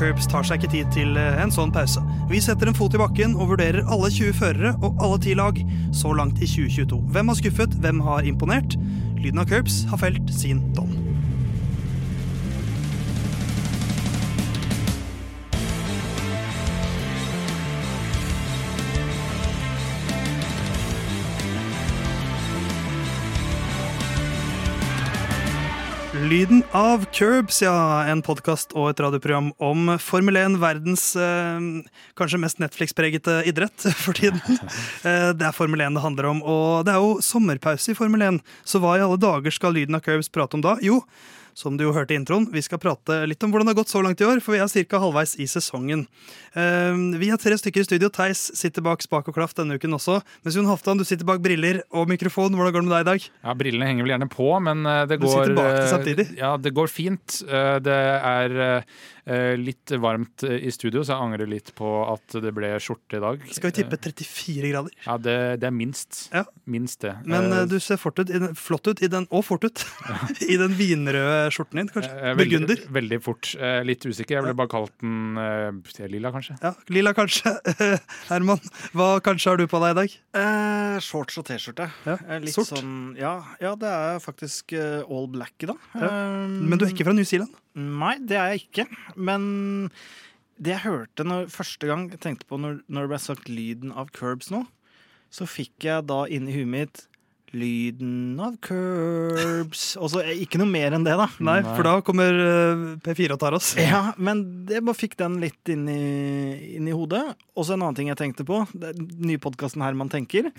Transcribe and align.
curbs 0.00 0.28
tar 0.30 0.46
seg 0.46 0.60
ikke 0.60 0.72
tid 0.72 0.92
til 0.94 1.18
eh, 1.20 1.42
en 1.42 1.52
sånn 1.52 1.72
pause. 1.74 2.00
Vi 2.30 2.40
setter 2.40 2.70
en 2.70 2.76
fot 2.76 2.94
i 2.96 3.00
bakken 3.00 3.36
og 3.36 3.52
vurderer 3.52 3.84
alle 3.92 4.08
20 4.12 4.36
førere 4.38 4.72
og 4.80 4.96
alle 5.04 5.20
10 5.20 5.36
lag 5.40 5.60
så 5.96 6.14
langt 6.16 6.40
i 6.40 6.48
2022. 6.48 7.02
Hvem 7.12 7.32
har 7.32 7.40
skuffet, 7.42 7.76
hvem 7.84 8.00
har 8.06 8.28
imponert? 8.28 8.78
Lyden 9.20 9.42
av 9.42 9.50
curbs 9.50 9.82
har 9.90 10.00
felt 10.00 10.32
sin 10.32 10.64
dom. 10.76 10.89
Lyden 26.30 26.60
av 26.70 27.04
Curbs, 27.10 27.56
ja. 27.62 27.74
En 28.06 28.20
podkast 28.22 28.70
og 28.78 28.92
et 28.92 29.00
radioprogram 29.02 29.48
om 29.58 29.88
Formel 29.98 30.36
1, 30.38 30.60
verdens 30.62 31.08
eh, 31.18 31.64
kanskje 32.14 32.38
mest 32.38 32.60
Netflix-pregete 32.62 33.40
idrett 33.50 33.88
for 34.04 34.14
tiden. 34.14 34.38
Eh, 35.02 35.32
det 35.34 35.48
er 35.48 35.56
Formel 35.56 35.82
1 35.82 35.98
det 35.98 36.04
handler 36.04 36.28
om, 36.30 36.44
og 36.46 36.86
det 36.86 36.94
er 36.94 37.02
jo 37.02 37.16
sommerpause 37.26 37.90
i 37.90 37.98
Formel 37.98 38.22
1. 38.28 38.38
Så 38.62 38.78
hva 38.78 38.94
i 38.94 39.02
alle 39.02 39.18
dager 39.18 39.56
skal 39.56 39.74
Lyden 39.74 39.98
av 39.98 40.04
Curbs 40.06 40.30
prate 40.30 40.54
om 40.54 40.62
da? 40.62 40.76
Jo, 40.86 41.00
som 41.54 41.76
du 41.76 41.84
jo 41.86 41.92
hørte 41.96 42.14
i 42.14 42.18
introen, 42.20 42.48
vi 42.52 42.62
skal 42.64 42.80
prate 42.82 43.22
litt 43.28 43.42
om 43.44 43.52
hvordan 43.52 43.68
det 43.70 43.74
har 43.74 43.80
gått 43.82 43.92
så 43.92 44.02
langt 44.04 44.20
i 44.20 44.26
år, 44.28 44.40
for 44.44 44.56
vi 44.56 44.60
er 44.62 44.86
ca. 44.90 45.00
halvveis 45.02 45.36
i 45.40 45.46
sesongen. 45.50 46.06
Eh, 46.54 46.96
vi 47.20 47.30
er 47.30 47.38
tre 47.40 47.56
stykker 47.58 47.84
i 47.84 47.86
studio. 47.86 48.08
Theis 48.12 48.50
sitter 48.58 48.82
bak 48.82 49.02
spak 49.04 49.28
og 49.30 49.36
klaff 49.36 49.54
denne 49.58 49.76
uken 49.78 49.94
også. 49.98 50.20
Mens 50.44 50.56
Jon 50.58 50.66
Halvdan, 50.70 50.98
du 51.00 51.04
sitter 51.06 51.28
bak 51.28 51.42
briller 51.44 51.82
og 51.94 52.10
mikrofon. 52.10 52.54
Hvordan 52.56 52.74
går 52.74 52.82
det 52.84 52.88
med 52.90 52.96
deg 52.96 53.04
i 53.06 53.10
dag? 53.12 53.28
Ja, 53.44 53.54
Brillene 53.60 53.86
henger 53.90 54.06
vel 54.06 54.14
gjerne 54.16 54.30
på, 54.32 54.50
men 54.66 54.84
eh, 54.86 55.04
det 55.10 55.20
går 55.22 55.54
det 55.54 55.68
eh, 55.68 55.86
samtidig. 55.92 56.26
Ja, 56.40 56.56
det 56.60 56.74
går 56.76 56.90
fint. 56.90 57.40
Eh, 57.46 57.78
Det 57.80 57.96
er 58.00 59.56
litt 59.60 59.92
varmt 60.02 60.42
i 60.42 60.70
studio, 60.74 61.04
så 61.04 61.12
jeg 61.12 61.22
angrer 61.22 61.46
litt 61.46 61.68
på 61.78 61.86
at 62.08 62.34
det 62.42 62.50
ble 62.56 62.72
skjorte 62.82 63.18
i 63.18 63.22
dag. 63.22 63.44
Skal 63.52 63.70
vi 63.70 63.76
tippe 63.76 63.98
34 64.00 64.70
grader? 64.72 64.94
Ja, 65.04 65.14
det, 65.22 65.36
det 65.62 65.68
er 65.68 65.74
minst. 65.76 66.24
Ja. 66.34 66.42
Minst 66.66 67.04
det. 67.04 67.12
Men 67.30 67.52
du 67.70 67.76
ser 67.84 68.00
fort 68.00 68.18
ut, 68.18 68.26
i 68.32 68.40
den, 68.42 68.56
flott 68.58 68.88
ut, 68.90 69.02
i 69.04 69.10
den, 69.12 69.28
og 69.30 69.44
fort 69.46 69.68
ut, 69.68 69.84
i 70.50 70.56
den 70.58 70.74
vinrøde 70.74 71.39
skjorten 71.54 71.80
din, 71.80 71.88
kanskje. 71.88 72.10
eh, 72.12 72.34
veldig, 72.36 72.58
Burgunder. 72.60 72.82
veldig 72.96 73.18
fort. 73.24 73.50
Eh, 73.56 73.80
Litt 73.88 74.04
usikker. 74.04 74.36
Jeg 74.36 74.44
ville 74.44 74.58
bare 74.58 74.68
kalt 74.72 74.92
den 75.00 75.38
eh, 75.40 76.06
lilla, 76.12 76.30
kanskje. 76.34 76.58
Ja, 76.62 76.74
Lilla 76.92 77.12
kanskje. 77.16 77.54
Herman, 78.30 78.60
hva 78.92 79.08
kanskje 79.24 79.50
har 79.54 79.56
du 79.62 79.66
på 79.70 79.80
deg 79.84 79.94
i 79.94 79.98
dag? 80.02 80.16
Eh, 80.42 80.98
shorts 81.06 81.38
og 81.40 81.46
T-skjorte. 81.48 81.88
Ja, 82.06 82.18
Eh, 82.28 82.40
Litt 82.44 82.54
sort. 82.54 82.70
sånn 82.74 83.16
ja, 83.18 83.34
ja, 83.62 83.74
det 83.80 83.88
er 83.90 84.20
faktisk 84.22 84.74
eh, 84.76 85.00
all 85.08 85.26
black 85.32 85.54
i 85.64 85.70
dag. 85.72 85.78
Eh, 85.96 86.58
Men 86.60 86.76
du 86.78 86.84
er 86.86 86.92
ikke 86.92 87.06
fra 87.08 87.16
New 87.16 87.24
Zealand? 87.24 87.54
Nei, 87.74 88.16
det 88.20 88.36
er 88.36 88.52
jeg 88.56 88.66
ikke. 88.68 88.86
Men 89.16 89.90
det 90.60 90.74
jeg 90.74 90.84
hørte 90.84 91.24
når, 91.24 91.46
første 91.52 91.88
gang 91.88 92.08
jeg 92.12 92.20
tenkte 92.20 92.46
på 92.50 92.58
når, 92.60 92.82
når 92.90 93.06
det 93.06 93.12
ble 93.14 93.20
sagt 93.22 93.48
lyden 93.48 93.92
av 93.96 94.10
curbs 94.12 94.50
nå, 94.52 94.66
så 95.30 95.46
fikk 95.46 95.86
jeg 95.86 96.06
da 96.10 96.24
inni 96.26 96.52
huet 96.56 96.66
mitt 96.68 97.04
Lyden 97.56 98.38
av 98.38 98.54
curbs 98.62 99.96
Og 100.02 100.10
så 100.12 100.22
eh, 100.22 100.42
ikke 100.44 100.60
noe 100.60 100.70
mer 100.70 100.94
enn 100.94 101.06
det, 101.06 101.16
da. 101.18 101.26
Nei, 101.42 101.56
Nei. 101.64 101.74
for 101.74 101.86
da 101.88 101.94
kommer 102.06 102.36
eh, 102.44 102.84
P4 103.02 103.34
og 103.34 103.40
tar 103.42 103.56
oss. 103.58 103.72
Ja, 103.80 104.02
men 104.22 104.44
jeg 104.70 104.84
bare 104.86 104.98
fikk 104.98 105.16
den 105.20 105.40
litt 105.42 105.72
inn 105.72 105.88
i, 105.90 106.76
inn 106.78 106.86
i 106.90 106.94
hodet. 106.94 107.24
Og 107.58 107.66
så 107.66 107.74
en 107.74 107.82
annen 107.82 107.98
ting 107.98 108.12
jeg 108.12 108.20
tenkte 108.20 108.46
på. 108.48 108.62
Den 108.72 109.08
nye 109.26 109.40
podkasten 109.42 109.82
Herman 109.84 110.12
tenker. 110.12 110.52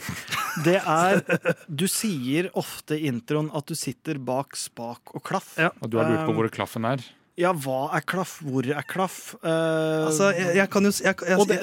Det 0.65 0.77
er 0.81 1.23
Du 1.81 1.87
sier 1.91 2.51
ofte 2.59 2.97
i 2.99 3.07
introen 3.09 3.49
at 3.55 3.69
du 3.71 3.77
sitter 3.77 4.19
bak 4.21 4.57
spak 4.59 5.15
og 5.15 5.23
klaff. 5.25 5.55
Ja. 5.59 5.71
Og 5.79 5.91
du 5.91 5.99
har 6.01 6.11
lurt 6.11 6.25
på 6.27 6.31
Um, 6.31 6.37
hvor 6.37 6.47
klaffen 6.53 6.85
er. 6.87 7.01
Ja, 7.41 7.51
hva 7.57 7.87
er 7.97 8.03
klaff? 8.05 8.35
Hvor 8.45 8.67
er 8.69 8.85
klaff? 8.85 9.33
Uh, 9.41 9.49
Altså, 10.11 10.29
jeg, 10.37 10.55
jeg 10.59 10.69
kan 10.73 10.85
jo 10.85 10.91
jeg, 10.93 11.15
jeg, 11.25 11.37
og 11.41 11.47
det, 11.49 11.57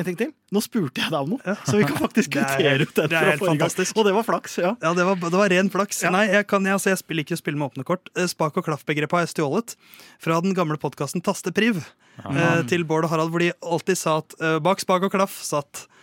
en 0.00 0.06
ting 0.06 0.16
til. 0.18 0.30
Nå 0.54 0.62
spurte 0.64 1.02
jeg 1.02 1.12
deg 1.12 1.18
om 1.20 1.34
noe, 1.34 1.54
så 1.68 1.76
vi 1.76 1.84
kan 1.88 1.98
faktisk 2.00 2.38
er 2.40 2.46
kvittere 2.48 2.86
ut 2.88 2.94
den 2.96 3.10
det 3.12 3.18
er 3.18 3.30
helt 3.34 3.42
gang. 3.44 3.52
fantastisk. 3.52 3.98
Og 4.00 4.08
det 4.08 4.14
var 4.16 4.24
flaks, 4.24 4.56
ja. 4.62 4.72
Ja, 4.80 4.94
det 4.96 5.04
var, 5.04 5.20
det 5.20 5.40
var 5.42 5.52
ren 5.52 5.68
flaks. 5.74 6.00
Ja. 6.06 6.12
Nei, 6.14 6.24
jeg, 6.32 6.46
kan, 6.48 6.64
altså, 6.72 6.92
jeg 6.94 7.02
spiller 7.02 7.26
ikke 7.26 7.38
spill 7.40 7.58
med 7.60 7.68
åpne 7.68 7.84
kort. 7.88 8.08
Eh, 8.16 8.28
Spak 8.30 8.56
og 8.56 8.64
klaff-begrepet 8.66 9.18
har 9.20 9.26
jeg 9.26 9.34
stjålet 9.36 9.76
fra 10.24 10.40
den 10.44 10.56
gamle 10.56 10.80
podkasten 10.80 11.24
Tastepriv 11.24 11.82
eh, 11.82 12.62
til 12.70 12.88
Bård 12.88 13.04
og 13.08 13.12
Harald, 13.12 13.34
hvor 13.34 13.44
de 13.44 13.52
alltid 13.60 14.00
sa 14.00 14.18
at 14.24 14.38
eh, 14.40 14.56
bak 14.64 14.80
spak 14.80 15.04
og 15.10 15.12
klaff 15.12 15.36
satt 15.44 15.84
eh, 15.84 15.97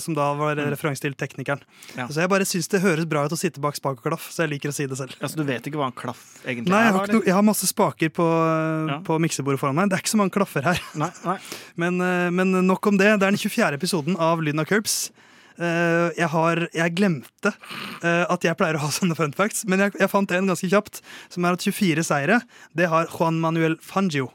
som 0.00 0.14
da 0.16 0.30
var 0.38 0.56
mm. 0.56 0.70
referanse 0.72 1.04
til 1.04 1.14
teknikeren. 1.18 1.60
Ja. 1.96 2.06
Så 2.08 2.22
jeg 2.22 2.30
bare 2.32 2.46
syns 2.48 2.70
det 2.72 2.80
høres 2.84 3.08
bra 3.08 3.24
ut 3.26 3.34
å 3.34 3.38
sitte 3.38 3.62
bak 3.62 3.76
spak 3.78 4.00
og 4.00 4.06
klaff, 4.06 4.28
så 4.32 4.44
jeg 4.44 4.54
liker 4.54 4.72
å 4.72 4.76
si 4.76 4.86
det 4.88 4.98
selv. 4.98 5.16
Altså, 5.20 5.38
du 5.38 5.44
vet 5.48 5.68
ikke 5.68 5.80
hva 5.80 5.90
en 5.90 5.96
klaff 5.96 6.22
egentlig 6.44 6.72
Nei, 6.72 6.82
jeg 6.86 6.92
er? 6.92 6.98
har, 6.98 7.12
noe, 7.12 7.26
jeg 7.28 7.36
har 7.36 7.44
masse 7.46 7.68
spaker 7.68 8.12
på, 8.16 8.24
eh, 8.24 8.94
Ja. 8.94 8.98
på 9.04 9.18
miksebordet 9.22 9.60
foran 9.60 9.76
meg. 9.76 9.90
Det 9.90 9.98
er 9.98 10.04
ikke 10.04 10.14
så 10.14 10.22
mange 10.22 10.34
klaffer 10.34 10.66
her. 10.66 10.80
Nei, 10.94 11.10
nei. 11.24 11.38
Men, 11.82 12.00
eh, 12.00 12.30
men 12.32 12.52
nok 12.66 12.86
om 12.88 12.96
det. 12.96 13.18
Det 13.20 13.26
er 13.26 13.34
den 13.34 13.40
24. 13.40 13.76
episoden 13.76 14.16
av 14.16 14.40
Lyden 14.42 14.62
av 14.62 14.68
Curbs. 14.68 15.10
Uh, 15.56 16.12
jeg, 16.12 16.28
har, 16.28 16.60
jeg 16.76 16.92
glemte 16.92 17.48
uh, 17.48 18.24
at 18.28 18.44
jeg 18.44 18.56
pleier 18.60 18.76
å 18.76 18.82
ha 18.82 18.90
sånne 18.92 19.16
fun 19.16 19.32
facts, 19.32 19.62
men 19.64 19.80
jeg, 19.80 19.94
jeg 19.96 20.10
fant 20.12 20.34
en 20.36 20.50
ganske 20.50 20.68
kjapt, 20.68 21.00
som 21.32 21.46
er 21.48 21.56
at 21.56 21.64
24 21.64 22.04
seire, 22.04 22.42
det 22.76 22.90
har 22.92 23.08
Juan 23.08 23.38
Manuel 23.40 23.78
Fangio. 23.80 24.28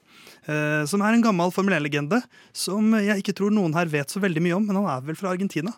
Eh, 0.48 0.84
som 0.90 1.04
er 1.06 1.16
en 1.16 1.24
gammel 1.26 1.54
Formel 1.54 1.76
1-legende 1.78 2.22
som 2.56 2.94
jeg 3.00 3.22
ikke 3.24 3.36
tror 3.38 3.54
noen 3.54 3.76
her 3.78 3.90
vet 3.92 4.12
så 4.12 4.22
veldig 4.24 4.44
mye 4.44 4.58
om, 4.58 4.68
men 4.68 4.82
han 4.82 4.90
er 4.96 5.08
vel 5.10 5.20
fra 5.20 5.34
Argentina. 5.36 5.74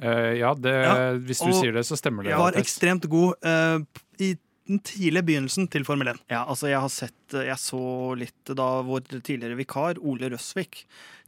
Uh, 0.00 0.32
ja, 0.38 0.54
det, 0.56 0.76
Ja, 0.80 0.94
hvis 1.20 1.42
du 1.44 1.50
og 1.50 1.58
sier 1.58 1.74
det, 1.76 1.84
så 1.84 1.98
stemmer 1.98 2.24
det. 2.24 2.36
Var 2.40 2.56
ekstremt 2.60 3.04
god 3.12 3.36
uh, 3.44 3.82
i 4.16 4.32
den 4.70 4.80
tidlige 4.86 5.26
begynnelsen 5.28 5.66
til 5.68 5.84
Formel 5.84 6.12
1. 6.14 6.22
Ja, 6.30 6.44
altså 6.46 6.70
jeg 6.70 6.78
har 6.78 6.92
sett 6.94 7.34
Jeg 7.34 7.58
så 7.58 7.80
litt 8.16 8.52
da 8.54 8.68
vår 8.86 9.02
tidligere 9.18 9.58
vikar, 9.58 9.98
Ole 9.98 10.30
Røsvik, 10.32 10.84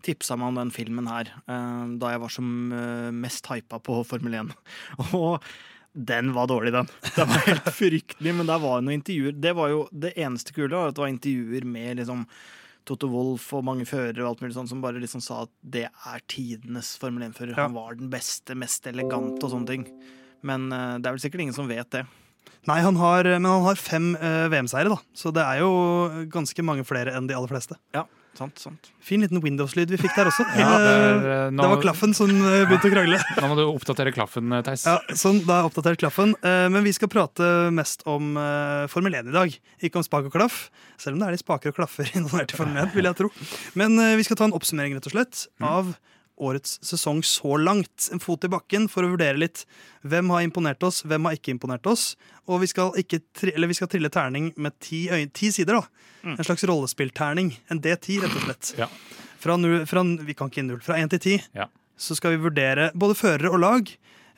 tipsa 0.06 0.39
meg 0.39 0.53
om 0.53 0.61
den 0.62 0.73
filmen 0.75 1.11
her 1.11 1.34
uh, 1.50 1.84
da 2.00 2.15
jeg 2.15 2.23
var 2.23 2.33
som 2.33 2.49
mest 3.19 3.50
hypa 3.50 3.83
på 3.83 4.00
Formel 4.09 4.41
1. 4.41 4.56
Og 5.21 5.43
den 5.92 6.32
var 6.32 6.48
dårlig, 6.48 6.72
den. 6.72 6.88
Den 7.16 7.28
var 7.28 7.47
helt 7.47 7.69
fryktelig, 7.80 8.34
men 8.34 8.48
der 8.48 8.60
var 8.62 8.78
jo 8.78 8.86
noen 8.86 8.98
intervjuer. 8.98 9.36
Det 9.36 9.53
var 9.58 9.72
jo 9.72 9.84
det 9.92 10.14
eneste 10.16 10.54
kule, 10.56 10.72
var 10.72 10.92
at 10.92 10.97
det 10.97 11.04
var 11.04 11.12
intervjuer 11.12 11.66
med 11.69 12.00
liksom 12.00 12.25
Toto 12.88 13.06
Wolff 13.12 13.50
og 13.54 13.66
mange 13.66 13.86
førere 13.86 14.25
og 14.25 14.32
alt 14.32 14.42
mulig 14.42 14.56
sånt 14.56 14.72
som 14.72 14.81
bare 14.82 15.02
liksom 15.02 15.22
sa 15.22 15.44
at 15.44 15.52
det 15.60 15.84
er 15.86 16.25
tidenes 16.32 16.97
Formel 16.98 17.28
1-fører. 17.28 17.54
Ja. 17.54 17.69
Han 17.69 17.76
var 17.76 17.94
den 18.00 18.10
beste, 18.12 18.56
mest 18.58 18.88
elegante 18.91 19.44
og 19.47 19.52
sånne 19.54 19.70
ting. 19.70 19.86
Men 20.42 20.66
uh, 20.72 20.97
det 20.98 21.06
er 21.06 21.14
vel 21.14 21.22
sikkert 21.22 21.44
ingen 21.44 21.56
som 21.56 21.70
vet 21.70 21.92
det. 21.94 22.06
Nei, 22.66 22.81
han 22.82 22.98
har, 22.98 23.26
men 23.26 23.50
han 23.50 23.66
har 23.66 23.78
fem 23.78 24.12
uh, 24.16 24.48
VM-seire, 24.50 24.91
da. 24.91 24.98
Så 25.19 25.31
det 25.34 25.44
er 25.44 25.62
jo 25.62 25.70
ganske 26.32 26.64
mange 26.66 26.86
flere 26.86 27.14
enn 27.14 27.28
de 27.31 27.36
aller 27.36 27.50
fleste. 27.50 27.78
Ja, 27.94 28.06
sant, 28.38 28.59
sant. 28.60 28.91
Fin 29.03 29.22
liten 29.22 29.41
Windows-lyd 29.43 29.91
vi 29.93 29.98
fikk 30.00 30.15
der 30.16 30.31
også. 30.31 30.44
Ja, 30.59 30.69
det, 30.81 30.93
er, 30.93 31.26
eh, 31.34 31.44
nå, 31.54 31.62
det 31.62 31.70
var 31.72 31.82
klaffen 31.82 32.15
som 32.16 32.31
eh, 32.32 32.62
begynte 32.69 32.91
å 32.91 32.93
krangle. 32.94 33.19
Nå 33.43 33.50
må 33.50 33.59
du 33.59 33.65
oppdatere 33.66 34.12
klaffen, 34.15 34.53
eh, 34.54 34.62
Theis. 34.66 34.87
Ja, 34.88 34.98
sånn, 35.19 35.43
Da 35.48 35.60
er 35.60 35.69
oppdatert 35.70 36.00
klaffen. 36.03 36.34
Men 36.43 36.87
vi 36.87 36.94
skal 36.97 37.10
prate 37.12 37.48
mest 37.75 38.06
om 38.09 38.32
Formel 38.93 39.19
1 39.19 39.32
i 39.32 39.34
dag. 39.34 39.59
Ikke 39.84 40.00
om 40.00 40.06
spak 40.06 40.31
og 40.31 40.37
klaff, 40.37 40.65
selv 41.00 41.16
om 41.16 41.22
det 41.22 41.28
er 41.28 41.37
litt 41.37 41.44
spaker 41.44 41.72
og 41.72 41.81
klaffer 41.81 42.08
involvert 42.19 42.55
i 42.55 42.61
Formel 42.61 42.84
1. 42.87 42.94
vil 42.96 43.11
jeg 43.11 43.20
tro. 43.20 43.32
Men 43.79 44.00
vi 44.19 44.26
skal 44.26 44.40
ta 44.40 44.49
en 44.49 44.56
oppsummering 44.56 44.96
rett 44.96 45.11
og 45.11 45.17
slett 45.17 45.46
av 45.62 45.93
årets 46.40 46.79
sesong 46.84 47.23
så 47.26 47.56
langt. 47.61 48.08
En 48.12 48.20
fot 48.23 48.44
i 48.44 48.50
bakken 48.50 48.88
for 48.90 49.05
å 49.05 49.12
vurdere 49.12 49.40
litt 49.40 49.64
hvem 50.06 50.31
har 50.34 50.44
imponert 50.46 50.82
oss, 50.87 51.02
hvem 51.06 51.29
har 51.29 51.37
ikke 51.37 51.55
imponert 51.55 51.87
oss. 51.90 52.12
Og 52.49 52.62
vi 52.62 52.70
skal, 52.70 52.94
ikke 52.99 53.20
tri 53.37 53.52
eller 53.55 53.70
vi 53.70 53.76
skal 53.79 53.90
trille 53.93 54.11
terning 54.12 54.52
med 54.56 54.76
ti, 54.82 55.05
ti 55.34 55.52
sider. 55.55 55.81
da. 55.81 56.37
En 56.37 56.44
slags 56.44 56.64
rollespillterning. 56.69 57.52
En 57.70 57.82
D10, 57.82 58.23
rett 58.23 58.38
og 58.38 58.46
slett. 58.46 58.73
Ja. 58.79 58.88
Fra, 59.43 59.56
null, 59.58 59.82
fra, 59.90 60.05
vi 60.23 60.34
kan 60.38 60.50
ikke 60.52 60.64
null, 60.67 60.82
fra 60.84 60.99
1 61.00 61.11
til 61.17 61.23
10 61.38 61.49
Ja. 61.58 61.67
så 61.99 62.14
skal 62.14 62.37
vi 62.37 62.44
vurdere 62.44 62.93
både 62.94 63.19
førere 63.19 63.50
og 63.50 63.58
lag. 63.62 63.90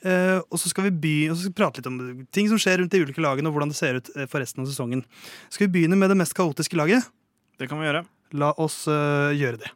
Uh, 0.05 0.41
og 0.53 0.59
så 0.61 0.69
skal 0.69 0.85
vi 0.91 0.97
by, 1.01 1.15
og 1.31 1.37
så 1.37 1.47
skal 1.47 1.53
vi 1.55 1.57
prate 1.57 1.81
litt 1.81 1.87
om 1.89 2.27
ting 2.35 2.49
som 2.51 2.59
skjer 2.61 2.83
rundt 2.83 2.93
de 2.93 3.01
ulike 3.01 3.23
lagene, 3.25 3.49
og 3.49 3.57
hvordan 3.57 3.71
det 3.73 3.79
ser 3.79 3.97
ut 3.97 4.11
eh, 4.13 4.27
for 4.29 4.43
resten 4.43 4.61
av 4.61 4.69
sesongen. 4.69 5.01
Skal 5.49 5.65
vi 5.65 5.79
begynne 5.79 5.97
med 5.97 6.13
det 6.13 6.19
mest 6.21 6.37
kaotiske 6.37 6.77
laget? 6.77 7.07
Det 7.57 7.71
kan 7.71 7.81
vi 7.81 7.89
gjøre. 7.89 8.03
La 8.37 8.51
oss 8.61 8.83
uh, 8.91 9.33
gjøre 9.33 9.63
det. 9.63 9.71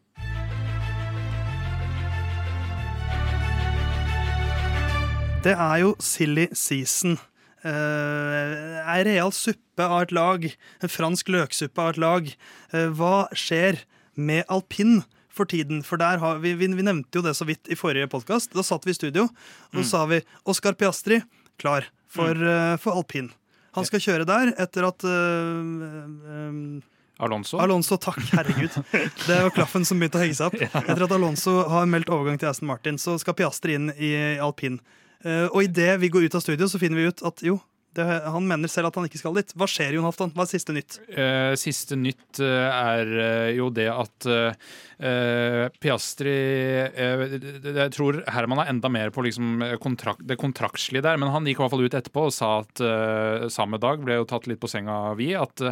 Det 5.44 5.55
er 5.55 5.76
jo 5.85 5.94
silly 6.02 6.49
season. 6.52 7.19
Uh, 7.62 8.79
ei 8.90 9.02
real 9.06 9.31
suppe 9.35 9.85
av 9.85 10.06
et 10.06 10.14
lag. 10.17 10.46
En 10.82 10.90
fransk 10.90 11.31
løksuppe 11.31 11.82
av 11.82 11.94
et 11.94 12.00
lag. 12.02 12.32
Uh, 12.75 12.88
hva 12.99 13.29
skjer 13.37 13.85
med 14.19 14.44
alpin 14.50 15.02
for 15.31 15.46
tiden? 15.46 15.85
For 15.87 16.00
der 16.00 16.19
har 16.23 16.43
vi, 16.43 16.56
vi, 16.58 16.70
vi 16.75 16.87
nevnte 16.87 17.20
jo 17.20 17.25
det 17.25 17.37
så 17.38 17.46
vidt 17.49 17.70
i 17.70 17.79
forrige 17.79 18.11
podkast. 18.11 18.50
Da 18.56 18.67
satt 18.67 18.88
vi 18.88 18.96
i 18.96 18.99
studio, 18.99 19.29
og 19.73 19.82
så 19.82 19.87
sa 19.93 20.06
vi 20.11 20.23
Oscar 20.49 20.75
Piastri 20.79 21.23
klar 21.58 21.87
for, 22.11 22.34
uh, 22.34 22.75
for 22.82 22.99
alpin. 22.99 23.31
Han 23.79 23.87
skal 23.87 24.02
kjøre 24.02 24.26
der 24.29 24.52
etter 24.58 24.87
at 24.88 25.05
eh, 25.06 25.73
eh, 26.34 26.87
Alonso. 27.23 27.58
Alonso, 27.62 27.99
takk, 28.00 28.20
herregud. 28.31 28.75
Det 29.26 29.37
var 29.43 29.50
klaffen 29.55 29.84
som 29.87 29.99
begynte 29.99 30.20
å 30.20 30.23
henge 30.23 30.38
seg 30.38 30.52
opp. 30.52 30.61
Etter 30.84 31.05
at 31.06 31.14
Alonso 31.14 31.56
har 31.70 31.88
meldt 31.91 32.11
overgang 32.14 32.38
til 32.38 32.50
Aston 32.50 32.70
Martin, 32.70 32.99
så 32.99 33.17
skal 33.19 33.34
Piastri 33.38 33.75
inn 33.75 33.91
i 33.94 34.12
alpin. 34.43 34.79
Eh, 35.25 35.49
og 35.49 35.65
idet 35.67 35.97
vi 36.03 36.12
går 36.12 36.29
ut 36.29 36.38
av 36.38 36.44
studio, 36.44 36.69
så 36.70 36.79
finner 36.79 37.00
vi 37.00 37.09
ut 37.11 37.25
at 37.26 37.43
jo, 37.47 37.59
Det, 37.97 38.05
han 38.05 38.44
mener 38.47 38.69
selv 38.69 38.91
at 38.91 38.99
han 38.99 39.06
ikke 39.09 39.19
skal 39.19 39.35
dit. 39.35 39.50
Hva 39.56 39.67
skjer, 39.67 39.94
Jon 39.97 40.05
Halvdan? 40.05 40.31
Hva 40.37 40.44
er 40.44 40.50
siste 40.50 40.75
nytt? 40.76 40.99
Eh, 41.09 41.55
siste 41.59 41.97
nytt 41.97 42.38
eh, 42.44 42.67
er 42.69 43.09
eh, 43.25 43.56
jo 43.56 43.70
det 43.75 43.87
at 43.91 44.26
eh, 44.29 45.65
Piastri 45.81 46.35
eh, 46.85 47.25
Jeg 47.65 47.94
tror 47.97 48.20
Herman 48.29 48.61
er 48.62 48.70
enda 48.75 48.91
mer 48.93 49.11
på 49.11 49.25
liksom 49.25 49.65
kontrakt, 49.82 50.20
det 50.29 50.37
kontraktslige 50.38 51.03
der, 51.09 51.17
men 51.19 51.32
han 51.32 51.49
gikk 51.49 51.59
i 51.59 51.65
hvert 51.65 51.75
fall 51.75 51.87
ut 51.88 51.97
etterpå 51.99 52.29
og 52.29 52.37
sa 52.37 52.53
at 52.61 52.85
samme 53.50 53.81
dag 53.82 54.05
ble 54.05 54.20
jo 54.20 54.29
tatt 54.29 54.47
litt 54.47 54.61
på 54.61 54.70
senga 54.70 55.17
vi, 55.19 55.32
at 55.35 55.65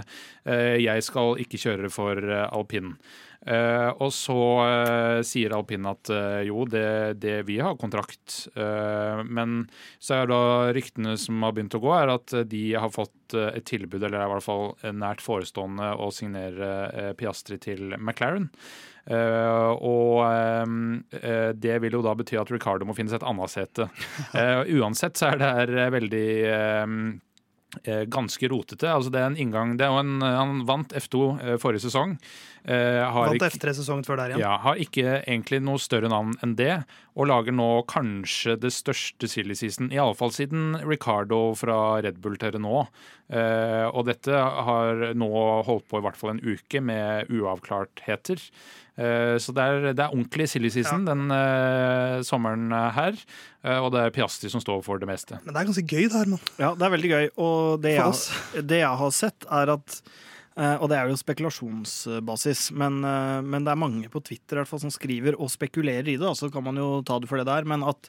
jeg 0.81 1.05
skal 1.07 1.37
ikke 1.45 1.61
kjøre 1.61 1.93
for 1.93 2.19
alpin. 2.49 2.97
Uh, 3.47 3.93
og 4.03 4.11
så 4.11 4.37
uh, 4.67 5.21
sier 5.23 5.53
alpin 5.55 5.87
at 5.87 6.11
uh, 6.11 6.41
jo, 6.43 6.65
det, 6.67 7.21
det, 7.23 7.37
vi 7.47 7.61
har 7.63 7.79
kontrakt. 7.79 8.49
men 8.57 9.67
så 10.03 10.17
er 10.17 10.31
da 10.31 10.41
ryktene 10.75 11.15
som 11.21 11.43
har 11.45 11.53
begynt 11.55 11.77
å 11.77 11.81
gå, 11.83 11.93
er 11.95 12.11
at 12.17 12.35
de 12.51 12.63
har 12.75 12.91
fått 12.91 13.37
et 13.37 13.67
tilbud, 13.67 14.01
eller 14.01 14.19
er 14.19 14.29
i 14.29 14.33
hvert 14.33 14.45
fall 14.45 14.95
nært 14.97 15.23
forestående, 15.25 15.93
å 15.99 16.09
signere 16.15 17.13
Piastri 17.19 17.59
til 17.63 17.95
McLaren. 17.99 18.49
og 19.83 20.23
det 21.55 21.77
vil 21.83 21.99
jo 21.99 22.03
da 22.07 22.15
bety 22.19 22.39
at 22.39 22.51
Ricardo 22.55 22.87
må 22.87 22.97
finne 22.97 23.13
seg 23.13 23.21
et 23.21 23.29
annet 23.29 23.53
sete. 23.53 23.89
uansett 24.79 25.19
så 25.19 25.33
er 25.33 25.41
det 25.43 25.53
her 25.59 25.95
veldig 25.97 26.27
ganske 28.15 28.49
rotete. 28.53 28.91
Altså 28.91 29.13
det 29.13 29.21
er 29.21 29.31
en 29.31 29.41
inngang 29.43 29.77
det 29.77 29.87
er 29.87 29.99
en, 30.01 30.21
Han 30.23 30.63
vant 30.69 30.95
F2 30.97 31.59
forrige 31.63 31.89
sesong. 31.89 32.17
Uh, 32.67 33.15
Vant 33.15 33.45
F3 33.47 33.77
sesongen 33.79 34.03
før 34.07 34.19
der 34.19 34.33
igjen. 34.33 34.43
Ja, 34.43 34.57
Har 34.65 34.81
ikke 34.83 35.21
egentlig 35.21 35.61
noe 35.63 35.79
større 35.79 36.11
navn 36.11 36.33
enn 36.43 36.57
det, 36.59 36.81
og 37.15 37.29
lager 37.31 37.55
nå 37.55 37.69
kanskje 37.87 38.57
det 38.59 38.73
største 38.75 39.31
silly 39.31 39.55
season, 39.55 39.93
iallfall 39.95 40.35
siden 40.35 40.75
Ricardo 40.83 41.55
fra 41.59 42.01
Red 42.03 42.19
Bull 42.25 42.35
til 42.43 42.59
nå. 42.59 42.83
Uh, 43.31 43.87
og 43.93 44.09
dette 44.11 44.35
har 44.35 45.15
nå 45.15 45.31
holdt 45.69 45.87
på 45.87 46.03
i 46.03 46.07
hvert 46.09 46.19
fall 46.19 46.35
en 46.35 46.43
uke 46.43 46.83
med 46.83 47.31
uavklartheter. 47.31 48.43
Uh, 48.99 49.39
så 49.39 49.55
det 49.55 49.63
er, 49.63 49.91
det 49.93 50.03
er, 50.03 50.11
ordentlig 50.11 50.51
silly 50.51 50.73
season 50.73 51.07
ja. 51.07 51.15
den 51.15 52.27
sommeren 52.27 52.73
her. 52.97 53.19
og 53.79 53.91
det 53.95 54.03
er 54.03 54.15
Piastri 54.15 54.51
som 54.51 54.63
står 54.63 54.83
for 54.83 54.99
det 54.99 55.07
meste. 55.07 55.39
Men 55.45 55.55
det 55.55 55.63
er 55.63 55.71
ganske 55.71 55.87
gøy, 55.87 56.07
det 56.09 56.19
her, 56.19 56.31
mann. 56.35 56.47
Ja, 56.59 56.75
det 56.75 56.87
er 56.87 56.97
veldig 56.99 57.11
gøy. 57.15 57.27
Og 57.37 57.83
det 57.85 57.99
jeg, 58.01 58.65
det 58.67 58.83
jeg 58.83 59.05
har 59.07 59.21
sett, 59.23 59.47
er 59.55 59.79
at 59.79 60.01
Uh, 60.01 60.36
og 60.57 60.89
det 60.89 60.97
er 60.97 61.11
jo 61.11 61.19
spekulasjonsbasis, 61.21 62.71
men, 62.81 63.03
uh, 63.05 63.45
men, 63.45 63.67
det 63.67 63.75
er 63.75 63.81
mange 63.81 64.09
på 64.13 64.23
Twitter 64.25 64.63
fall, 64.65 64.81
som 64.87 64.93
skriver 64.93 65.37
og 65.37 65.53
spekulerer 65.53 66.09
i 66.09 66.17
det, 66.21 66.33
så 66.39 66.49
kan 66.53 66.65
man 66.65 66.81
jo 66.81 67.03
ta 67.05 67.19
det 67.21 67.29
for 67.29 67.41
det 67.41 67.49
der. 67.49 67.67
Men 67.69 67.85
at, 67.85 68.09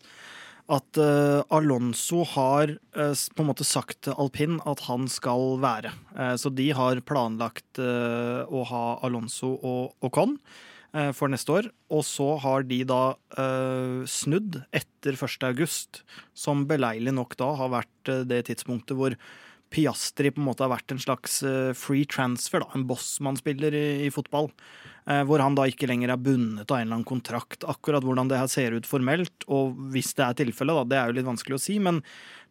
at 0.72 1.00
uh, 1.02 1.44
Alonso 1.52 2.24
har 2.36 2.72
på 2.96 3.44
en 3.44 3.50
måte 3.50 3.68
sagt 3.68 4.06
til 4.08 4.16
alpin 4.16 4.62
at 4.64 4.86
han 4.88 5.10
skal 5.12 5.58
være. 5.64 5.92
så 6.40 6.50
de 6.50 6.72
har 6.76 7.04
planlagt 7.04 7.80
å 7.80 8.64
ha 8.72 8.86
Alonso 9.06 9.54
og 9.56 10.08
Ocon 10.08 10.38
for 11.14 11.30
neste 11.30 11.54
år. 11.54 11.68
Og 11.94 12.04
så 12.08 12.30
har 12.42 12.66
de 12.68 12.80
da 12.88 13.02
snudd 14.10 14.62
etter 14.76 15.20
1. 15.20 15.44
august, 15.52 16.02
som 16.34 16.66
beleilig 16.68 17.14
nok 17.16 17.38
da 17.40 17.52
har 17.60 17.76
vært 17.76 18.16
det 18.32 18.48
tidspunktet 18.50 18.98
hvor 18.98 19.16
Piastri 19.74 20.32
på 20.32 20.42
en 20.42 20.48
måte 20.48 20.64
har 20.64 20.72
vært 20.72 20.94
en 20.94 21.02
slags 21.02 21.42
eh, 21.46 21.72
free 21.78 22.08
transfer, 22.10 22.64
da, 22.64 22.70
en 22.76 22.86
bossmann-spiller 22.88 23.76
i, 23.76 23.88
i, 24.06 24.12
fotball. 24.14 24.48
Eh, 25.08 25.22
hvor 25.28 25.40
han 25.44 25.56
da 25.56 25.66
ikke 25.68 25.88
lenger 25.88 26.12
er 26.12 26.20
bundet 26.20 26.72
av 26.72 26.80
en 26.80 26.88
eller 26.88 27.00
annen 27.00 27.08
kontrakt. 27.08 27.66
Akkurat 27.68 28.04
hvordan 28.04 28.32
det 28.32 28.40
her 28.40 28.50
ser 28.52 28.76
ut 28.76 28.88
formelt, 28.88 29.48
og 29.48 29.78
hvis 29.94 30.14
det 30.18 30.26
er 30.26 30.38
tilfellet, 30.44 30.82
da, 30.82 30.88
det 30.92 31.00
er 31.00 31.12
jo 31.12 31.18
litt 31.20 31.30
vanskelig 31.30 31.58
å 31.58 31.64
si. 31.64 31.78
Men, 31.84 32.02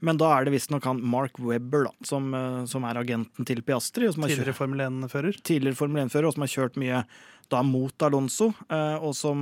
men 0.05 0.21
da 0.21 0.33
er 0.35 0.47
det 0.47 0.57
visstnok 0.57 0.89
han 0.89 1.01
Mark 1.05 1.41
Webber 1.43 1.89
da, 1.89 1.95
som, 2.09 2.29
eh, 2.37 2.61
som, 2.71 2.85
er 2.89 3.01
agenten 3.01 3.49
til 3.49 3.65
Piastri. 3.65 4.11
tidligere 4.12 4.57
Formel 4.57 4.85
1-fører? 4.89 5.41
Tidligere 5.41 5.79
Formel 5.79 6.05
1-fører, 6.07 6.29
og 6.29 6.37
som 6.37 6.47
har 6.47 6.55
kjørt 6.55 6.81
mye 6.81 7.05
da 7.53 7.62
mot 7.62 8.03
Alonso, 8.03 8.51
eh, 8.69 8.97
og 9.01 9.15
som 9.17 9.41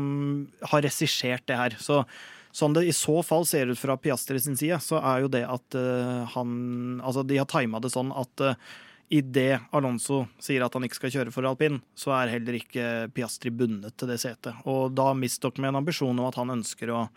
har 0.71 0.85
regissert 0.85 1.47
det 1.51 1.59
her. 1.59 1.79
Så 1.81 2.03
Sånn 2.55 2.75
det 2.77 2.85
i 2.87 2.95
så 2.95 3.19
fall 3.27 3.47
ser 3.49 3.73
ut 3.73 3.81
fra 3.81 3.97
Piastri 3.99 4.39
sin 4.39 4.59
side, 4.59 4.79
så 4.83 5.01
er 5.03 5.25
jo 5.25 5.31
det 5.33 5.43
at 5.51 5.79
uh, 5.79 6.23
han 6.37 7.01
Altså, 7.03 7.25
de 7.27 7.41
har 7.41 7.49
tima 7.51 7.81
det 7.83 7.91
sånn 7.91 8.13
at 8.15 8.45
uh, 8.47 8.75
idet 9.15 9.65
Alonso 9.75 10.25
sier 10.43 10.63
at 10.65 10.77
han 10.77 10.87
ikke 10.87 11.01
skal 11.01 11.15
kjøre 11.17 11.33
for 11.35 11.47
alpin, 11.49 11.81
så 11.99 12.15
er 12.17 12.37
heller 12.37 12.59
ikke 12.61 13.09
Piastri 13.15 13.51
bundet 13.51 13.97
til 13.99 14.13
det 14.13 14.21
setet. 14.23 14.63
Og 14.71 14.95
da 14.95 15.11
mister 15.19 15.51
dere 15.51 15.65
med 15.65 15.75
en 15.75 15.81
ambisjon 15.83 16.15
om 16.15 16.31
at 16.31 16.39
han 16.41 16.55
ønsker 16.55 16.95
å 16.95 17.09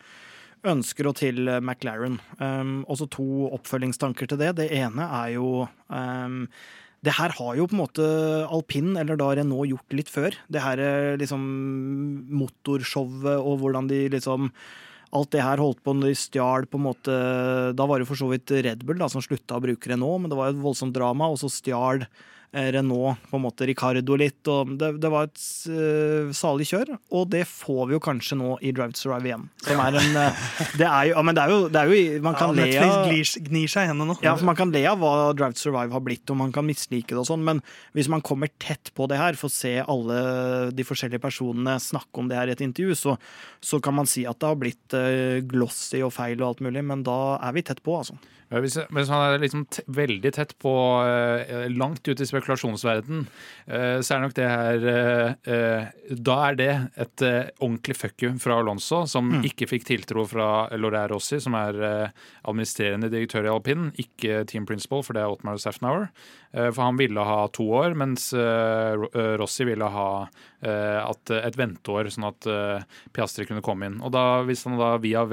ønsker 0.67 1.05
å 1.05 1.13
til 1.15 1.45
McLaren. 1.61 2.17
Um, 2.41 2.81
også 2.89 3.05
to 3.13 3.45
oppfølgingstanker 3.53 4.27
til 4.27 4.41
det. 4.41 4.55
Det 4.57 4.65
ene 4.73 5.05
er 5.05 5.35
jo 5.35 5.67
um, 5.93 6.41
det 7.05 7.13
her 7.13 7.31
har 7.37 7.53
jo 7.55 7.67
på 7.69 7.77
en 7.77 7.83
måte 7.83 8.07
alpin, 8.49 8.89
eller 8.97 9.19
da 9.21 9.29
Renault, 9.37 9.69
gjort 9.69 9.95
litt 9.95 10.09
før. 10.11 10.35
Det 10.49 10.65
her 10.65 10.81
liksom 11.21 11.45
motorshowet 12.41 13.37
og 13.37 13.61
hvordan 13.61 13.87
de 13.93 14.01
liksom 14.17 14.49
alt 15.15 15.31
det 15.31 15.43
her 15.43 15.61
holdt 15.63 15.83
på 15.85 15.93
når 15.95 16.11
de 16.11 16.19
stjal 16.19 16.65
på 16.67 16.79
en 16.79 16.87
måte 16.89 17.17
Da 17.77 17.85
var 17.87 18.01
det 18.01 18.07
for 18.09 18.19
så 18.19 18.27
vidt 18.31 18.51
Red 18.51 18.83
Bull 18.87 18.99
da, 18.99 19.07
som 19.11 19.23
slutta 19.23 19.57
å 19.57 19.63
bruke 19.63 19.91
Renault, 19.91 20.23
men 20.23 20.31
det 20.31 20.39
var 20.39 20.51
et 20.51 20.59
voldsomt 20.59 20.95
drama, 20.95 21.29
og 21.31 21.39
så 21.39 21.51
stjal 21.51 22.03
Renault, 22.55 23.19
på 23.27 23.37
en 23.37 23.43
måte 23.43 23.67
Ricardo 23.67 24.15
litt. 24.19 24.39
og 24.47 24.71
Det, 24.79 24.93
det 25.03 25.09
var 25.11 25.27
et 25.27 25.41
uh, 25.67 26.31
salig 26.35 26.69
kjør, 26.69 26.93
og 27.11 27.27
det 27.33 27.43
får 27.49 27.81
vi 27.89 27.97
jo 27.97 28.01
kanskje 28.03 28.37
nå 28.39 28.53
i 28.63 28.71
Drive 28.75 28.95
to 28.95 29.03
Survive 29.03 29.29
igjen. 29.29 29.47
Som 29.65 29.81
er 29.83 29.97
en 29.99 30.15
uh, 30.15 30.45
Det 30.79 30.87
er 30.87 31.09
jo, 31.09 31.17
ja, 31.17 31.25
men 31.27 31.37
det 31.37 31.43
er 31.43 31.53
jo, 31.53 31.59
det 31.73 31.81
er 31.81 31.91
jo 31.91 32.21
Man 32.23 32.37
kan 32.39 32.55
ja, 32.55 32.63
le 32.63 32.85
av 32.85 33.11
gnir 33.49 33.71
seg 33.71 33.91
hendene 33.91 34.13
nå. 34.13 34.17
Ja, 34.23 34.37
for 34.39 34.47
Man 34.47 34.57
kan 34.59 34.71
le 34.73 34.85
av 34.89 35.01
hva 35.01 35.13
Drive 35.37 35.57
to 35.57 35.67
Survive 35.67 35.93
har 35.93 36.05
blitt, 36.05 36.25
og 36.31 36.39
man 36.39 36.55
kan 36.55 36.65
mislike 36.67 37.13
det 37.13 37.21
og 37.21 37.27
sånn, 37.29 37.43
men 37.47 37.61
hvis 37.97 38.09
man 38.11 38.23
kommer 38.25 38.51
tett 38.63 38.93
på 38.97 39.09
det 39.11 39.19
her, 39.19 39.37
får 39.37 39.53
se 39.53 39.73
alle 39.83 40.21
de 40.75 40.87
forskjellige 40.87 41.23
personene 41.23 41.77
snakke 41.83 42.21
om 42.21 42.31
det 42.31 42.39
her 42.39 42.49
i 42.49 42.55
et 42.55 42.63
intervju, 42.63 42.95
så, 42.97 43.17
så 43.63 43.81
kan 43.83 43.97
man 43.97 44.09
si 44.09 44.25
at 44.29 44.39
det 44.39 44.49
har 44.49 44.59
blitt 44.59 44.95
uh, 44.95 45.43
glossy 45.47 46.01
og 46.05 46.15
feil 46.15 46.39
og 46.41 46.53
alt 46.53 46.65
mulig, 46.65 46.83
men 46.87 47.03
da 47.07 47.37
er 47.43 47.55
vi 47.57 47.65
tett 47.67 47.83
på, 47.85 47.99
altså. 47.99 48.17
Hvis, 48.47 48.77
hvis 48.95 49.09
han 49.11 49.25
er 49.25 49.41
liksom 49.43 49.65
veldig 49.91 50.29
tett 50.37 50.53
på, 50.63 50.71
uh, 51.03 51.65
langt 51.75 52.07
ut 52.07 52.21
i 52.23 52.27
spekulasjonsverden, 52.37 53.25
uh, 53.67 53.99
så 54.01 54.15
er 54.15 54.23
nok 54.23 54.35
det 54.37 54.47
her 54.47 54.87
uh, 54.87 56.13
Da 56.13 56.37
er 56.47 56.57
det 56.59 56.71
et 56.97 57.25
ordentlig 57.27 57.97
fuck 57.97 58.23
you 58.23 58.33
fra 58.41 58.59
Alonso, 58.61 59.03
som 59.09 59.29
mm. 59.29 59.45
ikke 59.49 59.67
fikk 59.69 59.87
tiltro 59.89 60.25
fra 60.29 60.67
Laurent 60.77 61.11
Rossi, 61.11 61.39
som 61.43 61.55
er 61.57 61.77
administrerende 62.47 63.09
direktør 63.11 63.47
i 63.47 63.51
alpin, 63.51 63.91
ikke 63.99 64.43
team 64.49 64.67
principal, 64.69 65.03
for 65.05 65.17
det 65.17 65.23
er 65.23 65.31
Otmar 65.31 65.59
Safnauer. 65.61 66.09
For 66.57 66.79
han 66.79 66.97
ville 66.97 67.21
ha 67.27 67.41
to 67.53 67.65
år, 67.75 67.93
mens 67.99 68.29
Rossi 68.33 69.67
ville 69.67 69.89
ha 69.93 70.09
et 70.63 71.59
venteår, 71.59 72.09
sånn 72.13 72.29
at 72.29 72.47
Piastri 73.13 73.45
kunne 73.49 73.63
komme 73.65 73.89
inn. 73.89 73.99
Og 74.01 74.13
da, 74.15 74.41
hvis 74.47 74.63
han 74.67 74.79
da 74.79 74.93
via 75.03 75.25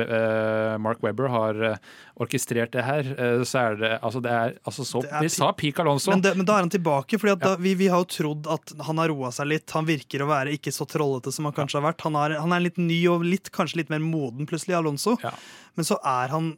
Mark 0.83 1.05
Webber 1.07 1.31
har 1.33 1.63
orkestrert 2.21 2.75
det 2.75 2.85
her, 2.85 3.15
Eh, 3.25 3.43
så 3.43 3.59
er 3.59 3.77
det 3.77 3.93
Altså, 4.03 4.21
det 4.21 4.31
er, 4.31 4.55
altså 4.65 4.85
så, 4.85 5.01
det 5.03 5.11
er 5.13 5.21
Vi 5.23 5.29
sa 5.29 5.53
peak 5.53 5.79
Alonso. 5.79 6.11
Men, 6.11 6.23
det, 6.23 6.37
men, 6.37 6.47
da 6.47 6.53
er 6.57 6.67
han 6.67 6.71
tilbake, 6.71 6.94
fordi 7.03 7.35
ja. 7.35 7.55
vi, 7.61 7.75
vi, 7.79 7.89
har 7.93 8.03
jo 8.05 8.11
trodd 8.11 8.49
at 8.51 8.75
han 8.87 9.01
har 9.03 9.11
roa 9.13 9.31
seg 9.35 9.51
litt. 9.51 9.71
Han 9.77 9.89
virker 9.89 10.25
å 10.25 10.31
være 10.31 10.55
ikke 10.57 10.73
så 10.75 10.87
trollete 10.89 11.33
som 11.35 11.49
han 11.49 11.57
kanskje 11.57 11.81
har 11.81 11.89
vært. 11.91 12.05
Han 12.07 12.19
er, 12.21 12.39
han 12.43 12.55
er 12.57 12.67
litt 12.67 12.81
ny 12.81 13.01
og 13.13 13.25
litt, 13.27 13.53
kanskje 13.55 13.83
litt 13.83 13.93
mer 13.93 14.03
moden 14.05 14.49
plutselig, 14.51 14.77
Alonso. 14.79 15.17
Ja. 15.25 15.35
Men 15.79 15.89
så 15.89 15.99
er 16.01 16.35
han 16.35 16.55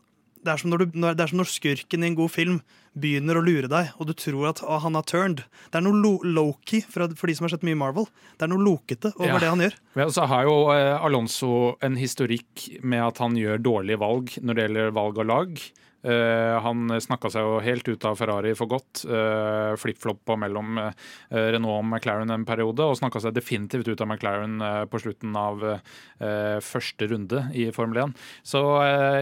det 0.47 0.53
er, 0.55 0.79
du, 0.79 0.85
det 0.87 1.11
er, 1.19 1.31
som 1.31 1.41
når 1.41 1.49
skurken 1.51 2.05
i 2.05 2.11
en 2.11 2.19
god 2.19 2.31
film 2.31 2.59
begynner 2.97 3.39
å 3.39 3.45
lure 3.45 3.69
deg, 3.69 3.91
og 3.99 4.09
du 4.09 4.13
tror 4.17 4.53
at 4.53 4.63
å, 4.65 4.79
han 4.85 4.97
har 4.97 5.05
turned. 5.09 5.43
Det 5.73 5.81
er 5.81 5.85
noe 5.85 5.99
lo 5.99 6.13
Loki 6.23 6.81
for, 6.87 7.11
for, 7.19 7.29
de 7.29 7.37
som 7.37 7.49
har 7.49 7.57
sett 7.57 7.67
mye 7.67 7.79
Marvel. 7.79 8.07
Det 8.39 8.47
er 8.47 8.53
noe 8.53 8.63
lokete 8.63 9.13
over 9.17 9.35
ja. 9.35 9.41
det 9.43 9.51
han 9.51 9.65
gjør. 9.67 9.77
Ja, 9.99 10.07
så 10.15 10.29
har 10.31 10.47
jo 10.47 10.55
eh, 10.75 10.93
Alonso 10.95 11.51
en 11.85 11.99
historikk 12.01 12.69
med 12.87 13.03
at 13.05 13.21
han 13.23 13.37
gjør 13.39 13.61
dårlige 13.65 14.01
valg 14.01 14.37
når 14.41 14.59
det 14.59 14.69
gjelder 14.69 14.97
valg 14.97 15.21
av 15.25 15.31
lag. 15.33 15.67
Uh, 16.07 16.57
han 16.63 16.93
snakka 17.03 17.31
seg 17.35 17.43
jo 17.43 17.57
helt 17.65 17.89
ut 17.89 18.05
av 18.07 18.19
Ferrari 18.21 18.53
for 18.59 18.71
godt. 18.71 19.03
Uh, 19.09 19.75
Flip-floppa 19.81 20.37
mellom 20.39 20.79
uh, 20.79 20.93
Renault 21.35 21.81
og 21.81 21.87
McLaren 21.89 22.31
en 22.31 22.47
periode, 22.47 22.85
og 22.87 22.99
snakka 23.01 23.25
seg 23.25 23.35
definitivt 23.35 23.89
ut 23.91 24.03
av 24.03 24.11
McLaren 24.11 24.63
på 24.91 25.01
slutten 25.03 25.35
av 25.37 25.63
første 26.65 27.07
runde 27.11 27.41
i 27.57 27.67
Formel 27.75 27.99
1. 28.07 28.13
Så 28.47 28.61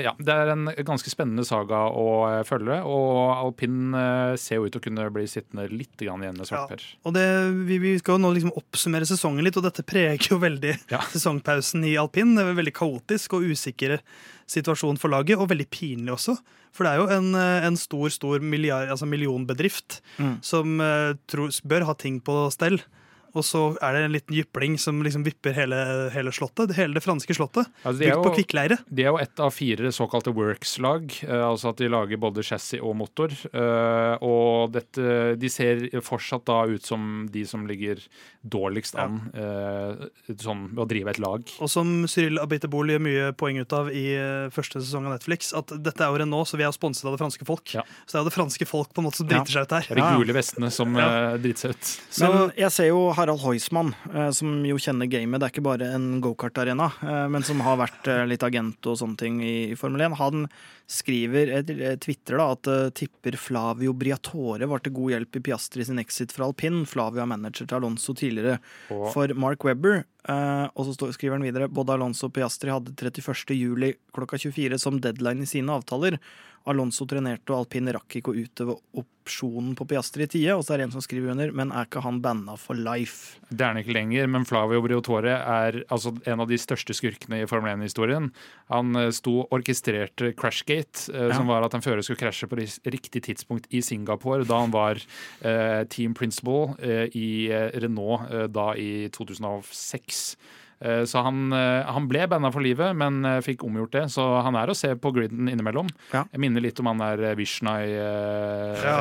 ja, 0.05 0.13
det 0.19 0.35
er 0.35 0.53
en 0.53 0.69
ganske 0.87 1.11
spennende 1.11 1.45
saga 1.47 1.85
å 1.91 2.07
følge, 2.47 2.77
og 2.87 3.33
alpin 3.35 3.97
ser 4.41 4.61
jo 4.61 4.69
ut 4.69 4.75
til 4.75 4.83
å 4.83 4.85
kunne 4.85 5.09
bli 5.15 5.27
sittende 5.31 5.67
litt 5.73 6.05
igjen 6.05 6.23
med 6.23 6.45
svartper. 6.47 6.85
Ja, 6.85 7.01
og 7.09 7.17
det, 7.17 7.27
vi, 7.69 7.81
vi, 7.83 7.97
skal 8.01 8.19
jo 8.19 8.25
nå 8.25 8.35
liksom 8.37 8.55
oppsummere 8.59 9.09
sesongen 9.09 9.47
litt, 9.47 9.59
og 9.61 9.67
dette 9.67 9.87
preger 9.87 10.31
jo 10.35 10.41
veldig 10.43 10.77
ja. 10.93 11.03
sesongpausen 11.15 11.87
i 11.89 11.97
alpin. 12.01 12.37
Det 12.37 12.45
er 12.45 12.61
veldig 12.61 12.77
kaotisk 12.77 13.39
og 13.39 13.49
usikker 13.55 13.99
situasjon 14.51 14.99
for 15.01 15.13
laget, 15.13 15.39
og 15.41 15.51
veldig 15.53 15.67
pinlig 15.73 16.15
også. 16.15 16.37
For 16.75 16.87
det 16.87 16.93
er 16.93 17.03
jo 17.03 17.09
en, 17.15 17.31
eh, 17.39 17.67
en 17.69 17.79
stor 17.79 18.11
stor 18.13 18.43
milliard, 18.43 18.91
altså 18.91 19.07
millionbedrift 19.07 20.01
mm. 20.19 20.37
som 20.43 20.81
uh, 20.83 21.15
tror, 21.31 21.55
bør 21.65 21.87
ha 21.91 21.95
ting 21.99 22.21
på 22.25 22.49
stell. 22.55 22.81
Og 23.35 23.45
så 23.47 23.63
er 23.83 23.93
det 23.97 24.03
en 24.07 24.13
liten 24.15 24.37
jypling 24.37 24.77
som 24.79 25.01
liksom 25.03 25.25
vipper 25.27 25.55
hele, 25.57 25.77
hele 26.15 26.31
slottet. 26.35 26.75
Hele 26.79 26.95
det 26.95 27.03
franske 27.05 27.35
slottet. 27.35 27.67
Altså, 27.83 27.99
de 28.01 28.07
er 28.09 28.15
Bygd 28.15 28.25
på 28.29 28.35
kvikkleire. 28.39 28.79
De 28.89 29.03
er 29.03 29.11
jo 29.11 29.19
ett 29.19 29.41
av 29.43 29.51
fire 29.55 29.91
såkalte 29.95 30.33
Works-lag, 30.35 31.11
eh, 31.27 31.43
altså 31.49 31.73
at 31.73 31.81
de 31.83 31.89
lager 31.91 32.21
både 32.23 32.45
chassis 32.47 32.81
og 32.81 32.95
motor. 32.97 33.35
Eh, 33.53 34.15
og 34.25 34.73
dette, 34.75 35.35
de 35.41 35.51
ser 35.51 35.89
fortsatt 36.05 36.45
da 36.47 36.61
ut 36.71 36.85
som 36.87 37.27
de 37.33 37.45
som 37.49 37.67
ligger 37.67 37.99
dårligst 38.45 38.95
an 39.01 39.21
eh, 39.35 40.07
sånn 40.39 40.69
ved 40.75 40.83
å 40.85 40.89
drive 40.91 41.11
et 41.15 41.21
lag. 41.23 41.55
Og 41.65 41.71
som 41.73 42.05
Cyril 42.11 42.39
Abitebol 42.43 42.93
gjør 42.95 43.03
mye 43.05 43.33
poeng 43.41 43.59
ut 43.63 43.73
av 43.77 43.91
i 43.95 44.05
første 44.55 44.83
sesong 44.83 45.09
av 45.09 45.17
Netflix, 45.17 45.53
at 45.57 45.73
dette 45.83 46.05
er 46.05 46.13
jo 46.13 46.21
Renault, 46.23 46.51
så 46.51 46.59
vi 46.61 46.67
er 46.67 46.75
sponset 46.77 47.07
av 47.09 47.17
det 47.17 47.23
franske 47.23 47.47
folk. 47.49 47.75
Ja. 47.75 47.83
Så 48.05 48.15
det 48.15 48.21
er 48.21 48.25
jo 48.25 48.31
det 48.31 48.37
franske 48.37 48.69
folk 48.69 48.93
på 48.95 49.03
en 49.03 49.09
måte 49.09 49.21
som 49.23 49.29
Ja. 49.29 49.39
driter 49.41 49.53
seg 49.59 49.67
ut 49.67 49.75
her. 49.79 49.87
Det 49.89 49.97
er 49.99 50.03
de 50.03 50.23
gule 50.23 50.37
vestene 50.37 50.71
som 50.71 50.95
Ja. 50.97 51.37
driter 51.41 51.59
seg 51.65 51.71
ut. 51.75 51.85
Så, 52.11 52.29
Men 52.33 52.53
jeg 52.57 52.71
ser 52.73 52.87
jo 52.89 53.13
Harald 53.25 53.41
Heusmann, 53.41 53.95
eh, 54.15 54.31
som 54.31 54.67
jo 54.67 54.77
kjenner 54.77 55.09
gamet. 55.09 55.41
Det 55.41 55.47
er 55.47 55.53
ikke 55.55 55.65
bare 55.65 55.87
en 55.97 56.21
gokart-arena, 56.21 56.91
eh, 57.01 57.23
men 57.33 57.45
som 57.47 57.63
har 57.65 57.79
vært 57.81 58.09
eh, 58.13 58.25
litt 58.29 58.45
agent 58.45 58.85
og 58.85 58.99
sånne 59.01 59.17
ting 59.17 59.39
i, 59.41 59.55
Formel 59.81 60.05
1. 60.05 60.17
Han 60.21 60.45
skriver, 60.93 61.55
twitrer 62.05 62.43
da, 62.43 62.51
at 62.53 62.93
tipper 63.01 63.39
Flavio 63.41 63.95
Briatore 63.97 64.69
var 64.69 64.85
til 64.85 64.93
god 64.99 65.15
hjelp 65.15 65.39
i 65.41 65.43
Piastri 65.47 65.87
sin 65.89 66.03
exit 66.03 66.35
fra 66.37 66.51
alpin. 66.51 66.83
Flavio 66.85 67.25
er 67.25 67.31
manager 67.31 67.65
til 67.65 67.79
Alonso 67.79 68.13
tidligere 68.13 68.59
for 69.15 69.33
Mark 69.41 69.65
Webber. 69.65 70.05
Eh, 70.29 70.67
og 70.73 70.89
så 70.89 71.11
skriver 71.13 71.37
han 71.37 71.45
videre 71.45 71.69
både 71.69 71.99
Alonso 71.99 72.31
og 72.31 72.35
Piastri 72.37 72.73
hadde 72.73 72.95
31. 72.97 73.57
juli 73.59 73.93
klokka 74.15 74.41
24 74.41 74.81
som 74.81 75.01
deadline 75.03 75.45
i 75.45 75.51
sine 75.51 75.77
avtaler. 75.77 76.19
Alonso 76.71 77.05
trenerte, 77.09 77.53
og 77.53 77.65
alpin 77.65 77.91
rakk 77.93 78.17
ikke 78.19 78.33
å 78.33 78.39
utøve 78.41 78.75
opsjonen 78.97 79.75
på 79.77 79.85
Piastri 79.89 80.25
i 80.25 80.31
tide. 80.33 80.55
Og 80.57 80.65
så 80.65 80.75
er 80.75 80.81
det 80.81 80.87
en 80.89 80.95
som 80.95 81.05
skriver 81.05 81.35
under, 81.35 81.53
men 81.57 81.73
er 81.77 81.85
ikke 81.85 82.01
han 82.05 82.23
banna 82.25 82.57
for 82.61 82.79
life? 82.79 83.37
Det 83.51 83.61
er 83.61 83.75
han 83.75 83.81
ikke 83.83 83.97
lenger, 83.97 84.31
men 84.33 84.47
Flavio 84.49 84.81
Briotore 84.85 85.35
er 85.37 85.83
altså 85.93 86.15
en 86.25 86.41
av 86.41 86.49
de 86.49 86.59
største 86.61 86.97
skurkene 86.97 87.43
i 87.43 87.49
Formel 87.51 87.75
1-historien. 87.75 88.31
Han 88.73 88.97
eh, 89.01 89.11
sto 89.13 89.43
orkestrerte 89.55 90.33
Crashgate, 90.39 91.11
uh, 91.13 91.29
Ja. 91.29 91.37
som 91.37 91.49
var 91.53 91.65
at 91.67 91.77
en 91.77 91.85
fører 91.85 92.05
skulle 92.05 92.21
krasje 92.21 92.49
på 92.49 92.59
riktig 92.93 93.25
tidspunkt 93.29 93.69
i 93.69 93.83
Singapore, 93.85 94.45
da 94.49 94.63
han 94.65 94.73
var 94.73 95.01
uh, 95.45 95.85
team 95.93 96.17
principal 96.17 96.75
i 96.81 97.49
Renault 97.81 98.53
da 98.53 98.67
i 98.79 99.09
2006. 99.13 100.14
Eh, 100.85 101.05
Så 101.09 101.21
han, 101.23 101.53
eh, 101.55 101.87
han 101.87 102.09
ble 102.11 102.27
banna 102.29 102.51
for 102.53 102.61
livet, 102.61 102.91
men 102.99 103.25
eh, 103.25 103.39
fikk 103.47 103.63
omgjort 103.65 103.93
det. 103.95 104.03
Så 104.13 104.25
han 104.45 104.57
er 104.59 104.69
å 104.69 104.75
se 104.77 104.91
på 105.01 105.13
griden 105.15 105.49
innimellom. 105.49 105.87
Ja. 106.13 106.25
Jeg 106.35 106.43
minner 106.43 106.61
litt 106.65 106.81
om 106.83 106.91
han 106.91 107.01
der 107.01 107.37
Vishnai 107.39 107.85
eh, 107.95 108.83
ja, 108.83 108.97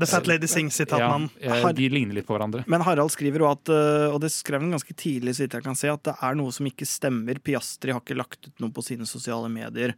The 0.00 0.08
Fat 0.08 0.26
Lady 0.26 0.48
Sing-sitatmannen. 0.50 1.28
ja, 1.44 1.60
De 1.76 1.88
ligner 1.92 2.18
litt 2.18 2.26
på 2.26 2.34
hverandre. 2.34 2.64
Men 2.66 2.82
Harald 2.88 3.12
skriver 3.14 3.44
jo 3.44 3.50
at, 3.52 3.70
og 4.14 4.18
det 4.24 4.32
skrev 4.34 4.64
han 4.64 4.72
ganske 4.74 4.96
tidlig, 4.98 5.36
så 5.36 5.44
vidt 5.44 5.58
jeg 5.60 5.66
kan 5.68 5.78
se, 5.78 5.92
at 5.92 6.02
det 6.08 6.16
er 6.16 6.40
noe 6.40 6.54
som 6.56 6.66
ikke 6.66 6.88
stemmer. 6.88 7.38
Piastri 7.44 7.94
har 7.94 8.02
ikke 8.02 8.18
lagt 8.18 8.48
ut 8.48 8.64
noe 8.64 8.74
på 8.74 8.82
sine 8.88 9.06
sosiale 9.06 9.52
medier. 9.52 9.94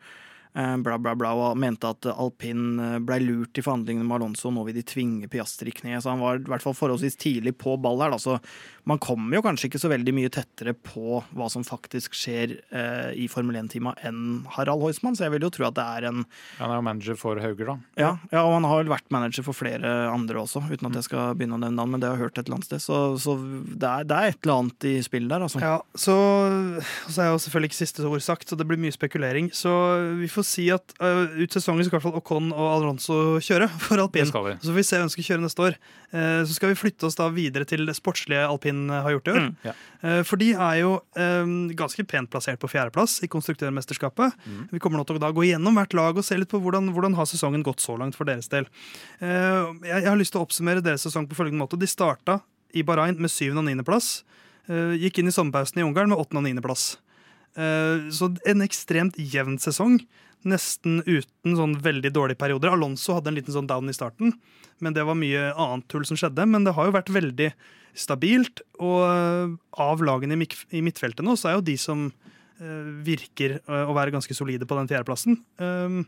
Eh, 0.54 0.76
Bla, 0.80 0.98
bla, 0.98 1.14
bla, 1.18 1.32
og 1.34 1.58
mente 1.60 1.90
at 1.90 2.08
alpin 2.12 2.80
eh, 2.80 2.98
ble 3.04 3.20
lurt 3.24 3.58
i 3.60 3.64
forhandlingene 3.64 4.06
med 4.06 4.20
Alonso, 4.20 4.52
nå 4.54 4.64
vil 4.66 4.78
de 4.78 4.86
tvinge 4.86 5.30
Piastri 5.30 5.72
i 5.72 5.76
kne. 5.76 6.00
Så 6.00 6.12
han 6.12 6.22
var 6.22 6.40
i 6.40 6.50
hvert 6.50 6.64
fall 6.64 6.76
forholdsvis 6.76 7.18
tidlig 7.20 7.56
på 7.60 7.76
ball 7.80 8.02
her. 8.02 8.14
Da. 8.14 8.20
Så 8.22 8.38
man 8.88 9.00
kommer 9.02 9.36
jo 9.36 9.44
kanskje 9.44 9.68
ikke 9.68 9.80
så 9.82 9.90
veldig 9.92 10.14
mye 10.16 10.30
tettere 10.32 10.74
på 10.74 11.20
hva 11.36 11.48
som 11.52 11.64
faktisk 11.66 12.16
skjer 12.16 12.56
eh, 12.72 13.10
i 13.20 13.28
Formel 13.30 13.58
1-tima 13.60 13.92
enn 14.06 14.46
Harald 14.56 14.82
Heusmann, 14.84 15.16
så 15.18 15.26
jeg 15.26 15.34
vil 15.36 15.46
jo 15.46 15.52
tro 15.54 15.68
at 15.68 15.76
det 15.76 15.84
er 15.84 16.08
en 16.10 16.22
Han 16.58 16.72
er 16.72 16.80
jo 16.80 16.86
manager 16.86 17.18
for 17.20 17.40
Hauger, 17.42 17.72
da. 17.72 17.76
ja, 18.00 18.12
ja, 18.32 18.44
og 18.44 18.56
han 18.56 18.66
har 18.68 18.80
vel 18.82 18.92
vært 18.92 19.10
manager 19.12 19.46
for 19.46 19.56
flere 19.56 19.92
andre 20.10 20.40
også, 20.42 20.64
uten 20.70 20.88
at 20.88 20.98
jeg 20.98 21.08
skal 21.10 21.36
begynne 21.38 21.58
å 21.58 21.62
nevne 21.62 21.84
han, 21.84 21.92
men 21.92 22.02
det 22.02 22.08
har 22.08 22.16
jeg 22.18 22.24
hørt 22.26 22.40
et 22.40 22.48
eller 22.48 22.60
annet 22.60 22.70
sted. 22.70 22.82
Så, 22.84 23.00
så 23.22 23.36
det, 23.36 23.90
er, 23.90 24.08
det 24.08 24.16
er 24.16 24.32
et 24.32 24.40
eller 24.40 24.64
annet 24.64 24.88
i 24.88 24.94
spill 25.04 25.28
der, 25.30 25.44
altså. 25.46 25.62
Ja, 25.62 25.76
så, 25.94 26.16
og 26.80 27.12
så 27.14 27.24
er 27.24 27.30
jo 27.30 27.40
selvfølgelig 27.44 27.70
ikke 27.70 27.80
siste 27.80 28.06
ord 28.08 28.24
sagt, 28.24 28.48
så 28.48 28.58
det 28.58 28.66
blir 28.68 28.80
mye 28.80 28.94
spekulering. 28.96 29.50
Så 29.56 29.72
vi 30.20 30.30
får 30.30 30.39
si 30.46 30.66
at 30.74 30.92
uh, 31.02 31.26
ut 31.36 31.52
sesongen 31.54 31.84
skal 31.86 31.94
i 31.94 31.98
hvert 31.98 32.06
fall 32.08 32.18
Ocon 32.20 32.50
og 32.52 32.66
Alonso 32.74 33.16
kjøre 33.42 33.68
for 33.84 34.00
alpin. 34.02 34.26
Så 34.62 34.70
får 34.70 34.76
vi 34.78 34.84
se 34.86 34.98
hvem 35.00 35.08
som 35.08 35.14
skal 35.14 35.26
kjøre 35.28 35.44
neste 35.44 35.64
år. 35.66 35.76
Uh, 36.12 36.40
Så 36.48 36.56
skal 36.56 36.72
vi 36.72 36.78
flytte 36.80 37.06
oss 37.08 37.18
da 37.18 37.26
videre 37.34 37.66
til 37.68 37.84
det 37.88 37.94
sportslige 37.98 38.42
alpin 38.48 38.86
har 38.90 39.10
gjort 39.16 39.30
i 39.30 39.34
år. 39.34 39.40
Mm, 39.46 39.50
ja. 39.68 39.74
uh, 40.04 40.20
For 40.26 40.40
de 40.40 40.48
er 40.54 40.78
jo 40.80 40.92
um, 41.18 41.52
ganske 41.78 42.04
pent 42.10 42.30
plassert 42.32 42.60
på 42.62 42.70
fjerdeplass 42.72 43.18
i 43.26 43.30
konstruktørmesterskapet. 43.32 44.38
Mm. 44.46 44.62
Vi 44.72 44.80
kommer 44.82 45.00
nå 45.02 45.06
til 45.08 45.20
å 45.20 45.22
da 45.22 45.30
gå 45.36 45.44
gjennom 45.48 45.76
hvert 45.78 45.94
lag 45.98 46.16
og 46.18 46.26
se 46.26 46.38
litt 46.40 46.50
på 46.50 46.60
hvordan, 46.62 46.90
hvordan 46.96 47.18
har 47.18 47.28
sesongen 47.30 47.62
gått 47.66 47.84
så 47.84 47.98
langt 48.00 48.16
for 48.18 48.28
deres 48.28 48.48
del. 48.52 48.66
Jeg, 49.20 49.84
jeg 49.90 50.08
har 50.08 50.18
lyst 50.18 50.34
til 50.34 50.40
å 50.40 50.46
oppsummere 50.46 50.82
deres 50.84 51.04
sesong 51.06 51.28
på 51.30 51.36
følgende 51.38 51.62
måte. 51.62 51.78
De 51.80 51.88
starta 51.90 52.40
i 52.76 52.82
Bahrain 52.86 53.18
med 53.20 53.30
syvende- 53.32 53.62
og 53.62 53.68
niendeplass. 53.68 54.22
Gikk 54.70 55.18
inn 55.20 55.30
i 55.30 55.34
sommerpausen 55.34 55.80
i 55.80 55.84
Ungarn 55.86 56.10
med 56.12 56.18
åttende- 56.20 56.42
og 56.42 56.46
niendeplass. 56.46 56.84
Eh, 57.56 58.10
Så 58.10 58.30
en 58.46 58.64
ekstremt 58.64 59.16
jevn 59.18 59.58
sesong. 59.58 60.00
Nesten 60.46 61.02
uten 61.04 61.56
sånn 61.56 61.76
veldig 61.82 62.12
dårlige 62.16 62.40
perioder. 62.40 62.72
Alonso 62.72 63.16
hadde 63.16 63.28
en 63.28 63.36
liten 63.36 63.52
sånn 63.52 63.68
down 63.68 63.90
i 63.90 63.96
starten, 63.96 64.32
men 64.80 64.94
det 64.96 65.04
var 65.04 65.18
mye 65.18 65.50
annet 65.52 65.84
tull 65.92 66.06
som 66.08 66.16
skjedde. 66.16 66.46
Men 66.48 66.64
det 66.64 66.72
har 66.74 66.88
jo 66.88 66.96
vært 66.96 67.12
veldig 67.12 67.50
stabilt. 67.92 68.62
Og 68.80 69.04
eh, 69.04 69.54
av 69.84 70.00
lagene 70.00 70.38
i 70.38 70.82
midtfeltet 70.84 71.24
nå, 71.26 71.36
så 71.36 71.50
er 71.50 71.58
jo 71.58 71.68
de 71.68 71.76
som 71.76 72.08
eh, 72.08 72.90
virker 73.04 73.60
å 73.68 73.92
være 73.96 74.14
ganske 74.16 74.36
solide 74.36 74.68
på 74.68 74.78
den 74.78 74.88
fjerdeplassen. 74.88 75.40
Uh, 75.60 76.04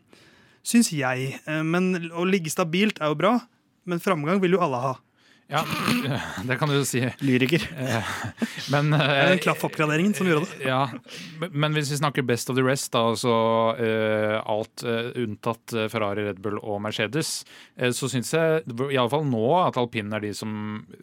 Syns 0.62 0.92
jeg. 0.94 1.40
Men 1.66 2.12
å 2.14 2.22
ligge 2.22 2.46
stabilt 2.52 3.00
er 3.02 3.10
jo 3.10 3.16
bra, 3.18 3.32
men 3.82 3.98
framgang 3.98 4.38
vil 4.38 4.54
jo 4.54 4.60
alle 4.62 4.78
ha. 4.78 4.92
Ja, 5.50 5.64
det 6.48 6.56
kan 6.56 6.70
du 6.70 6.76
jo 6.78 6.84
si. 6.88 7.02
Lyriker. 7.20 7.64
Men 8.72 8.90
Det 8.94 9.00
er 9.02 9.18
eh, 9.24 9.30
den 9.34 9.42
klaffoppgraderingen 9.44 10.14
som 10.16 10.28
gjorde 10.30 10.46
det. 10.54 10.64
Ja, 10.68 10.86
men- 11.40 11.50
men 11.64 11.74
hvis 11.76 11.90
vi 11.92 11.98
snakker 12.00 12.24
best 12.24 12.48
of 12.50 12.56
the 12.56 12.64
rest, 12.64 12.92
da, 12.94 13.02
altså 13.10 13.34
eh, 13.76 14.38
alt 14.48 14.84
eh, 14.86 15.10
unntatt 15.24 15.74
eh, 15.76 15.88
Ferrari, 15.92 16.24
Red 16.30 16.40
Bull 16.40 16.56
og 16.62 16.80
Mercedes, 16.86 17.44
eh, 17.76 17.90
så 17.92 18.08
syns 18.08 18.32
jeg 18.32 18.62
i 18.88 18.96
alle 18.96 19.10
fall 19.12 19.26
nå 19.28 19.44
at 19.66 19.76
alpinen 19.82 20.14
er 20.16 20.24
de 20.24 20.32
som 20.36 20.54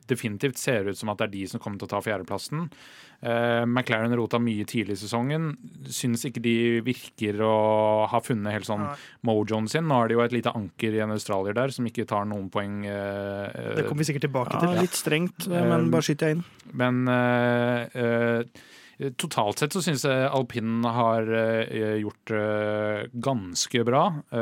definitivt 0.10 0.58
ser 0.58 0.90
ut 0.90 0.98
som 0.98 1.12
at 1.14 1.22
det 1.22 1.30
er 1.30 1.36
de 1.38 1.46
som 1.52 1.62
kommer 1.62 1.78
til 1.84 1.90
å 1.92 1.94
ta 1.94 2.02
fjerdeplassen. 2.06 2.70
Eh, 3.20 3.66
McLaren 3.68 4.14
rota 4.16 4.40
mye 4.40 4.64
tidlig 4.64 4.96
i 4.96 5.00
sesongen. 5.02 5.50
Syns 5.92 6.24
ikke 6.30 6.40
de 6.44 6.54
virker 6.86 7.42
å 7.44 7.56
ha 8.08 8.22
funnet 8.24 8.56
helt 8.56 8.68
sånn 8.70 8.86
mojoen 9.28 9.68
sin. 9.68 9.90
Nå 9.90 9.98
er 10.00 10.08
det 10.08 10.16
jo 10.16 10.24
et 10.24 10.36
lite 10.38 10.54
anker 10.56 10.96
i 10.96 11.02
en 11.04 11.12
australier 11.12 11.58
der 11.58 11.74
som 11.76 11.88
ikke 11.90 12.08
tar 12.08 12.24
noen 12.30 12.48
poeng. 12.54 12.78
Uh, 12.88 13.76
Det 13.76 13.84
kommer 13.90 14.06
vi 14.06 14.08
sikkert 14.14 14.28
tilbake 14.30 14.56
Ja, 14.56 14.62
til. 14.64 14.80
litt 14.86 14.96
strengt, 14.96 15.50
eh, 15.52 15.68
men 15.68 15.90
bare 15.92 16.08
skyter 16.08 16.30
jeg 16.32 16.38
inn. 16.38 16.46
Men 16.72 17.02
eh, 17.12 18.00
eh, 18.00 19.12
totalt 19.20 19.60
sett 19.60 19.76
så 19.76 19.84
syns 19.84 20.08
jeg 20.08 20.32
alpinen 20.32 20.84
har 20.88 21.28
gjort 22.00 22.32
det 22.32 23.12
ganske 23.20 23.84
bra 23.88 24.02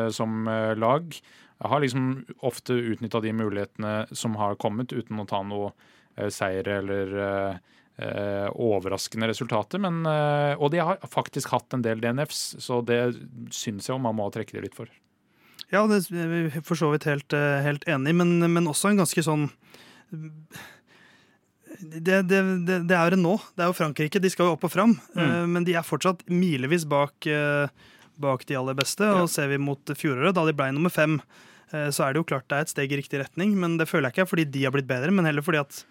som 0.10 0.46
lag. 0.78 1.14
Jeg 1.58 1.70
har 1.70 1.82
liksom 1.82 2.26
ofte 2.46 2.74
utnytta 2.74 3.22
de 3.22 3.34
mulighetene 3.34 3.94
som 4.18 4.36
har 4.38 4.58
kommet, 4.62 4.94
uten 4.94 5.22
å 5.22 5.28
ta 5.30 5.44
noe 5.46 5.72
uh, 6.18 6.30
seier 6.34 6.68
eller 6.80 7.14
overraskende 7.98 9.28
resultater. 9.32 9.82
Men, 9.82 10.04
eh, 10.06 10.54
og 10.62 10.70
de 10.74 10.78
har 10.84 11.00
faktisk 11.10 11.50
hatt 11.56 11.74
en 11.74 11.82
del 11.86 12.00
DNFs, 12.04 12.58
så 12.62 12.84
det 12.86 13.00
syns 13.50 13.88
jeg 13.90 13.96
jo 13.96 14.02
man 14.04 14.16
må 14.20 14.30
trekke 14.34 14.54
det 14.54 14.68
litt 14.68 14.78
for. 14.78 14.86
Ja, 15.74 15.82
det 15.90 16.04
er 16.14 16.30
vi 16.32 16.62
for 16.64 16.80
så 16.80 16.92
vidt 16.94 17.08
helt, 17.10 17.34
eh, 17.34 17.62
helt 17.66 17.84
enig, 17.90 18.14
men, 18.16 18.38
men 18.54 18.70
også 18.70 18.92
en 18.94 19.02
ganske 19.02 19.24
sånn 19.26 19.50
det, 21.80 22.22
det, 22.26 22.40
det, 22.66 22.78
det 22.90 22.96
er 22.98 23.14
jo 23.14 23.20
nå. 23.22 23.36
Det 23.54 23.66
er 23.66 23.70
jo 23.70 23.76
Frankrike. 23.78 24.22
De 24.24 24.32
skal 24.34 24.48
jo 24.50 24.56
opp 24.56 24.64
og 24.66 24.72
fram. 24.74 24.96
eh, 25.20 25.44
Men 25.50 25.66
de 25.68 25.76
er 25.78 25.86
fortsatt 25.86 26.24
milevis 26.32 26.88
bak, 26.90 27.28
eh, 27.30 27.68
bak 28.18 28.46
de 28.50 28.58
aller 28.58 28.78
beste. 28.78 29.06
Og 29.20 29.30
ser 29.30 29.52
vi 29.52 29.60
mot 29.62 29.94
fjoråret, 29.94 30.34
da 30.38 30.46
de 30.48 30.56
ble 30.58 30.72
nummer 30.74 30.94
fem, 30.94 31.20
eh, 31.74 31.90
så 31.94 32.08
er 32.08 32.14
det 32.16 32.24
jo 32.24 32.30
klart 32.32 32.48
det 32.50 32.58
er 32.58 32.66
et 32.66 32.74
steg 32.74 32.96
i 32.96 33.02
riktig 33.02 33.22
retning. 33.22 33.54
Men 33.60 33.78
det 33.78 33.90
føler 33.92 34.08
jeg 34.10 34.16
ikke 34.18 34.26
er 34.26 34.32
fordi 34.32 34.48
de 34.56 34.64
har 34.66 34.74
blitt 34.74 34.90
bedre, 34.90 35.12
men 35.14 35.28
heller 35.30 35.46
fordi 35.46 35.62
at 35.62 35.84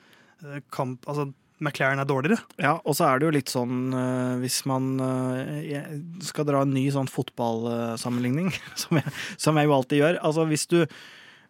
eh, 0.42 0.58
kamp, 0.74 1.04
altså, 1.06 1.28
McLaren 1.58 2.02
er 2.02 2.08
dårligere. 2.08 2.42
Ja, 2.60 2.74
og 2.84 2.96
så 2.98 3.06
er 3.08 3.18
det 3.22 3.26
jo 3.28 3.34
litt 3.38 3.52
sånn 3.52 3.92
eh, 3.96 4.32
hvis 4.42 4.58
man 4.68 4.88
eh, 5.00 5.86
skal 6.26 6.44
dra 6.48 6.60
en 6.66 6.74
ny 6.76 6.86
sånn 6.92 7.08
fotballsammenligning, 7.08 8.50
som, 8.82 8.98
jeg- 9.00 9.14
som 9.40 9.56
jeg 9.60 9.70
jo 9.70 9.76
alltid 9.78 10.02
gjør. 10.02 10.18
Altså 10.26 10.44
hvis 10.50 10.66
du, 10.68 10.78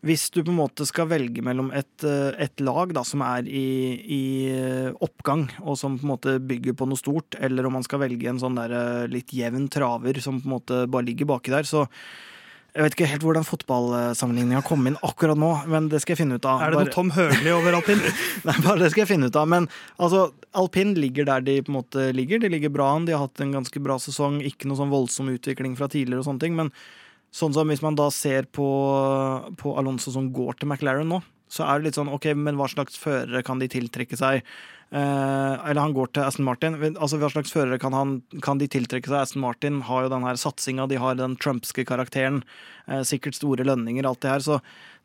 hvis 0.06 0.28
du 0.30 0.42
på 0.44 0.52
en 0.52 0.60
måte 0.60 0.86
skal 0.86 1.08
velge 1.10 1.42
mellom 1.42 1.72
et, 1.75 2.04
eh, 2.06 2.30
et 2.46 2.62
lag 2.62 2.94
da, 2.94 3.02
som 3.08 3.25
er 3.26 3.48
i, 3.50 3.64
i 4.18 4.22
oppgang, 5.02 5.48
og 5.64 5.75
som 5.80 5.98
på 5.98 6.06
en 6.06 6.12
måte 6.14 6.36
bygger 6.38 6.76
på 6.78 6.86
noe 6.90 7.00
stort, 7.00 7.34
eller 7.42 7.66
om 7.66 7.75
man 7.80 7.86
skal 7.86 8.04
velge 8.04 8.30
en 8.30 8.38
sånn 8.42 8.58
der 8.62 9.08
litt 9.10 9.34
jevn 9.34 9.66
traver 9.75 10.22
som 10.22 10.38
på 10.38 10.46
en 10.50 10.54
måte 10.58 10.84
bare 10.86 11.08
ligger 11.10 11.32
baki 11.34 11.50
der, 11.56 11.66
så 11.66 11.86
jeg 12.76 12.85
vet 12.85 12.95
ikke 12.97 13.09
helt 13.09 13.23
hvordan 13.25 13.47
fotballsammenligninga 13.49 14.61
kom 14.68 14.85
inn 14.90 14.99
akkurat 15.06 15.38
nå, 15.40 15.49
men 15.73 15.87
det 15.88 16.02
skal 16.02 16.12
jeg 16.12 16.21
finne 16.21 16.37
ut 16.37 16.45
av. 16.49 16.61
Er 16.61 16.75
det 16.75 16.76
Bare- 16.76 16.88
noe 16.90 16.92
Tom 16.92 17.12
Høgli 17.16 17.52
over 17.54 17.76
alpin? 17.78 18.02
Nei, 18.47 18.56
bare 18.61 18.83
det 18.83 18.90
skal 18.92 19.06
jeg 19.06 19.11
finne 19.14 19.30
ut 19.33 19.38
av. 19.40 19.49
Men 19.49 19.68
altså, 19.97 20.26
alpin 20.61 20.92
ligger 20.99 21.25
der 21.30 21.40
de 21.47 21.56
på 21.64 21.73
en 21.73 21.78
måte 21.78 22.11
ligger. 22.12 22.42
De 22.45 22.50
ligger 22.52 22.75
bra 22.75 22.90
an. 22.99 23.06
De 23.09 23.16
har 23.16 23.25
hatt 23.25 23.40
en 23.40 23.54
ganske 23.56 23.80
bra 23.83 23.97
sesong. 24.02 24.42
Ikke 24.45 24.68
noe 24.68 24.76
sånn 24.76 24.92
voldsom 24.92 25.33
utvikling 25.33 25.73
fra 25.80 25.88
tidligere 25.88 26.21
og 26.21 26.28
sånne 26.28 26.45
ting. 26.45 26.59
Men 26.59 26.71
sånn 27.37 27.56
som 27.56 27.73
hvis 27.73 27.83
man 27.85 27.97
da 27.99 28.11
ser 28.12 28.45
på, 28.52 28.68
på 29.56 29.73
Alonso 29.80 30.12
som 30.12 30.28
går 30.37 30.61
til 30.61 30.68
McLaren 30.71 31.09
nå, 31.11 31.23
så 31.53 31.67
er 31.67 31.79
det 31.79 31.88
litt 31.88 31.99
sånn 31.99 32.11
OK, 32.12 32.33
men 32.38 32.59
hva 32.59 32.67
slags 32.71 32.99
førere 32.99 33.45
kan 33.47 33.61
de 33.62 33.69
tiltrekke 33.71 34.19
seg? 34.19 34.43
Eh, 34.95 35.55
eller 35.67 35.81
han 35.83 35.95
går 35.97 36.12
til 36.15 36.23
Aston 36.23 36.47
Martin. 36.47 36.76
Altså, 36.95 37.19
Hva 37.19 37.31
slags 37.33 37.50
førere 37.55 37.79
kan, 37.83 37.95
han, 37.97 38.21
kan 38.43 38.61
de 38.61 38.69
tiltrekke 38.71 39.11
seg? 39.11 39.19
Aston 39.19 39.43
Martin 39.43 39.81
har 39.88 40.07
jo 40.07 40.12
den 40.12 40.26
her 40.26 40.38
satsinga, 40.38 40.87
de 40.91 41.00
har 41.03 41.19
den 41.19 41.35
trumpske 41.43 41.87
karakteren. 41.88 42.43
Eh, 42.87 43.03
sikkert 43.07 43.38
store 43.38 43.67
lønninger, 43.67 44.07
alt 44.07 44.23
det 44.23 44.31
her. 44.31 44.45
Så 44.47 44.61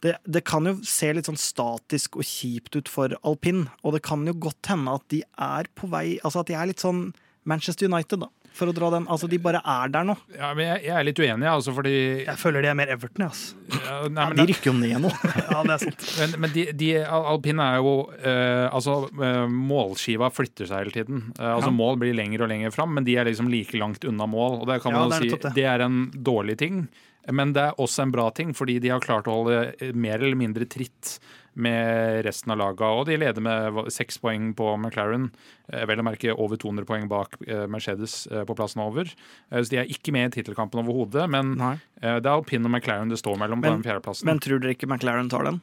det, 0.05 0.15
det 0.25 0.43
kan 0.49 0.69
jo 0.69 0.77
se 0.85 1.11
litt 1.13 1.29
sånn 1.29 1.39
statisk 1.39 2.19
og 2.21 2.27
kjipt 2.27 2.77
ut 2.77 2.91
for 2.91 3.17
alpin. 3.25 3.67
Og 3.81 3.97
det 3.97 4.03
kan 4.05 4.25
jo 4.29 4.37
godt 4.37 4.69
hende 4.69 4.97
at 4.97 5.07
de 5.13 5.23
er 5.37 5.69
på 5.77 5.89
vei 5.89 6.19
Altså 6.21 6.41
at 6.41 6.49
de 6.49 6.57
er 6.57 6.69
litt 6.69 6.81
sånn 6.83 7.09
Manchester 7.49 7.89
United, 7.89 8.21
da. 8.21 8.29
For 8.53 8.67
å 8.67 8.73
dra 8.75 8.89
den. 8.91 9.05
Altså, 9.07 9.29
de 9.31 9.37
bare 9.41 9.61
er 9.63 9.91
der 9.93 10.03
nå. 10.05 10.13
Ja, 10.35 10.49
men 10.57 10.65
jeg, 10.67 10.81
jeg 10.89 10.95
er 10.99 11.05
litt 11.07 11.19
uenig, 11.23 11.47
altså, 11.47 11.71
fordi 11.73 11.93
Jeg 12.25 12.35
føler 12.41 12.65
de 12.65 12.69
er 12.71 12.75
mer 12.77 12.89
Everton, 12.91 13.23
altså. 13.29 13.55
ja, 13.77 13.93
nei, 14.11 14.25
Ja, 14.27 14.35
de 14.41 14.45
rykker 14.51 14.69
jo 14.71 14.73
ned 14.77 14.97
nå. 15.05 15.11
Ja, 15.53 15.61
det 15.63 15.75
er 15.77 15.83
sant. 15.85 16.03
men, 16.19 16.35
men 16.43 16.53
de, 16.55 16.65
de, 16.81 16.89
al- 17.05 17.29
alpin 17.31 17.61
er 17.63 17.77
jo 17.79 17.93
eh, 18.19 18.65
Altså, 18.75 18.97
eh, 19.23 19.45
målskiva 19.71 20.27
flytter 20.35 20.67
seg 20.67 20.83
hele 20.83 20.95
tiden. 20.97 21.23
Eh, 21.39 21.47
altså 21.53 21.71
Ja. 21.71 21.77
Mål 21.79 22.01
blir 22.03 22.13
lenger 22.17 22.43
og 22.43 22.51
lenger 22.51 22.75
fram, 22.75 22.91
men 22.97 23.07
de 23.07 23.15
er 23.21 23.29
liksom 23.31 23.47
like 23.51 23.79
langt 23.79 24.03
unna 24.05 24.27
mål. 24.27 24.59
Og 24.61 24.67
det 24.69 24.81
kan 24.83 24.93
man 24.97 25.07
jo 25.15 25.21
si 25.23 25.31
det. 25.31 25.53
det 25.55 25.65
er 25.71 25.85
en 25.87 26.01
dårlig 26.11 26.57
ting. 26.59 26.83
Men 27.31 27.53
det 27.55 27.61
er 27.69 27.79
også 27.79 28.03
en 28.03 28.11
bra 28.11 28.27
ting, 28.35 28.51
fordi 28.57 28.79
de 28.81 28.89
har 28.91 28.99
klart 29.03 29.27
å 29.29 29.35
holde 29.39 29.91
mer 29.93 30.17
eller 30.19 30.35
mindre 30.39 30.65
tritt 30.65 31.19
med 31.53 32.21
resten 32.25 32.53
av 32.53 32.59
laga. 32.61 32.87
Og 32.95 33.05
de 33.09 33.17
leder 33.19 33.43
med 33.43 33.79
seks 33.91 34.17
poeng 34.23 34.51
på 34.55 34.69
McLaren. 34.77 35.29
Eh, 35.71 35.83
vel 35.89 35.99
å 35.99 36.05
merke 36.07 36.31
over 36.35 36.59
200 36.61 36.87
poeng 36.87 37.09
bak 37.11 37.35
eh, 37.47 37.65
Mercedes 37.71 38.25
eh, 38.31 38.45
på 38.47 38.55
plassen 38.55 38.83
over. 38.83 39.09
Så 39.51 39.67
de 39.73 39.81
er 39.81 39.91
ikke 39.91 40.13
med 40.15 40.29
i 40.31 40.37
tittelkampen 40.39 40.83
overhodet. 40.83 41.27
Men 41.31 41.55
Nei. 41.59 41.75
det 41.99 42.23
er 42.23 42.31
alpin 42.31 42.63
og 42.65 42.71
McLaren 42.71 43.11
det 43.11 43.19
står 43.19 43.35
mellom 43.41 43.59
på 43.59 43.67
Men- 43.67 43.81
den 43.81 43.87
fjerdeplassen. 43.89 44.29
Men 44.31 44.39
tror 44.39 44.63
dere 44.63 44.75
ikke 44.77 44.87
McLaren 44.87 45.29
tar 45.31 45.43
den? 45.49 45.59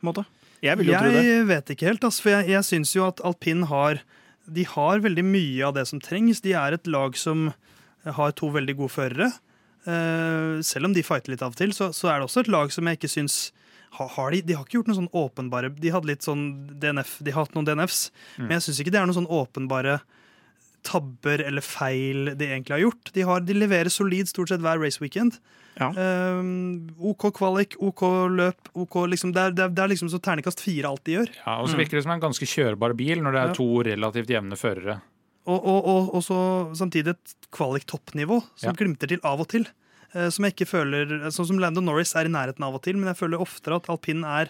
På 0.00 0.06
en 0.06 0.10
måte? 0.12 0.26
Jeg 0.64 0.78
vil 0.80 0.90
jo 0.90 0.98
tro 0.98 1.10
det. 1.14 1.22
Jeg 1.22 1.46
vet 1.46 1.68
ikke 1.70 1.86
helt, 1.86 2.04
altså, 2.08 2.22
for 2.24 2.34
jeg, 2.34 2.48
jeg 2.50 2.66
syns 2.66 2.94
jo 2.96 3.04
at 3.06 3.20
alpin 3.22 3.62
har 3.70 4.00
De 4.48 4.64
har 4.64 4.98
veldig 5.04 5.22
mye 5.28 5.66
av 5.66 5.74
det 5.76 5.84
som 5.86 6.00
trengs. 6.00 6.40
De 6.40 6.54
er 6.56 6.72
et 6.72 6.86
lag 6.88 7.14
som 7.20 7.52
har 8.02 8.32
to 8.32 8.48
veldig 8.48 8.74
gode 8.78 8.94
førere. 8.94 9.26
Eh, 9.84 10.58
selv 10.64 10.88
om 10.88 10.94
de 10.96 11.02
fighter 11.04 11.32
litt 11.34 11.42
av 11.44 11.52
og 11.52 11.58
til, 11.60 11.72
så, 11.76 11.90
så 11.94 12.08
er 12.10 12.18
det 12.18 12.28
også 12.28 12.42
et 12.44 12.50
lag 12.52 12.72
som 12.72 12.88
jeg 12.88 12.98
ikke 12.98 13.10
syns 13.12 13.36
har, 13.98 14.30
de, 14.30 14.40
de 14.46 14.54
har 14.54 14.64
ikke 14.64 14.78
gjort 14.78 14.86
noen 14.86 15.00
sånn 15.00 15.10
åpenbare 15.12 15.68
De 15.74 15.90
hadde 15.90 16.06
litt 16.06 16.22
sånn 16.22 16.44
DNF, 16.78 17.16
de 17.24 17.30
har 17.34 17.44
hatt 17.46 17.54
noen 17.56 17.66
DNFs, 17.66 18.10
men 18.38 18.50
jeg 18.56 18.62
syns 18.68 18.80
ikke 18.80 18.92
det 18.94 19.00
er 19.00 19.06
noen 19.10 19.18
sånn 19.18 19.26
åpenbare 19.32 19.98
tabber 20.86 21.42
eller 21.42 21.60
feil 21.64 22.30
de 22.38 22.46
egentlig 22.46 22.72
har 22.76 22.80
gjort. 22.84 23.10
De, 23.12 23.24
har, 23.26 23.40
de 23.44 23.56
leverer 23.58 23.90
solid 23.92 24.28
stort 24.30 24.52
sett 24.52 24.62
hver 24.62 24.78
race 24.80 25.00
weekend. 25.02 25.40
Ja. 25.78 25.90
Um, 25.94 26.88
OK 27.10 27.28
kvalik, 27.36 27.74
OK 27.84 28.02
løp, 28.34 28.70
OK 28.78 28.96
liksom, 29.10 29.34
det, 29.34 29.42
er, 29.42 29.52
det, 29.58 29.66
er, 29.66 29.74
det 29.76 29.82
er 29.84 29.90
liksom 29.92 30.10
så 30.10 30.20
terningkast 30.22 30.62
fire 30.64 30.88
alt 30.90 31.02
de 31.06 31.18
gjør. 31.18 31.32
Ja, 31.42 31.58
og 31.62 31.68
så 31.70 31.78
virker 31.78 31.98
det 31.98 32.04
som 32.06 32.14
en 32.14 32.22
ganske 32.22 32.48
kjørbar 32.48 32.94
bil 32.98 33.20
når 33.22 33.34
det 33.36 33.42
er 33.42 33.52
Ja. 33.52 33.56
to 33.58 33.68
relativt 33.90 34.32
jevne 34.32 34.58
førere. 34.58 34.98
Og, 35.48 35.58
og, 35.58 35.86
og, 35.88 36.08
og 36.18 36.24
så 36.26 36.38
samtidig 36.76 37.14
et 37.16 37.34
kvalik-toppnivå 37.56 38.40
som 38.54 38.70
Ja. 38.70 38.76
glimter 38.78 39.08
til 39.08 39.20
av 39.24 39.40
og 39.44 39.48
til. 39.48 39.68
Eh, 40.16 40.28
som 40.32 40.44
jeg 40.46 40.54
ikke 40.54 40.66
føler 40.70 41.10
Sånn 41.34 41.46
som 41.50 41.58
Landon 41.60 41.84
Norris 41.84 42.14
er 42.16 42.24
i 42.28 42.32
nærheten 42.32 42.64
av 42.64 42.78
og 42.78 42.82
til, 42.86 42.96
men 42.96 43.10
jeg 43.12 43.18
føler 43.20 43.42
oftere 43.44 43.76
at 43.76 43.90
alpin 43.92 44.22
er 44.24 44.48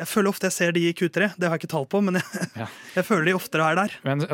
Jeg 0.00 0.08
føler 0.10 0.28
ofte 0.32 0.48
jeg 0.50 0.56
ser 0.56 0.72
de 0.76 0.82
i 0.88 0.92
Q3, 0.96 1.28
det 1.38 1.46
har 1.46 1.54
jeg 1.56 1.62
ikke 1.64 1.70
tall 1.76 1.86
på, 1.88 2.00
men 2.04 2.14
jeg, 2.18 2.48
Ja. 2.58 2.66
jeg 2.96 3.06
føler 3.06 3.24
de 3.30 3.36
oftere 3.38 3.68
er 3.72 3.78
der. 3.78 3.94
Men 4.04 4.24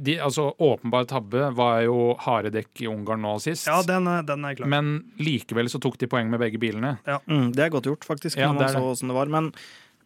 de, 0.00 0.14
altså, 0.22 0.50
åpenbar 0.62 1.04
tabbe 1.10 1.48
var 1.58 1.80
jo 1.82 2.14
harde 2.22 2.52
dekk 2.54 2.84
i 2.84 2.86
Ungarn 2.88 3.20
nå 3.24 3.32
sist. 3.42 3.66
Ja, 3.68 3.80
den, 3.84 4.06
er- 4.08 4.22
den 4.28 4.44
er 4.48 4.54
klar. 4.56 4.70
Men 4.70 4.92
likevel 5.18 5.68
så 5.68 5.80
tok 5.82 5.98
de 6.00 6.06
poeng 6.08 6.30
med 6.30 6.40
begge 6.40 6.60
bilene. 6.62 6.94
Mm, 7.26 7.50
det 7.56 7.64
er 7.66 7.72
godt 7.74 7.88
gjort, 7.90 8.06
faktisk, 8.06 8.38
Ja, 8.38 8.52
når 8.52 8.70
man 8.78 8.96
så 8.96 9.08
det 9.10 9.16
var. 9.18 9.26
Men, 9.34 9.50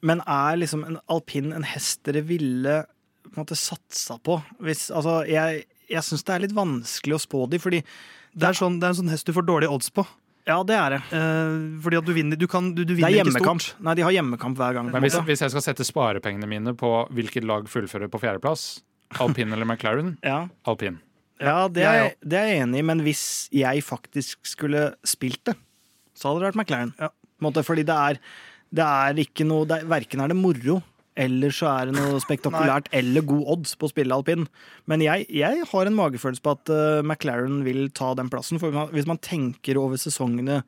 men 0.02 0.22
er 0.24 0.56
liksom 0.58 0.82
en 0.88 0.96
alpin 1.12 1.52
en 1.54 1.66
hest 1.68 2.00
dere 2.08 2.24
ville 2.26 2.80
på 3.28 3.37
en 3.37 3.42
måte 3.44 3.58
satsa 3.60 4.16
på? 4.24 4.38
Hvis, 4.64 4.88
altså, 4.94 5.20
jeg 5.30 5.66
jeg 5.92 6.00
syns 6.00 6.24
det 6.24 6.32
er 6.32 6.42
litt 6.46 6.56
vanskelig 6.56 7.18
å 7.18 7.22
spå 7.22 7.44
de, 7.52 7.58
fordi 7.60 7.82
det, 8.34 8.50
er 8.50 8.58
sånn, 8.58 8.76
det 8.82 8.88
er 8.88 8.94
en 8.94 9.00
sånn 9.02 9.12
hest 9.12 9.26
du 9.28 9.32
får 9.36 9.46
dårlige 9.48 9.72
odds 9.74 9.90
på. 9.94 10.04
Ja, 10.44 10.58
det 10.66 10.76
er 10.76 10.92
det. 10.92 11.00
Eh, 11.16 11.52
fordi 11.80 11.96
at 11.96 12.04
du 12.04 12.12
vinner 12.12 12.36
Du, 12.36 12.44
kan, 12.50 12.66
du, 12.76 12.82
du 12.84 12.90
Det 12.92 12.98
vinner 12.98 13.22
er 13.22 13.30
ikke 13.30 13.38
stort. 13.40 13.70
Nei, 13.80 13.94
de 13.96 14.04
har 14.04 14.12
hjemmekamp 14.12 14.58
hver 14.60 14.76
gang. 14.76 14.90
Men 14.92 15.04
hvis, 15.06 15.16
hvis 15.24 15.40
jeg 15.46 15.54
skal 15.54 15.64
sette 15.64 15.86
sparepengene 15.88 16.48
mine 16.50 16.74
på 16.76 16.90
hvilket 17.16 17.46
lag 17.48 17.68
fullfører 17.70 18.10
på 18.12 18.20
fjerdeplass, 18.20 18.82
alpin 19.24 19.54
eller 19.56 19.64
McLaren, 19.68 20.16
Ja, 20.26 20.42
alpin. 20.68 20.98
ja 21.40 21.56
det, 21.72 21.86
er, 21.88 22.10
det 22.20 22.40
er 22.40 22.50
jeg 22.50 22.64
enig 22.66 22.82
i, 22.82 22.86
men 22.92 23.00
hvis 23.06 23.24
jeg 23.54 23.84
faktisk 23.86 24.44
skulle 24.48 24.90
spilt 25.06 25.40
det, 25.48 25.56
så 26.14 26.28
hadde 26.30 26.42
det 26.44 26.50
vært 26.50 26.60
McLaren. 26.60 26.92
Ja. 27.00 27.08
Måte, 27.42 27.64
fordi 27.66 27.86
det 27.88 27.96
er, 28.10 28.20
det 28.74 28.84
er 28.84 29.22
ikke 29.24 29.46
noe 29.48 29.64
det 29.68 29.80
er, 29.80 29.88
Verken 29.90 30.22
er 30.26 30.30
det 30.30 30.36
moro, 30.38 30.82
eller 31.16 31.50
så 31.55 31.68
er 31.70 31.87
det 31.90 31.94
noe 31.98 32.18
spektakulært 32.22 32.88
eller 32.98 33.22
god 33.22 33.44
odds 33.57 33.77
på 33.79 33.87
å 33.87 33.92
spille 33.92 34.14
alpin. 34.16 34.48
Men 34.90 35.00
jeg, 35.05 35.27
jeg 35.31 35.62
har 35.70 35.87
en 35.87 35.94
magefølelse 35.98 36.42
på 36.42 36.55
at 36.57 36.72
uh, 36.74 37.03
McLaren 37.07 37.62
vil 37.66 37.87
ta 37.94 38.14
den 38.18 38.29
plassen. 38.33 38.59
For 38.62 38.74
hvis 38.90 39.07
man 39.07 39.18
tenker 39.22 39.79
over 39.79 39.96
sesongene 40.00 40.62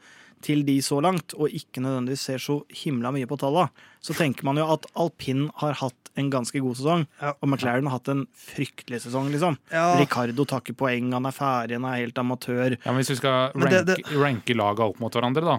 til 0.47 0.61
de 0.69 0.77
så 0.85 0.99
langt, 1.03 1.33
og 1.35 1.49
ikke 1.51 1.81
nødvendigvis 1.83 2.27
ser 2.29 2.39
så 2.45 2.61
himla 2.85 3.11
mye 3.11 3.27
på 3.27 3.39
tallene, 3.41 3.73
så 4.05 4.15
tenker 4.15 4.45
man 4.47 4.61
jo 4.61 4.67
at 4.71 4.85
alpin 5.01 5.47
har 5.63 5.73
hatt 5.81 6.11
en 6.21 6.29
ganske 6.31 6.61
god 6.63 6.77
sesong, 6.79 7.07
Ja. 7.21 7.33
og 7.41 7.49
McLaren 7.51 7.89
har 7.89 7.97
hatt 7.99 8.09
en 8.13 8.23
fryktelig 8.37 9.01
sesong, 9.05 9.33
liksom. 9.33 9.57
Ja. 9.73 9.97
Ricardo 9.99 10.45
tar 10.49 10.63
ikke 10.63 10.77
poeng, 10.85 11.11
han 11.17 11.27
er 11.29 11.35
ferdig, 11.35 11.77
han 11.81 11.89
er 11.89 11.99
helt 12.05 12.21
amatør. 12.23 12.77
Ja, 12.77 12.93
men 12.93 13.01
Hvis 13.03 13.11
vi 13.17 13.19
skal 13.19 13.51
ranke, 13.57 13.83
det- 13.85 13.97
det- 14.05 14.15
ranke 14.17 14.55
laga 14.57 14.87
opp 14.87 15.01
mot 15.03 15.13
hverandre, 15.13 15.43
da, 15.45 15.59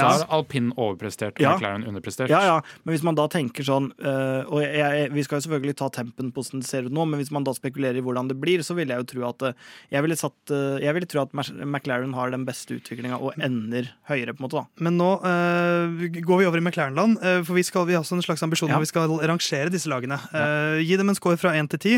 så 0.00 0.22
er 0.22 0.24
alpin 0.32 0.70
overprestert 0.76 1.36
og 1.36 1.42
Ja. 1.44 1.54
McLaren 1.56 1.84
underprestert. 1.88 2.30
Ja, 2.32 2.40
ja, 2.48 2.56
men 2.84 2.94
hvis 2.96 3.04
man 3.04 3.14
da 3.18 3.26
tenker 3.28 3.62
sånn 3.66 3.90
øh, 4.00 4.44
Og 4.52 4.62
jeg, 4.62 4.74
jeg, 4.80 5.10
vi 5.12 5.22
skal 5.26 5.38
jo 5.40 5.44
selvfølgelig 5.46 5.76
ta 5.76 5.88
tempen 5.92 6.30
på 6.32 6.42
hvordan 6.42 6.62
det 6.64 6.68
ser 6.68 6.86
ut 6.88 6.92
nå, 6.96 7.04
men 7.08 7.20
hvis 7.20 7.30
man 7.34 7.44
da 7.44 7.52
spekulerer 7.56 7.98
i 8.00 8.04
hvordan 8.04 8.28
det 8.30 8.38
blir, 8.40 8.62
så 8.66 8.74
ville 8.78 8.94
jeg 8.94 9.04
jo 9.04 9.08
tro 9.12 9.28
at 9.28 9.42
øh, 9.50 9.52
Jeg 9.92 10.02
ville, 10.06 10.16
satt, 10.16 10.38
øh, 10.50 10.78
jeg 10.82 10.94
ville 10.94 11.06
tro 11.10 11.22
at 11.26 11.34
McLaren 11.66 12.14
har 12.14 12.30
den 12.30 12.44
beste 12.48 12.78
utviklinga 12.80 13.18
og 13.20 13.34
ender 13.42 13.90
høyere, 14.08 14.32
på 14.34 14.42
en 14.42 14.48
måte, 14.48 14.62
da. 14.62 14.64
Men 14.82 14.96
nå 15.00 15.10
eh, 15.28 16.08
går 16.24 16.42
vi 16.42 16.46
over 16.48 16.58
i 16.58 16.64
McLaren-land, 16.64 17.18
eh, 17.22 17.42
for 17.46 17.54
vi, 17.58 17.62
skal, 17.66 17.86
vi 17.88 17.94
har 17.96 18.02
også 18.04 18.16
en 18.18 18.22
slags 18.24 18.42
ambisjon 18.42 18.70
Ja. 18.72 18.76
om 18.76 18.82
vi 18.84 18.90
skal 18.90 19.10
rangere 19.28 19.70
disse 19.72 19.90
lagene. 19.90 20.16
Uh, 20.32 20.78
gi 20.82 20.96
dem 20.96 21.08
en 21.12 21.18
score 21.18 21.36
fra 21.40 21.52
én 21.58 21.68
til 21.68 21.78
ti, 21.82 21.94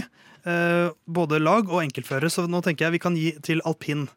eh, 0.46 0.88
både 1.06 1.38
lag 1.42 1.68
og 1.70 1.82
enkeltførere. 1.84 2.30
Så 2.32 2.46
nå 2.50 2.60
tenker 2.64 2.86
jeg 2.88 2.92
vi 2.98 3.02
kan 3.04 3.16
gi 3.16 3.32
til 3.44 3.60
alpin 3.68 4.06
eh, 4.08 4.14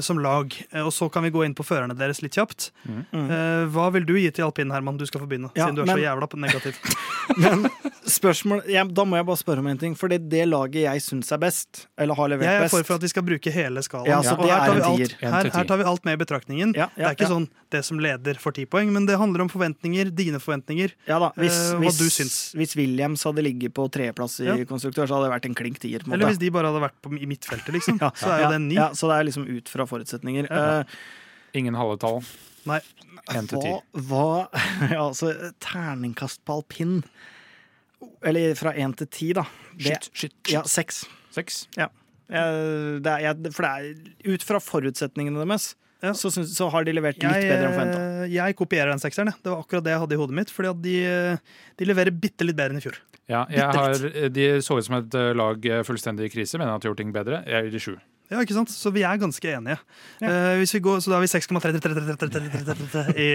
som 0.00 0.18
lag. 0.18 0.54
Eh, 0.72 0.82
og 0.82 0.92
så 0.92 1.10
kan 1.12 1.22
vi 1.22 1.30
gå 1.30 1.44
inn 1.46 1.54
på 1.54 1.64
førerne 1.66 1.96
deres 1.96 2.22
litt 2.22 2.34
kjapt. 2.34 2.70
Mm. 2.88 3.04
Eh, 3.12 3.66
hva 3.70 3.90
vil 3.92 4.04
du 4.08 4.14
gi 4.18 4.30
til 4.30 4.44
alpin, 4.44 4.70
Herman? 4.70 4.96
Du 4.98 5.06
skal 5.06 5.20
få 5.20 5.28
begynne, 5.30 5.50
Ja, 5.56 5.66
siden 5.68 5.76
du 5.76 5.82
er 5.82 5.86
men- 5.86 5.96
så 5.96 6.02
jævla 6.02 6.28
negativ. 6.36 6.74
Men 7.40 7.68
spørsmål 8.10 8.64
ja, 8.66 8.82
Da 8.84 9.04
må 9.06 9.14
jeg 9.20 9.26
bare 9.28 9.38
spørre 9.38 9.62
om 9.62 9.68
en 9.70 9.78
ting, 9.78 9.94
for 9.94 10.10
det 10.10 10.24
det 10.30 10.48
laget 10.48 10.82
jeg 10.82 11.02
syns 11.04 11.30
er 11.32 11.38
best, 11.38 11.84
eller 11.96 12.14
har 12.18 12.28
levert 12.32 12.40
best 12.42 12.50
Jeg 12.50 12.64
er 12.64 12.72
for 12.72 12.82
for 12.88 12.94
at 12.98 13.04
vi 13.06 13.10
skal 13.12 13.22
bruke 13.26 13.52
hele 13.54 13.82
skalaen. 13.86 14.08
Ja, 14.10 14.18
så 14.26 14.34
Og 14.34 14.46
her, 14.48 14.56
er 14.56 14.80
tar 14.80 14.88
alt, 14.88 15.14
her, 15.20 15.50
her 15.54 15.68
tar 15.68 15.78
vi 15.78 15.84
alt 15.86 16.04
med 16.08 16.18
i 16.18 16.20
betraktningen. 16.24 16.74
Ja, 16.74 16.88
det 16.96 17.04
er 17.06 17.14
ikke 17.14 17.28
ja. 17.28 17.34
sånn 17.36 17.46
det 17.70 17.84
som 17.86 18.00
leder 18.02 18.34
for 18.42 18.50
ti 18.56 18.64
poeng, 18.66 18.90
men 18.90 19.06
det 19.06 19.14
handler 19.20 19.44
om 19.44 19.48
forventninger, 19.52 20.10
dine 20.10 20.40
forventninger. 20.42 20.90
Ja 21.06 21.20
da, 21.22 21.30
hvis, 21.38 21.54
Eh, 21.70 21.76
hva 21.78 21.84
hvis, 21.86 21.98
du 22.00 22.08
syns. 22.10 22.36
hvis 22.58 22.74
Williams 22.74 23.22
hadde 23.22 23.44
ligget 23.46 23.74
på 23.74 23.86
tredjeplass 23.94 24.40
i 24.42 24.46
Ja. 24.50 24.56
konstruktør, 24.64 25.06
så 25.06 25.14
hadde 25.14 25.30
det 25.30 25.34
vært 25.36 25.46
en 25.46 25.54
klink 25.54 25.78
tier. 25.78 26.00
Eller 26.10 26.26
hvis 26.26 26.38
de 26.38 26.50
bare 26.50 26.66
hadde 26.72 26.82
vært 26.82 26.98
på, 27.02 27.14
i 27.14 27.26
midtfeltet, 27.30 27.70
liksom. 27.72 28.00
ja, 28.00 28.10
Så 28.10 28.26
er 28.26 28.38
jo 28.38 28.42
ja, 28.42 28.48
det 28.50 28.56
en 28.56 28.68
ny. 28.68 28.74
Ja, 28.74 28.88
så 28.90 29.06
det 29.06 29.20
er 29.20 29.24
liksom 29.30 29.46
ut 29.46 29.59
fra 29.68 29.84
forutsetninger. 29.86 30.48
Ja. 30.50 30.80
Eh, 30.80 30.84
Ingen 31.58 31.74
halve 31.74 31.98
tall. 31.98 32.20
Nei. 32.64 32.80
En 33.34 33.46
til 33.50 33.58
ti. 33.60 33.70
Hva, 34.08 34.48
hva 34.48 34.60
Ja, 34.94 35.02
altså, 35.08 35.32
terningkast 35.60 36.40
på 36.46 36.56
alpin 36.60 37.02
Eller 38.24 38.54
fra 38.58 38.72
én 38.76 38.94
til 38.96 39.08
ti, 39.12 39.32
da. 39.36 39.44
Det, 39.76 39.82
shit, 39.84 40.08
shit, 40.12 40.34
shit. 40.46 40.52
ja, 40.54 40.62
seks. 40.68 41.02
Seks. 41.34 41.66
Ja. 41.76 41.88
det 42.30 43.10
er, 43.10 43.20
jeg, 43.26 43.52
for 43.52 43.66
det 43.66 43.70
er 43.70 44.34
ut 44.34 44.44
fra 44.46 44.60
forutsetningene 44.62 45.42
deres, 45.42 45.74
Ja. 46.02 46.12
så, 46.16 46.30
så 46.32 46.68
har 46.72 46.84
de 46.86 46.94
levert 46.96 47.18
litt 47.20 47.26
Jeg, 47.28 47.50
bedre 47.50 47.66
enn 47.68 47.74
forventa. 47.76 47.98
eh, 48.24 48.30
jeg 48.32 48.56
kopierer 48.56 48.88
den 48.94 49.02
sekseren. 49.02 49.32
Det 49.42 49.50
var 49.52 49.60
akkurat 49.64 49.84
det 49.84 49.92
jeg 49.92 50.00
hadde 50.04 50.16
i 50.16 50.20
hodet 50.22 50.36
mitt. 50.38 50.50
Fordi 50.54 50.70
at 50.70 50.80
de, 50.86 50.94
eh, 51.04 51.58
de 51.76 51.88
leverer 51.90 52.14
bitte 52.16 52.46
litt 52.46 52.56
bedre 52.56 52.72
enn 52.76 52.80
i 52.80 52.84
fjor. 52.86 52.96
Ja, 53.30 53.44
jeg 53.52 53.62
har, 53.62 54.06
de 54.32 54.46
så 54.64 54.78
ut 54.80 54.86
som 54.88 54.96
et 54.96 55.14
lag 55.38 55.68
fullstendig 55.86 56.30
i 56.30 56.32
krise. 56.32 56.56
Mener 56.58 56.72
at 56.74 56.80
de 56.82 56.88
har 56.88 56.94
gjort 56.94 57.02
ting 57.04 57.12
bedre. 57.14 57.42
Jeg 57.46 57.68
gir 57.68 57.76
de 57.76 57.82
sju. 57.84 57.92
Ja, 58.30 58.40
ikke 58.42 58.56
sant? 58.56 58.70
Så 58.72 58.92
vi 58.94 59.04
er 59.06 59.20
ganske 59.20 59.54
enige. 59.56 59.78
Ja. 60.22 60.30
Uh, 60.30 60.56
hvis 60.60 60.74
vi 60.76 60.82
går, 60.84 61.00
så 61.02 61.12
da 61.12 61.18
har 61.18 61.24
vi 61.24 61.30
6,33 61.32 63.16
i, 63.18 63.30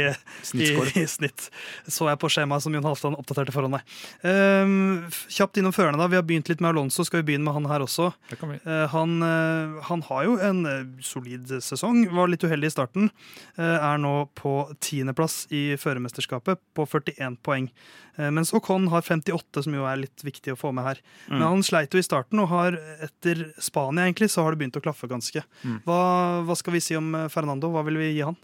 i, 0.63 0.69
i 1.01 1.05
snitt. 1.09 1.49
Så 1.87 2.07
jeg 2.09 2.21
på 2.21 2.31
skjemaet 2.31 2.63
som 2.63 2.73
Jon 2.75 2.87
Halvdan 2.87 3.17
oppdaterte 3.19 3.55
foran 3.55 3.75
meg. 3.75 3.95
Uh, 4.23 5.11
kjapt 5.31 5.59
innom 5.59 5.75
førerne. 5.75 5.99
da. 5.99 6.07
Vi 6.11 6.19
har 6.19 6.25
begynt 6.25 6.49
litt 6.49 6.63
med 6.63 6.73
Alonso. 6.73 7.05
Skal 7.05 7.21
vi 7.21 7.31
begynne 7.31 7.45
med 7.47 7.55
han 7.57 7.67
her 7.69 7.83
også? 7.85 8.11
Det 8.29 8.39
kan 8.39 8.51
vi. 8.53 8.59
Eh, 8.63 8.85
han, 8.91 9.17
eh, 9.23 9.75
han 9.89 10.01
har 10.09 10.23
jo 10.27 10.37
en 10.41 10.65
eh, 10.69 10.87
solid 11.03 11.51
sesong. 11.63 12.05
Var 12.15 12.31
litt 12.31 12.45
uheldig 12.45 12.71
i 12.71 12.75
starten. 12.75 13.11
Eh, 13.57 13.75
er 13.75 14.01
nå 14.01 14.15
på 14.37 14.57
tiendeplass 14.83 15.45
i 15.55 15.67
førermesterskapet 15.81 16.61
på 16.75 16.87
41 16.89 17.39
poeng. 17.45 17.69
Eh, 18.17 18.31
mens 18.31 18.53
Ocon 18.55 18.87
har 18.93 19.01
58, 19.01 19.65
som 19.65 19.75
jo 19.75 19.85
er 19.89 19.99
litt 20.05 20.23
viktig 20.25 20.53
å 20.53 20.59
få 20.59 20.71
med 20.75 20.87
her. 20.87 21.01
Mm. 21.27 21.37
Men 21.37 21.47
han 21.47 21.65
sleit 21.67 21.95
jo 21.95 22.01
i 22.01 22.05
starten, 22.05 22.41
og 22.43 22.51
har 22.53 22.79
etter 23.03 23.47
Spania 23.61 24.07
egentlig, 24.07 24.31
så 24.33 24.45
har 24.45 24.55
det 24.55 24.63
begynt 24.63 24.79
å 24.79 24.84
klaffe 24.85 25.09
ganske. 25.11 25.43
Mm. 25.65 25.79
Hva, 25.85 26.01
hva 26.47 26.57
skal 26.59 26.77
vi 26.77 26.83
si 26.83 26.97
om 26.97 27.13
eh, 27.17 27.31
Fernando? 27.33 27.71
Hva 27.73 27.85
vil 27.87 27.99
vi 28.01 28.13
gi 28.15 28.25
han? 28.25 28.37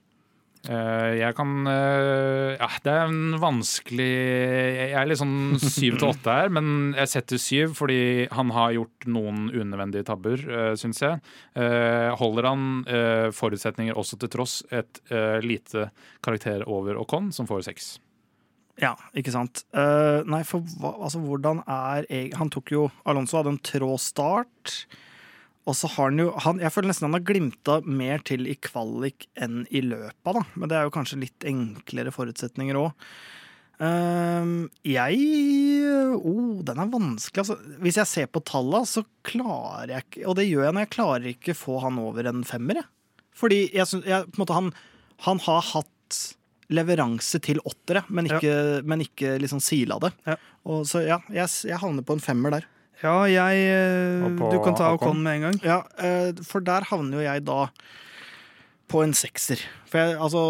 Eh, 0.69 1.15
jeg 1.17 1.33
kan 1.33 1.65
eh, 1.65 2.53
Ja, 2.53 2.67
det 2.85 2.91
er 2.93 3.07
en 3.07 3.37
vanskelig 3.41 4.05
Jeg 4.05 4.91
er 4.93 5.07
litt 5.09 5.17
sånn 5.17 5.57
syv 5.57 5.97
til 5.97 6.11
åtte 6.11 6.35
her, 6.37 6.51
men 6.53 6.91
jeg 6.93 7.09
setter 7.15 7.41
syv 7.41 7.73
fordi 7.79 8.27
han 8.29 8.53
har 8.53 8.75
gjort 8.75 9.07
noen 9.09 9.47
unødvendige 9.49 10.05
tabber, 10.05 10.43
uh, 10.45 10.73
syns 10.77 11.01
jeg. 11.01 11.17
Holder 12.19 12.45
han 12.45 12.65
forutsetninger 13.35 13.97
også 13.97 14.19
til 14.21 14.29
tross 14.31 14.59
et 14.73 14.99
lite 15.43 15.87
karakter 16.23 16.63
over 16.69 16.99
Ocon, 17.01 17.31
som 17.33 17.49
får 17.49 17.65
seks. 17.65 17.89
Ja, 18.81 18.93
ikke 19.17 19.33
sant. 19.33 19.63
Nei, 19.73 20.41
for 20.47 20.65
hva, 20.79 20.93
altså, 21.07 21.21
hvordan 21.23 21.63
er 21.65 22.07
jeg 22.09 22.31
Han 22.39 22.51
tok 22.53 22.73
jo 22.73 22.85
Alonso 23.09 23.39
hadde 23.39 23.55
en 23.55 23.63
trå 23.65 23.95
start. 24.01 24.85
Og 25.69 25.77
så 25.77 25.89
har 25.93 26.09
han 26.09 26.21
jo 26.21 26.31
han, 26.41 26.61
Jeg 26.63 26.73
føler 26.73 26.89
nesten 26.89 27.07
han 27.09 27.17
har 27.19 27.27
glimta 27.27 27.75
mer 27.85 28.23
til 28.25 28.47
i 28.49 28.55
kvalik 28.57 29.27
enn 29.37 29.63
i 29.69 29.83
løpet, 29.85 30.33
da. 30.33 30.41
Men 30.55 30.71
det 30.71 30.79
er 30.79 30.87
jo 30.87 30.95
kanskje 30.95 31.21
litt 31.21 31.45
enklere 31.47 32.13
forutsetninger 32.15 32.79
òg. 32.79 32.91
jeg 34.85 35.21
oh, 36.17 36.61
Den 36.65 36.81
er 36.81 36.91
vanskelig, 36.91 37.43
altså. 37.43 37.57
Hvis 37.81 37.97
jeg 38.01 38.09
ser 38.09 38.27
på 38.33 38.43
talla, 38.45 38.83
så 38.89 39.05
klarer 39.27 39.95
jeg 39.95 40.07
ikke 40.07 40.27
Og 40.29 40.37
det 40.37 40.49
gjør 40.49 40.67
jeg 40.67 40.75
når 40.77 40.85
jeg 40.85 40.93
klarer 40.97 41.31
ikke 41.31 41.57
få 41.57 41.79
han 41.85 42.01
over 42.01 42.29
en 42.29 42.43
femmer, 42.47 42.81
jeg. 42.81 42.89
Fordi 43.41 43.61
jeg, 43.73 43.87
syns- 43.89 44.05
på 44.05 44.37
en 44.37 44.41
måte, 44.43 44.57
han, 44.57 44.69
han 45.25 45.39
har 45.47 45.61
hatt 45.71 46.19
leveranse 46.71 47.39
til 47.43 47.59
åttere, 47.67 48.03
men 48.09 48.29
ikke, 48.29 48.53
men 48.87 49.01
ikke 49.03 49.33
liksom 49.41 49.59
sila 49.63 49.97
det. 50.03 50.11
Ja. 50.27 50.35
Og 50.71 50.85
så 50.87 51.01
ja, 51.03 51.17
jeg, 51.33 51.49
jeg 51.67 51.79
havner 51.81 52.05
på 52.05 52.15
en 52.15 52.23
femmer 52.23 52.53
der. 52.57 52.67
Ja, 53.01 53.15
jeg 53.29 53.65
eh, 53.65 54.25
Du 54.51 54.57
kan 54.63 54.77
ta? 54.77 54.93
Ocon 54.95 55.21
med 55.25 55.39
en 55.39 55.45
gang. 55.49 55.59
Ja, 55.65 55.81
eh, 55.97 56.31
for 56.45 56.63
der 56.65 56.85
havner 56.91 57.21
jo 57.21 57.25
jeg 57.25 57.45
da 57.47 57.59
på 58.91 59.03
en 59.05 59.15
sekser. 59.15 59.61
For 59.89 60.01
jeg, 60.01 60.17
altså, 60.19 60.41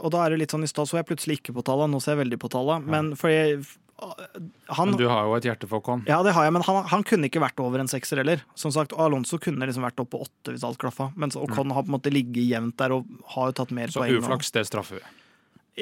og 0.00 0.08
da 0.14 0.24
er 0.24 0.32
det 0.32 0.40
litt 0.42 0.54
sånn 0.54 0.64
i 0.64 0.70
stad 0.70 0.88
så 0.88 0.98
jeg 0.98 1.08
plutselig 1.10 1.38
ikke 1.42 1.54
på 1.58 1.66
tallene, 1.68 1.92
nå 1.94 2.00
ser 2.02 2.16
jeg 2.16 2.24
veldig 2.24 2.40
på 2.40 2.50
tallet. 2.52 2.86
Men 2.88 3.12
for 3.18 3.32
jeg 3.32 3.60
han, 3.98 4.92
Men 4.92 4.98
du 5.00 5.08
har 5.10 5.24
jo 5.26 5.32
et 5.34 5.46
hjerte 5.48 5.66
for 5.66 5.82
Ocon. 5.82 6.04
ja, 6.06 6.20
det 6.22 6.30
har 6.36 6.44
jeg, 6.46 6.52
men 6.54 6.62
han, 6.62 6.84
han 6.86 7.02
kunne 7.02 7.26
ikke 7.26 7.42
vært 7.42 7.58
over 7.58 7.82
en 7.82 7.90
sekser 7.90 8.20
heller. 8.22 8.44
Som 8.54 8.70
sagt, 8.70 8.94
Alonso 8.94 9.40
kunne 9.42 9.66
liksom 9.66 9.82
vært 9.82 9.98
oppe 9.98 10.14
på 10.14 10.20
åtte 10.22 10.54
hvis 10.54 10.62
alt 10.66 10.78
klaffa. 10.78 11.08
Mens 11.18 11.34
Ocon 11.38 11.74
har 11.74 11.82
på 11.82 11.90
en 11.90 11.96
måte 11.96 12.12
ligget 12.14 12.46
jevnt 12.46 12.76
der 12.78 12.94
og 12.94 13.08
har 13.34 13.50
jo 13.50 13.56
tatt 13.58 13.74
mer 13.74 13.90
Så 13.90 14.04
poeng. 14.04 14.14
Så 14.14 14.22
uflaks, 14.22 14.52
det 14.54 14.64
straffer 14.70 15.00
vi. 15.00 15.08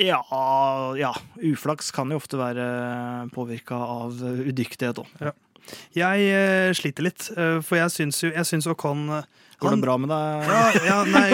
Ja, 0.07 0.23
ja. 0.97 1.13
Uflaks 1.45 1.93
kan 1.93 2.13
jo 2.13 2.19
ofte 2.21 2.41
være 2.41 2.65
påvirka 3.37 3.77
av 3.77 4.17
udyktighet 4.21 5.05
òg. 5.05 5.13
Jeg 5.97 6.29
eh, 6.33 6.71
sliter 6.77 7.07
litt, 7.09 7.31
eh, 7.37 7.59
for 7.65 7.81
jeg 7.81 7.95
syns 7.95 8.21
jo 8.25 8.31
jeg 8.35 8.47
syns 8.49 8.69
Ocon 8.73 9.07
eh, 9.21 9.25
Går 9.61 9.71
han- 9.73 9.81
det 9.81 9.87
bra 9.87 9.97
med 9.97 10.11
deg? 10.13 10.51
Ja, 10.53 10.65
ja, 10.85 10.99
nei, 11.09 11.31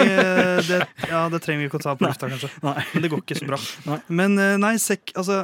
det, 0.69 0.77
ja, 1.09 1.25
det 1.29 1.41
trenger 1.43 1.65
vi 1.65 1.67
ikke 1.67 1.81
å 1.81 1.83
ta 1.83 1.95
på 1.99 2.07
lufta, 2.07 2.29
kanskje. 2.31 2.49
Nei. 2.63 2.77
Men 2.93 3.03
det 3.03 3.09
går 3.11 3.19
ikke 3.25 3.35
så 3.41 3.49
bra. 3.49 3.59
Nei. 3.89 3.97
Men 4.07 4.37
nei, 4.63 4.75
sekk 4.79 5.11
Altså 5.19 5.41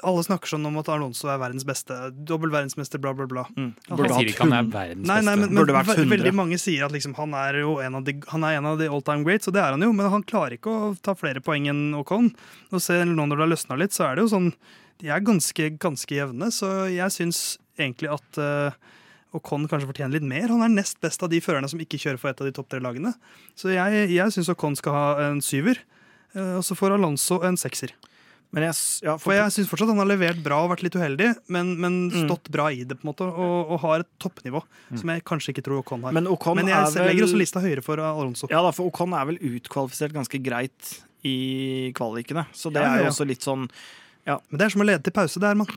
alle 0.00 0.22
snakker 0.24 0.48
sånn 0.48 0.64
om 0.64 0.78
at 0.80 0.88
Alonso 0.92 1.28
er 1.28 1.36
verdens 1.42 1.66
beste. 1.68 1.92
Dobbel 2.24 2.48
verdensmester, 2.54 3.00
bla, 3.02 3.12
bla, 3.16 3.26
bla. 3.28 3.42
Mm. 3.52 3.72
Han 3.90 3.98
sier 4.14 4.30
ikke 4.32 4.46
han 4.46 4.54
er 4.56 4.68
verdens 4.72 5.04
Nei, 5.10 5.18
nei, 5.20 5.34
beste. 5.34 5.40
men, 5.42 5.50
men 5.52 5.60
Burde 5.60 5.74
vært 5.76 5.90
100. 5.92 6.10
veldig 6.14 6.32
mange 6.38 6.58
sier 6.62 6.86
at 6.86 6.94
liksom, 6.94 7.12
han 7.18 7.34
er 7.36 7.58
jo 7.60 7.74
en 7.84 7.98
av 8.00 8.06
de, 8.06 8.14
han 8.32 8.46
er 8.48 8.56
en 8.60 8.68
av 8.72 8.78
de 8.80 8.88
all 8.88 9.04
time 9.04 9.26
greats, 9.28 9.50
og 9.50 9.56
det 9.56 9.60
er 9.60 9.76
han 9.76 9.84
jo, 9.84 9.90
men 9.96 10.08
han 10.14 10.24
klarer 10.24 10.56
ikke 10.56 10.72
å 10.72 10.92
ta 11.04 11.12
flere 11.18 11.42
poeng 11.44 11.68
enn 11.68 11.82
Ocon. 12.00 12.30
Og 12.72 12.80
se, 12.80 12.96
nå 13.04 13.12
når 13.26 13.36
det 13.42 13.44
har 13.44 13.52
løsna 13.52 13.78
litt, 13.82 13.92
så 13.96 14.08
er 14.08 14.16
det 14.16 14.24
jo 14.24 14.32
sånn 14.32 14.48
De 15.00 15.08
er 15.08 15.22
ganske, 15.24 15.70
ganske 15.80 16.16
jevne, 16.16 16.50
så 16.52 16.70
jeg 16.92 17.14
syns 17.14 17.40
egentlig 17.80 18.10
at 18.12 18.40
uh, 18.42 18.74
Ocon 19.36 19.64
kanskje 19.70 19.88
fortjener 19.88 20.18
litt 20.18 20.26
mer. 20.26 20.48
Han 20.52 20.64
er 20.66 20.72
nest 20.74 20.98
best 21.00 21.22
av 21.24 21.30
de 21.32 21.38
førerne 21.40 21.68
som 21.70 21.80
ikke 21.80 22.00
kjører 22.02 22.18
for 22.20 22.32
et 22.32 22.40
av 22.42 22.48
de 22.48 22.52
topp 22.56 22.68
tre 22.72 22.80
lagene. 22.84 23.14
Så 23.56 23.70
jeg, 23.72 24.08
jeg 24.12 24.34
syns 24.36 24.50
Ocon 24.52 24.76
skal 24.76 24.96
ha 24.96 25.06
en 25.30 25.40
syver, 25.44 25.80
uh, 26.36 26.58
og 26.60 26.64
så 26.66 26.76
får 26.78 26.96
Alonso 26.98 27.40
en 27.46 27.56
sekser. 27.60 27.94
Men 28.50 28.64
jeg, 28.66 28.74
ja, 29.06 29.12
For 29.22 29.30
jeg 29.30 29.52
syns 29.54 29.68
fortsatt 29.70 29.92
han 29.92 30.00
har 30.02 30.08
levert 30.10 30.40
bra 30.42 30.56
og 30.64 30.72
vært 30.72 30.80
litt 30.82 30.96
uheldig, 30.98 31.28
men, 31.54 31.68
men 31.78 31.98
Mm. 32.10 32.24
stått 32.26 32.48
bra 32.50 32.64
i 32.74 32.82
det, 32.82 32.96
på 32.98 33.06
en 33.06 33.12
måte, 33.12 33.28
og, 33.30 33.70
og 33.70 33.78
har 33.84 34.02
et 34.02 34.08
toppnivå 34.18 34.58
som 34.98 35.12
jeg 35.14 35.22
kanskje 35.22 35.52
ikke 35.54 35.62
tror 35.68 35.84
Ocon 35.84 36.02
har. 36.02 36.16
Men 36.16 36.26
Ocon 36.26 36.58
Men 36.58 36.66
jeg 36.72 36.88
vel 36.96 37.06
legger 37.12 37.28
også 37.28 37.38
lista 37.38 37.62
høyere 37.62 37.84
for 37.86 38.02
Alonso. 38.02 38.50
Ja 38.50 38.58
da, 38.66 38.72
for 38.74 38.90
Ocon 38.90 39.14
er 39.14 39.28
vel 39.30 39.38
utkvalifisert 39.38 40.16
ganske 40.18 40.42
greit 40.42 40.96
i 41.22 41.92
kvalikene. 41.94 42.48
Så 42.50 42.72
det 42.74 42.82
Ja, 42.82 42.88
ja, 42.90 42.98
er 42.98 43.06
jo 43.06 43.12
også 43.14 43.28
litt 43.30 43.46
sånn 43.46 43.68
Men 44.26 44.60
det 44.60 44.66
er 44.66 44.72
som 44.74 44.82
å 44.84 44.86
lede 44.86 45.02
til 45.06 45.14
pause. 45.16 45.40
Det, 45.40 45.50
Herman. 45.50 45.68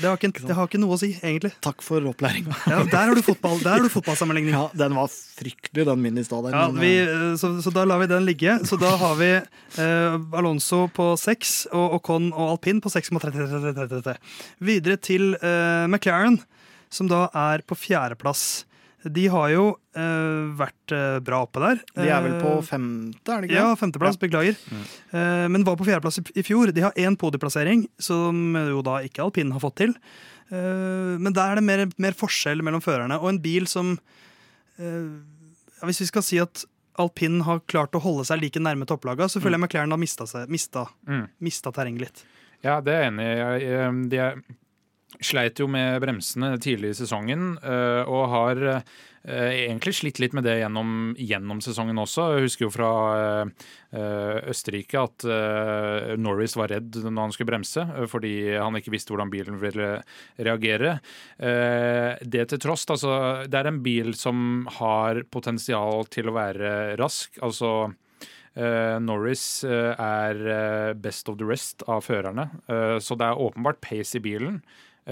Det 0.00 0.06
har 0.06 0.16
ikke, 0.16 0.30
det 0.46 0.54
har 0.56 0.68
ikke 0.68 0.80
noe 0.80 0.94
å 0.94 0.98
si, 1.00 1.10
egentlig. 1.18 1.50
Takk 1.64 1.82
for 1.84 2.04
opplæringa. 2.10 2.54
Ja, 2.70 2.78
der 2.86 3.10
har 3.10 3.18
du 3.18 3.22
fotball, 3.24 3.58
der 3.64 3.76
har 3.76 3.84
du 3.84 3.90
fotballsammenligning. 3.92 4.54
Ja, 4.54 4.68
den 4.78 4.94
var 4.96 5.10
fryktelig, 5.10 5.86
den 5.88 6.02
min 6.04 6.20
i 6.20 6.24
stad. 6.24 6.48
Ja, 6.54 6.68
vi, 6.74 6.92
eh, 7.02 7.26
så, 7.40 7.52
så 7.64 7.72
da 7.74 7.84
lar 7.88 8.00
vi 8.02 8.08
den 8.10 8.28
ligge. 8.28 8.56
Så 8.68 8.78
da 8.80 8.94
har 9.00 9.18
vi 9.20 9.30
eh, 9.34 10.38
Alonso 10.38 10.84
på 10.94 11.10
6 11.20 11.56
og 11.74 11.98
Ocon 11.98 12.30
og 12.30 12.54
alpin 12.54 12.80
på 12.84 12.92
6,33. 12.92 14.16
Videre 14.70 15.00
til 15.02 15.34
eh, 15.40 15.86
McLaren, 15.90 16.40
som 16.92 17.10
da 17.10 17.26
er 17.36 17.66
på 17.66 17.78
fjerdeplass. 17.78 18.64
De 19.04 19.22
har 19.32 19.48
jo 19.54 19.62
uh, 19.96 20.50
vært 20.58 20.92
eh, 20.92 21.18
bra 21.24 21.38
oppe 21.46 21.60
der. 21.62 21.78
De 21.96 22.08
er 22.12 22.20
vel 22.26 22.34
på 22.42 22.50
Eh, 22.58 22.64
femte, 22.68 23.32
er 23.32 23.40
det 23.40 23.48
ikke 23.48 23.56
Ja, 23.56 23.70
femteplass, 23.78 24.18
femteplass. 24.18 24.18
Beklager. 24.20 24.58
Eh, 25.16 25.46
men 25.48 25.64
var 25.64 25.78
på 25.80 25.86
fjerdeplass 25.88 26.20
i, 26.20 26.24
i 26.36 26.44
fjor. 26.44 26.72
De 26.76 26.84
har 26.84 26.92
én 27.00 27.16
podieplassering, 27.16 27.86
som 27.98 28.52
jo 28.58 28.82
da 28.84 28.98
ikke 29.06 29.22
alpinen 29.24 29.52
har 29.56 29.62
fått 29.64 29.78
til. 29.80 29.94
Uh, 30.50 31.16
men 31.22 31.32
der 31.32 31.52
er 31.52 31.60
det 31.60 31.64
mer, 31.64 31.84
mer 31.96 32.12
forskjell 32.18 32.60
mellom 32.66 32.82
førerne. 32.84 33.16
Og 33.22 33.28
en 33.30 33.40
bil 33.40 33.66
som 33.70 33.94
ja, 34.80 35.86
Hvis 35.86 36.00
vi 36.02 36.06
skal 36.08 36.24
si 36.24 36.38
at 36.42 36.64
alpin 37.00 37.40
har 37.46 37.60
klart 37.70 37.94
å 37.96 38.00
holde 38.02 38.24
seg 38.28 38.40
like 38.42 38.60
nærme 38.60 38.86
topplaga, 38.88 39.28
så 39.28 39.40
føler 39.40 39.56
jeg 39.58 39.64
McLaren 39.64 39.92
har 39.94 40.00
mista, 40.00 40.26
seg, 40.28 40.48
mista, 40.52 40.86
Mm. 41.08 41.28
mista 41.40 41.72
terrenget 41.72 42.00
litt. 42.00 42.24
Ja, 42.64 42.80
det 42.80 42.92
er 42.92 43.02
jeg 43.06 43.12
enig 43.12 44.12
i. 44.12 44.54
Sleit 45.18 45.58
jo 45.58 45.66
med 45.66 45.98
bremsene 46.04 46.54
tidlig 46.62 46.92
i 46.94 46.98
sesongen, 47.00 47.56
eh, 47.66 48.06
og 48.06 48.28
har 48.30 48.60
eh, 48.62 49.56
egentlig 49.66 49.96
slitt 49.98 50.20
litt 50.22 50.36
med 50.36 50.46
det 50.46 50.60
gjennom, 50.60 51.16
gjennom 51.18 51.58
sesongen 51.64 51.98
også. 51.98 52.28
Jeg 52.36 52.44
husker 52.46 52.64
jo 52.68 52.70
fra 52.72 52.90
eh, 53.42 54.46
Østerrike 54.52 55.02
at 55.02 55.26
Norris 56.20 56.54
var 56.56 56.70
redd 56.70 57.00
når 57.02 57.24
han 57.26 57.34
skulle 57.34 57.50
bremse, 57.50 57.84
fordi 58.12 58.34
han 58.54 58.78
ikke 58.78 58.94
visste 58.94 59.10
hvordan 59.12 59.32
bilen 59.32 59.58
ville 59.60 59.96
reagere. 60.38 61.00
Det 61.36 62.44
til 62.52 62.62
tross, 62.62 62.86
altså, 62.86 63.16
det 63.50 63.58
er 63.58 63.68
en 63.72 63.82
bil 63.82 64.14
som 64.14 64.68
har 64.78 65.24
potensial 65.34 66.06
til 66.08 66.30
å 66.30 66.36
være 66.38 66.76
rask. 67.02 67.42
altså 67.42 67.90
Uh, 68.50 68.98
Norris 68.98 69.62
uh, 69.62 69.94
er 69.94 70.94
best 70.98 71.28
of 71.30 71.36
the 71.38 71.46
rest 71.46 71.84
av 71.86 72.02
førerne, 72.02 72.48
uh, 72.66 72.98
så 72.98 73.14
det 73.14 73.28
er 73.28 73.38
åpenbart 73.38 73.78
pace 73.78 74.18
i 74.18 74.22
bilen 74.24 74.56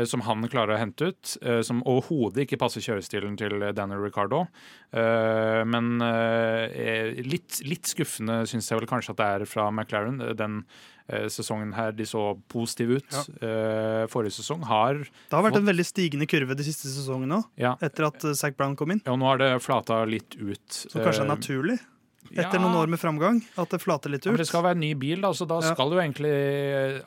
som 0.06 0.20
han 0.26 0.44
klarer 0.48 0.76
å 0.76 0.78
hente 0.78 1.08
ut, 1.10 1.36
eh, 1.42 1.62
som 1.66 1.80
overhodet 1.88 2.44
ikke 2.44 2.58
passer 2.60 2.84
kjørestilen 2.84 3.36
til 3.40 3.58
Daniel 3.74 4.04
Ricardo. 4.04 4.44
Eh, 4.92 5.64
men 5.66 6.00
eh, 6.04 7.18
litt, 7.26 7.58
litt 7.66 7.90
skuffende 7.90 8.42
syns 8.48 8.70
jeg 8.70 8.78
vel 8.78 8.88
kanskje 8.90 9.14
at 9.16 9.20
det 9.22 9.26
er 9.38 9.44
fra 9.50 9.70
McLaren. 9.72 10.20
Den 10.38 10.60
eh, 11.08 11.26
sesongen 11.32 11.72
her 11.76 11.92
de 11.96 12.06
så 12.08 12.36
positive 12.52 13.00
ut. 13.00 13.18
Ja. 13.40 14.06
forrige 14.12 14.36
sesong 14.38 14.62
har 14.68 15.02
Det 15.02 15.34
har 15.34 15.44
vært 15.44 15.58
en 15.60 15.68
veldig 15.68 15.86
stigende 15.86 16.26
kurve 16.30 16.56
de 16.58 16.66
siste 16.66 16.88
sesongene 16.92 17.40
òg, 17.40 17.46
Ja, 17.60 17.74
etter 17.84 18.08
at 18.10 18.24
eh, 18.28 18.36
Zac 18.38 18.56
Brown 18.58 18.76
kom 18.76 18.92
inn. 18.94 19.02
og 19.06 19.18
nå 19.20 19.26
har 19.32 19.38
det 19.40 19.52
flata 19.64 20.02
litt 20.08 20.36
ut. 20.38 20.66
Som 20.88 21.02
kanskje 21.02 21.24
er 21.24 21.28
Eh, 21.28 21.34
naturlig, 21.34 21.78
etter 22.32 22.58
ja. 22.58 22.62
noen 22.62 22.76
år 22.76 22.90
med 22.92 23.00
framgang. 23.00 23.38
At 23.58 23.70
det 23.72 23.80
flater 23.82 24.10
litt 24.12 24.26
Ja, 24.26 24.32
men 24.34 24.38
det 24.42 24.48
skal 24.50 24.62
være 24.66 24.76
en 24.76 24.82
ny 24.84 24.92
bil, 24.98 25.20
da, 25.24 25.30
så 25.32 25.46
da 25.48 25.60
Ja. 25.62 25.72
skal 25.74 25.90
jo 25.94 26.00
egentlig 26.02 26.32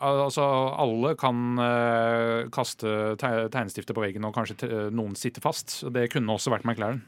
Altså, 0.01 0.45
alle 0.81 1.15
kan 1.19 1.59
uh, 1.59 2.49
kaste 2.53 3.15
te- 3.21 3.49
tegnestifter 3.53 3.93
på 3.97 4.01
veggen, 4.05 4.25
og 4.25 4.33
kanskje 4.35 4.89
noen 4.91 5.15
sitter 5.15 5.41
fast. 5.43 5.83
Det 5.93 6.09
kunne 6.13 6.33
også 6.33 6.51
vært 6.53 6.65
McLaren. 6.65 7.01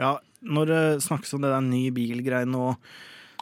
Ja, 0.00 0.18
når 0.42 0.66
det 0.66 0.82
snakkes 1.04 1.34
om 1.36 1.42
det 1.44 1.50
der 1.52 1.60
ny 1.64 1.90
bil-greiene 1.94 2.56
og 2.56 2.76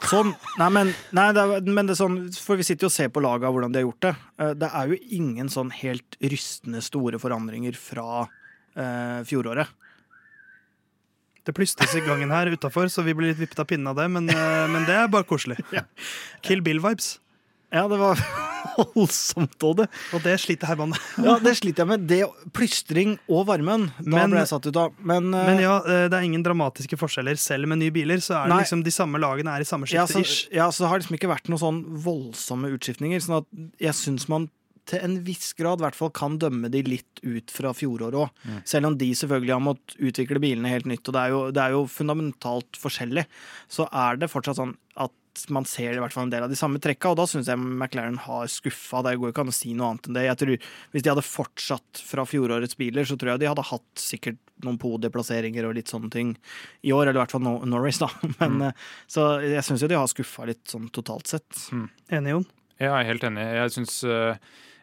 sånn 0.09 0.33
Nei, 0.59 0.69
men, 0.71 0.93
nei, 1.15 1.25
det 1.35 1.41
er, 1.43 1.61
men 1.67 1.87
det 1.87 1.93
er 1.95 1.99
sånn 1.99 2.17
For 2.31 2.55
vi 2.59 2.63
sitter 2.63 2.85
jo 2.87 2.89
og 2.91 2.95
ser 2.95 3.09
på 3.11 3.19
laget 3.23 3.51
hvordan 3.51 3.71
de 3.73 3.81
har 3.81 3.87
gjort 3.87 4.05
det. 4.05 4.13
Eh, 4.39 4.53
Det 4.59 4.69
er 4.71 4.87
jo 4.93 4.99
ingen 5.19 5.49
sånn 5.51 5.71
helt 5.75 6.15
rystende 6.23 6.81
store 6.83 7.19
forandringer 7.19 7.75
fra 7.75 8.21
eh, 8.75 9.19
fjoråret. 9.27 9.67
Det 11.47 11.55
plystres 11.55 11.95
i 11.95 12.03
gangen 12.05 12.29
her 12.33 12.51
utafor, 12.51 12.89
så 12.91 13.03
vi 13.05 13.13
blir 13.17 13.31
litt 13.31 13.39
vippet 13.39 13.59
av 13.63 13.65
pinnen 13.69 13.87
av 13.87 13.95
det, 13.97 14.09
men, 14.11 14.29
eh, 14.29 14.67
men 14.69 14.85
det 14.85 14.95
er 14.95 15.07
bare 15.11 15.23
koselig. 15.27 15.57
Kill 16.45 16.61
Bill-vibes. 16.65 17.17
Ja, 17.71 17.83
det 17.87 17.99
var 18.01 18.17
voldsomt 18.95 19.61
Og 19.63 19.75
det. 19.77 19.85
Og 20.17 20.23
det 20.25 20.33
sliter 20.41 20.69
Herman 20.71 20.89
med. 20.93 21.01
Ja, 21.27 21.35
det 21.43 21.53
sliter 21.59 21.83
jeg 21.85 21.89
med. 21.91 22.05
Det 22.09 22.23
Plystring 22.55 23.17
og 23.29 23.45
varmen. 23.49 23.89
Da 23.99 24.15
Men- 24.15 24.33
ble 24.33 24.41
jeg 24.41 24.49
satt 24.51 24.65
ut 24.65 24.79
av. 24.79 24.95
Men, 24.99 25.29
eh, 25.33 25.45
Men 25.51 25.61
ja, 25.61 25.75
eh, 25.85 26.07
det 26.09 26.17
er 26.17 26.25
ingen 26.25 26.43
dramatiske 26.45 26.97
forskjeller. 26.99 27.37
Selv 27.37 27.69
med 27.69 27.77
nye 27.83 27.93
biler, 27.93 28.17
så 28.25 28.39
er 28.39 28.47
det 28.49 28.55
Nei. 28.55 28.61
liksom 28.63 28.83
de 28.83 28.93
samme 28.95 29.21
lagene 29.21 29.53
er 29.53 29.61
i 29.61 29.69
samme 29.69 29.85
ja, 29.93 30.05
så, 30.09 30.23
ja, 30.51 30.69
så 30.73 30.83
det 30.85 30.89
har 30.89 30.99
liksom 31.03 31.17
ikke 31.19 31.29
vært 31.29 31.49
noen 31.51 31.61
sånn 31.61 31.81
voldsomme 32.03 32.73
utskiftninger. 32.73 33.21
Sånn 33.21 33.37
at 33.43 33.47
jeg 33.79 33.93
syns 34.01 34.27
man 34.29 34.49
til 34.89 35.05
en 35.05 35.17
viss 35.25 35.53
grad 35.57 35.81
i 35.81 35.85
hvert 35.85 35.97
fall 35.97 36.11
kan 36.15 36.37
dømme 36.41 36.71
de 36.73 36.83
litt 36.87 37.21
ut 37.23 37.53
fra 37.53 37.73
fjoråret 37.77 38.17
òg. 38.23 38.43
Selv 38.67 38.91
om 38.91 38.97
de 38.99 39.11
selvfølgelig 39.17 39.55
har 39.55 39.63
måttet 39.63 39.97
utvikle 40.09 40.41
bilene 40.41 40.73
helt 40.73 40.89
nytt, 40.89 41.05
og 41.07 41.15
det 41.15 41.23
er, 41.23 41.33
jo, 41.35 41.41
det 41.55 41.63
er 41.63 41.77
jo 41.77 41.85
fundamentalt 41.91 42.79
forskjellig, 42.81 43.25
så 43.71 43.87
er 43.91 44.19
det 44.19 44.31
fortsatt 44.31 44.59
sånn 44.59 44.75
at 44.99 45.15
man 45.53 45.63
ser 45.69 45.95
i 45.95 46.01
hvert 46.01 46.11
fall 46.11 46.25
en 46.27 46.33
del 46.33 46.43
av 46.43 46.51
de 46.51 46.57
samme 46.59 46.81
trekka, 46.83 47.11
og 47.11 47.19
da 47.19 47.25
syns 47.29 47.47
jeg 47.47 47.59
McLaren 47.59 48.17
har 48.25 48.49
skuffa. 48.51 49.03
Det 49.05 49.15
går 49.21 49.31
ikke 49.31 49.45
an 49.45 49.51
å 49.53 49.55
si 49.55 49.71
noe 49.77 49.93
annet 49.93 50.09
enn 50.09 50.17
det. 50.17 50.25
Jeg 50.25 50.39
tror 50.41 50.67
Hvis 50.91 51.05
de 51.05 51.11
hadde 51.13 51.23
fortsatt 51.23 52.01
fra 52.03 52.25
fjorårets 52.27 52.75
biler, 52.79 53.07
så 53.07 53.15
tror 53.15 53.33
jeg 53.33 53.43
de 53.43 53.49
hadde 53.51 53.67
hatt 53.69 54.03
sikkert 54.03 54.39
noen 54.65 54.79
podieplasseringer 54.81 55.69
og 55.69 55.77
litt 55.77 55.91
sånne 55.91 56.11
ting 56.11 56.33
i 56.83 56.91
år, 56.91 57.07
eller 57.07 57.21
i 57.21 57.23
hvert 57.23 57.35
fall 57.35 57.45
Nor 57.45 57.67
Norris, 57.69 58.01
da. 58.01 58.09
Men, 58.41 58.57
mm. 58.59 58.87
Så 59.07 59.27
jeg 59.45 59.65
syns 59.67 59.85
jo 59.85 59.91
de 59.91 59.99
har 59.99 60.09
skuffa 60.11 60.49
litt 60.49 60.65
sånn 60.67 60.89
totalt 60.95 61.31
sett. 61.31 61.67
Enig, 62.11 62.35
Jon? 62.35 62.49
Jeg 62.79 62.91
er 62.95 63.07
helt 63.07 63.23
enig. 63.27 63.45
Jeg 63.59 63.75
syns 63.75 64.01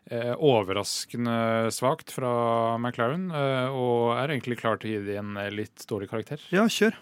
overraskende 0.06 1.70
svakt 1.74 2.12
fra 2.14 2.32
McLaren, 2.78 3.26
eh, 3.34 3.70
og 3.74 4.12
er 4.14 4.30
egentlig 4.30 4.60
klar 4.60 4.78
til 4.78 4.90
å 4.90 4.92
gi 4.94 5.06
det 5.08 5.16
en 5.18 5.32
eh, 5.40 5.50
litt 5.50 5.86
dårlig 5.90 6.10
karakter. 6.12 6.42
Ja, 6.54 6.66
kjør. 6.70 6.94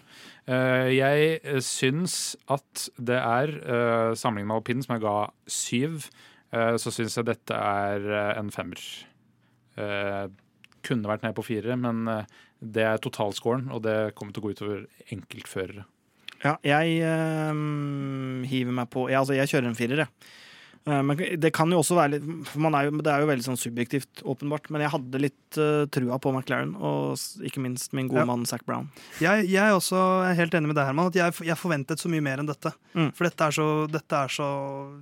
Eh, 0.49 0.89
jeg 0.95 1.27
eh, 1.43 1.59
syns 1.61 2.35
at 2.49 2.87
det 2.97 3.19
er, 3.19 3.53
sammenlignet 4.17 4.49
med 4.49 4.57
alpinen, 4.57 4.85
som 4.85 4.95
jeg 4.95 5.05
ga 5.05 5.17
syv, 5.45 6.07
eh, 6.49 6.73
så 6.81 6.93
syns 6.93 7.19
jeg 7.19 7.29
dette 7.29 7.59
er 7.59 8.09
eh, 8.09 8.31
en 8.39 8.49
femmer. 8.53 8.81
Eh, 9.77 10.25
kunne 10.85 11.09
vært 11.09 11.25
ned 11.25 11.35
på 11.37 11.45
fire, 11.45 11.77
men 11.77 12.07
eh, 12.09 12.39
det 12.61 12.87
er 12.87 13.03
totalscoren, 13.03 13.69
og 13.73 13.83
det 13.85 14.15
kommer 14.17 14.33
til 14.33 14.41
å 14.41 14.47
gå 14.47 14.55
utover 14.55 14.85
enkeltførere. 15.13 15.85
Ja, 16.45 16.57
jeg 16.65 16.99
øh, 17.05 18.45
hiver 18.45 18.75
meg 18.75 18.89
på 18.93 19.07
ja, 19.09 19.21
altså 19.23 19.33
Jeg 19.33 19.49
kjører 19.49 19.69
en 19.69 19.77
firer, 19.77 20.01
jeg. 20.03 20.33
Eh, 20.87 21.01
Men 21.01 21.17
det 21.41 21.49
kan 21.53 21.71
jo 21.73 21.79
også 21.81 21.95
være 21.97 22.11
litt 22.15 22.25
for 22.45 22.59
man 22.61 22.75
er 22.77 22.85
jo, 22.89 22.97
Det 23.01 23.09
er 23.11 23.23
jo 23.23 23.29
veldig 23.31 23.45
sånn 23.47 23.57
subjektivt, 23.57 24.21
åpenbart. 24.23 24.69
Men 24.69 24.81
jeg 24.85 24.91
hadde 24.93 25.21
litt 25.21 25.57
uh, 25.57 25.85
trua 25.89 26.19
på 26.21 26.31
McLaren, 26.33 26.75
og 26.77 27.15
ikke 27.41 27.61
minst 27.63 27.93
min 27.97 28.07
gode 28.11 28.21
Ja. 28.21 28.25
mann 28.29 28.45
Zac 28.45 28.61
Brown. 28.67 28.89
Jeg, 29.19 29.47
jeg 29.49 29.73
også 29.73 29.97
er 30.29 30.35
helt 30.37 30.53
enig 30.53 30.67
med 30.69 30.75
deg, 30.77 30.85
Herman. 30.85 31.07
At 31.09 31.15
jeg, 31.17 31.33
jeg 31.47 31.57
forventet 31.57 31.97
så 32.01 32.09
mye 32.11 32.21
mer 32.21 32.37
enn 32.43 32.49
dette. 32.49 32.71
Mm. 32.93 33.09
For 33.17 33.25
dette 33.29 33.47
er 33.49 33.55
så, 33.57 33.67
dette 33.89 34.13
er 34.13 34.27
så 34.29 34.49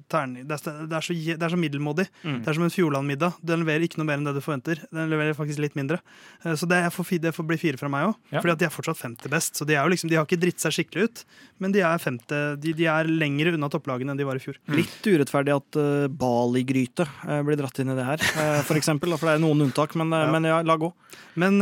terning... 0.10 0.48
Det 0.48 0.56
er, 0.60 0.86
det 0.88 0.98
er, 0.98 1.02
så, 1.04 1.14
det 1.14 1.44
er 1.44 1.54
så 1.54 1.60
middelmådig. 1.60 2.08
Mm. 2.24 2.40
Det 2.44 2.48
er 2.54 2.58
som 2.60 2.64
en 2.68 2.74
Fjordland-middag. 2.74 3.36
Den 3.44 3.64
leverer 3.66 3.84
ikke 3.88 4.00
noe 4.00 4.08
mer 4.10 4.22
enn 4.22 4.28
det 4.30 4.36
du 4.38 4.42
forventer. 4.46 4.80
Den 4.94 5.12
leverer 5.12 5.36
faktisk 5.38 5.60
litt 5.64 5.76
mindre. 5.80 6.00
Eh, 6.46 6.56
Så 6.60 6.68
det, 6.70 6.80
jeg 6.86 6.94
får, 6.96 7.12
det 7.28 7.34
får 7.36 7.48
bli 7.50 7.58
fire 7.60 7.78
fra 7.82 7.92
meg 7.92 8.08
òg. 8.12 8.16
Ja. 8.32 8.40
Fordi 8.40 8.56
at 8.56 8.64
de 8.64 8.70
er 8.70 8.74
fortsatt 8.76 9.02
femte 9.02 9.30
best. 9.32 9.60
Så 9.60 9.68
de, 9.68 9.76
er 9.76 9.84
jo 9.84 9.92
liksom, 9.94 10.10
de 10.12 10.16
har 10.20 10.28
ikke 10.28 10.40
dritt 10.42 10.64
seg 10.64 10.76
skikkelig 10.80 11.10
ut, 11.10 11.26
men 11.60 11.76
de 11.76 11.84
er 11.84 12.00
femte 12.02 12.42
De, 12.64 12.72
de 12.78 12.86
er 12.90 13.10
lenger 13.10 13.54
unna 13.54 13.68
topplagene 13.74 14.14
enn 14.14 14.20
de 14.20 14.26
var 14.28 14.40
i 14.40 14.44
fjor. 14.44 14.58
Litt 14.72 15.04
urettferdig 15.10 15.54
at 15.56 15.73
uh, 15.80 16.08
Bali-gryte 16.08 17.06
uh, 17.28 17.42
blir 17.46 17.58
dratt 17.60 17.80
inn 17.82 17.90
i 17.94 17.96
det 17.98 18.06
her, 18.06 18.22
eh, 18.40 18.62
for 18.68 18.76
eksempel. 18.80 19.14
For 19.18 19.28
det 19.30 19.36
er 19.38 19.44
noen 19.44 19.62
unntak, 19.66 19.96
men, 20.00 20.10
Ja. 20.12 20.32
men 20.32 20.44
ja, 20.50 20.62
la 20.62 20.76
gå. 20.78 20.92
Men 21.36 21.58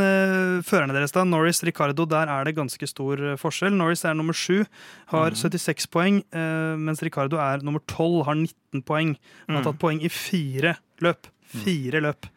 førerne 0.62 0.92
deres, 0.92 1.12
da, 1.12 1.24
Norris 1.24 1.62
Ricardo, 1.64 2.04
der 2.06 2.28
er 2.28 2.44
det 2.44 2.54
ganske 2.56 2.86
stor 2.88 3.16
forskjell. 3.40 3.72
Norris 3.72 4.04
er 4.04 4.14
nummer 4.14 4.34
sju, 4.36 4.64
har 5.12 5.30
76 5.32 5.86
poeng, 5.88 6.22
eh, 6.32 6.76
mens 6.76 7.00
Ricardo 7.02 7.36
er 7.40 7.62
nummer 7.64 7.80
12, 7.88 8.24
har 8.26 8.34
19 8.34 8.82
poeng. 8.84 9.16
Han 9.48 9.56
har 9.56 9.62
Mm. 9.62 9.70
tatt 9.70 9.78
poeng 9.80 10.02
i 10.04 10.08
fire 10.08 10.76
løp. 11.00 11.26
Fire 11.52 12.00
løp. 12.00 12.28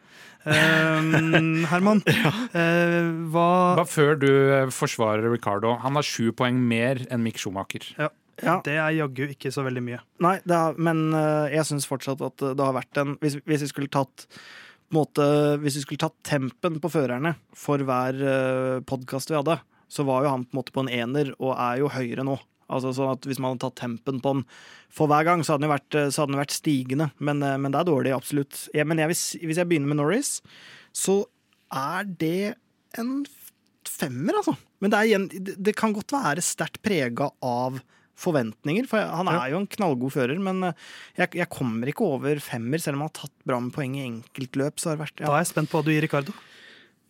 Um, 0.46 1.64
Herman, 1.72 2.02
uh, 2.06 3.06
hva 3.34 3.48
Bare 3.80 3.88
før 3.90 4.14
du 4.20 4.28
forsvarer 4.70 5.26
Ricardo. 5.32 5.74
Han 5.82 5.94
har 5.98 6.02
sju 6.06 6.30
poeng 6.32 6.54
mer 6.54 7.00
enn 7.10 7.22
Mick 7.24 7.36
Schumacher. 7.42 7.82
Ja. 7.98 8.08
Det 8.36 8.76
er 8.76 8.92
jaggu 8.98 9.24
ikke 9.32 9.52
så 9.54 9.64
veldig 9.64 9.82
mye. 9.84 9.98
Nei, 10.24 10.36
det 10.44 10.56
har, 10.56 10.76
men 10.76 11.08
eh, 11.16 11.54
jeg 11.56 11.68
syns 11.70 11.88
fortsatt 11.88 12.24
at 12.24 12.42
det 12.42 12.60
har 12.60 12.76
vært 12.76 13.00
en 13.00 13.14
Hvis, 13.22 13.38
hvis 13.48 13.64
vi 13.64 13.70
skulle 13.70 13.92
tatt 13.92 14.26
måte, 14.94 15.24
Hvis 15.62 15.78
vi 15.78 15.84
skulle 15.86 16.04
tatt 16.04 16.18
tempen 16.26 16.76
på 16.82 16.90
førerne 16.92 17.36
for 17.56 17.82
hver 17.82 18.20
uh, 18.20 18.82
podkast 18.86 19.32
vi 19.32 19.38
hadde, 19.38 19.56
så 19.90 20.04
var 20.06 20.22
jo 20.22 20.34
han 20.34 20.44
på 20.46 20.54
en 20.54 20.60
måte 20.60 20.74
på 20.74 20.84
en 20.84 20.92
ener, 20.92 21.32
og 21.40 21.56
er 21.56 21.80
jo 21.80 21.90
høyere 21.90 22.26
nå. 22.26 22.36
Altså 22.72 22.92
sånn 22.94 23.12
at 23.14 23.26
Hvis 23.26 23.40
man 23.42 23.54
hadde 23.54 23.64
tatt 23.66 23.80
tempen 23.82 24.20
på 24.22 24.34
den 24.36 24.44
for 24.92 25.10
hver 25.10 25.26
gang, 25.26 25.42
så 25.44 25.54
hadde 25.54 25.66
den 25.66 25.74
vært, 25.74 25.94
eh, 25.94 26.10
hadde 26.10 26.32
den 26.32 26.42
vært 26.42 26.54
stigende. 26.54 27.10
Men, 27.18 27.42
eh, 27.42 27.56
men 27.58 27.74
det 27.74 27.80
er 27.80 27.90
dårlig, 27.90 28.14
absolutt. 28.16 28.68
Ja, 28.74 28.84
men 28.84 28.98
jeg 29.02 29.10
hvis, 29.12 29.24
hvis 29.42 29.58
jeg 29.60 29.68
begynner 29.68 29.92
med 29.92 30.00
Norris, 30.00 30.40
så 30.94 31.24
er 31.74 32.06
det 32.06 32.56
en 32.96 33.26
femmer, 33.86 34.38
altså. 34.40 34.56
Men 34.80 34.92
det, 34.92 34.98
er 34.98 35.10
igjen, 35.10 35.28
det, 35.30 35.56
det 35.62 35.76
kan 35.76 35.94
godt 35.94 36.14
være 36.14 36.42
sterkt 36.44 36.82
prega 36.84 37.30
av 37.42 37.80
forventninger. 38.16 38.88
For 38.90 38.98
han 39.20 39.28
er 39.32 39.50
jo 39.52 39.60
en 39.62 39.68
knallgod 39.76 40.14
fører, 40.16 40.38
men 40.42 40.64
eh, 40.70 40.72
jeg, 41.20 41.34
jeg 41.42 41.50
kommer 41.52 41.92
ikke 41.92 42.06
over 42.08 42.40
femmer, 42.42 42.80
selv 42.82 42.96
om 42.98 43.04
han 43.06 43.12
har 43.12 43.18
tatt 43.22 43.34
bra 43.46 43.60
med 43.60 43.74
poeng 43.76 43.96
i 43.98 44.04
enkeltløp. 44.08 44.80
Så 44.80 44.90
har 44.92 44.98
det 44.98 45.04
vært 45.06 45.22
Da 45.24 45.32
er 45.34 45.42
jeg 45.44 45.52
spent 45.52 45.72
på 45.72 45.80
hva 45.80 45.86
du 45.86 45.92
gir 45.94 46.04
Ricardo. 46.06 46.36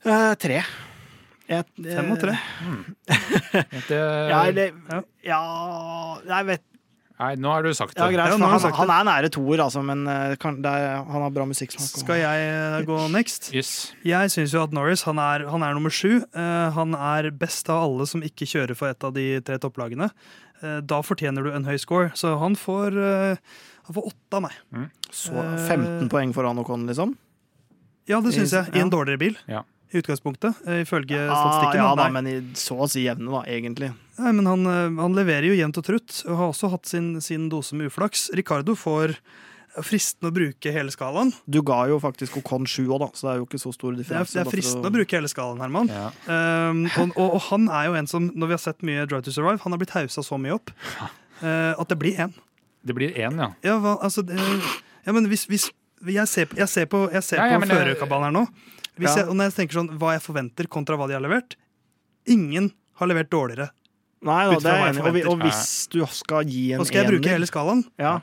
Eh, 0.06 0.34
tre. 0.42 0.62
Jeg, 1.46 1.62
Fem 1.78 2.08
og 2.14 2.18
tre. 2.22 2.36
Mm. 2.66 2.82
Ja, 3.90 4.40
eller 4.48 4.72
Ja. 4.90 5.02
Ja, 5.26 5.42
jeg 6.26 6.46
vet 6.52 6.64
Nei, 7.16 7.30
nå 7.40 7.48
har 7.48 7.64
du 7.64 7.70
sagt 7.72 7.94
det. 7.96 8.02
Ja, 8.02 8.10
greit. 8.12 8.28
Ja, 8.28 8.48
han, 8.50 8.60
sagt 8.60 8.76
han 8.76 8.90
er 8.92 9.04
nære 9.08 9.30
toer, 9.32 9.62
altså, 9.64 9.80
men 9.80 10.02
eh, 10.04 10.34
kan, 10.36 10.58
det 10.60 10.68
er, 10.68 10.98
han 11.08 11.22
har 11.24 11.30
bra 11.32 11.46
musikksmak. 11.48 11.86
og- 11.88 12.02
Skal 12.02 12.18
jeg 12.20 12.84
gå 12.90 12.98
next? 13.08 13.48
Yes. 13.56 13.70
Jeg 14.04 14.28
syns 14.34 14.52
jo 14.52 14.60
at 14.66 14.74
Norris 14.76 15.06
han 15.08 15.16
er, 15.16 15.46
han 15.48 15.64
er 15.64 15.72
nummer 15.78 15.88
sju. 15.88 16.18
Uh, 16.36 16.68
han 16.76 16.92
er 16.92 17.30
best 17.32 17.70
av 17.72 17.86
alle 17.86 18.04
som 18.10 18.20
ikke 18.20 18.44
kjører 18.44 18.76
for 18.76 18.92
et 18.92 19.00
av 19.08 19.14
de 19.16 19.24
tre 19.40 19.56
topplagene. 19.62 20.10
Eh, 20.62 20.80
da 20.80 21.02
fortjener 21.02 21.44
du 21.44 21.52
en 21.52 21.64
høy 21.64 21.76
score, 21.78 22.10
så 22.14 22.38
han 22.40 22.54
får, 22.56 22.96
eh, 22.96 23.36
han 23.86 23.94
får 23.94 24.06
åtte 24.12 24.34
av 24.38 24.42
meg. 24.42 24.52
Så 25.10 25.32
15 25.68 26.08
poeng 26.08 26.32
for 26.34 26.44
Ocon, 26.48 26.86
liksom? 26.88 27.16
Ja, 28.06 28.20
det 28.20 28.32
syns 28.34 28.52
jeg. 28.52 28.68
I 28.74 28.80
en 28.80 28.90
Ja. 28.90 28.96
dårligere 28.96 29.18
bil. 29.18 29.36
Ja. 29.48 29.62
I 29.92 29.98
utgangspunktet, 30.00 30.54
eh, 30.66 30.82
ifølge 30.82 31.28
Ah, 31.30 31.34
statistikken. 31.42 31.76
ja 31.84 31.94
da. 31.94 32.08
men 32.10 32.26
i, 32.26 32.40
så 32.54 32.76
å 32.78 32.88
si 32.90 33.04
jevne, 33.04 33.30
da, 33.30 33.42
egentlig. 33.46 33.92
Nei, 34.18 34.32
men 34.32 34.46
han, 34.46 34.66
eh, 34.66 35.00
han 35.02 35.14
leverer 35.14 35.46
jo 35.46 35.54
jevnt 35.54 35.78
og 35.78 35.84
trutt, 35.84 36.24
og 36.26 36.36
har 36.36 36.48
også 36.52 36.70
hatt 36.70 36.86
sin, 36.86 37.20
sin 37.20 37.48
dose 37.48 37.72
med 37.74 37.86
uflaks. 37.90 38.30
Ricardo 38.34 38.74
får 38.74 39.16
fristende 39.84 40.30
å 40.30 40.34
bruke 40.34 40.72
hele 40.72 40.90
skalaen. 40.94 41.32
Du 41.50 41.58
ga 41.66 41.82
jo 41.90 41.98
faktisk 42.00 42.36
Ocon 42.40 42.64
7 42.66 42.86
òg, 42.86 43.00
da, 43.02 43.08
så 43.12 43.26
det 43.26 43.32
er 43.34 43.38
jo 43.42 43.46
ikke 43.48 43.60
så 43.60 43.72
stor 43.74 43.92
Det 43.98 44.06
er, 44.06 44.24
det 44.24 44.40
er 44.42 44.48
fristende 44.50 44.88
å 44.88 44.94
bruke 44.94 45.16
hele 45.18 45.28
skalaen, 45.28 45.60
Herman. 45.60 45.90
Ja. 45.92 46.06
Um, 46.70 46.84
og, 46.96 47.12
og, 47.16 47.34
og 47.36 47.42
han 47.50 47.68
er 47.68 47.88
jo 47.90 47.94
en 48.00 48.06
som, 48.10 48.30
når 48.34 48.46
vi 48.52 48.56
har 48.56 48.62
sett 48.62 48.80
mye 48.86 49.04
Drive 49.10 49.26
to 49.26 49.34
Survive, 49.34 49.60
han 49.64 49.72
har 49.76 49.82
blitt 49.82 49.94
hausa 49.96 50.22
så 50.24 50.38
mye 50.40 50.54
opp 50.56 50.70
uh, 50.72 51.74
at 51.76 51.88
det 51.92 51.98
blir 52.00 52.16
én. 52.26 52.32
Det 52.86 52.94
blir 52.96 53.12
én, 53.18 53.36
ja. 53.42 53.50
Ja, 53.66 53.76
hva, 53.82 53.96
altså, 54.06 54.22
det, 54.24 54.38
ja, 55.04 55.12
men 55.12 55.26
hvis, 55.28 55.44
hvis 55.50 55.68
jeg 56.06 56.28
ser 56.30 56.52
jeg 56.56 56.68
ser 56.70 56.86
på, 56.92 57.06
jeg 57.12 57.24
ser 57.24 57.40
Ja, 57.42 57.48
ja, 57.56 57.58
på 57.60 57.66
førerkabalen 57.72 58.28
her 58.30 58.36
nå. 58.36 58.46
Hvis 58.96 59.10
Ja. 59.12 59.22
jeg, 59.24 59.28
og 59.28 59.36
når 59.36 59.50
jeg 59.50 59.54
tenker 59.58 59.80
sånn, 59.80 59.90
hva 60.00 60.14
jeg 60.14 60.22
forventer 60.24 60.68
kontra 60.72 60.96
hva 60.96 61.08
de 61.10 61.16
har 61.18 61.24
levert 61.24 61.56
Ingen 62.32 62.70
har 63.00 63.06
levert 63.10 63.28
dårligere. 63.30 63.68
Nei 64.26 64.38
da, 64.48 64.56
det 64.58 64.70
er 64.72 64.86
enig. 64.88 65.02
Og, 65.04 65.12
vi- 65.14 65.24
og 65.28 65.42
hvis 65.44 65.86
du 65.92 66.00
skal 66.10 66.46
gi 66.48 66.72
en 66.74 66.80
Og 66.80 66.88
skal 66.88 67.04
jeg 67.04 67.12
bruke 67.12 67.28
hele 67.30 67.46
skalaen? 67.46 67.84
Ja. 68.00 68.14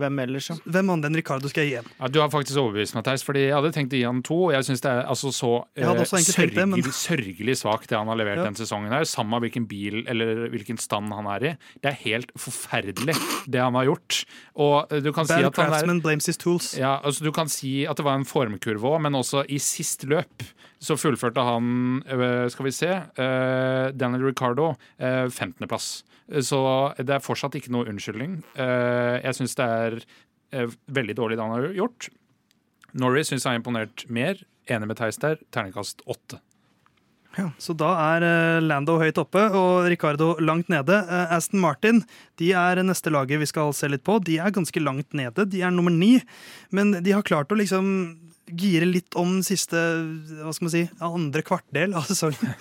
Hvem 0.00 0.18
ellers, 0.24 0.48
ja? 0.50 0.56
Hvem 0.64 0.90
andre 0.94 1.10
enn 1.10 1.18
Ricardo 1.20 1.50
skal 1.52 1.66
jeg 1.66 1.70
gi 1.74 1.78
en? 1.82 1.90
Ja, 2.00 2.08
du 2.08 2.18
har 2.22 2.30
faktisk 2.32 2.56
overbevist 2.62 2.96
meg, 2.96 3.04
Theis. 3.06 3.24
Fordi 3.26 3.42
jeg 3.46 3.54
hadde 3.56 3.72
tenkt 3.76 3.92
å 3.94 4.00
gi 4.00 4.06
han 4.08 4.22
to. 4.26 4.38
Og 4.48 4.54
jeg 4.56 4.66
syns 4.70 4.82
det 4.84 4.90
er 4.94 5.02
altså 5.12 5.32
så 5.36 5.50
eh, 5.76 5.86
også 5.86 6.20
det, 6.20 6.66
men- 6.68 6.80
sørgelig, 6.82 6.94
sørgelig 6.96 7.56
svakt 7.60 7.88
det 7.92 7.98
han 7.98 8.08
har 8.08 8.16
levert 8.20 8.40
Ja. 8.40 8.44
denne 8.48 8.56
sesongen. 8.60 8.90
her 8.94 9.04
Samme 9.04 9.40
hvilken 9.44 9.66
bil 9.70 10.02
eller 10.08 10.48
hvilken 10.52 10.78
stand 10.80 11.12
han 11.12 11.26
er 11.36 11.44
i. 11.52 11.56
Det 11.82 11.92
er 11.92 11.98
helt 12.04 12.32
forferdelig, 12.38 13.16
det 13.50 13.60
han 13.60 13.74
har 13.74 13.84
gjort. 13.90 14.24
Og 14.56 14.92
eh, 14.92 15.00
du 15.04 15.12
kan 15.12 15.26
si 15.28 15.34
at 15.38 15.56
han 15.56 15.72
er 15.96 16.00
blames 16.00 16.26
his 16.26 16.36
tools. 16.40 16.72
ja, 16.78 16.98
altså 17.04 17.24
Du 17.24 17.32
kan 17.32 17.48
si 17.48 17.84
at 17.86 17.96
det 18.00 18.04
var 18.04 18.16
en 18.16 18.24
formkurve 18.24 18.82
òg, 18.94 19.00
men 19.02 19.12
også 19.18 19.44
i 19.48 19.58
sist 19.58 20.04
løp 20.08 20.42
så 20.80 20.96
fullførte 20.96 21.42
han, 21.44 22.02
øh, 22.08 22.48
skal 22.50 22.64
vi 22.64 22.70
se, 22.72 22.88
øh, 23.20 23.92
Daniel 23.92 24.24
Ricardo, 24.30 24.70
øh, 24.98 25.28
15.-plass. 25.28 26.04
Så 26.46 26.60
det 27.00 27.16
er 27.16 27.24
fortsatt 27.24 27.56
ikke 27.58 27.72
noe 27.74 27.88
unnskyldning. 27.90 28.40
Eh, 28.54 29.16
Jeg 29.24 29.34
syns 29.38 29.56
det 29.58 29.66
er 29.66 29.96
øh, 30.54 30.76
veldig 30.86 31.16
dårlig 31.18 31.38
det 31.38 31.46
han 31.46 31.56
har 31.56 31.72
gjort. 31.74 32.08
Norris 32.94 33.30
syns 33.32 33.44
jeg 33.46 33.52
har 33.54 33.58
imponert 33.58 34.06
mer. 34.10 34.38
Enig 34.70 34.86
med 34.86 35.00
Theis 35.00 35.18
der. 35.18 35.40
Terningkast 35.50 36.04
åtte. 36.06 36.38
Så 37.62 37.74
da 37.78 37.90
er 38.16 38.24
eh, 38.26 38.60
Lando 38.64 38.96
høyt 38.98 39.18
oppe 39.22 39.42
og 39.54 39.86
Ricardo 39.90 40.32
langt 40.42 40.70
nede. 40.72 40.96
Eh, 41.06 41.34
Aston 41.36 41.62
Martin 41.62 42.02
de 42.42 42.50
er 42.58 42.80
neste 42.82 43.12
laget 43.12 43.38
vi 43.40 43.46
skal 43.48 43.70
se 43.76 43.90
litt 43.90 44.02
på. 44.06 44.18
De 44.26 44.38
er 44.42 44.54
ganske 44.54 44.82
langt 44.82 45.14
nede. 45.16 45.46
De 45.50 45.62
er 45.62 45.70
nummer 45.74 45.94
ni. 45.94 46.16
Men 46.74 46.96
de 47.04 47.14
har 47.14 47.26
klart 47.26 47.52
å 47.54 47.58
liksom 47.58 47.86
gire 48.50 48.88
litt 48.88 49.14
om 49.18 49.38
siste 49.46 49.78
hva 50.42 50.50
skal 50.50 50.66
man 50.66 50.72
si, 50.74 50.82
andre 51.06 51.44
kvartdel 51.46 51.94
av 51.94 52.08
sesongen. 52.10 52.56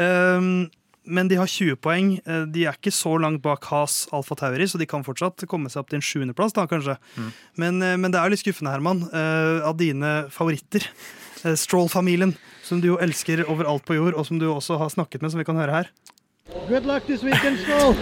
Um, 0.00 0.48
men 1.06 1.28
de 1.28 1.36
har 1.36 1.46
20 1.50 1.76
poeng. 1.76 2.14
Eh, 2.26 2.44
De 2.46 2.64
er 2.66 2.72
ikke 2.76 2.92
så 2.92 3.14
langt 3.20 3.42
bak 3.42 3.64
Has 3.70 4.06
Alfa 4.12 4.34
Tauri, 4.34 4.64
så 4.68 4.78
de 4.78 4.86
kan 4.86 5.04
fortsatt 5.04 5.44
komme 5.50 5.68
seg 5.70 5.82
opp 5.82 5.90
til 5.90 6.00
en 6.00 6.04
sjuendeplass, 6.04 6.54
da, 6.56 6.66
kanskje. 6.66 6.96
Men, 7.56 7.82
eh, 7.82 7.96
men 7.96 8.10
det 8.10 8.20
er 8.20 8.24
jo 8.28 8.34
litt 8.36 8.44
skuffende, 8.44 8.72
Herman, 8.72 9.04
eh, 9.12 9.66
av 9.66 9.76
dine 9.76 10.28
favoritter. 10.30 10.88
Stroll-familien, 11.44 12.30
som 12.64 12.80
du 12.80 12.86
jo 12.88 12.96
elsker 12.96 13.44
overalt 13.44 13.84
på 13.84 13.94
jord, 13.98 14.14
og 14.16 14.24
som 14.24 14.38
du 14.38 14.46
også 14.48 14.78
har 14.80 14.88
snakket 14.88 15.20
med, 15.20 15.30
som 15.30 15.38
vi 15.38 15.44
kan 15.44 15.56
høre 15.60 15.74
her. 15.82 15.90
Good 16.68 16.84
luck 16.84 17.06
this 17.06 17.22
weekend, 17.22 17.56
Stroll! 17.58 17.94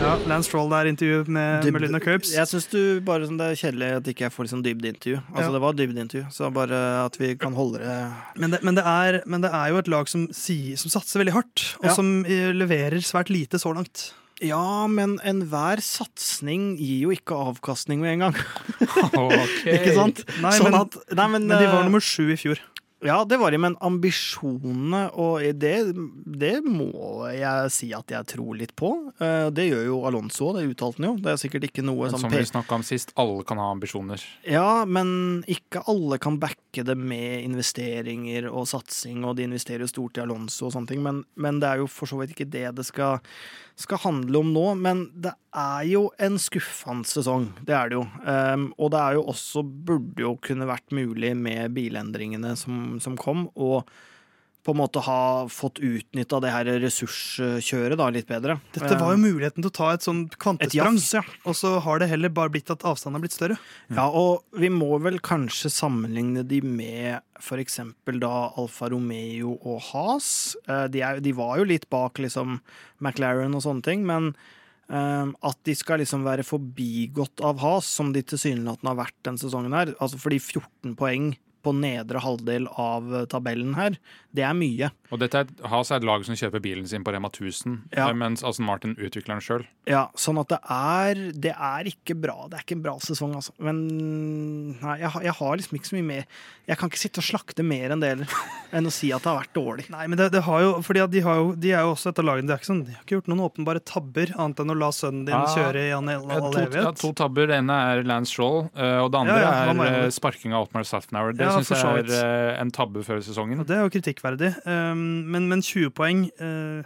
Ja, 0.00 0.14
Lance 0.26 0.48
Stroll 0.48 0.70
der, 0.72 0.86
intervju 0.88 1.24
med, 1.28 1.66
Melinda 1.72 2.00
Curbs. 2.00 2.30
Jeg 2.32 2.48
syns 2.48 2.64
bare 3.04 3.26
sånn, 3.28 3.36
det 3.36 3.50
er 3.52 3.58
kjedelig 3.60 3.90
at 3.98 4.08
ikke 4.08 4.24
jeg 4.24 4.32
får 4.32 4.46
liksom 4.46 4.62
dybdeintervju. 4.64 5.18
Altså, 5.34 5.44
Ja. 5.44 5.52
Det 5.52 5.60
var 5.66 5.76
dybdeintervju, 5.76 6.24
så 6.32 6.48
bare 6.54 6.80
at 7.04 7.18
vi 7.20 7.34
kan 7.36 7.52
holde 7.52 7.82
det 7.84 7.98
Men 8.40 8.50
det, 8.56 8.62
men, 8.64 8.74
det 8.80 8.84
er, 8.88 9.20
men 9.26 9.44
det 9.44 9.52
er 9.52 9.68
jo 9.74 9.82
et 9.82 9.88
lag 9.92 10.08
som, 10.08 10.24
sier, 10.32 10.78
som 10.80 10.88
satser 10.96 11.20
veldig 11.20 11.36
hardt, 11.36 11.66
og 11.82 11.90
Ja. 11.90 11.94
som 11.94 12.24
eh, 12.24 12.52
leverer 12.56 13.04
svært 13.04 13.28
lite 13.28 13.60
så 13.60 13.74
langt. 13.76 14.14
Ja, 14.40 14.86
men 14.88 15.18
enhver 15.22 15.76
satsing 15.84 16.78
gir 16.80 17.04
jo 17.04 17.10
ikke 17.12 17.36
avkastning 17.36 18.00
med 18.00 18.14
en 18.16 18.24
gang. 18.30 18.34
Ok. 19.12 19.60
Ikke 19.76 19.92
sant? 19.94 20.24
Nei, 20.40 20.56
sånn 20.56 20.72
men- 20.72 20.80
at, 20.80 20.96
nei, 21.12 21.28
men, 21.28 21.46
Men 21.46 21.60
de 21.60 21.66
var 21.68 21.82
eh, 21.84 21.88
nummer 21.90 22.00
sju 22.00 22.32
i 22.32 22.36
fjor. 22.40 22.58
Ja, 23.04 23.18
det 23.28 23.36
var 23.40 23.52
de, 23.52 23.58
men 23.60 23.76
ambisjonene 23.84 25.02
og 25.20 25.42
det, 25.60 25.74
det 26.24 26.54
må 26.64 27.26
jeg 27.34 27.72
si 27.74 27.90
at 27.96 28.10
jeg 28.14 28.28
tror 28.32 28.56
litt 28.58 28.74
på. 28.78 28.90
Eh, 29.20 29.50
Det 29.54 29.66
gjør 29.68 29.84
jo 29.90 29.98
Alonso, 30.08 30.52
det 30.56 30.64
uttalte 30.70 31.02
han 31.02 31.08
jo. 31.10 31.14
Det 31.20 31.34
er 31.34 31.40
sikkert 31.42 31.68
ikke 31.68 31.84
noe 31.84 32.06
Men 32.06 32.14
sånn 32.14 32.24
som 32.26 32.32
vi 32.34 32.44
snakka 32.48 32.78
om 32.78 32.86
sist, 32.86 33.12
alle 33.20 33.44
kan 33.46 33.60
ha 33.60 33.68
ambisjoner. 33.74 34.24
Ja, 34.48 34.84
men 34.88 35.42
ikke 35.50 35.84
alle 35.90 36.18
kan 36.22 36.38
backe 36.42 36.84
det 36.84 36.96
med 36.98 37.44
investeringer 37.44 38.48
og 38.50 38.66
satsing, 38.70 39.22
og 39.28 39.36
de 39.38 39.46
investerer 39.50 39.84
jo 39.84 39.90
stort 39.92 40.18
i 40.18 40.24
Alonso 40.24 40.68
og 40.68 40.74
sånne 40.74 40.90
ting, 40.90 41.04
men, 41.04 41.22
men 41.36 41.60
det 41.62 41.70
er 41.70 41.84
jo 41.84 41.90
for 41.90 42.10
så 42.10 42.18
vidt 42.20 42.32
ikke 42.34 42.48
det 42.50 42.66
det 42.78 42.86
skal, 42.88 43.20
skal 43.78 44.00
handle 44.06 44.40
om 44.40 44.50
nå. 44.54 44.64
Men 44.80 45.04
det 45.14 45.34
er 45.54 45.84
jo 45.86 46.08
en 46.18 46.38
skuffende 46.42 47.06
sesong, 47.06 47.50
det 47.68 47.76
er 47.76 47.92
det 47.92 47.98
jo. 48.00 48.04
Um, 48.26 48.66
og 48.80 48.90
det 48.94 49.02
er 49.04 49.18
jo 49.20 49.26
også, 49.30 49.62
burde 49.62 50.24
jo 50.24 50.32
kunne 50.42 50.66
vært 50.66 50.94
mulig 50.96 51.34
med 51.38 51.76
bilendringene 51.76 52.56
som, 52.58 52.93
som 53.02 53.16
kom, 53.20 53.48
og 53.54 53.88
på 54.64 54.72
en 54.72 54.78
måte 54.80 55.00
ha 55.04 55.44
fått 55.52 55.76
utnytta 55.84 56.38
det 56.40 56.50
her 56.54 56.68
ressurskjøret 56.80 57.98
da 58.00 58.06
litt 58.12 58.28
bedre. 58.30 58.56
Dette 58.72 58.96
var 58.96 59.12
jo 59.12 59.20
muligheten 59.20 59.60
til 59.60 59.68
å 59.68 59.74
ta 59.76 59.90
et 59.92 60.06
sånn 60.06 60.22
et 60.30 60.38
kvantesprang, 60.40 60.96
jafs, 60.96 61.10
ja. 61.18 61.22
og 61.44 61.58
så 61.58 61.74
har 61.84 62.00
det 62.00 62.08
heller 62.08 62.32
bare 62.32 62.54
blitt 62.54 62.72
at 62.72 62.86
avstanden 62.88 63.18
har 63.18 63.24
blitt 63.26 63.36
større. 63.36 63.58
Ja, 63.92 64.06
og 64.08 64.46
vi 64.56 64.72
må 64.72 64.96
vel 65.04 65.20
kanskje 65.24 65.68
sammenligne 65.72 66.46
de 66.48 66.62
med 66.64 67.20
for 67.44 67.60
eksempel 67.60 68.22
da 68.22 68.32
Alfa 68.56 68.88
Romeo 68.94 69.58
og 69.60 69.84
Haas. 69.90 70.56
Eh, 70.64 70.86
De, 70.94 71.04
er, 71.04 71.20
de 71.20 71.36
var 71.36 71.58
jo 71.60 71.68
litt 71.68 71.90
bak 71.92 72.22
liksom 72.24 72.56
McLaren 73.04 73.52
og 73.52 73.66
sånne 73.66 73.84
ting, 73.84 74.08
men 74.08 74.32
eh, 74.88 75.28
at 75.28 75.60
de 75.68 75.76
skal 75.76 76.00
liksom 76.00 76.24
være 76.24 76.46
forbigått 76.46 77.44
av 77.44 77.60
Haas, 77.60 77.90
som 78.00 78.16
de 78.16 78.24
tilsynelatende 78.24 78.94
har 78.94 79.02
vært 79.04 79.20
denne 79.28 79.44
sesongen 79.44 79.76
her, 79.76 79.92
altså 80.00 80.24
fordi 80.24 80.40
14 80.40 80.96
poeng 80.96 81.34
på 81.64 81.72
nedre 81.74 82.20
halvdel 82.22 82.68
av 82.78 83.08
eh, 83.22 83.24
tabellen 83.32 83.74
her, 83.78 83.96
det 84.34 84.42
er 84.44 84.54
mye. 84.58 84.90
Og 85.14 85.20
dette 85.22 85.44
er, 85.44 85.50
Has 85.70 85.90
er 85.94 86.00
et 86.02 86.06
lag 86.08 86.24
som 86.26 86.34
kjøper 86.38 86.60
bilen 86.64 86.86
sin 86.90 87.04
på 87.06 87.12
Rema 87.14 87.30
1000, 87.30 87.80
Ja. 87.94 88.08
eh, 88.10 88.14
mens 88.18 88.42
Aston 88.44 88.66
Martin 88.66 88.94
utvikler 88.98 89.36
den 89.38 89.44
sjøl. 89.44 89.66
Ja, 89.88 90.06
sånn 90.16 90.38
at 90.40 90.48
det 90.48 90.58
er 90.64 91.18
Det 91.34 91.52
er 91.52 91.84
ikke 91.90 92.14
bra. 92.16 92.46
Det 92.48 92.56
er 92.58 92.62
ikke 92.64 92.76
en 92.78 92.82
bra 92.86 92.94
sesong, 93.04 93.34
altså. 93.36 93.52
Men 93.60 93.82
nei, 94.80 94.98
jeg, 95.02 95.10
har- 95.12 95.22
jeg 95.22 95.34
har 95.40 95.56
liksom 95.60 95.76
ikke 95.78 95.90
så 95.90 95.96
mye 95.98 96.06
mer 96.08 96.24
Jeg 96.66 96.78
kan 96.80 96.88
ikke 96.88 96.98
sitte 97.02 97.20
og 97.20 97.26
slakte 97.26 97.62
mer 97.62 97.92
enn 97.92 98.00
det 98.00 98.08
heller, 98.14 98.30
enn 98.72 98.86
å 98.88 98.92
si 98.94 99.10
at 99.12 99.20
det 99.20 99.28
har 99.28 99.42
vært 99.42 99.52
dårlig. 99.52 99.84
Nei, 99.92 100.06
men 100.08 100.16
det, 100.16 100.30
det 100.32 100.40
har 100.46 100.62
jo, 100.64 100.70
fordi 100.80 101.02
at 101.04 101.10
de, 101.12 101.20
har 101.20 101.36
jo, 101.36 101.50
de 101.60 101.72
er 101.76 101.82
jo 101.84 101.90
også 101.92 102.08
et 102.08 102.20
av 102.22 102.24
lagene 102.24 102.48
De, 102.48 102.56
ikke 102.56 102.70
sånn, 102.70 102.80
de 102.86 102.94
har 102.96 103.02
ikke 103.04 103.18
gjort 103.18 103.28
noen 103.28 103.42
åpenbare 103.44 103.82
tabber, 103.84 104.32
annet 104.40 104.62
enn 104.64 104.72
å 104.72 104.76
la 104.80 104.88
sønnen 104.96 105.26
din 105.28 105.36
Ah, 105.36 105.44
kjøre 105.52 105.82
i 105.84 105.92
all, 105.92 106.08
To, 106.08 106.62
ja, 106.72 106.90
to 106.96 107.12
tabber. 107.12 107.46
Det 107.52 107.58
ene 107.60 107.76
er 107.92 108.02
Lance 108.08 108.32
Stroll, 108.32 108.70
eh, 108.74 108.96
og 109.04 109.12
det 109.12 109.20
andre 109.20 109.36
Ja, 109.36 109.52
ja, 109.68 109.84
er 110.06 110.10
sparking 110.16 110.56
av 110.56 110.64
Otmar 110.70 110.88
Safnauer. 110.88 111.36
Det 111.36 111.44
Ja, 111.44 111.53
synes 111.54 111.70
syns 111.70 112.10
jeg 112.10 112.20
er 112.20 112.54
eh, 112.54 112.62
en 112.62 112.70
tabbe 112.74 113.04
før 113.06 113.20
sesongen. 113.24 113.60
Og 113.60 113.68
det 113.68 113.76
er 113.76 113.86
jo 113.86 113.92
kritikkverdig. 113.94 114.52
Um, 114.66 114.96
men, 115.30 115.48
men 115.48 115.62
20 115.62 115.90
poeng 115.94 116.26
eh, 116.40 116.84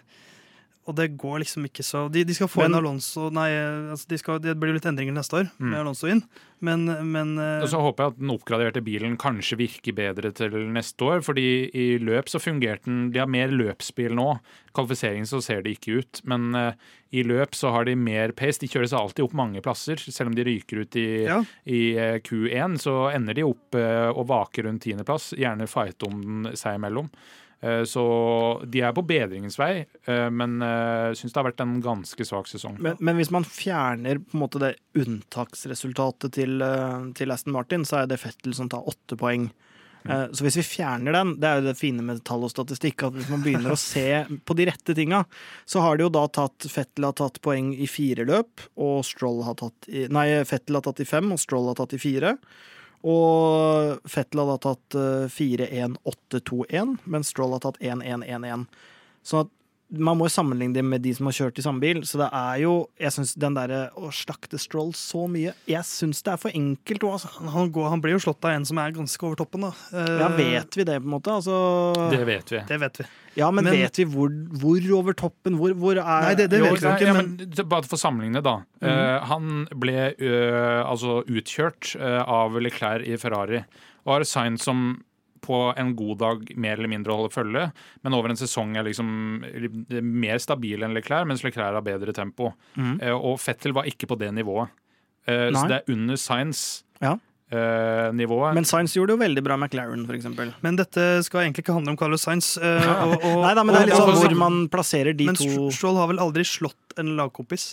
Og 0.89 0.95
det 0.97 1.11
går 1.21 1.43
liksom 1.43 1.67
ikke 1.69 1.85
så 1.85 2.07
De, 2.11 2.23
de 2.25 2.33
skal 2.33 2.49
få 2.49 2.63
Men- 2.65 2.71
inn 2.73 2.79
Alonso 2.81 3.27
Nei, 3.35 3.51
eh, 3.53 3.91
altså 3.93 4.09
de 4.09 4.19
skal, 4.21 4.39
det 4.41 4.55
blir 4.57 4.73
litt 4.73 4.87
endringer 4.89 5.13
neste 5.13 5.37
år 5.43 5.51
Mm. 5.59 5.71
med 5.71 5.79
Alonso 5.83 6.09
inn, 6.09 6.23
men, 6.65 6.87
men 7.13 7.35
eh, 7.39 7.61
Og 7.63 7.69
så 7.69 7.81
håper 7.83 8.05
jeg 8.07 8.13
at 8.15 8.19
den 8.23 8.33
oppgraderte 8.33 8.83
bilen 8.87 9.17
kanskje 9.21 9.59
virker 9.61 9.93
bedre 9.99 10.33
til 10.33 10.51
neste 10.73 11.05
år, 11.05 11.21
fordi 11.27 11.45
i 11.77 11.99
løp 12.01 12.31
så 12.33 12.41
fungerte 12.41 12.87
den 12.89 13.11
De 13.13 13.21
har 13.21 13.29
mer 13.29 13.49
løpsbil 13.53 14.15
nå. 14.17 14.39
Kvalifisering 14.75 15.27
så 15.29 15.43
ser 15.45 15.61
det 15.63 15.77
ikke 15.77 15.99
ut, 16.01 16.23
men 16.25 16.55
eh, 16.55 16.73
i 17.13 17.23
løp 17.25 17.53
så 17.57 17.71
har 17.73 17.85
de 17.89 17.95
mer 17.97 18.33
pace. 18.37 18.59
De 18.61 18.69
kjører 18.69 18.89
seg 18.91 18.99
alltid 19.01 19.25
opp 19.25 19.35
mange 19.37 19.63
plasser, 19.65 19.97
selv 20.01 20.29
om 20.33 20.35
de 20.39 20.45
ryker 20.49 20.83
ut 20.85 20.97
i, 21.01 21.07
ja, 21.27 21.43
i 21.67 21.83
eh, 21.97 22.19
Q1, 22.25 22.79
så 22.81 22.97
ender 23.15 23.35
de 23.39 23.45
opp 23.49 23.75
og 23.79 24.25
vaker 24.29 24.65
rundt 24.69 24.83
tiendeplass. 24.85 25.31
Gjerne 25.39 25.67
fight 25.69 26.03
om 26.09 26.21
den 26.45 26.57
seg 26.57 26.77
imellom. 26.81 27.09
Eh, 27.61 27.85
Så 27.85 28.03
de 28.67 28.83
er 28.87 28.95
på 28.95 29.03
bedringens 29.07 29.59
vei, 29.59 29.87
eh, 30.07 30.29
men 30.31 30.61
uh, 30.63 31.11
syns 31.19 31.35
det 31.35 31.41
har 31.41 31.49
vært 31.49 31.63
en 31.65 31.79
ganske 31.83 32.27
svak 32.27 32.51
sesong. 32.51 32.77
Men, 32.83 32.99
men 33.03 33.19
hvis 33.19 33.33
man 33.35 33.47
fjerner 33.47 34.21
på 34.23 34.39
en 34.39 34.45
måte 34.45 34.63
det 34.63 34.77
unntaksresultatet 34.99 36.37
til, 36.39 36.61
eh, 36.63 37.09
til 37.19 37.35
Aston 37.35 37.57
Martin, 37.57 37.87
så 37.89 38.03
er 38.03 38.13
det 38.13 38.21
Fettel 38.23 38.55
som 38.55 38.71
tar 38.71 38.87
åtte 38.87 39.19
poeng. 39.19 39.51
Mm. 40.09 40.31
Så 40.33 40.45
hvis 40.47 40.57
vi 40.61 40.63
fjerner 40.63 41.13
den, 41.13 41.33
det 41.43 41.49
er 41.49 41.59
jo 41.59 41.65
det 41.67 41.75
fine 41.77 42.05
med 42.07 42.21
tall 42.25 42.47
og 42.47 42.53
statistikk, 42.53 43.03
at 43.05 43.17
hvis 43.19 43.29
man 43.29 43.43
begynner 43.45 43.75
å 43.75 43.81
se 43.83 44.23
på 44.47 44.55
de 44.57 44.69
rette 44.71 44.95
tinga, 44.97 45.25
så 45.69 45.83
har 45.85 45.99
det 45.99 46.07
jo 46.07 46.13
da 46.15 46.23
tatt 46.33 46.69
Fettel 46.71 47.09
har 47.09 47.17
tatt 47.19 47.41
poeng 47.45 47.75
i 47.75 47.89
fire 47.91 48.25
løp, 48.25 48.63
og 48.79 49.03
Stroll 49.05 49.43
har 49.45 49.59
tatt 49.59 49.91
i 49.91 50.07
Nei, 50.15 50.31
Fettel 50.49 50.79
har 50.79 50.87
tatt 50.87 51.03
i 51.03 51.09
fem, 51.11 51.35
og 51.35 51.43
Stroll 51.43 51.67
har 51.69 51.77
tatt 51.83 51.99
i 51.99 52.01
fire. 52.01 52.37
Og 53.07 54.01
Fettel 54.11 54.43
hadde 54.43 54.59
tatt 54.65 54.97
eh, 54.99 55.27
4-1-8-2-1, 55.31 56.97
mens 57.07 57.31
Stroll 57.31 57.55
har 57.55 57.63
tatt 57.63 57.79
1-1-1-1. 57.85 58.67
Sånn 59.27 59.47
at 59.47 59.53
man 59.91 60.19
må 60.21 60.27
jo 60.29 60.33
sammenligne 60.35 60.75
det 60.77 60.83
med 60.85 61.01
de 61.01 61.15
som 61.17 61.25
har 61.31 61.33
kjørt 61.33 61.59
i 61.59 61.63
samme 61.65 61.81
bil. 61.81 62.03
Så 62.05 62.19
det 62.21 62.27
er 62.37 62.59
jo 62.61 62.73
Jeg 63.01 63.15
syns 63.15 63.31
den 63.41 63.55
derre 63.57 63.79
å 63.97 64.11
slakte 64.13 64.59
Stroll 64.61 64.91
så 64.93 65.23
mye 65.33 65.55
Jeg 65.71 65.87
syns 65.89 66.21
det 66.27 66.35
er 66.35 66.41
for 66.43 66.53
enkelt 66.53 67.07
òg, 67.09 67.15
altså. 67.17 67.31
han, 67.55 67.71
går, 67.73 67.89
han 67.95 68.03
blir 68.05 68.13
jo 68.19 68.21
slått 68.27 68.45
av 68.45 68.53
en 68.59 68.67
som 68.69 68.81
er 68.83 68.93
ganske 68.93 69.25
over 69.25 69.39
toppen, 69.41 69.65
da. 69.65 69.71
Uh, 69.95 70.19
Ja, 70.21 70.29
vet 70.37 70.77
vi 70.77 70.85
det, 70.85 70.99
på 71.01 71.09
en 71.09 71.15
måte? 71.15 71.33
Altså, 71.39 71.57
Det 72.13 72.21
vet 72.29 72.53
vi. 72.53 72.61
Det 72.69 72.81
vet 72.85 73.01
vi. 73.01 73.09
ja, 73.41 73.51
men, 73.51 73.65
men- 73.65 73.79
vet 73.81 74.03
vi 74.03 74.05
hvor, 74.13 74.29
hvor 74.61 74.91
over 74.99 75.17
toppen? 75.25 75.57
Hvor, 75.57 75.73
hvor 75.81 75.97
er 76.05 76.05
Nei, 76.29 76.35
det- 76.35 76.51
det 76.51 76.61
vet 76.67 76.77
vi 76.83 76.93
ikke. 76.93 77.13
Men... 77.17 77.35
ja, 77.41 77.49
men- 77.57 77.69
Bare 77.73 77.89
for 77.89 77.97
å 77.97 78.05
sammenligne, 78.05 78.43
da. 78.45 78.59
Eh, 78.85 79.25
han 79.33 79.67
ble 79.75 80.13
uh, 80.21 80.85
altså 80.85 81.23
utkjørt 81.25 81.95
eh, 81.97 82.23
av 82.29 82.61
Leclerc 82.61 83.09
i 83.09 83.17
Ferrari, 83.17 83.65
og 84.05 84.19
har 84.19 84.25
sign 84.29 84.57
som 84.61 84.99
på 85.45 85.61
en 85.79 85.95
god 85.99 86.19
dag 86.23 86.51
mer 86.57 86.79
eller 86.79 86.91
mindre 86.91 87.15
holder 87.17 87.35
følge, 87.35 87.65
men 88.05 88.17
over 88.17 88.33
en 88.33 88.41
sesong 88.41 88.77
er 88.79 88.87
liksom 88.89 89.09
mer 90.03 90.43
stabil 90.43 90.85
enn 90.85 90.97
Leclerc, 90.97 91.29
mens 91.29 91.45
Leclerc 91.47 91.79
har 91.79 91.87
bedre 91.87 92.15
tempo. 92.17 92.53
Mm. 92.77 92.99
Eh, 93.01 93.15
og 93.15 93.39
Fettel 93.43 93.77
var 93.77 93.89
ikke 93.91 94.11
på 94.11 94.19
det 94.21 94.33
nivået. 94.37 94.75
Eh, 95.29 95.49
Nei. 95.49 95.57
så 95.57 95.67
det 95.71 95.81
er 95.81 95.97
under 95.97 96.21
Science 96.21 96.85
Ja. 97.03 97.17
Uh, 97.49 98.13
nivået. 98.13 98.53
Men 98.53 98.67
Sainz 98.69 98.93
gjorde 98.93 99.09
det 99.09 99.15
jo 99.15 99.21
veldig 99.23 99.43
bra 99.47 99.55
med 99.57 99.71
McLaren, 99.71 100.03
for 100.05 100.13
eksempel. 100.13 100.51
Men 100.61 100.77
dette 100.77 101.01
skal 101.25 101.47
egentlig 101.47 101.63
ikke 101.65 101.79
handle 101.79 101.95
om 101.95 101.97
Carlos 101.97 102.27
Sainz. 102.27 102.51
Uh, 102.61 102.85
og, 103.07 103.15
og, 103.25 103.39
Nei 103.41 103.53
da, 103.57 103.63
men 103.65 103.73
det 103.73 103.79
er 103.81 103.89
litt 103.89 103.97
sånn 103.97 104.19
hvor 104.21 104.35
man 104.37 104.59
plasserer 104.69 105.17
de 105.17 105.31
Men 105.31 105.39
to 105.39 105.47
Men 105.49 105.73
Stroll 105.73 105.97
har 105.97 106.11
vel 106.11 106.21
aldri 106.21 106.45
slått 106.45 106.99
en 107.01 107.15
lagkompis? 107.17 107.71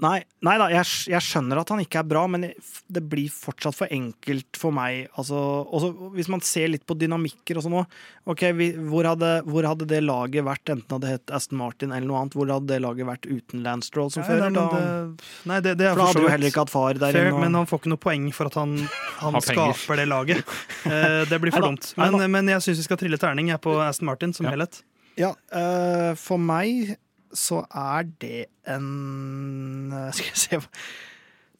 Nei, 0.00 0.22
nei 0.46 0.54
da, 0.56 0.66
jeg, 0.72 0.86
jeg 1.12 1.20
skjønner 1.26 1.58
at 1.60 1.68
han 1.74 1.80
ikke 1.82 1.98
er 2.00 2.06
bra, 2.08 2.22
men 2.32 2.46
det 2.88 3.02
blir 3.12 3.28
fortsatt 3.28 3.76
for 3.76 3.90
enkelt 3.92 4.56
for 4.56 4.72
meg. 4.72 5.10
Altså, 5.20 5.36
også 5.68 5.90
hvis 6.14 6.30
man 6.32 6.40
ser 6.46 6.70
litt 6.72 6.86
på 6.88 6.96
dynamikker 6.96 7.58
og 7.60 7.64
sånn 7.66 7.76
òg. 7.82 7.96
Okay, 8.32 8.54
vi, 8.56 8.70
hvor, 8.88 9.04
hadde, 9.10 9.30
hvor 9.44 9.66
hadde 9.68 9.88
det 9.90 9.98
laget 10.06 10.46
vært, 10.46 10.64
enten 10.72 10.86
det 10.88 10.96
hadde 10.96 11.10
hett 11.14 11.34
Aston 11.36 11.58
Martin 11.60 11.92
eller 11.92 12.08
noe 12.08 12.22
annet, 12.22 12.36
hvor 12.38 12.48
hadde 12.48 12.70
det 12.72 12.78
laget 12.84 13.08
vært 13.10 13.28
uten 13.28 13.64
Lance 13.66 13.90
Stroll 13.90 14.08
som 14.14 14.24
fører? 14.24 14.48
da, 14.56 14.64
det, 14.72 15.28
nei, 15.50 15.60
det, 15.66 15.74
det 15.80 15.88
er 15.90 15.94
for 15.94 16.00
da 16.02 16.08
hadde 16.10 16.22
jo 16.24 16.28
du 16.28 16.32
heller 16.32 16.52
ikke 16.52 16.64
hatt 16.64 16.72
far 16.72 16.94
der 17.00 17.12
fair, 17.18 17.28
inne. 17.28 17.34
og- 17.36 17.44
men 17.44 17.58
han 17.60 17.66
får 17.68 17.82
ikke 17.82 17.92
noe 17.92 18.04
poeng 18.06 18.30
for 18.36 18.48
at 18.52 18.56
han, 18.60 18.76
han 19.24 19.40
skaper 19.44 20.00
det 20.04 20.08
laget. 20.08 20.44
Eh, 20.90 21.22
det 21.28 21.36
blir 21.42 21.52
for 21.52 21.60
dumt. 21.62 21.90
Men, 22.00 22.16
men 22.32 22.48
jeg 22.48 22.62
syns 22.64 22.78
vi 22.80 22.84
skal 22.86 22.98
trille 22.98 23.18
terning 23.20 23.50
jeg 23.52 23.60
på 23.60 23.74
Aston 23.84 24.08
Martin 24.08 24.32
som 24.32 24.46
Ja. 24.48 24.54
helhet. 24.56 24.80
Ja, 25.20 25.34
uh, 25.52 26.14
for 26.16 26.38
meg 26.40 26.94
så 27.36 27.62
er 27.70 28.08
det 28.22 28.46
en 28.70 29.92
eh, 29.92 30.10
Skal 30.16 30.30
jeg 30.32 30.40
se 30.44 30.60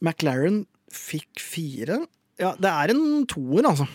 McLaren 0.01 0.63
fikk 0.91 1.39
fire. 1.39 2.01
Ja, 2.41 2.53
det 2.59 2.71
er 2.71 2.91
en 2.95 3.25
toer, 3.29 3.67
altså. 3.69 3.85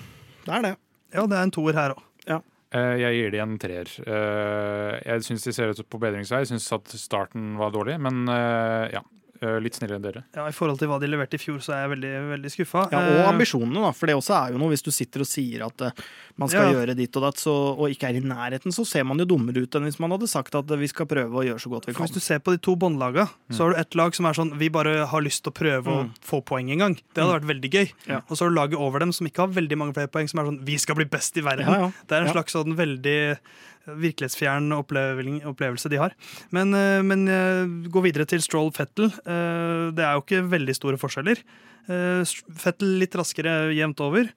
Det 0.46 0.53
er 0.55 0.62
det. 0.68 0.74
Ja, 1.16 1.24
det 1.26 1.36
er 1.36 1.42
en 1.48 1.53
toer 1.55 1.74
her 1.76 1.94
òg. 1.96 2.03
Ja. 2.30 2.38
Jeg 2.76 3.16
gir 3.18 3.30
de 3.34 3.40
en 3.42 3.57
treer. 3.62 3.90
Eh, 4.07 4.94
Jeg 5.07 5.24
syns 5.26 5.44
de 5.46 5.53
ser 5.57 5.72
ut 5.74 5.82
på 5.90 6.00
bedringsvei. 6.03 6.40
Jeg 6.44 6.50
syns 6.55 6.68
at 6.76 6.94
starten 7.00 7.55
var 7.59 7.72
dårlig, 7.74 7.98
men 8.03 8.24
eh, 8.32 8.94
ja. 8.94 9.03
Eh, 9.41 9.59
Litt 9.61 9.74
snillere 9.78 9.97
enn 10.01 10.03
dere. 10.07 10.22
Ja, 10.37 10.47
I 10.49 10.53
forhold 10.57 10.78
til 10.78 10.89
hva 10.89 10.99
de 11.01 11.07
leverte 11.11 11.34
i 11.34 11.43
fjor, 11.43 11.59
så 11.64 11.72
er 11.76 11.82
jeg 11.84 11.93
veldig, 11.97 12.12
veldig 12.32 12.53
skuffa. 12.55 12.87
Ja, 12.93 13.01
og 13.01 13.30
ambisjonene, 13.34 13.82
da. 13.87 13.91
For 13.93 14.07
det 14.07 14.16
også 14.16 14.34
er 14.39 14.53
jo 14.53 14.59
noe. 14.62 14.70
Hvis 14.74 14.82
du 14.87 14.91
sitter 14.91 15.20
og 15.24 15.26
sier 15.30 15.64
at 15.66 15.80
eh, 15.89 15.91
man 16.37 16.49
skal 16.53 16.66
Ja. 16.66 16.72
gjøre 16.80 16.97
ditt 16.97 17.16
og 17.16 17.22
datt, 17.26 17.37
så, 17.41 17.53
og 17.76 17.89
ikke 17.91 18.09
er 18.11 18.18
i 18.18 18.20
nærheten, 18.20 18.72
så 18.72 18.84
ser 18.87 19.05
man 19.05 19.18
jo 19.18 19.24
dummere 19.24 19.62
ut 19.64 19.74
enn 19.78 19.84
hvis 19.89 19.99
man 20.01 20.11
hadde 20.11 20.28
sagt 20.28 20.55
at 20.55 20.70
eh, 20.70 20.76
vi 20.80 20.89
skal 20.89 21.07
prøve 21.07 21.32
å 21.32 21.45
gjøre 21.47 21.61
så 21.62 21.70
godt 21.72 21.87
vi 21.87 21.93
For 21.93 22.03
kan. 22.05 22.09
Hvis 22.09 22.14
du 22.18 22.20
ser 22.20 22.39
på 22.41 22.53
de 22.53 22.59
to 22.59 22.76
båndlaga, 22.76 23.28
så 23.51 23.64
har 23.64 23.72
du 23.72 23.80
ett 23.80 23.95
lag 23.95 24.14
som 24.14 24.26
er 24.26 24.32
sånn 24.37 24.55
Vi 24.59 24.68
bare 24.68 25.07
har 25.07 25.20
lyst 25.24 25.43
til 25.45 25.53
å 25.53 25.57
prøve 25.57 25.87
Mm. 25.87 26.11
å 26.11 26.26
få 26.26 26.43
poeng 26.45 26.70
en 26.72 26.78
gang. 26.78 26.95
Det 27.14 27.22
hadde 27.24 27.41
vært 27.41 27.51
veldig 27.53 27.70
gøy. 27.72 27.93
Ja. 28.09 28.20
Og 28.28 28.37
så 28.37 28.45
har 28.45 28.51
du 28.51 28.57
laget 28.57 28.78
over 28.78 28.99
dem 29.01 29.12
som 29.12 29.26
ikke 29.26 29.45
har 29.47 29.49
veldig 29.49 29.76
mange 29.78 29.95
flere 29.95 30.09
poeng, 30.09 30.28
som 30.28 30.41
er 30.41 30.45
sånn 30.51 30.64
Vi 30.64 30.76
skal 30.78 30.95
bli 30.97 31.05
best 31.05 31.37
i 31.37 31.41
verden. 31.43 31.66
Ja, 31.66 31.78
ja. 31.87 31.93
Det 32.07 32.12
er 32.16 32.26
en 32.26 32.32
slags 32.34 32.53
sånn 32.57 32.74
veldig 32.76 33.39
virkelighetsfjern 33.87 34.72
opplevelse 34.76 35.91
de 35.93 36.01
har. 36.01 36.14
Men, 36.55 36.74
eh, 36.74 37.03
men 37.07 37.26
eh, 37.28 37.64
gå 37.93 38.03
videre 38.05 38.26
til 38.26 38.43
Stroll 38.45 38.72
Fettel. 38.74 39.11
Eh, 39.24 39.93
Det 39.97 40.03
er 40.05 40.16
jo 40.18 40.24
ikke 40.24 40.43
veldig 40.51 40.74
store 40.76 40.99
forskjeller. 41.01 41.43
Eh, 41.89 42.24
Fettel 42.59 42.99
litt 42.99 43.14
raskere 43.14 43.72
jevnt 43.76 44.01
over. 44.01 44.28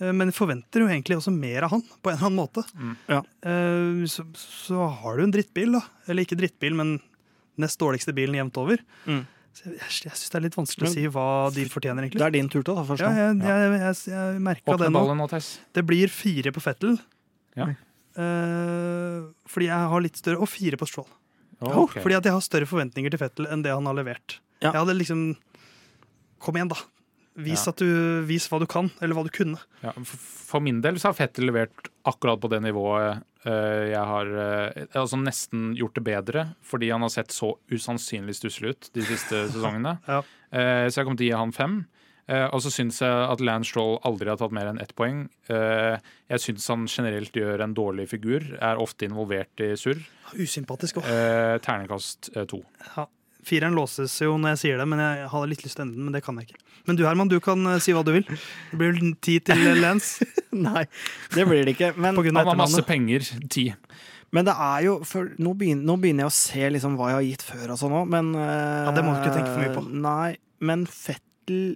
Men 0.00 0.32
forventer 0.34 0.82
jo 0.82 0.88
egentlig 0.90 1.14
også 1.20 1.30
mer 1.30 1.62
av 1.62 1.70
han, 1.70 1.82
på 2.02 2.10
en 2.10 2.16
eller 2.16 2.26
annen 2.26 2.40
måte. 2.40 2.64
Mm. 2.74 2.96
Ja. 3.08 3.20
Eh, 3.46 4.00
Så, 4.10 4.24
så 4.34 4.88
har 4.90 5.16
du 5.16 5.22
en 5.22 5.30
drittbil, 5.30 5.70
da. 5.76 5.84
Eller 6.08 6.24
ikke 6.26 6.34
drittbil, 6.40 6.74
men 6.74 6.96
nest 7.62 7.78
dårligste 7.78 8.12
bilen 8.12 8.34
jevnt 8.34 8.58
over. 8.58 8.82
Mm. 9.06 9.20
Så 9.54 9.68
jeg, 9.70 9.78
jeg 9.78 10.16
syns 10.18 10.32
det 10.32 10.38
er 10.40 10.44
litt 10.48 10.56
vanskelig 10.58 10.82
Men- 10.88 10.90
å 10.90 10.94
si 10.98 11.06
hva 11.14 11.28
de 11.54 11.64
fortjener, 11.70 12.02
egentlig. 12.08 12.18
Det 12.18 12.26
er 12.26 12.34
din 12.34 12.48
tur 12.50 12.64
til 12.66 12.74
å 12.74 12.78
ta 12.80 12.84
først. 12.88 13.04
Ja, 13.06 13.12
jeg, 13.14 13.38
jeg, 13.38 13.78
jeg, 13.84 13.96
jeg 14.16 14.42
merka 14.42 14.76
det 14.82 14.90
nå. 14.90 15.04
nå, 15.14 15.28
Det 15.78 15.86
blir 15.86 16.10
fire 16.10 16.50
på 16.58 16.60
Fettel. 16.66 16.98
Ja. 17.54 17.68
Eh, 18.16 19.20
fordi 19.50 19.66
jeg 19.70 19.90
har 19.92 20.02
litt 20.04 20.18
større 20.20 20.40
Og 20.44 20.48
fire 20.50 20.78
på 20.80 20.86
Stroll. 20.88 21.08
Ok. 21.64 21.96
Fordi 22.02 22.16
at 22.18 22.26
jeg 22.28 22.34
har 22.34 22.42
større 22.44 22.68
forventninger 22.68 23.10
til 23.14 23.20
Fettel 23.22 23.48
enn 23.50 23.62
det 23.64 23.72
han 23.74 23.86
har 23.88 23.96
levert. 23.96 24.38
Ja. 24.62 24.70
Jeg 24.72 24.80
hadde 24.82 24.96
liksom 24.98 25.22
Kom 26.44 26.58
igjen, 26.58 26.68
da. 26.68 26.76
Vis, 27.34 27.64
Ja. 27.64 27.72
at 27.72 27.80
du, 27.82 28.22
vis 28.28 28.44
hva 28.46 28.60
du 28.60 28.66
kan, 28.70 28.90
eller 29.02 29.16
hva 29.16 29.24
du 29.24 29.30
kunne. 29.34 29.58
Ja, 29.82 29.90
for 30.04 30.60
min 30.62 30.80
del 30.84 31.00
så 31.02 31.08
har 31.08 31.14
Fettel 31.18 31.48
levert 31.48 31.88
akkurat 32.06 32.38
på 32.38 32.50
det 32.52 32.60
nivået 32.62 33.24
eh, 33.44 33.90
jeg 33.90 34.04
har 34.06 34.26
eh, 34.28 34.84
altså 34.94 35.18
nesten 35.18 35.72
gjort 35.74 35.96
det 35.98 36.04
bedre, 36.06 36.44
fordi 36.62 36.92
han 36.92 37.02
har 37.02 37.10
sett 37.10 37.32
så 37.34 37.54
usannsynlig 37.72 38.36
stusslig 38.38 38.74
ut 38.76 38.90
de 38.94 39.02
siste 39.08 39.40
sesongene. 39.54 39.96
Ja. 40.06 40.20
Eh, 40.52 40.84
så 40.86 41.00
jeg 41.00 41.08
kommer 41.08 41.18
til 41.18 41.26
å 41.26 41.30
gi 41.32 41.40
han 41.40 41.52
fem. 41.56 41.74
Eh, 42.24 42.46
og 42.56 42.62
så 42.64 42.70
syns 42.72 43.02
jeg 43.04 43.24
at 43.28 43.42
Lance 43.44 43.68
Stroll 43.68 43.98
aldri 44.08 44.30
har 44.32 44.38
tatt 44.40 44.54
mer 44.56 44.70
enn 44.70 44.80
ett 44.80 44.94
poeng. 44.96 45.26
Eh, 45.52 45.96
jeg 46.32 46.44
syns 46.46 46.68
han 46.72 46.86
generelt 46.88 47.36
gjør 47.36 47.66
en 47.66 47.74
dårlig 47.76 48.08
figur, 48.14 48.46
er 48.56 48.80
ofte 48.80 49.08
involvert 49.08 49.60
i 49.60 49.74
surr. 49.76 50.00
Usympatisk 50.32 51.02
òg. 51.02 51.04
Ternekast 51.04 51.66
terningkast 51.66 52.30
eh, 52.36 52.48
to. 52.48 52.62
Ja. 52.94 53.06
Fireren 53.44 53.76
låses 53.76 54.14
jo 54.24 54.38
når 54.40 54.54
jeg 54.54 54.60
sier 54.62 54.80
det, 54.80 54.86
men 54.88 55.02
jeg 55.04 55.26
hadde 55.28 55.48
litt 55.50 55.66
lyst 55.66 55.76
til 55.76 55.84
å 55.84 55.84
ende 55.84 55.98
den. 55.98 56.06
Men 56.08 56.16
det 56.16 56.22
kan 56.24 56.40
jeg 56.40 56.48
ikke. 56.48 56.62
Men 56.88 56.96
du 56.96 57.02
Herman, 57.04 57.28
du 57.28 57.36
kan 57.44 57.74
si 57.84 57.92
hva 57.92 58.00
du 58.04 58.14
vil. 58.14 58.24
Det 58.24 58.78
blir 58.80 58.94
vel 58.96 59.12
ti 59.24 59.36
til 59.44 59.60
Lance. 59.82 60.24
Nei, 60.68 60.86
det 61.36 61.44
blir 61.50 61.60
det 61.68 61.76
ikke. 61.76 61.92
Men, 62.00 62.16
Han 62.16 62.40
har 62.40 62.56
masse 62.56 62.80
penger. 62.88 63.28
Ti. 63.52 63.66
men 64.34 64.48
det 64.48 64.56
er 64.56 64.86
jo 64.88 64.96
for 65.04 65.28
nå, 65.36 65.52
begynner, 65.60 65.84
nå 65.92 65.98
begynner 66.00 66.24
jeg 66.24 66.32
å 66.32 66.36
se 66.38 66.72
liksom 66.72 66.96
hva 66.96 67.12
jeg 67.12 67.18
har 67.20 67.28
gitt 67.28 67.44
før 67.52 67.74
og 67.76 67.80
sånn 67.84 67.98
òg, 68.00 68.08
men 68.16 68.32
Ja, 68.32 68.96
det 68.96 69.04
må 69.04 69.12
du 69.12 69.20
ikke 69.20 69.36
tenke 69.36 69.52
for 69.52 69.60
mye 69.60 69.76
på. 69.76 69.84
Nei, 70.08 70.30
men 70.64 70.88
Fettel 70.88 71.74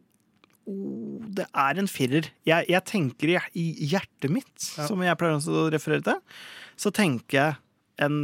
oh, 0.68 1.22
Det 1.38 1.46
er 1.48 1.80
en 1.80 1.88
firer. 1.90 2.28
Jeg, 2.48 2.68
jeg 2.70 2.84
tenker 2.88 3.32
i, 3.34 3.38
i 3.58 3.88
hjertet 3.92 4.32
mitt, 4.32 4.52
Ja. 4.76 4.86
som 4.88 5.02
jeg 5.04 5.18
pleier 5.20 5.38
å 5.40 5.64
referere 5.72 6.04
til, 6.06 6.20
så 6.78 6.92
tenker 6.94 7.38
jeg 7.40 7.56
en, 8.06 8.18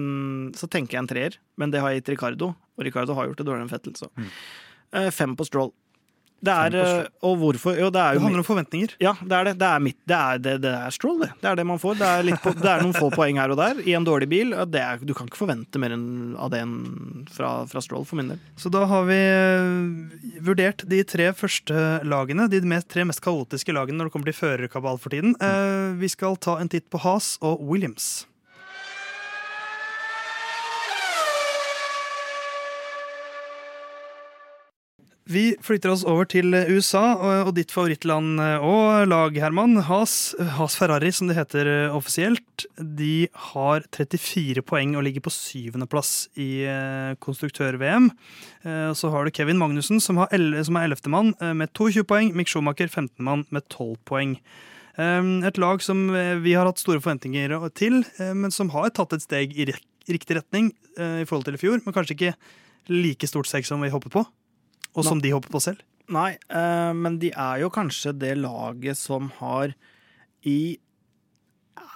så 0.55 0.69
tenker 0.71 0.95
jeg 0.99 1.03
en 1.03 1.11
treer, 1.11 1.39
men 1.59 1.73
det 1.75 1.81
har 1.83 1.91
jeg 1.91 2.03
gitt 2.03 2.13
Ricardo, 2.15 2.53
og 2.79 2.85
Ricardo 2.87 3.17
har 3.19 3.27
gjort 3.31 3.41
det 3.43 3.47
dårligere 3.49 3.67
enn 3.67 3.73
Fettel. 3.73 3.97
Så. 3.99 4.11
Mm. 4.15 4.29
Eh, 5.01 5.09
fem 5.15 5.35
på 5.39 5.47
Stroll. 5.49 5.73
Det 6.45 6.55
er, 6.55 6.77
eh, 6.81 7.07
og 7.25 7.39
hvorfor? 7.41 7.77
Jo, 7.79 7.89
det 7.95 8.01
er 8.01 8.19
Det 8.19 8.23
handler 8.25 8.43
om 8.43 8.47
forventninger. 8.47 8.95
ja, 9.03 9.15
det 9.21 9.37
er 9.39 9.49
det. 9.49 9.55
Det 9.61 9.69
er, 9.69 9.85
mitt, 9.85 9.99
det 10.07 10.17
er, 10.19 10.43
det, 10.45 10.55
det 10.65 10.73
er 10.75 10.95
Stroll, 10.95 11.21
det. 11.23 11.31
Det 11.41 11.51
er 11.51 11.61
det 11.61 11.67
man 11.67 11.81
får. 11.81 11.99
Det 12.01 12.11
er, 12.11 12.41
på, 12.43 12.53
det 12.59 12.71
er 12.71 12.85
noen 12.85 12.97
få 12.97 13.11
poeng 13.15 13.41
her 13.41 13.55
og 13.55 13.61
der 13.61 13.81
i 13.85 13.97
en 13.97 14.07
dårlig 14.07 14.29
bil. 14.31 14.55
Det 14.71 14.83
er, 14.83 15.01
du 15.01 15.15
kan 15.17 15.31
ikke 15.31 15.41
forvente 15.41 15.81
mer 15.83 15.97
av 16.41 16.53
det 16.53 16.61
enn 16.65 16.77
fra, 17.33 17.55
fra 17.71 17.85
Stroll, 17.85 18.05
for 18.09 18.21
min 18.21 18.35
del. 18.35 18.43
Så 18.61 18.73
da 18.73 18.85
har 18.91 19.09
vi 19.09 19.19
eh, 19.19 20.37
vurdert 20.45 20.85
de 20.91 21.01
tre 21.09 21.31
første 21.37 21.87
lagene, 22.05 22.49
de 22.53 22.61
mest, 22.69 22.91
tre 22.93 23.07
mest 23.09 23.25
kaotiske 23.25 23.75
lagene 23.75 24.01
når 24.01 24.11
det 24.11 24.17
kommer 24.17 24.31
til 24.31 24.39
førerkabal 24.39 25.01
for 25.01 25.15
tiden. 25.15 25.35
Mm. 25.41 25.99
vi 26.01 26.09
skal 26.11 26.37
ta 26.41 26.59
en 26.61 26.71
titt 26.71 26.87
på 26.93 27.01
Haas 27.03 27.35
og 27.45 27.63
Williams. 27.65 28.25
Vi 35.25 35.55
flytter 35.65 35.89
oss 35.89 36.03
over 36.05 36.27
til 36.29 36.53
USA 36.53 37.15
og, 37.17 37.55
ditt 37.57 37.71
favorittland 37.73 38.37
eh, 38.45 38.61
og 38.61 39.07
lag, 39.09 39.33
Herman. 39.41 39.79
Haas, 39.87 40.35
Haas 40.59 40.75
Ferrari, 40.77 41.09
som 41.17 41.31
det 41.31 41.39
heter 41.39 41.71
eh, 41.71 41.95
offisielt, 41.97 42.67
de 42.77 43.31
har 43.55 43.87
34 43.97 44.61
poeng 44.69 44.93
og 44.99 45.07
ligger 45.07 45.25
på 45.25 45.33
syvendeplass 45.33 46.27
i 46.37 46.67
eh, 46.69 47.15
konstruktør-VM. 47.25 48.11
Så 48.97 49.11
har 49.13 49.25
du 49.25 49.33
Kevin 49.33 49.59
Magnussen, 49.61 49.99
som, 50.01 50.17
har 50.21 50.31
som 50.65 50.77
er 50.81 50.87
ellevtemann 50.87 51.35
med 51.57 51.73
22 51.77 52.05
poeng. 52.09 52.31
Mick 52.33 52.49
Schumacher 52.49 52.89
15-mann 52.89 53.43
med 53.53 53.67
12 53.69 53.99
poeng. 54.09 54.39
Et 54.97 55.61
lag 55.61 55.85
som 55.85 56.01
vi 56.41 56.55
har 56.57 56.65
hatt 56.65 56.81
store 56.81 57.03
forventninger 57.05 57.53
til, 57.77 58.01
men 58.33 58.55
som 58.55 58.73
har 58.73 58.89
tatt 58.97 59.13
et 59.13 59.27
steg 59.27 59.53
i 59.53 59.69
riktig 59.69 60.39
retning 60.39 60.73
i 60.97 61.29
forhold 61.29 61.45
til 61.45 61.59
i 61.59 61.61
fjor. 61.61 61.85
Men 61.85 61.93
kanskje 61.93 62.17
ikke 62.17 62.33
like 62.89 63.29
stort 63.29 63.53
steg 63.53 63.69
som 63.69 63.85
vi 63.85 63.93
håpet 63.93 64.17
på, 64.17 64.25
og 64.95 65.07
som 65.07 65.21
de 65.23 65.33
hopper 65.35 65.53
på 65.55 65.63
selv. 65.63 65.83
Nei, 66.13 66.35
eh, 66.53 66.93
men 66.97 67.19
de 67.23 67.31
er 67.33 67.63
jo 67.63 67.73
kanskje 67.73 68.13
det 68.17 68.35
laget 68.39 68.99
som 69.01 69.31
har 69.41 69.73
i 70.45 70.77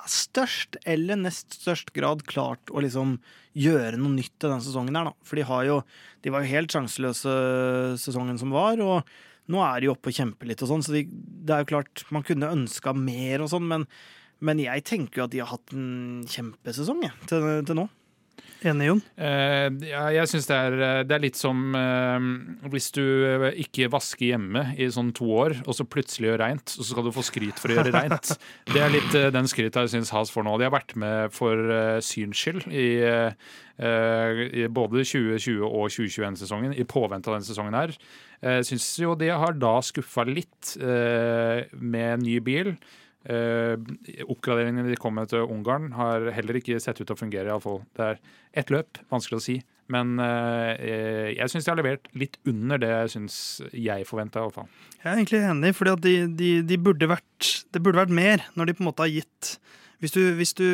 størst 0.08 0.78
eller 0.88 1.18
nest 1.20 1.58
størst 1.60 1.92
grad 1.96 2.24
klart 2.28 2.72
å 2.72 2.80
liksom 2.80 3.18
gjøre 3.58 3.98
noe 4.00 4.14
nytt 4.14 4.34
til 4.36 4.48
denne 4.48 4.64
sesongen 4.64 4.96
her, 4.96 5.10
da. 5.10 5.26
For 5.26 5.38
de 5.38 5.46
har 5.48 5.66
jo 5.68 5.82
De 6.24 6.32
var 6.34 6.42
jo 6.42 6.50
helt 6.50 6.72
sjanseløse 6.74 7.32
sesongen 8.00 8.38
som 8.40 8.50
var, 8.50 8.80
og 8.82 9.06
nå 9.48 9.60
er 9.62 9.80
de 9.80 9.90
oppe 9.92 10.10
og 10.10 10.16
kjemper 10.16 10.48
litt 10.50 10.62
og 10.64 10.72
sånn, 10.72 10.82
så 10.82 10.96
de, 10.96 11.04
det 11.08 11.54
er 11.54 11.62
jo 11.62 11.70
klart 11.74 12.04
Man 12.10 12.26
kunne 12.26 12.50
ønska 12.52 12.94
mer 12.96 13.44
og 13.44 13.52
sånn, 13.52 13.68
men, 13.68 13.86
men 14.40 14.64
jeg 14.64 14.84
tenker 14.88 15.22
jo 15.22 15.28
at 15.28 15.34
de 15.34 15.44
har 15.44 15.52
hatt 15.52 15.76
en 15.76 16.24
kjempesesong, 16.28 17.04
jeg, 17.06 17.14
til, 17.30 17.46
til 17.68 17.78
nå. 17.82 17.86
Enig, 18.66 18.88
Jon? 18.88 19.00
Eh, 19.22 19.68
ja, 19.86 20.00
jeg 20.10 20.26
syns 20.32 20.48
det, 20.50 20.56
er- 20.58 21.04
det 21.06 21.14
er 21.14 21.22
litt 21.22 21.38
som 21.38 21.60
eh, 21.78 22.24
hvis 22.72 22.88
du 22.96 23.02
eh, 23.04 23.44
ikke 23.62 23.86
vasker 23.92 24.32
hjemme 24.32 24.64
i 24.74 24.88
sånn 24.90 25.12
to 25.14 25.28
år, 25.30 25.54
og 25.62 25.76
så 25.78 25.86
plutselig 25.86 26.32
gjør 26.32 26.40
reint, 26.42 26.74
og 26.74 26.82
så 26.82 26.88
skal 26.90 27.06
du 27.06 27.12
få 27.14 27.22
skryt 27.28 27.62
for 27.62 27.70
å 27.70 27.76
gjøre 27.78 27.94
reint. 27.94 28.32
Det 28.74 28.82
er 28.82 28.90
litt 28.96 29.14
eh, 29.14 29.28
den 29.34 29.46
skryta 29.50 29.86
jeg 29.86 29.94
syns 29.94 30.10
Has 30.16 30.34
får 30.34 30.46
nå. 30.48 30.56
De 30.58 30.66
har 30.66 30.74
vært 30.74 30.96
med 30.98 31.30
for 31.36 31.62
syns 32.02 32.42
skyld 32.42 32.66
i, 32.74 32.88
eh, 33.06 34.42
i 34.64 34.66
både 34.74 35.04
2020- 35.06 35.62
og 35.68 35.86
2021-sesongen, 35.94 36.74
i 36.74 36.86
påvente 36.88 37.30
av 37.30 37.38
denne 37.38 37.46
sesongen 37.46 37.78
her. 37.78 37.94
Jeg 38.42 38.66
syns 38.72 38.88
jo 39.02 39.14
de 39.18 39.30
har 39.34 39.54
da 39.58 39.76
skuffa 39.86 40.26
litt 40.26 40.74
eh, 40.82 41.62
med 41.78 42.26
ny 42.26 42.40
bil. 42.42 42.74
Uh, 43.28 43.76
oppgraderingene 44.24 44.88
de 44.88 44.96
kom 45.00 45.18
med 45.18 45.28
til 45.32 45.44
Ungarn, 45.44 45.90
har 45.96 46.30
heller 46.32 46.60
ikke 46.60 46.78
sett 46.80 47.00
ut 47.00 47.06
til 47.06 47.16
å 47.16 47.20
fungere. 47.20 47.48
i 47.48 47.52
alle 47.52 47.64
fall. 47.64 47.82
Det 47.96 48.06
er 48.06 48.22
ett 48.62 48.72
løp, 48.72 49.00
vanskelig 49.12 49.40
å 49.40 49.44
si. 49.44 49.58
Men 49.88 50.18
eh, 50.20 51.32
jeg 51.32 51.48
syns 51.48 51.64
de 51.64 51.70
har 51.72 51.78
levert 51.78 52.10
litt 52.12 52.34
under 52.48 52.80
det 52.80 52.90
jeg 52.90 53.12
syns 53.14 53.36
jeg 53.72 54.04
forventa. 54.04 54.42
Jeg 54.98 55.06
er 55.06 55.14
egentlig 55.14 55.40
enig, 55.48 55.72
at 55.72 56.02
de, 56.04 56.12
de, 56.36 56.50
de 56.68 56.76
burde 56.76 57.08
vært, 57.08 57.48
det 57.72 57.80
burde 57.80 58.02
vært 58.02 58.12
mer 58.12 58.44
når 58.52 58.68
de 58.68 58.74
på 58.76 58.84
en 58.84 58.90
måte 58.90 59.06
har 59.06 59.14
gitt 59.14 59.54
hvis 59.98 60.14
du, 60.14 60.20
hvis 60.38 60.54
du 60.54 60.66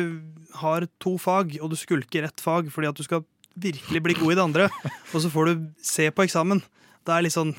har 0.61 0.85
to 1.01 1.15
fag, 1.17 1.55
og 1.61 1.71
du 1.71 1.77
skulker 1.79 2.27
ett 2.27 2.43
fag 2.43 2.67
fordi 2.73 2.91
at 2.91 2.99
du 2.99 3.05
skal 3.05 3.23
virkelig 3.55 4.01
bli 4.03 4.17
god 4.19 4.33
i 4.33 4.37
det 4.37 4.43
andre, 4.43 4.67
og 5.13 5.23
så 5.23 5.31
får 5.31 5.49
du 5.49 5.63
se 5.81 6.09
på 6.11 6.25
eksamen, 6.27 6.61
da 7.07 7.15
er 7.15 7.25
litt 7.25 7.37
sånn 7.37 7.55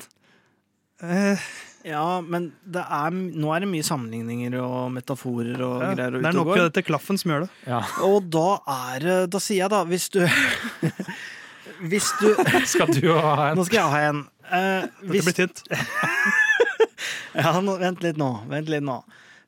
eh, 1.03 1.47
Ja, 1.87 2.19
men 2.21 2.49
det 2.67 2.81
er, 2.83 3.13
nå 3.13 3.51
er 3.55 3.63
det 3.63 3.69
mye 3.71 3.85
sammenligninger 3.85 4.57
og 4.59 4.89
metaforer 4.95 5.61
og 5.63 5.75
ja, 5.85 5.91
greier. 5.95 6.17
Det 6.17 6.29
er 6.31 6.35
nok 6.35 6.51
av 6.55 6.63
dette 6.65 6.83
klaffen 6.83 7.19
som 7.21 7.31
gjør 7.31 7.45
det. 7.45 7.51
Ja. 7.69 7.81
Og 8.07 8.25
da 8.33 8.47
er 8.91 9.05
det 9.05 9.17
Da 9.31 9.39
sier 9.43 9.63
jeg, 9.65 9.71
da, 9.71 9.83
hvis 9.87 10.09
du 10.11 10.19
Hvis 11.91 12.09
du 12.19 12.31
Skal 12.73 12.91
du 12.95 13.11
ha 13.13 13.51
en 13.51 13.59
Nå 13.59 13.67
skal 13.67 13.79
jeg 13.83 13.93
ha 13.93 14.01
en. 14.09 14.23
Eh, 14.47 14.87
Dette 15.03 15.23
blir 15.27 15.37
tynt. 15.37 15.63
ja, 17.37 17.53
nå, 17.61 17.77
vent 17.81 18.03
litt 18.05 18.19
nå. 18.19 18.29
Vent 18.49 18.71
litt 18.71 18.85
nå. 18.87 19.01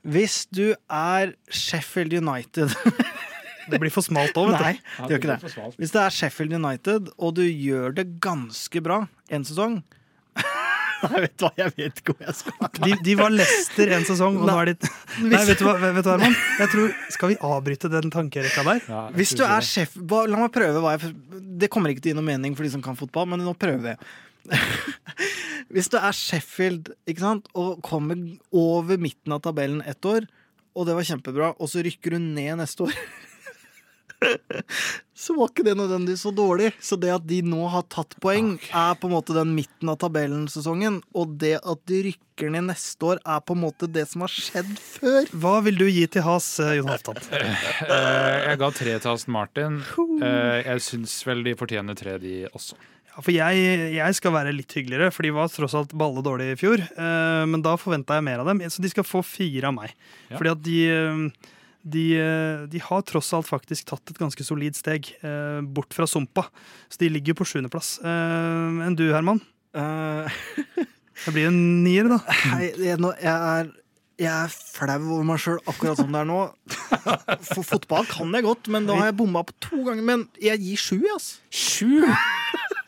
Hvis 0.09 0.43
du 0.53 0.69
er 0.87 1.33
Sheffield 1.51 2.13
United 2.15 2.71
Det 3.69 3.77
blir 3.81 3.91
for 3.93 4.05
smalt 4.05 4.37
òg, 4.39 4.53
vet 4.53 4.61
Nei, 4.63 4.73
du. 4.79 5.01
det 5.03 5.09
gjør 5.17 5.19
ikke 5.19 5.33
det. 5.35 5.73
Hvis 5.77 5.91
det 5.93 6.01
er 6.01 6.13
Sheffield 6.15 6.55
United, 6.57 7.09
og 7.21 7.35
du 7.37 7.43
gjør 7.45 7.93
det 7.99 8.05
ganske 8.23 8.81
bra 8.81 9.03
en 9.29 9.45
sesong 9.45 9.75
Nei, 11.09 11.21
vet 11.23 11.35
du 11.39 11.45
hva, 11.45 11.51
jeg 11.57 11.73
vet 11.77 11.99
ikke 12.01 12.13
hvor 12.15 12.25
jeg 12.27 12.35
skal. 12.39 12.69
De, 12.83 12.95
de 13.05 13.15
var 13.19 13.33
Lester 13.33 13.91
en 13.95 14.05
sesong, 14.07 14.39
og 14.41 14.49
nå 14.49 14.55
er 14.61 14.71
de 14.71 14.89
Nei, 15.31 15.41
vet 15.47 15.61
du 15.61 15.65
hva, 15.67 15.75
vet 15.79 16.01
du 16.03 16.09
hva 16.09 16.15
Herman? 16.17 16.37
Jeg 16.59 16.71
tror, 16.73 16.95
Skal 17.15 17.31
vi 17.33 17.37
avbryte 17.49 17.91
den 17.93 18.13
tankerekka 18.13 18.65
der? 18.67 18.81
Ja, 18.89 19.03
Hvis 19.15 19.35
du 19.37 19.45
er 19.47 19.65
sjef 19.65 19.95
ba, 19.95 20.25
La 20.29 20.41
meg 20.41 20.51
prøve 20.55 20.83
hva 20.83 20.95
jeg 20.97 21.13
Det 21.61 21.71
kommer 21.71 21.93
ikke 21.93 22.03
til 22.03 22.11
å 22.11 22.15
gi 22.15 22.19
noe 22.19 22.29
mening 22.31 22.57
for 22.57 22.67
de 22.67 22.73
som 22.75 22.83
kan 22.83 22.99
fotball, 22.99 23.29
men 23.31 23.43
nå 23.45 23.55
prøver 23.59 23.93
jeg. 23.93 24.11
Hvis 25.73 25.89
du 25.93 25.99
er 25.99 26.15
Sheffield 26.15 26.91
ikke 27.09 27.21
sant, 27.21 27.49
og 27.53 27.79
kommer 27.85 28.19
over 28.55 28.99
midten 29.01 29.35
av 29.35 29.43
tabellen 29.45 29.83
ett 29.87 30.03
år, 30.07 30.25
og 30.73 30.87
det 30.87 30.95
var 30.97 31.07
kjempebra, 31.07 31.53
og 31.59 31.69
så 31.69 31.83
rykker 31.85 32.15
du 32.15 32.23
ned 32.23 32.59
neste 32.61 32.87
år 32.87 32.95
så 35.19 35.35
var 35.35 35.49
ikke 35.51 35.63
det 35.67 35.75
nødvendigvis 35.79 36.23
så 36.25 36.31
dårlig. 36.35 36.71
Så 36.83 36.97
det 36.99 37.11
at 37.13 37.25
de 37.27 37.39
nå 37.45 37.61
har 37.71 37.85
tatt 37.91 38.15
poeng, 38.23 38.53
er 38.75 38.97
på 38.99 39.07
en 39.09 39.13
måte 39.15 39.35
den 39.35 39.53
midten 39.55 39.91
av 39.91 39.99
tabellen-sesongen. 40.01 40.99
Og 41.15 41.37
det 41.41 41.55
at 41.59 41.81
de 41.89 42.01
rykker 42.09 42.51
ned 42.53 42.69
neste 42.69 43.07
år, 43.13 43.21
er 43.23 43.41
på 43.43 43.55
en 43.55 43.63
måte 43.63 43.89
det 43.91 44.05
som 44.11 44.23
har 44.25 44.31
skjedd 44.33 44.69
før. 44.79 45.31
Hva 45.43 45.55
vil 45.65 45.79
du 45.79 45.85
gi 45.87 46.05
til 46.11 46.23
Has, 46.27 46.47
eh, 46.63 46.77
Jon 46.79 46.91
Halvdan? 46.91 47.19
Eh, 47.89 48.37
jeg 48.49 48.59
ga 48.61 48.67
tre 48.75 48.93
til 49.01 49.11
Aston 49.11 49.33
Martin. 49.33 49.77
Eh, 50.21 50.59
jeg 50.67 50.81
syns 50.85 51.13
vel 51.27 51.43
de 51.45 51.55
fortjener 51.59 51.95
tre, 51.97 52.17
de 52.21 52.41
også. 52.51 52.75
Ja, 53.09 53.21
for 53.25 53.33
jeg, 53.33 53.61
jeg 53.95 54.17
skal 54.17 54.33
være 54.35 54.53
litt 54.55 54.73
hyggeligere, 54.75 55.09
for 55.15 55.25
de 55.25 55.31
var 55.35 55.49
tross 55.51 55.75
alt 55.79 55.95
balle 55.97 56.21
dårlige 56.25 56.55
i 56.55 56.59
fjor. 56.59 56.83
eh, 56.83 57.45
men 57.49 57.63
da 57.65 57.73
forventa 57.81 58.19
jeg 58.19 58.27
mer 58.27 58.43
av 58.43 58.51
dem, 58.51 58.61
så 58.69 58.83
de 58.83 58.91
skal 58.91 59.07
få 59.07 59.23
fire 59.25 59.71
av 59.71 59.75
meg. 59.79 59.95
Ja. 60.29 60.37
Fordi 60.37 60.51
at 60.53 60.61
de, 60.67 60.79
de, 61.83 62.05
eh, 62.19 62.63
de 62.71 62.81
har 62.83 63.03
tross 63.07 63.31
alt 63.35 63.47
faktisk 63.49 63.89
tatt 63.91 64.11
et 64.11 64.19
ganske 64.19 64.45
solid 64.45 64.77
steg 64.77 65.11
eh, 65.23 65.59
bort 65.63 65.95
fra 65.95 66.07
sumpa. 66.09 66.47
Så 66.91 67.01
de 67.03 67.11
ligger 67.11 67.37
på 67.39 67.47
sjuendeplass. 67.47 67.97
Eh, 68.03 68.79
enn 68.87 68.97
du, 68.99 69.09
Herman? 69.13 69.43
Uh... 69.75 70.27
Det 71.19 71.33
blir 71.35 71.49
en 71.49 71.83
nier, 71.83 72.07
da. 72.07 72.21
Nei, 72.53 72.69
jeg, 72.79 72.95
jeg 72.95 73.27
er 73.27 73.71
jeg 74.19 74.27
er 74.27 74.51
flau 74.51 74.97
over 74.99 75.23
meg 75.23 75.39
sjøl 75.39 75.59
akkurat 75.63 75.99
som 75.99 76.11
det 76.11 76.19
er 76.19 76.27
nå. 76.27 76.39
For 77.53 77.63
fotball 77.63 78.07
kan 78.09 78.33
jeg 78.35 78.43
godt, 78.43 78.67
men 78.71 78.87
da 78.87 78.97
har 78.99 79.07
jeg 79.09 79.15
bomma 79.21 79.45
på 79.47 79.55
to 79.63 79.79
ganger. 79.85 80.03
Men 80.03 80.25
jeg 80.43 80.59
gir 80.65 80.81
sju, 80.81 80.97
ass. 81.15 81.29
Sju! 81.47 82.03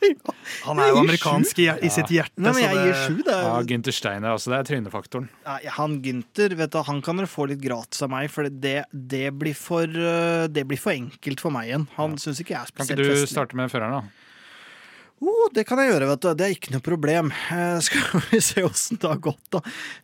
Han 0.66 0.80
er 0.82 0.90
jo 0.92 1.00
amerikansk 1.02 1.58
i, 1.64 1.68
i 1.86 1.90
sitt 1.92 2.10
hjerte. 2.12 2.36
Nei, 2.42 2.52
men 2.56 2.62
jeg 2.64 2.76
det- 2.76 2.84
gir 2.86 2.98
sju. 3.02 3.16
Det 3.26 3.36
Ja, 3.36 3.52
er, 3.58 3.68
Gynter 3.70 3.96
Steiner, 3.96 4.32
altså. 4.34 4.52
Det 4.52 4.58
er 4.60 4.68
trynefaktoren. 4.70 5.28
Han 5.78 5.98
Gynter, 6.04 6.56
vet 6.58 6.72
du, 6.74 6.80
han 6.88 7.02
kan 7.04 7.20
dere 7.22 7.30
få 7.30 7.46
litt 7.50 7.62
gratis 7.62 8.02
av 8.04 8.10
meg, 8.14 8.30
for 8.32 8.48
det, 8.50 8.76
det, 8.92 9.24
blir, 9.38 9.54
for, 9.58 9.86
øh, 9.86 10.48
det 10.52 10.66
blir 10.68 10.80
for 10.80 10.92
enkelt 10.96 11.40
for 11.44 11.54
meg 11.54 11.70
igjen. 11.70 11.86
Han 11.96 12.18
syns 12.20 12.42
ikke 12.42 12.56
jeg 12.56 12.62
er 12.66 12.76
Kan 12.82 12.92
ikke 12.92 13.08
du 13.22 13.26
starte 13.30 13.58
med 13.58 13.72
føreren, 13.72 14.02
da? 14.02 14.18
Oh, 15.22 15.44
det 15.54 15.62
kan 15.68 15.78
jeg 15.78 15.92
gjøre, 15.92 16.06
vet 16.10 16.22
du. 16.24 16.30
Det 16.34 16.46
er 16.48 16.54
ikke 16.56 16.72
noe 16.74 16.82
problem. 16.82 17.28
Eh, 17.54 17.76
skal 17.86 18.22
vi 18.32 18.40
se 18.42 18.64
åssen 18.66 18.98
det 18.98 19.06
har 19.12 19.20
gått, 19.22 19.44
da. 19.54 19.60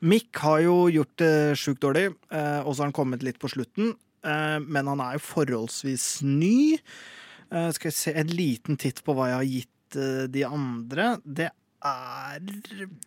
Mick 0.07 0.38
har 0.44 0.61
jo 0.62 0.76
gjort 0.94 1.16
det 1.18 1.32
sjukt 1.59 1.82
dårlig, 1.82 2.05
eh, 2.30 2.61
og 2.62 2.70
så 2.76 2.84
har 2.84 2.92
han 2.92 2.94
kommet 3.01 3.24
litt 3.26 3.40
på 3.42 3.51
slutten. 3.51 3.96
Eh, 4.22 4.59
men 4.62 4.86
han 4.90 5.03
er 5.03 5.16
jo 5.18 5.24
forholdsvis 5.26 6.07
ny. 6.26 6.78
Eh, 7.51 7.70
skal 7.74 7.90
vi 7.90 7.96
se 7.96 8.14
en 8.14 8.30
liten 8.30 8.78
titt 8.78 9.03
på 9.07 9.14
hva 9.16 9.30
jeg 9.32 9.38
har 9.40 9.51
gitt 9.57 9.74
eh, 9.97 10.26
de 10.28 10.45
andre. 10.45 11.14
Det 11.24 11.49
er 11.49 12.53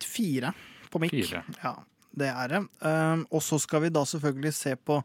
fire 0.02 0.54
på 0.90 1.04
mic. 1.04 1.14
Fire. 1.14 1.44
Ja, 1.62 1.76
det 2.18 2.32
er 2.32 2.56
det. 2.56 2.66
Eh, 2.88 3.24
og 3.30 3.46
så 3.46 3.60
skal 3.62 3.86
vi 3.86 3.94
da 3.94 4.06
selvfølgelig 4.08 4.56
se 4.58 4.76
på 4.80 5.02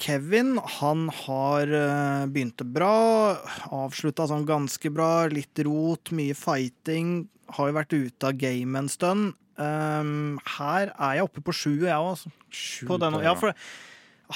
Kevin, 0.00 0.54
han 0.80 1.10
har 1.12 1.68
uh, 1.68 2.24
begynt 2.32 2.62
bra, 2.72 3.36
avslutta 3.68 4.24
sånn 4.30 4.46
ganske 4.48 4.88
bra. 4.96 5.26
Litt 5.28 5.60
rot, 5.66 6.08
mye 6.16 6.32
fighting. 6.32 7.26
Har 7.52 7.68
jo 7.68 7.76
vært 7.76 7.92
ute 7.92 8.30
av 8.30 8.38
game 8.40 8.80
en 8.80 8.88
stund. 8.88 9.34
Um, 9.60 10.38
her 10.56 10.94
er 10.94 11.18
jeg 11.18 11.26
oppe 11.26 11.44
på 11.44 11.52
sju, 11.52 11.74
jeg 11.84 11.92
òg. 11.92 12.24
Ja, 13.20 13.34
for 13.36 13.52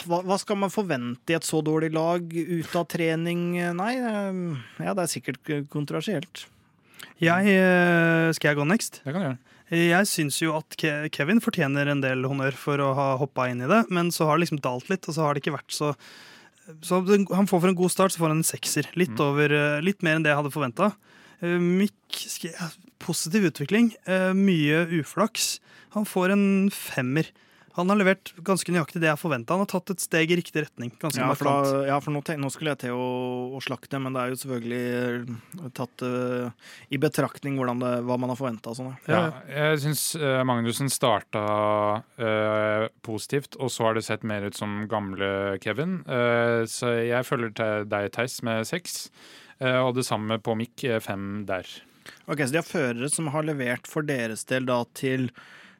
hva, 0.09 0.21
hva 0.27 0.37
skal 0.41 0.59
man 0.59 0.73
forvente 0.75 1.33
i 1.33 1.37
et 1.39 1.47
så 1.47 1.61
dårlig 1.65 1.93
lag 1.95 2.23
ut 2.35 2.75
av 2.77 2.87
trening? 2.91 3.55
Nei, 3.79 3.93
um, 4.03 4.59
ja, 4.83 4.95
det 4.97 5.05
er 5.07 5.13
sikkert 5.13 5.53
kontroversielt. 5.73 6.47
Jeg, 7.23 7.47
eh, 7.55 8.29
skal 8.35 8.51
jeg 8.51 8.59
gå 8.59 8.67
next? 8.67 9.01
Det 9.05 9.13
kan 9.15 9.23
du 9.23 9.29
gjøre. 9.29 9.41
Jeg 9.75 10.07
syns 10.11 10.37
jo 10.43 10.53
at 10.59 10.77
Kevin 11.15 11.41
fortjener 11.41 11.89
en 11.89 12.03
del 12.03 12.27
honnør 12.29 12.55
for 12.59 12.83
å 12.85 12.91
ha 12.95 13.07
hoppa 13.19 13.47
inn 13.51 13.63
i 13.65 13.71
det, 13.71 13.85
men 13.95 14.11
så 14.15 14.29
har 14.29 14.37
det 14.37 14.45
liksom 14.45 14.61
dalt 14.63 14.91
litt, 14.93 15.07
og 15.09 15.17
så 15.17 15.25
har 15.25 15.35
det 15.35 15.43
ikke 15.45 15.57
vært 15.57 15.75
så 15.75 15.95
så 16.85 17.03
Han 17.05 17.45
får 17.45 17.61
for 17.61 17.69
en 17.69 17.77
god 17.77 17.93
start, 17.93 18.13
så 18.15 18.23
får 18.23 18.31
han 18.33 18.39
en 18.41 18.47
sekser. 18.47 18.87
Litt, 18.97 19.19
over, 19.21 19.53
eh, 19.53 19.83
litt 19.85 20.01
mer 20.03 20.17
enn 20.17 20.25
det 20.25 20.31
jeg 20.33 20.39
hadde 20.41 20.53
forventa. 20.55 20.95
Mick 21.45 21.93
Positiv 23.05 23.45
utvikling. 23.51 23.93
eh, 24.09 24.33
Mye 24.33 24.87
uflaks. 25.03 25.59
Han 25.93 26.07
får 26.09 26.33
en 26.33 26.71
femmer. 26.71 27.29
Han 27.75 27.91
har 27.91 27.99
levert 27.99 28.33
ganske 28.47 28.71
nøyaktig 28.71 29.03
det 29.03 29.11
jeg 29.11 29.21
forventa. 29.21 29.57
Han 29.57 29.65
har 29.65 29.71
tatt 29.73 29.95
et 29.95 30.03
steg 30.03 30.31
i 30.31 30.39
riktig 30.39 30.63
retning. 30.67 30.93
Ganske 31.03 31.21
Ja, 31.21 31.33
for, 31.35 31.49
da, 31.51 31.81
ja, 31.89 31.99
for 32.03 32.15
nå, 32.15 32.23
nå 32.39 32.51
skulle 32.55 32.75
jeg 32.75 32.85
til 32.85 32.95
å, 32.95 33.09
å 33.59 33.63
slakte, 33.65 33.99
men 34.03 34.15
det 34.15 34.23
er 34.23 34.33
jo 34.33 34.39
selvfølgelig 34.43 34.83
eh, 34.95 35.71
tatt 35.75 36.05
uh, 36.07 36.71
i 36.95 37.01
betraktning 37.03 37.59
det, 37.59 37.93
hva 38.07 38.19
man 38.21 38.31
har 38.31 38.39
forventa. 38.39 38.77
Sånn, 38.79 38.93
ja. 39.09 39.11
Ja, 39.11 39.23
Ja, 39.25 39.67
jeg 39.73 39.83
syns 39.87 40.05
Magnussen 40.47 40.93
starta 40.93 41.45
uh, 42.05 42.87
positivt, 43.07 43.59
og 43.59 43.73
så 43.75 43.89
har 43.89 43.99
det 43.99 44.07
sett 44.07 44.27
mer 44.27 44.47
ut 44.47 44.59
som 44.59 44.85
gamle 44.91 45.59
Kevin. 45.65 46.03
Eh, 46.07 46.65
så 46.71 46.93
jeg 47.05 47.27
følger 47.27 47.55
til 47.57 47.89
deg, 47.91 48.11
Theis, 48.15 48.39
med 48.47 48.67
seks. 48.69 49.09
Eh, 49.59 49.81
og 49.81 49.95
det 49.99 50.07
samme 50.07 50.39
på 50.43 50.57
Mick, 50.59 50.85
fem 51.05 51.45
der. 51.49 51.69
Ok, 52.27 52.45
Så 52.45 52.53
de 52.53 52.61
har 52.61 52.69
førere 52.69 53.11
som 53.11 53.31
har 53.33 53.47
levert 53.47 53.89
for 53.89 54.07
deres 54.07 54.45
del 54.49 54.67
da 54.69 54.83
til 54.97 55.31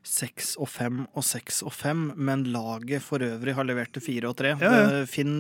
seks 0.05 0.55
og 0.61 0.69
fem 0.69 1.05
og 1.17 1.25
seks 1.25 1.63
og 1.65 1.73
fem, 1.73 2.11
men 2.17 2.45
laget 2.53 3.03
for 3.05 3.25
øvrig 3.25 3.55
har 3.57 3.65
levert 3.65 3.95
til 3.97 4.05
fire 4.05 4.29
og 4.31 4.37
tre. 4.37 4.53
Ja, 4.61 4.73
ja. 4.77 4.83
Det, 4.93 5.05
finn, 5.09 5.39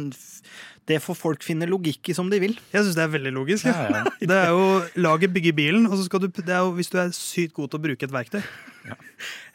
det 0.88 1.00
får 1.04 1.18
folk 1.20 1.44
finne 1.44 1.68
logikk 1.68 2.08
i 2.08 2.16
som 2.16 2.30
de 2.32 2.40
vil. 2.40 2.56
Jeg 2.72 2.86
syns 2.86 2.96
det 2.96 3.04
er 3.04 3.12
veldig 3.12 3.32
logisk. 3.36 3.68
Ja. 3.68 3.74
Ja, 3.84 4.04
ja. 4.04 4.12
Det 4.34 4.36
er 4.40 4.54
jo 4.54 4.64
Laget 5.04 5.34
bygger 5.34 5.52
bilen, 5.56 5.84
og 5.86 5.98
så 5.98 6.06
skal 6.06 6.24
du, 6.24 6.30
det 6.32 6.48
er 6.48 6.62
jo, 6.64 6.72
hvis 6.78 6.88
du 6.88 6.96
er 7.02 7.12
sykt 7.12 7.52
god 7.58 7.68
til 7.74 7.80
å 7.80 7.84
bruke 7.84 8.08
et 8.08 8.14
verktøy 8.14 8.40
Ja. 8.88 8.96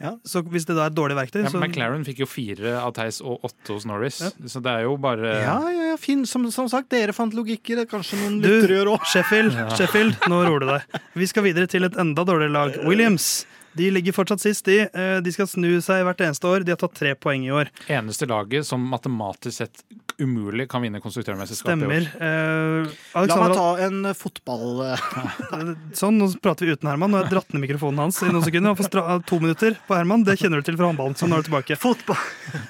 Ja. 0.01 0.12
Så 0.26 0.41
hvis 0.45 0.66
det 0.66 0.76
da 0.78 0.86
er 0.88 0.93
et 0.93 0.97
dårlig 0.97 1.18
verktøy, 1.18 1.41
Ja, 1.43 1.49
så 1.53 1.60
McLaren 1.62 2.05
fikk 2.05 2.22
jo 2.24 2.30
fire 2.30 2.78
av 2.82 2.93
Theis 2.97 3.20
og 3.22 3.45
åtte 3.49 3.76
hos 3.76 3.86
Norris, 3.89 4.22
så 4.22 4.62
det 4.66 4.72
er 4.74 4.86
jo 4.88 4.95
bare 5.01 5.34
Ja, 5.41 5.57
ja, 5.74 5.89
ja, 5.91 5.97
fin. 6.01 6.24
Som, 6.30 6.47
som 6.53 6.70
sagt, 6.70 6.89
dere 6.93 7.14
fant 7.18 7.34
logikk 7.38 7.74
i 7.74 7.78
det. 7.82 7.86
Kanskje 7.91 8.18
noen 8.22 8.39
lyttere 8.45 8.80
gjør 8.80 8.93
òg. 8.95 9.05
Sheffield, 9.10 9.57
Sheffield, 9.78 10.18
nå 10.30 10.41
roer 10.47 10.66
du 10.66 10.70
deg. 10.72 10.99
Vi 11.18 11.30
skal 11.30 11.45
videre 11.49 11.70
til 11.70 11.86
et 11.89 11.97
enda 12.01 12.26
dårligere 12.26 12.53
lag. 12.53 12.78
Williams. 12.89 13.32
De 13.78 13.92
ligger 13.94 14.14
fortsatt 14.16 14.42
sist, 14.42 14.66
de. 14.66 14.80
Eh, 14.90 15.20
De 15.22 15.32
skal 15.32 15.48
snu 15.48 15.80
seg 15.82 16.04
hvert 16.08 16.22
eneste 16.26 16.48
år. 16.50 16.64
De 16.66 16.72
har 16.74 16.80
tatt 16.82 16.96
tre 16.98 17.14
poeng 17.16 17.44
i 17.46 17.52
år. 17.54 17.70
eneste 17.88 18.26
laget 18.30 18.66
som 18.66 18.82
matematisk 18.90 19.58
sett 19.62 19.84
umulig 20.20 20.66
kan 20.68 20.82
vinne 20.84 21.00
konstruktørmesterskapet 21.00 21.78
i 21.78 21.80
Stemmer. 21.80 22.08
år. 22.10 22.88
Eh, 23.16 23.28
La 23.30 23.38
meg 23.40 23.54
ta 23.56 23.68
en 23.86 24.02
eh, 24.10 24.14
fotball... 24.20 24.82
eh, 24.90 25.72
sånn, 26.02 26.18
nå 26.20 26.28
prater 26.44 26.66
vi 26.68 26.74
uten 26.76 26.90
Herman. 26.92 27.12
Nå 27.14 27.22
har 27.22 27.28
jeg 27.30 27.36
dratt 27.38 27.54
ned 27.56 27.64
mikrofonen 27.64 28.02
hans 28.04 28.20
i 28.26 28.32
noen 28.34 28.44
sekunder. 28.44 28.74
Han 28.74 28.80
får 28.82 28.90
stra 28.90 29.06
to 29.30 29.40
minutter 29.40 29.78
på 29.88 29.96
Herman. 29.96 30.26
Det 30.28 30.36
kjenner 30.42 30.60
du 30.60 30.68
til 30.68 30.76
fra 30.82 30.90
håndballen. 30.92 31.16
Så 31.16 31.30
nå 31.30 31.38
er 31.40 31.46
du 31.46 31.52
tilbake. 31.52 31.78
Fotball. 31.80 32.20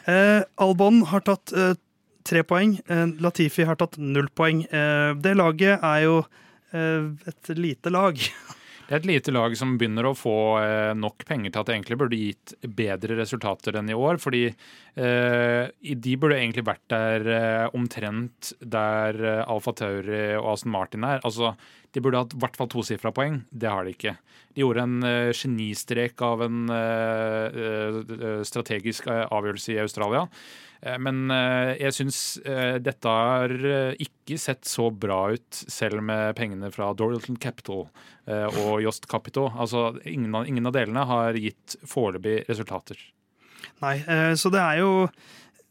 Eh, 0.10 0.42
Albon 0.62 1.04
har 1.10 1.22
tatt 1.26 1.52
eh, 1.54 1.74
tre 2.26 2.42
poeng. 2.46 2.76
Latifi 3.22 3.66
har 3.66 3.78
tatt 3.80 3.98
null 4.02 4.28
poeng. 4.36 4.64
Eh, 4.70 5.14
det 5.22 5.34
laget 5.38 5.82
er 5.86 6.04
jo 6.06 6.20
et 6.70 7.50
lite 7.58 7.90
lag. 7.90 8.18
Det 8.90 8.96
er 8.96 9.04
et 9.04 9.06
lite 9.06 9.32
lag 9.36 9.54
som 9.54 9.76
begynner 9.78 10.08
å 10.10 10.16
få 10.18 10.32
eh, 10.64 10.96
nok 10.98 11.22
penger 11.30 11.52
til 11.54 11.62
at 11.62 11.68
det 11.70 11.74
egentlig 11.76 11.98
burde 12.02 12.18
gitt 12.18 12.54
bedre 12.74 13.20
resultater 13.20 13.76
enn 13.78 13.92
i 13.94 13.98
år. 13.98 14.18
Fordi 14.18 14.48
eh, 14.50 15.92
de 15.94 16.14
burde 16.18 16.40
egentlig 16.40 16.64
vært 16.66 16.88
der 16.90 17.30
eh, 17.36 17.66
omtrent 17.78 18.50
der 18.66 19.20
Alfa 19.44 19.76
Tauri 19.78 20.24
og 20.40 20.56
Aston 20.56 20.74
Martin 20.74 21.06
er. 21.06 21.22
Altså, 21.22 21.54
De 21.94 22.02
burde 22.02 22.24
hatt 22.24 22.34
i 22.34 22.42
hvert 22.42 22.58
fall 22.58 22.72
tosifra 22.74 23.14
poeng. 23.14 23.44
Det 23.54 23.70
har 23.70 23.86
de 23.86 23.94
ikke. 23.94 24.16
De 24.58 24.66
gjorde 24.66 24.88
en 24.88 25.06
eh, 25.06 25.30
genistrek 25.38 26.26
av 26.26 26.42
en 26.48 26.66
strategisk 28.50 29.06
avgjørelse 29.14 29.78
i 29.78 29.84
Australia. 29.86 30.26
Eh, 30.82 30.98
Men 31.02 31.32
eh, 31.34 31.74
jeg 31.80 31.98
syns 31.98 32.20
eh, 32.46 32.78
dette 32.84 33.16
har 33.16 33.54
ikke 34.00 34.40
sett 34.40 34.68
så 34.70 34.90
bra 34.94 35.26
ut, 35.36 35.50
selv 35.52 36.04
med 36.06 36.36
pengene 36.40 36.72
fra 36.76 36.92
Doralton 36.94 37.40
Capital 37.40 37.88
og 38.30 38.76
Jost 38.84 39.08
Capito. 39.10 39.48
Altså, 39.58 39.88
ingen 40.06 40.36
av, 40.38 40.44
ingen 40.46 40.70
av 40.70 40.76
delene 40.76 41.02
har 41.10 41.34
gitt 41.42 41.80
foreløpig 41.82 42.44
resultater. 42.46 43.00
Nei, 43.82 43.96
så 44.38 44.52
det 44.54 44.62
er 44.62 44.84
jo 44.84 44.92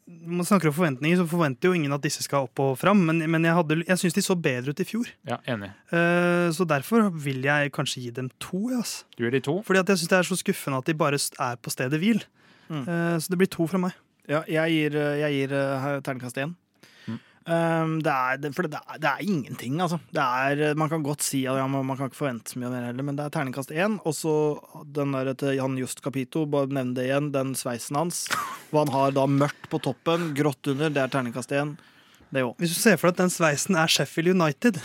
man 0.08 0.46
snakker 0.46 0.70
om 0.70 0.74
forventninger, 0.74 1.18
så 1.20 1.26
forventer 1.28 1.68
jo 1.68 1.76
ingen 1.76 1.92
at 1.92 2.02
disse 2.04 2.24
skal 2.24 2.46
opp 2.48 2.62
og 2.64 2.72
fram. 2.80 3.02
Men, 3.10 3.20
men 3.30 3.44
jeg, 3.44 3.54
hadde, 3.58 3.78
jeg 3.84 4.00
syns 4.00 4.16
de 4.16 4.24
så 4.24 4.36
bedre 4.40 4.72
ut 4.72 4.80
i 4.80 4.86
fjor. 4.88 5.10
Ja, 5.28 5.38
Enig. 5.50 5.70
Uh, 5.92 6.48
Så 6.56 6.64
derfor 6.68 7.10
vil 7.12 7.44
jeg 7.44 7.72
kanskje 7.76 8.06
gi 8.06 8.12
dem 8.16 8.30
to. 8.42 8.70
Yes. 8.72 9.02
Du 9.18 9.26
gir 9.26 9.34
de 9.36 9.42
to. 9.44 9.58
Fordi 9.66 9.82
at 9.82 9.92
jeg 9.92 10.02
syns 10.02 10.12
det 10.14 10.18
er 10.20 10.28
så 10.30 10.38
skuffende 10.40 10.80
at 10.80 10.88
de 10.88 10.96
bare 10.96 11.20
er 11.20 11.60
på 11.60 11.72
stedet 11.74 12.00
hvil. 12.00 12.24
Mm. 12.72 12.84
Uh, 12.88 13.16
Så 13.20 13.34
det 13.34 13.40
blir 13.42 13.52
to 13.52 13.68
fra 13.68 13.80
meg. 13.82 13.96
Ja, 14.28 14.42
jeg 14.44 14.74
gir, 14.74 14.96
eh, 15.00 15.20
jeg 15.22 15.36
gir 15.36 15.52
eh, 15.56 15.84
terningkast 16.04 16.40
én. 16.42 16.50
Mm. 17.08 17.20
Um, 17.48 17.92
det 18.04 18.12
er, 18.12 18.40
det, 18.42 18.50
for 18.52 18.68
det 18.68 18.76
er, 18.76 18.98
det 19.00 19.08
er 19.08 19.22
ingenting, 19.24 19.78
altså. 19.80 19.96
Det 20.12 20.20
er, 20.20 20.62
eh, 20.66 20.74
man 20.76 20.90
kan 20.92 21.04
godt 21.06 21.24
si 21.24 21.46
at 21.48 21.56
ja, 21.56 21.64
man, 21.70 21.86
man 21.88 21.96
kan 21.96 22.10
ikke 22.10 22.20
forvente 22.20 22.52
så 22.52 22.60
mye 22.60 22.72
mer 22.74 22.90
heller, 22.90 23.06
men 23.08 23.16
det 23.16 23.24
er 23.24 23.32
terningkast 23.32 23.72
én. 23.72 23.96
Og 24.04 24.16
så 24.18 24.34
den 24.84 25.16
der 25.16 25.32
til 25.32 25.56
Jan 25.56 25.78
Just 25.80 26.04
Capito, 26.04 26.44
bare 26.44 26.68
nevn 26.68 26.92
det 26.98 27.08
igjen, 27.08 27.32
den 27.32 27.54
sveisen 27.56 27.96
hans. 27.96 28.26
Hvor 28.68 28.84
han 28.84 28.92
har 28.92 29.16
da 29.16 29.24
mørkt 29.32 29.70
på 29.72 29.80
toppen, 29.88 30.34
grått 30.36 30.74
under, 30.74 30.92
det 30.92 31.06
er 31.06 31.14
terningkast 31.16 31.56
én. 31.56 31.78
Det 32.28 32.44
òg. 32.44 32.52
Hvis 32.60 32.76
du 32.76 32.82
ser 32.82 33.00
for 33.00 33.08
deg 33.08 33.16
at 33.16 33.24
den 33.24 33.32
sveisen 33.32 33.80
er 33.80 33.88
Sheffield 33.88 34.36
United 34.36 34.82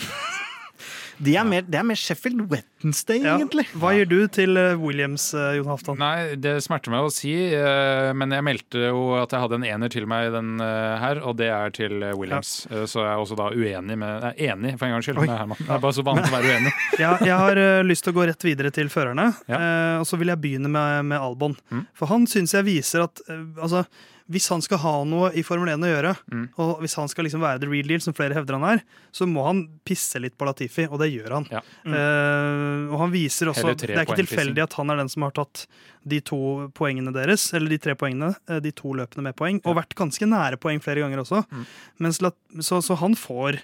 De 1.21 1.35
er 1.37 1.43
mer, 1.45 1.61
det 1.67 1.77
er 1.79 1.83
mer 1.85 1.95
Sheffield 1.99 2.41
Wednesday, 2.49 3.19
Ja. 3.23 3.35
egentlig. 3.37 3.65
Hva 3.77 3.91
gir 3.95 4.05
du 4.09 4.27
til 4.33 4.57
eh, 4.57 4.73
Williams, 4.79 5.27
eh, 5.33 5.57
Jon 5.59 5.67
Halvdan? 5.69 5.97
Nei, 6.01 6.35
det 6.35 6.55
smerter 6.65 6.89
meg 6.93 7.05
å 7.05 7.11
si, 7.13 7.33
eh, 7.53 8.11
men 8.17 8.31
jeg 8.33 8.43
meldte 8.43 8.81
jo 8.89 9.03
at 9.21 9.29
jeg 9.35 9.43
hadde 9.43 9.59
en 9.61 9.67
ener 9.67 9.89
til 9.93 10.07
meg 10.09 10.31
den 10.33 10.59
eh, 10.63 10.97
her, 11.03 11.21
og 11.23 11.37
det 11.37 11.49
er 11.53 11.69
til 11.75 11.99
Williams. 12.17 12.65
Ja. 12.71 12.83
Så 12.89 13.03
jeg 13.05 13.11
er 13.13 13.21
også 13.21 13.37
da 13.39 13.49
uenig 13.53 13.97
med 14.01 14.23
Nei, 14.23 14.33
enig, 14.49 14.73
for 14.79 14.87
en 14.89 14.95
gangs 14.97 15.05
skyld, 15.09 15.21
Oi. 15.21 15.27
med 15.27 15.37
Herman. 15.37 15.57
Det 15.63 15.69
er 15.77 15.83
bare 15.85 15.97
så 15.99 16.03
vant 16.07 16.23
til 16.25 16.33
å 16.33 16.37
være 16.39 16.55
uenig. 16.57 16.73
Ja, 17.03 17.13
jeg 17.25 17.37
har 17.43 17.61
lyst 17.83 18.03
til 18.07 18.13
å 18.13 18.17
gå 18.17 18.25
rett 18.29 18.43
videre 18.45 18.71
til 18.73 18.89
førerne. 18.93 19.29
Ja. 19.49 19.59
eh, 19.59 19.99
og 20.01 20.07
så 20.09 20.17
vil 20.19 20.33
jeg 20.33 20.41
begynne 20.43 20.69
med, 20.71 21.05
med 21.11 21.19
Albon. 21.21 21.55
Mm. 21.71 21.85
For 21.97 22.11
han 22.11 22.25
syns 22.29 22.53
jeg 22.57 22.65
viser 22.67 23.05
at 23.07 23.21
altså, 23.29 23.85
hvis 24.31 24.47
han 24.49 24.61
skal 24.63 24.77
ha 24.79 24.93
noe 25.03 25.31
i 25.35 25.43
Formel 25.43 25.67
1 25.73 25.83
å 25.83 25.89
gjøre, 25.91 26.11
Mm. 26.31 26.49
og 26.57 26.79
hvis 26.81 26.95
han 26.95 27.07
skal 27.11 27.25
liksom 27.25 27.41
være 27.43 27.59
the 27.59 27.67
real 27.67 27.83
deal, 27.87 27.99
som 27.99 28.13
flere 28.13 28.33
hevder 28.33 28.53
han 28.59 28.63
er, 28.77 28.83
så 29.11 29.27
må 29.27 29.43
han 29.45 29.67
pisse 29.85 30.19
litt 30.21 30.37
på 30.37 30.45
Latifi, 30.47 30.87
og 30.89 30.99
det 30.99 31.11
gjør 31.11 31.31
han. 31.35 31.47
Ja. 31.51 31.61
Eh, 31.85 32.87
og 32.93 32.97
han 32.99 33.11
viser 33.11 33.51
også 33.51 33.73
Det 33.75 33.89
er 33.91 34.05
ikke 34.05 34.21
tilfeldig 34.23 34.63
at 34.63 34.73
han 34.79 34.89
er 34.89 34.97
den 34.97 35.09
som 35.09 35.23
har 35.27 35.31
tatt 35.35 35.65
de 36.05 36.19
to 36.21 36.69
poengene 36.75 37.13
deres, 37.13 37.53
eller 37.53 37.69
de 37.69 37.77
tre 37.77 37.95
poengene, 37.95 38.35
eh, 38.49 38.59
de 38.59 38.71
to 38.71 38.93
løpene 38.93 39.23
med 39.23 39.35
poeng, 39.35 39.61
og 39.65 39.75
vært 39.75 39.95
ganske 39.95 40.25
nære 40.27 40.57
poeng 40.57 40.79
flere 40.83 41.03
ganger 41.03 41.23
også. 41.23 41.43
Mm. 41.51 41.65
Mens, 41.99 42.19
så, 42.19 42.81
så 42.83 42.97
han 42.99 43.15
får 43.15 43.59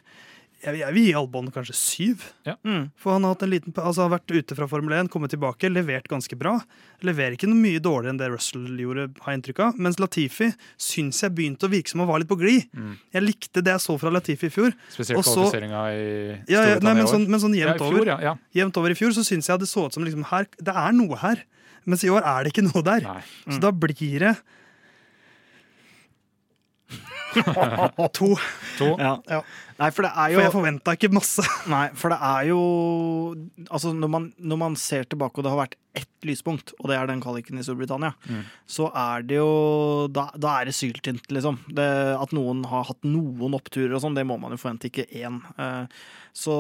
jeg, 0.60 0.80
jeg 0.82 0.96
vil 0.96 1.06
gi 1.08 1.14
Albon 1.18 1.50
kanskje 1.54 1.76
syv. 1.78 2.24
Mm. 2.46 2.90
For 3.00 3.16
han 3.16 3.26
har, 3.26 3.36
hatt 3.36 3.46
en 3.46 3.52
liten, 3.52 3.74
altså 3.76 4.06
har 4.06 4.14
vært 4.14 4.34
ute 4.34 4.58
fra 4.58 4.68
Formel 4.70 4.96
1, 4.98 5.10
kommet 5.14 5.32
tilbake, 5.34 5.72
levert 5.72 6.10
ganske 6.12 6.36
bra. 6.40 6.58
Leverer 7.08 7.38
ikke 7.38 7.50
noe 7.50 7.60
mye 7.60 7.82
dårligere 7.84 8.14
enn 8.14 8.22
det 8.22 8.30
Russell 8.34 8.66
gjorde, 8.82 9.08
har 9.24 9.34
jeg 9.34 9.40
inntrykk 9.40 9.62
av. 9.66 9.80
Mens 9.88 10.00
Latifi 10.02 10.50
syns 10.82 11.22
jeg 11.24 11.36
begynte 11.38 11.70
å 11.70 11.72
virke 11.72 11.94
som 11.94 12.04
han 12.04 12.12
var 12.12 12.24
litt 12.24 12.32
på 12.32 12.40
glid. 12.40 12.68
Mm. 12.76 12.98
Jeg 13.16 13.26
likte 13.26 13.64
det 13.66 13.76
jeg 13.78 13.86
så 13.86 13.96
fra 14.02 14.14
Latifi 14.14 14.50
i 14.50 14.54
fjor. 14.54 14.76
Spesielt 14.92 15.22
Og 15.22 15.28
kvalifiseringa 15.28 15.86
i 15.94 16.04
Ja, 16.52 16.66
ja, 16.74 16.82
nei, 16.84 16.96
men, 17.02 17.08
sånn, 17.10 17.30
men 17.30 17.44
sånn 17.44 17.56
Ja, 17.58 17.70
jevnt 17.70 17.80
i 17.80 17.88
fjor, 17.88 18.02
over, 18.02 18.14
ja, 18.14 18.20
ja. 18.30 18.36
jevnt 18.60 18.82
over 18.82 18.96
i 18.96 19.00
fjor 19.00 19.16
så 19.16 19.26
syns 19.28 19.50
jeg 19.52 19.64
det 19.64 19.72
så 19.72 19.88
ut 19.88 19.96
som 19.96 20.06
liksom 20.08 20.28
her, 20.34 20.50
det 20.60 20.76
er 20.76 20.96
noe 20.96 21.20
her. 21.24 21.46
Mens 21.90 22.04
i 22.04 22.12
år 22.12 22.26
er 22.28 22.46
det 22.46 22.54
ikke 22.54 22.68
noe 22.68 22.84
der. 22.86 23.06
Mm. 23.08 23.56
Så 23.56 23.62
da 23.64 23.72
blir 23.72 24.26
det 24.28 24.36
to. 28.18 28.30
To. 28.80 28.88
Ja. 29.00 29.14
Ja. 29.30 29.42
Nei, 29.80 29.90
for 29.96 30.04
det 30.06 30.10
er 30.12 30.34
For 30.36 30.44
jeg 30.44 30.54
forventa 30.56 30.94
ikke 30.98 31.10
masse. 31.16 31.44
Nei, 31.74 31.86
for 31.96 32.12
det 32.14 32.18
er 32.26 32.48
jo 32.50 32.60
Altså, 33.70 33.94
når 33.96 34.12
man, 34.12 34.26
når 34.40 34.60
man 34.64 34.76
ser 34.80 35.06
tilbake, 35.10 35.40
og 35.40 35.46
det 35.48 35.54
har 35.54 35.62
vært 35.62 35.78
ett 36.00 36.28
lyspunkt, 36.28 36.74
og 36.80 36.90
det 36.92 36.98
er 37.00 37.08
den 37.10 37.22
kvaliken 37.24 37.60
i 37.60 37.64
Storbritannia, 37.66 38.12
Mm. 38.30 38.44
så 38.70 38.90
er 38.96 39.24
det 39.30 39.38
jo 39.40 40.08
Da, 40.14 40.28
da 40.38 40.58
er 40.62 40.70
det 40.70 40.76
syltynt, 40.78 41.30
liksom. 41.34 41.62
Det, 41.72 41.88
at 42.20 42.34
noen 42.36 42.66
har 42.70 42.86
hatt 42.90 43.04
noen 43.08 43.56
oppturer 43.58 43.96
og 43.98 44.04
sånn, 44.04 44.18
det 44.18 44.26
må 44.28 44.38
man 44.42 44.54
jo 44.56 44.60
forvente, 44.62 44.90
ikke 44.92 45.08
én. 45.22 45.40
Eh, 45.58 45.86
Så 46.36 46.54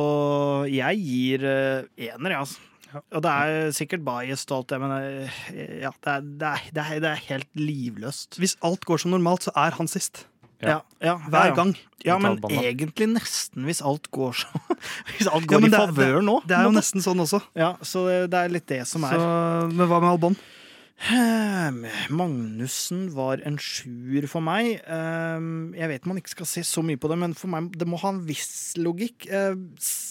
jeg 0.72 0.98
gir 1.04 1.44
eh, 1.46 1.84
ener, 2.10 2.34
jeg, 2.34 2.40
altså. 2.46 2.66
Ja. 2.90 3.02
Og 3.14 3.22
det 3.22 3.32
er 3.32 3.72
sikkert 3.78 4.02
biased 4.02 4.50
og 4.50 4.64
alt 4.64 4.72
det, 4.72 4.80
men 4.82 4.94
eh, 4.98 5.36
ja, 5.84 5.92
det, 6.02 6.16
er, 6.16 6.24
det, 6.42 6.82
er, 6.82 7.00
det 7.04 7.10
er 7.12 7.22
helt 7.28 7.52
livløst. 7.60 8.40
Hvis 8.42 8.56
alt 8.66 8.82
går 8.90 9.04
som 9.04 9.12
normalt, 9.14 9.46
så 9.46 9.54
er 9.62 9.78
han 9.78 9.88
sist. 9.92 10.24
Ja. 10.60 10.82
Ja, 11.00 11.16
Hver 11.30 11.52
ja. 11.52 11.56
gang. 11.56 11.74
Ja, 12.04 12.18
men 12.20 12.38
egentlig 12.52 13.08
nesten 13.12 13.66
hvis 13.68 13.82
alt 13.84 14.08
går 14.12 14.36
så 14.42 14.62
Hvis 15.14 15.28
alt 15.32 15.48
går 15.48 15.68
i 15.68 15.72
favør 15.72 16.22
nå. 16.24 16.40
Det 16.48 16.56
er 16.58 16.68
jo 16.68 16.74
nesten 16.76 17.04
sånn 17.04 17.20
også. 17.24 17.42
Ja, 17.60 17.74
så 17.84 18.06
det, 18.28 18.36
er 18.36 18.52
litt 18.52 18.68
det 18.72 18.82
som 18.88 19.04
Så, 19.08 19.16
er. 19.16 19.72
men 19.72 19.88
hva 19.88 20.00
med 20.04 20.12
Albon? 20.14 20.40
Magnussen 22.12 23.06
var 23.16 23.40
en 23.48 23.56
sjuer 23.62 24.26
for 24.30 24.44
meg. 24.44 24.82
Ehm, 24.84 25.74
Jeg 25.78 25.88
vet 25.94 26.06
man 26.10 26.18
ikke 26.20 26.34
skal 26.34 26.46
se 26.50 26.62
så 26.68 26.84
mye 26.84 27.00
på 27.00 27.08
det, 27.10 27.18
men 27.22 27.34
for 27.34 27.48
meg 27.48 27.72
det 27.78 27.88
må 27.88 27.98
ha 28.02 28.10
en 28.12 28.26
viss 28.28 28.76
logikk. 28.78 29.28
Eh, 29.32 29.56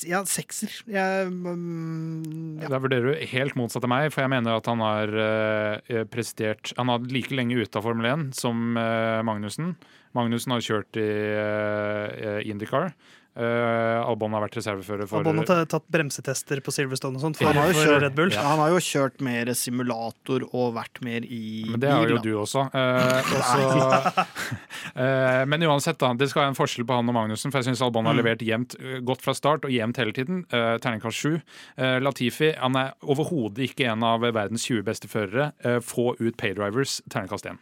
Ja, 0.09 0.23
sekser. 0.25 0.71
Jeg, 0.89 1.29
mm, 1.29 2.63
ja. 2.63 2.69
Da 2.73 2.79
vurderer 2.81 3.13
du 3.13 3.27
helt 3.27 3.55
motsatt 3.59 3.85
av 3.85 3.91
meg, 3.91 4.13
for 4.13 4.23
jeg 4.23 4.31
mener 4.31 4.57
at 4.57 4.67
han 4.67 4.79
har 4.81 5.09
eh, 5.13 6.05
prestert 6.09 6.73
Han 6.79 6.89
har 6.89 6.99
like 7.01 7.35
lenge 7.35 7.59
ute 7.59 7.77
av 7.77 7.83
Formel 7.85 8.07
1 8.07 8.35
som 8.35 8.77
eh, 8.77 9.21
Magnussen. 9.23 9.77
Magnussen 10.17 10.53
har 10.55 10.61
kjørt 10.65 10.97
i 10.97 12.49
Indycar. 12.49 12.95
Uh, 13.39 14.03
Albon 14.03 14.33
har 14.35 14.43
vært 14.43 14.57
reservefører 14.59 15.07
for 15.07 15.21
Albon 15.23 15.39
har 15.47 15.65
tatt- 15.71 15.87
bremsetester 15.95 16.59
på 16.61 16.73
Silverstone 16.75 17.15
og 17.15 17.23
sånt 17.23 17.37
for, 17.39 17.47
Han 17.47 17.55
har 17.55 17.69
jo 17.71 17.77
for 17.79 17.87
kjørt- 17.87 18.03
Red 18.03 18.15
Bull. 18.17 18.33
Ja, 18.35 18.43
Han 18.43 18.59
har 18.59 18.71
jo 18.75 18.81
kjørt 18.83 19.21
mer 19.23 19.53
simulator 19.55 20.43
og 20.53 20.75
vært 20.75 21.01
mer 21.07 21.23
i 21.23 21.65
Men 21.71 21.79
det 21.81 21.91
har 21.93 22.09
jo 22.09 22.17
da. 22.17 22.23
du 22.23 22.33
også. 22.43 22.65
Uh, 22.75 23.23
og 23.23 23.43
så- 23.47 24.25
Eh, 24.99 25.45
men 25.47 25.63
uansett, 25.63 25.99
da, 26.01 26.09
det 26.15 26.27
skal 26.31 26.43
være 26.43 26.49
en 26.55 26.57
forskjell 26.59 26.87
på 26.89 26.95
han 26.97 27.09
og 27.09 27.15
Magnussen. 27.15 27.53
For 27.53 27.61
jeg 27.61 27.69
syns 27.69 27.83
Albon 27.85 28.07
har 28.09 28.15
Mm. 28.15 28.19
levert 28.25 28.43
jevnt, 28.43 28.75
eh, 28.81 28.99
godt 29.01 29.23
fra 29.23 29.35
start 29.35 29.65
og 29.65 29.71
jevnt 29.71 29.97
hele 29.97 30.13
tiden. 30.13 30.41
Uh, 30.53 30.79
Terningkast 30.79 31.15
sju. 31.23 31.41
Eh, 31.77 32.01
Latifi 32.01 32.57
han 32.59 32.75
er 32.75 32.95
overhodet 33.03 33.69
ikke 33.71 33.87
en 33.93 34.03
av 34.03 34.21
verdens 34.21 34.65
20 34.67 34.83
beste 34.83 35.07
førere. 35.07 35.53
Eh, 35.63 35.79
få 35.79 36.17
ut 36.19 36.37
paydrivers. 36.37 37.01
Terningkast 37.09 37.47
én. 37.47 37.59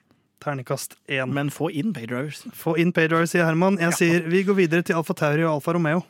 Ternekast 0.47 0.97
én. 1.11 1.33
Men 1.35 1.51
få 1.51 1.69
inn 1.75 1.93
paydrivers. 1.97 2.45
Få 2.55 2.77
inn 2.79 2.93
Paydrivers, 2.97 3.35
sier 3.35 3.45
Herman. 3.49 3.79
Jeg 3.83 3.99
sier 3.99 4.29
vi 4.31 4.45
går 4.47 4.57
videre 4.63 4.87
til 4.87 4.97
Alfa 5.01 5.17
Tauri 5.19 5.43
og 5.47 5.57
Alfa 5.59 5.75
Romeo. 5.77 6.05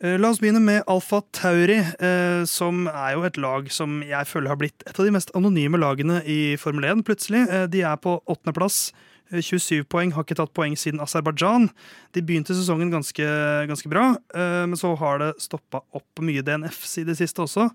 Eh, 0.00 0.14
La 0.20 0.28
oss 0.30 0.38
begynne 0.38 0.60
med 0.62 0.84
Alfa 0.86 1.18
Tauri, 1.34 1.80
eh, 1.82 2.44
som 2.46 2.84
er 2.86 3.16
jo 3.16 3.24
et 3.26 3.38
lag 3.42 3.66
som 3.74 3.96
jeg 4.06 4.28
føler 4.30 4.52
har 4.52 4.60
blitt 4.60 4.84
et 4.86 4.94
av 4.94 5.04
de 5.08 5.14
mest 5.14 5.32
anonyme 5.34 5.80
lagene 5.82 6.20
i 6.22 6.54
Formel 6.60 6.86
1, 6.86 7.02
plutselig. 7.08 7.48
Eh, 7.50 7.66
De 7.66 7.82
er 7.82 7.96
på 7.96 8.20
åttendeplass. 8.30 8.92
eh, 8.92 9.07
27 9.32 9.84
poeng, 9.90 10.12
har 10.14 10.24
ikke 10.24 10.38
tatt 10.38 10.54
poeng 10.56 10.76
siden 10.78 11.02
Aserbajdsjan. 11.04 11.68
De 12.16 12.24
begynte 12.24 12.56
sesongen 12.56 12.92
ganske, 12.92 13.26
ganske 13.68 13.90
bra, 13.92 14.10
eh, 14.34 14.64
men 14.66 14.78
så 14.80 14.94
har 14.98 15.20
det 15.22 15.32
stoppa 15.44 15.82
opp 15.96 16.24
mye 16.24 16.44
DNFs 16.44 16.98
i 17.02 17.06
det 17.08 17.18
siste 17.20 17.44
også, 17.44 17.68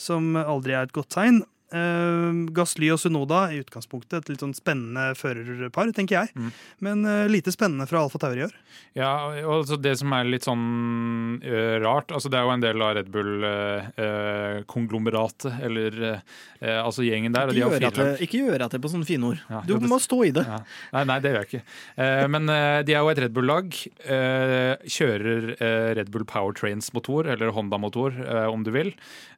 som 0.00 0.36
aldri 0.40 0.76
er 0.76 0.86
et 0.86 0.96
godt 0.96 1.12
tegn. 1.16 1.42
Uh, 1.70 2.50
Gasly 2.56 2.88
og 2.90 2.98
Sunoda 2.98 3.44
i 3.54 3.60
utgangspunktet 3.62 4.24
et 4.24 4.28
litt 4.32 4.40
sånn 4.42 4.50
spennende 4.56 5.12
førerpar, 5.14 5.92
tenker 5.94 6.16
jeg. 6.18 6.26
Mm. 6.34 6.50
Men 6.82 7.04
uh, 7.06 7.28
lite 7.30 7.52
spennende 7.54 7.86
fra 7.86 8.00
Alfa 8.02 8.18
Tauri 8.18 8.40
i 8.42 8.46
år. 8.48 8.54
Ja, 8.98 9.12
og 9.44 9.60
altså 9.60 9.76
det 9.78 9.92
som 10.00 10.10
er 10.16 10.24
litt 10.26 10.42
sånn 10.48 11.38
uh, 11.44 11.76
rart 11.84 12.10
altså 12.10 12.26
Det 12.32 12.38
er 12.40 12.44
jo 12.48 12.54
en 12.56 12.64
del 12.64 12.82
av 12.82 12.96
Red 12.98 13.06
Bull-konglomeratet, 13.14 15.52
eller 15.62 16.22
altså 16.60 17.02
gjengen 17.06 17.32
der. 17.34 17.46
og 17.48 17.54
de 17.54 17.58
Ikke 17.60 17.70
har 17.70 17.80
gjør, 17.80 17.90
det, 17.96 18.20
ikke 18.26 18.38
gjør 18.44 18.60
at 18.66 18.72
det 18.74 18.80
på 18.84 18.90
sånne 18.92 19.06
fine 19.08 19.24
ord. 19.30 19.38
Ja, 19.48 19.60
Du 19.66 19.72
det- 19.78 19.88
må 19.88 19.98
stå 20.02 20.18
i 20.26 20.30
det. 20.36 20.44
Ja. 20.46 20.58
Nei, 20.92 21.04
nei, 21.08 21.18
det 21.20 21.28
gjør 21.32 21.40
jeg 21.40 21.48
ikke. 21.48 21.62
Eh, 21.96 22.26
men 22.28 22.46
de 22.46 22.92
er 22.94 23.00
jo 23.00 23.08
et 23.08 23.18
Red 23.18 23.32
Bull-lag. 23.36 23.66
Eh, 24.04 24.76
kjører 24.84 25.56
Red 25.96 26.10
Bull 26.10 26.24
Powertrains-motor, 26.24 27.26
eller 27.32 27.50
Honda-motor, 27.56 28.10
om 28.50 28.62
du 28.64 28.70
vil. 28.74 28.92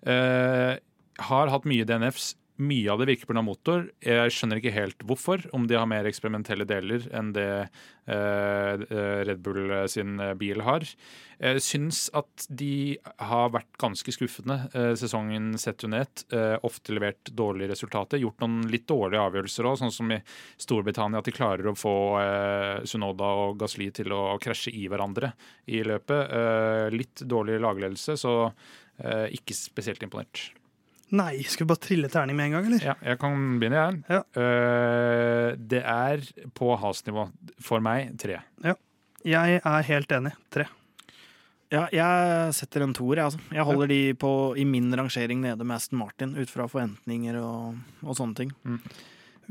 Eh, 0.07 0.77
har 1.29 1.53
hatt 1.53 1.69
mye 1.69 1.87
DNFs. 1.89 2.33
Mye 2.61 2.91
av 2.93 3.01
det 3.01 3.07
virker 3.09 3.31
pga. 3.31 3.43
motor. 3.43 3.87
Jeg 4.05 4.33
skjønner 4.35 4.59
ikke 4.61 4.75
helt 4.75 5.03
hvorfor, 5.09 5.41
om 5.57 5.65
de 5.67 5.79
har 5.79 5.89
mer 5.89 6.05
eksperimentelle 6.07 6.67
deler 6.69 7.07
enn 7.17 7.33
det 7.33 7.49
eh, 7.65 8.13
eh, 8.13 9.23
Red 9.25 9.41
Bull 9.43 9.73
eh, 9.73 9.87
sin 9.91 10.21
eh, 10.21 10.35
bil 10.39 10.61
har. 10.67 10.85
Jeg 11.41 11.65
syns 11.65 12.05
at 12.15 12.47
de 12.53 12.99
har 13.25 13.51
vært 13.57 13.81
ganske 13.81 14.15
skuffende 14.15 14.59
eh, 14.77 14.93
sesongen 15.01 15.57
sett 15.59 15.83
under 15.89 16.05
ett. 16.05 16.27
Eh, 16.29 16.55
ofte 16.63 16.93
levert 16.93 17.33
dårlige 17.33 17.73
resultater. 17.73 18.21
Gjort 18.21 18.45
noen 18.45 18.69
litt 18.71 18.87
dårlige 18.91 19.25
avgjørelser 19.25 19.73
òg, 19.73 19.81
sånn 19.81 19.97
som 19.97 20.13
i 20.13 20.21
Storbritannia, 20.61 21.25
at 21.25 21.33
de 21.33 21.35
klarer 21.35 21.73
å 21.73 21.77
få 21.79 21.97
Sunoda 22.85 23.33
og 23.47 23.59
Gasli 23.65 23.89
til 23.97 24.13
å 24.13 24.37
krasje 24.43 24.77
i 24.77 24.87
hverandre 24.93 25.33
i 25.73 25.83
løpet. 25.89 26.37
Litt 26.95 27.25
dårlig 27.27 27.59
lagledelse, 27.65 28.21
så 28.21 28.35
ikke 29.33 29.57
spesielt 29.57 30.05
imponert. 30.05 30.53
Nei, 31.13 31.43
skal 31.45 31.67
vi 31.67 31.73
bare 31.75 31.85
trille 31.85 32.09
terning 32.13 32.39
med 32.39 32.49
en 32.49 32.55
gang, 32.57 32.69
eller? 32.71 32.85
Ja, 32.93 32.95
jeg 33.05 33.21
kan 33.21 33.41
begynne, 33.61 33.83
jeg. 33.83 34.05
Ja. 34.09 34.23
Uh, 34.33 35.49
det 35.61 35.83
er 35.85 36.23
på 36.57 36.73
has-nivå. 36.81 37.27
For 37.63 37.85
meg 37.85 38.15
tre. 38.23 38.41
Ja. 38.65 38.79
Jeg 39.23 39.61
er 39.61 39.85
helt 39.87 40.15
enig. 40.17 40.33
Tre. 40.51 40.67
Ja, 41.73 41.87
jeg 41.95 42.53
setter 42.57 42.85
en 42.85 42.93
toer, 42.97 43.21
jeg, 43.21 43.31
altså. 43.31 43.41
Jeg 43.55 43.65
holder 43.65 43.89
de 43.89 44.01
på, 44.21 44.31
i 44.61 44.65
min 44.69 44.91
rangering 44.93 45.41
nede 45.41 45.65
med 45.65 45.79
Aston 45.79 46.01
Martin, 46.01 46.35
ut 46.37 46.51
fra 46.53 46.67
forventninger 46.69 47.39
og, 47.41 47.79
og 48.05 48.19
sånne 48.19 48.37
ting. 48.37 48.51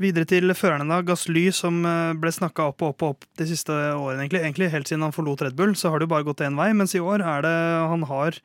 Videre 0.02 0.28
til 0.28 0.54
førerne, 0.54 0.86
da. 0.86 1.00
Gassly, 1.06 1.48
som 1.54 1.80
eh, 1.86 2.12
ble 2.18 2.30
snakka 2.32 2.68
opp 2.70 2.84
og 2.84 2.94
opp 2.94 3.02
og 3.02 3.16
opp 3.16 3.26
de 3.40 3.46
siste 3.50 3.74
årene. 3.74 4.22
Egentlig. 4.22 4.42
egentlig 4.46 4.70
Helt 4.72 4.90
siden 4.90 5.02
han 5.04 5.14
forlot 5.14 5.42
Red 5.42 5.58
Bull, 5.58 5.74
så 5.78 5.90
har 5.90 5.98
det 5.98 6.06
jo 6.06 6.14
bare 6.14 6.26
gått 6.28 6.44
én 6.46 6.58
vei. 6.58 6.70
Mens 6.78 6.94
i 6.94 7.02
år 7.02 7.24
er 7.26 7.44
det 7.44 7.56
han 7.92 8.06
har 8.10 8.38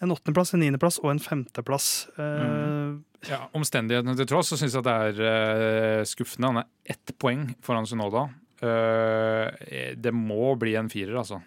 en 0.00 0.12
åttendeplass, 0.14 0.54
en 0.56 0.60
niendeplass 0.64 0.98
og 1.02 1.10
en 1.14 1.22
femteplass. 1.22 1.88
Eh, 2.18 2.98
Ja, 3.28 3.42
Omstendighetene 3.52 4.14
til 4.16 4.24
tross 4.30 4.48
så 4.48 4.56
syns 4.56 4.72
jeg 4.72 4.84
det 4.86 4.92
er 4.96 5.18
eh, 5.28 6.04
skuffende. 6.08 6.48
Han 6.54 6.62
er 6.62 6.94
ett 6.94 7.12
poeng 7.20 7.42
foran 7.60 7.84
Sunoda. 7.88 8.22
Eh, 8.64 9.92
det 10.00 10.12
må 10.16 10.54
bli 10.60 10.72
en 10.80 10.88
firer, 10.92 11.18
altså. 11.20 11.42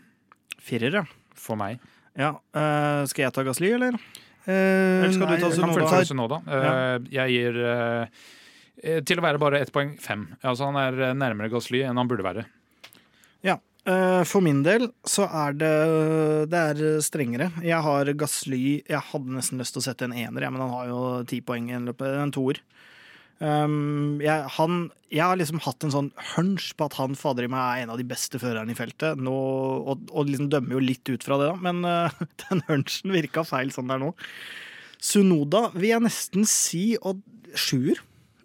Firer, 0.61 0.99
ja. 1.01 1.03
For 1.33 1.57
meg. 1.59 1.79
ja. 2.15 2.29
eh, 2.53 3.01
skal 3.09 3.25
jeg 3.25 3.33
ta 3.33 3.43
Gasly, 3.47 3.71
eller? 3.73 3.97
eh, 4.45 4.53
Eller 4.53 5.11
skal 5.17 5.25
du 5.25 5.33
ta 5.33 5.33
nei, 5.33 5.49
Jeg 5.49 5.57
kan 5.57 5.73
Sunoda? 5.73 6.05
Sunoda. 6.05 6.41
Eh, 6.45 7.11
jeg 7.17 7.35
gir 7.39 7.59
til 9.09 9.19
å 9.19 9.23
være 9.25 9.39
bare 9.41 9.59
ett 9.63 9.71
poeng 9.73 9.95
fem. 10.01 10.27
Altså, 10.43 10.69
han 10.69 10.77
er 10.77 11.13
nærmere 11.17 11.49
Gasly 11.53 11.81
enn 11.87 11.97
han 11.97 12.07
burde 12.09 12.25
være. 12.25 12.45
Ja. 13.45 13.57
Eh, 13.83 14.23
For 14.23 14.43
min 14.43 14.61
del 14.63 14.87
så 15.03 15.25
er 15.27 15.55
det, 15.59 15.71
det 16.51 16.59
er 16.59 17.01
strengere. 17.03 17.49
Jeg 17.65 17.83
har 17.83 18.11
Gasly 18.15 18.79
Jeg 18.87 19.01
hadde 19.11 19.35
nesten 19.35 19.59
lyst 19.59 19.75
til 19.75 19.83
å 19.83 19.87
sette 19.89 20.07
en 20.07 20.15
ener, 20.15 20.47
men 20.47 20.63
han 20.63 20.71
har 20.71 20.91
jo 20.91 21.01
ti 21.27 21.41
poeng 21.43 21.67
i 21.71 21.75
en 21.77 21.89
løpet. 21.91 22.15
En 22.21 22.31
toer. 22.33 22.61
Um, 23.43 24.21
jeg, 24.23 24.45
han, 24.55 24.85
jeg 25.11 25.25
har 25.25 25.35
liksom 25.35 25.59
hatt 25.65 25.83
en 25.83 25.91
sånn 25.91 26.09
hunch 26.35 26.69
på 26.79 26.85
at 26.87 26.95
han 26.95 27.17
fader 27.19 27.43
i 27.43 27.49
meg 27.51 27.59
er 27.59 27.83
en 27.83 27.91
av 27.91 27.99
de 27.99 28.05
beste 28.07 28.39
førerne 28.39 28.71
i 28.71 28.77
feltet. 28.77 29.19
Nå, 29.19 29.33
og, 29.83 30.05
og 30.13 30.29
liksom 30.29 30.47
dømmer 30.53 30.77
jo 30.77 30.83
litt 30.85 31.11
ut 31.11 31.25
fra 31.25 31.41
det, 31.41 31.49
da, 31.51 31.57
men 31.59 31.83
uh, 31.83 32.23
den 32.45 32.63
hunchen 32.69 33.15
virka 33.15 33.43
feil 33.47 33.73
sånn 33.75 33.91
der 33.91 33.99
nå. 33.99 34.13
Sunoda 35.03 35.65
vil 35.73 35.89
jeg 35.89 36.05
nesten 36.05 36.47
si 36.47 36.85
og 37.01 37.19
sjuer. 37.59 37.99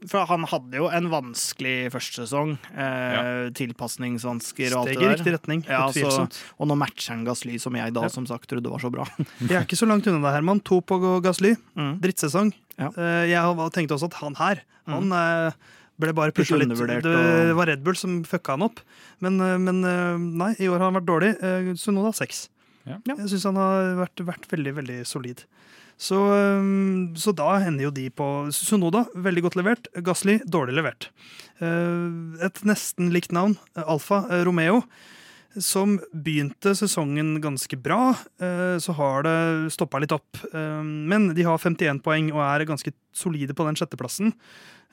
For 0.06 0.22
han 0.30 0.44
hadde 0.46 0.78
jo 0.78 0.86
en 0.94 1.08
vanskelig 1.10 1.88
første 1.90 2.22
sesong. 2.22 2.52
Eh, 2.70 3.48
Tilpasningsvansker 3.58 4.74
og 4.76 4.84
alt 4.84 4.92
Steg 4.92 4.94
i 4.94 5.00
det 5.00 5.08
der. 5.08 5.16
riktig 5.16 5.32
retning, 5.34 5.64
Ja, 5.66 5.80
så, 5.94 6.28
og 6.58 6.68
nå 6.70 6.76
matcher 6.78 7.16
han 7.16 7.24
Gasly, 7.26 7.56
som 7.58 7.74
jeg 7.74 7.94
da 7.96 8.04
som 8.12 8.26
sagt 8.30 8.46
trodde 8.50 8.70
var 8.70 8.78
så 8.82 8.90
bra. 8.94 9.06
Jeg 9.42 9.56
er 9.58 9.66
ikke 9.66 9.78
så 9.80 9.88
langt 9.90 10.06
unna 10.06 10.20
deg, 10.22 10.36
Herman. 10.38 10.60
To 10.68 10.78
på 10.80 11.00
Gasly. 11.24 11.56
Mm. 11.74 11.96
Drittsesong. 12.04 12.52
Ja. 12.78 12.92
Eh, 12.94 13.24
Jeg 13.32 13.72
tenkte 13.74 13.96
også 13.98 14.06
at 14.12 14.20
han 14.22 14.38
her, 14.38 14.62
han 14.86 15.10
eh, 15.12 15.52
ble 15.98 16.12
bare 16.14 16.30
pusha 16.36 16.54
Litt. 16.60 16.70
Det 16.78 17.56
var 17.58 17.66
Red 17.66 17.82
Bull 17.82 17.96
som 17.98 18.20
fucka 18.28 18.54
han 18.54 18.62
opp. 18.68 18.78
Men, 19.24 19.40
eh, 19.42 19.56
men 19.58 19.82
eh, 19.82 20.14
nei, 20.44 20.52
i 20.62 20.70
år 20.70 20.78
har 20.78 20.92
han 20.92 21.00
vært 21.00 21.10
dårlig. 21.10 21.32
Eh, 21.42 21.72
Sunoda 21.80 22.14
seks. 22.14 22.46
Ja. 22.88 23.00
Jeg 23.04 23.26
syns 23.34 23.44
han 23.50 23.58
har 23.60 23.90
vært, 23.98 24.22
vært 24.24 24.46
veldig, 24.48 24.72
veldig 24.78 25.00
solid. 25.04 25.42
Så, 25.98 26.14
så 27.18 27.32
da 27.34 27.56
hender 27.58 27.88
jo 27.88 27.90
de 27.90 28.04
på 28.14 28.26
Sunoda, 28.54 29.00
veldig 29.18 29.42
godt 29.48 29.56
levert. 29.58 29.88
Gasly, 30.06 30.36
dårlig 30.46 30.76
levert. 30.78 31.08
Eh, 31.58 32.44
Et 32.46 32.60
nesten 32.68 33.10
likt 33.14 33.34
navn, 33.34 33.56
Alfa 33.74 34.20
eh, 34.30 34.44
Romeo, 34.46 34.84
som 35.56 35.96
begynte 36.12 36.74
sesongen 36.76 37.40
ganske 37.42 37.76
bra. 37.80 38.10
eh, 38.40 38.78
Så 38.78 38.92
har 38.94 39.22
det 39.22 39.72
stoppa 39.72 39.98
litt 39.98 40.12
opp. 40.12 40.36
Eh, 40.52 40.82
Men 40.82 41.34
de 41.34 41.42
har 41.42 41.58
51 41.58 42.02
poeng 42.02 42.32
og 42.32 42.40
er 42.42 42.66
ganske 42.66 42.92
solide 43.12 43.54
på 43.54 43.64
den 43.66 43.74
sjetteplassen. 43.74 44.32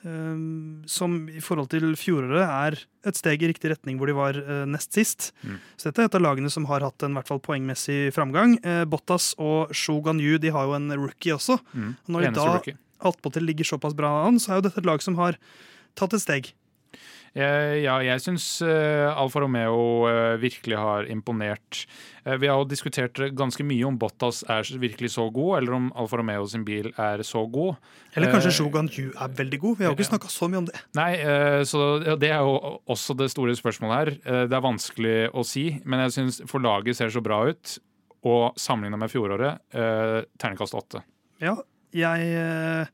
eh, 0.04 0.86
Som 0.86 1.28
i 1.28 1.40
forhold 1.40 1.68
til 1.70 1.94
fjoråret 1.94 2.42
er 2.48 2.78
et 3.04 3.14
steg 3.16 3.42
i 3.42 3.48
riktig 3.52 3.70
retning, 3.70 3.98
hvor 3.98 4.06
de 4.06 4.14
var 4.14 4.32
nest 4.66 4.92
sist. 4.92 5.32
Mm. 5.44 5.58
Så 5.76 5.84
dette 5.90 5.98
er 6.02 6.04
et 6.06 6.14
av 6.14 6.22
lagene 6.22 6.50
som 6.50 6.64
har 6.66 6.80
hatt 6.80 7.02
en 7.02 7.14
hvert 7.14 7.28
fall 7.28 7.38
poengmessig 7.40 8.12
framgang. 8.12 8.58
Bottas 8.88 9.34
og 9.38 9.72
Shogun 9.74 10.18
Yu 10.20 10.38
de 10.38 10.48
har 10.50 10.64
jo 10.66 10.74
en 10.74 10.90
rookie 10.92 11.32
også. 11.32 11.60
Mm. 11.74 11.96
Når 12.08 12.20
de 12.20 12.30
da 12.32 12.60
attpåtil 13.10 13.44
ligger 13.46 13.64
såpass 13.64 13.94
bra 13.94 14.26
an, 14.26 14.38
så 14.38 14.50
er 14.52 14.54
jo 14.56 14.68
dette 14.68 14.78
et 14.78 14.86
lag 14.86 15.02
som 15.02 15.14
har 15.16 15.36
tatt 15.94 16.14
et 16.14 16.20
steg. 16.20 16.52
Eh, 17.36 17.82
Ja, 17.84 17.98
jeg 18.00 18.22
syns 18.24 18.46
Alfa 18.64 19.42
Romeo 19.42 20.06
eh, 20.08 20.36
virkelig 20.40 20.76
har 20.80 21.04
imponert. 21.12 21.82
Eh, 22.24 22.36
Vi 22.40 22.48
har 22.48 22.56
jo 22.62 22.64
diskutert 22.70 23.20
ganske 23.36 23.62
mye 23.66 23.84
om 23.86 23.98
Bottas 24.00 24.42
er 24.48 24.64
virkelig 24.80 25.10
så 25.18 25.26
god, 25.30 25.58
eller 25.58 25.76
om 25.76 25.90
Alfa 25.94 26.16
Romeo 26.16 26.46
sin 26.48 26.64
bil 26.64 26.88
er 26.96 27.20
så 27.28 27.44
god. 27.52 27.76
Eller 28.16 28.32
kanskje 28.32 28.48
Eh, 28.54 28.56
Shogun 28.56 28.88
Yu 28.88 29.10
er 29.12 29.28
veldig 29.36 29.60
god. 29.60 29.76
Vi 29.78 29.84
har 29.84 29.92
jo 29.92 29.98
ikke 29.98 30.08
snakka 30.10 30.30
så 30.32 30.48
mye 30.48 30.58
om 30.62 30.64
det. 30.70 30.80
Nei, 30.96 31.12
eh, 31.20 31.60
så 31.68 32.00
det 32.18 32.30
er 32.32 32.40
jo 32.40 32.80
også 32.88 33.16
det 33.20 33.28
store 33.30 33.52
spørsmålet 33.58 33.96
her. 34.00 34.08
Eh, 34.24 34.46
Det 34.46 34.56
er 34.56 34.64
vanskelig 34.64 35.30
å 35.34 35.44
si, 35.44 35.80
men 35.84 36.00
jeg 36.06 36.16
syns 36.16 36.40
for 36.48 36.58
laget 36.60 36.96
ser 36.96 37.08
så 37.12 37.20
bra 37.22 37.44
ut. 37.50 37.78
Og 38.24 38.56
sammenligna 38.56 38.96
med 38.98 39.10
fjoråret, 39.12 39.60
eh, 39.76 40.24
terningkast 40.40 40.74
åtte. 40.74 41.02
Ja, 41.40 41.54
jeg, 41.92 42.20
eh, 42.34 42.86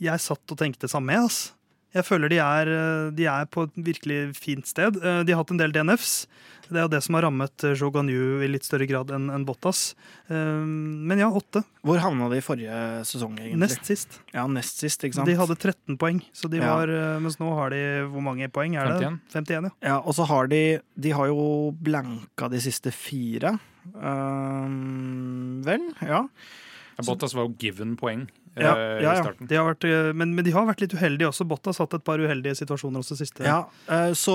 jeg 0.00 0.18
satt 0.20 0.50
og 0.50 0.56
tenkte 0.56 0.88
samme, 0.88 1.12
jeg, 1.12 1.24
ass. 1.26 1.52
Jeg 1.96 2.04
føler 2.04 2.28
de 2.28 2.38
er, 2.42 2.68
eh, 2.68 3.10
de 3.16 3.24
er 3.30 3.46
på 3.48 3.62
et 3.64 3.72
virkelig 3.80 4.36
fint 4.36 4.66
sted. 4.68 4.96
Eh, 5.00 5.22
De 5.24 5.32
har 5.32 5.40
hatt 5.42 5.50
en 5.54 5.60
del 5.60 5.72
DNFs. 5.72 6.26
Det 6.68 6.76
er 6.76 6.84
jo 6.84 6.90
det 6.92 7.00
som 7.02 7.14
har 7.16 7.22
rammet 7.24 7.64
eh, 7.64 7.72
Shogun 7.80 8.10
Yu 8.12 8.42
i 8.44 8.48
litt 8.50 8.66
større 8.66 8.84
grad 8.86 9.08
enn 9.10 9.30
en 9.32 9.46
Bottas. 9.48 9.94
Eh, 10.28 10.34
Men 10.68 11.18
ja, 11.18 11.30
åtte. 11.32 11.62
Hvor 11.82 11.96
havna 11.98 12.28
de 12.28 12.42
i 12.42 12.44
forrige 12.44 12.76
sesong, 13.08 13.38
egentlig? 13.40 13.62
Nest 13.64 13.88
sist. 13.88 14.18
Ja, 14.34 14.44
nest 14.46 14.76
sist, 14.84 15.00
ikke 15.02 15.16
sant? 15.16 15.30
De 15.30 15.38
hadde 15.38 15.56
13 15.56 15.96
poeng, 15.96 16.20
så 16.36 16.50
de 16.52 16.60
var, 16.60 16.92
ja. 16.92 17.18
mens 17.24 17.38
nå 17.40 17.48
har 17.56 17.70
de 17.72 17.80
Hvor 18.12 18.20
mange 18.22 18.50
poeng 18.52 18.76
er 18.76 18.92
det? 18.92 19.00
51. 19.00 19.20
51 19.32 19.70
ja. 19.70 19.72
Ja, 19.94 19.96
og 20.04 20.12
så 20.14 20.28
har 20.28 20.46
de 20.52 20.62
De 20.94 21.10
har 21.16 21.26
jo 21.32 21.72
blanka 21.72 22.50
de 22.52 22.60
siste 22.60 22.92
fire. 22.92 23.56
Um, 23.96 25.62
vel, 25.64 25.88
ja. 26.04 26.26
Ja, 26.98 27.04
Bottas 27.06 27.32
var 27.32 27.46
jo 27.46 27.54
given 27.62 27.94
poeng 27.96 28.24
eh, 28.26 28.47
Ja, 28.62 28.72
ja, 29.02 29.14
ja. 29.18 29.32
De 29.40 29.58
har 29.58 29.66
vært, 29.70 29.86
eh, 29.88 30.10
men, 30.16 30.34
men 30.36 30.46
de 30.46 30.52
har 30.54 30.66
vært 30.68 30.82
litt 30.84 30.94
uheldige 30.96 31.28
også. 31.30 31.46
Bottas 31.48 31.78
har 31.80 31.86
hatt 31.88 31.98
et 32.00 32.04
par 32.06 32.22
uheldige 32.22 32.56
situasjoner 32.60 33.02
også 33.04 33.18
siste. 33.20 33.44
ja. 33.46 33.60
eh, 33.88 34.12
Så 34.18 34.34